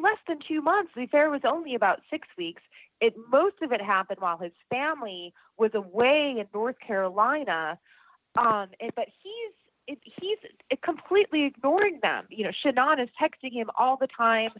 less 0.00 0.18
than 0.28 0.38
two 0.46 0.60
months. 0.60 0.92
The 0.94 1.04
affair 1.04 1.30
was 1.30 1.40
only 1.44 1.74
about 1.74 2.00
six 2.10 2.28
weeks. 2.38 2.62
It 3.00 3.14
most 3.30 3.56
of 3.60 3.72
it 3.72 3.82
happened 3.82 4.20
while 4.20 4.38
his 4.38 4.52
family 4.70 5.34
was 5.58 5.72
away 5.74 6.36
in 6.38 6.46
North 6.54 6.76
Carolina. 6.78 7.78
Um, 8.38 8.68
and, 8.80 8.92
but 8.94 9.06
he's 9.22 9.52
it, 9.88 9.98
he's 10.04 10.38
completely 10.82 11.44
ignoring 11.44 11.98
them. 12.02 12.24
You 12.28 12.44
know, 12.44 12.50
Shanann 12.64 13.02
is 13.02 13.08
texting 13.20 13.52
him 13.52 13.70
all 13.76 13.96
the 13.96 14.08
time 14.08 14.50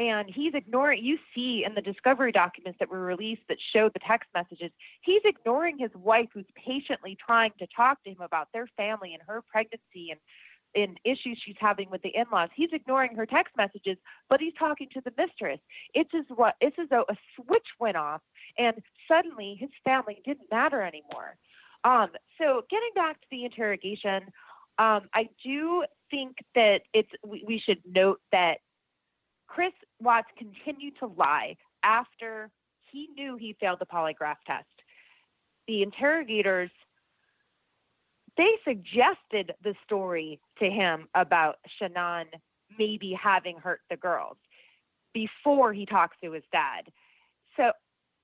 and 0.00 0.30
he's 0.30 0.54
ignoring 0.54 1.04
you 1.04 1.18
see 1.34 1.62
in 1.64 1.74
the 1.74 1.82
discovery 1.82 2.32
documents 2.32 2.78
that 2.80 2.88
were 2.88 3.02
released 3.02 3.42
that 3.48 3.58
show 3.72 3.88
the 3.90 4.00
text 4.00 4.28
messages 4.34 4.72
he's 5.02 5.20
ignoring 5.24 5.78
his 5.78 5.90
wife 5.94 6.28
who's 6.32 6.46
patiently 6.56 7.16
trying 7.24 7.52
to 7.58 7.66
talk 7.76 8.02
to 8.02 8.10
him 8.10 8.20
about 8.22 8.48
their 8.52 8.66
family 8.76 9.12
and 9.12 9.22
her 9.28 9.42
pregnancy 9.42 10.10
and 10.10 10.18
and 10.76 11.00
issues 11.02 11.36
she's 11.44 11.56
having 11.58 11.90
with 11.90 12.00
the 12.02 12.14
in-laws. 12.14 12.48
He's 12.54 12.68
ignoring 12.72 13.16
her 13.16 13.26
text 13.26 13.56
messages 13.56 13.98
but 14.28 14.40
he's 14.40 14.54
talking 14.58 14.88
to 14.94 15.00
the 15.04 15.12
mistress. 15.18 15.60
It's 15.94 16.10
as 16.14 16.24
what 16.34 16.54
it's 16.60 16.78
as 16.80 16.88
though 16.88 17.04
a 17.08 17.16
switch 17.36 17.66
went 17.78 17.96
off 17.96 18.22
and 18.56 18.76
suddenly 19.06 19.56
his 19.58 19.70
family 19.84 20.22
didn't 20.24 20.50
matter 20.50 20.80
anymore. 20.80 21.36
Um, 21.82 22.10
so 22.38 22.62
getting 22.70 22.90
back 22.94 23.20
to 23.20 23.26
the 23.30 23.44
interrogation 23.44 24.22
um, 24.78 25.08
i 25.12 25.28
do 25.44 25.84
think 26.10 26.36
that 26.54 26.82
it's 26.94 27.10
we, 27.26 27.44
we 27.46 27.58
should 27.58 27.80
note 27.84 28.20
that 28.32 28.58
Chris 29.50 29.72
Watts 30.00 30.28
continued 30.38 30.94
to 31.00 31.06
lie 31.06 31.56
after 31.82 32.50
he 32.92 33.08
knew 33.16 33.36
he 33.36 33.56
failed 33.60 33.80
the 33.80 33.86
polygraph 33.86 34.36
test. 34.46 34.66
The 35.66 35.82
interrogators 35.82 36.70
they 38.36 38.52
suggested 38.64 39.52
the 39.62 39.74
story 39.84 40.40
to 40.60 40.70
him 40.70 41.08
about 41.14 41.56
Shanann 41.80 42.26
maybe 42.78 43.12
having 43.20 43.58
hurt 43.58 43.80
the 43.90 43.96
girls 43.96 44.36
before 45.12 45.72
he 45.72 45.84
talks 45.84 46.16
to 46.22 46.32
his 46.32 46.44
dad. 46.52 46.90
So 47.56 47.72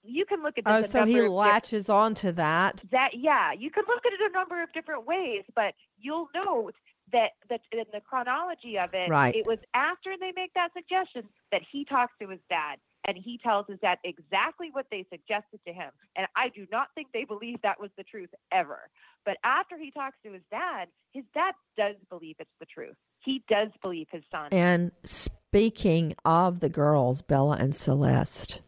you 0.04 0.24
can 0.24 0.42
look 0.42 0.54
at 0.56 0.64
this. 0.64 0.94
Oh, 0.94 1.00
so 1.00 1.04
he 1.04 1.20
latches 1.22 1.90
on 1.90 2.14
to 2.14 2.32
that. 2.32 2.84
that 2.92 3.10
yeah, 3.14 3.52
you 3.52 3.70
can 3.70 3.84
look 3.88 4.06
at 4.06 4.12
it 4.12 4.30
a 4.30 4.32
number 4.32 4.62
of 4.62 4.72
different 4.72 5.06
ways, 5.06 5.42
but 5.54 5.74
you'll 5.98 6.28
note 6.34 6.76
that 7.12 7.30
that 7.48 7.60
in 7.72 7.84
the 7.92 8.00
chronology 8.00 8.78
of 8.78 8.90
it, 8.92 9.08
Right. 9.08 9.34
it 9.34 9.46
was 9.46 9.58
after 9.74 10.14
they 10.18 10.32
make 10.34 10.52
that 10.54 10.72
suggestion 10.72 11.28
that 11.52 11.62
he 11.70 11.84
talks 11.84 12.12
to 12.20 12.28
his 12.28 12.40
dad 12.48 12.78
and 13.06 13.16
he 13.16 13.38
tells 13.38 13.66
his 13.68 13.78
dad 13.80 13.98
exactly 14.02 14.70
what 14.72 14.86
they 14.90 15.06
suggested 15.10 15.60
to 15.66 15.72
him. 15.72 15.92
And 16.16 16.26
I 16.34 16.48
do 16.48 16.66
not 16.72 16.88
think 16.94 17.08
they 17.12 17.24
believe 17.24 17.62
that 17.62 17.80
was 17.80 17.90
the 17.96 18.02
truth 18.02 18.30
ever. 18.50 18.90
But 19.24 19.36
after 19.44 19.78
he 19.78 19.90
talks 19.92 20.16
to 20.24 20.32
his 20.32 20.42
dad, 20.50 20.88
his 21.12 21.24
dad 21.32 21.52
does 21.76 21.94
believe 22.10 22.36
it's 22.40 22.50
the 22.58 22.66
truth. 22.66 22.96
He 23.20 23.42
does 23.48 23.68
believe 23.82 24.08
his 24.10 24.22
son. 24.30 24.48
And 24.50 24.90
speaking 25.04 26.14
of 26.24 26.60
the 26.60 26.68
girls, 26.68 27.22
Bella 27.22 27.56
and 27.58 27.74
Celeste, 27.74 28.60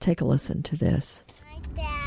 take 0.00 0.20
a 0.20 0.24
listen 0.24 0.62
to 0.64 0.76
this. 0.76 1.24
Daddy 1.44 1.60
is 1.60 2.03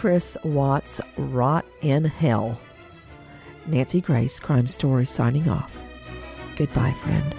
Chris 0.00 0.34
Watts, 0.44 0.98
Rot 1.18 1.66
in 1.82 2.06
Hell. 2.06 2.58
Nancy 3.66 4.00
Grace, 4.00 4.40
Crime 4.40 4.66
Story, 4.66 5.04
signing 5.04 5.46
off. 5.46 5.78
Goodbye, 6.56 6.92
friend. 6.92 7.34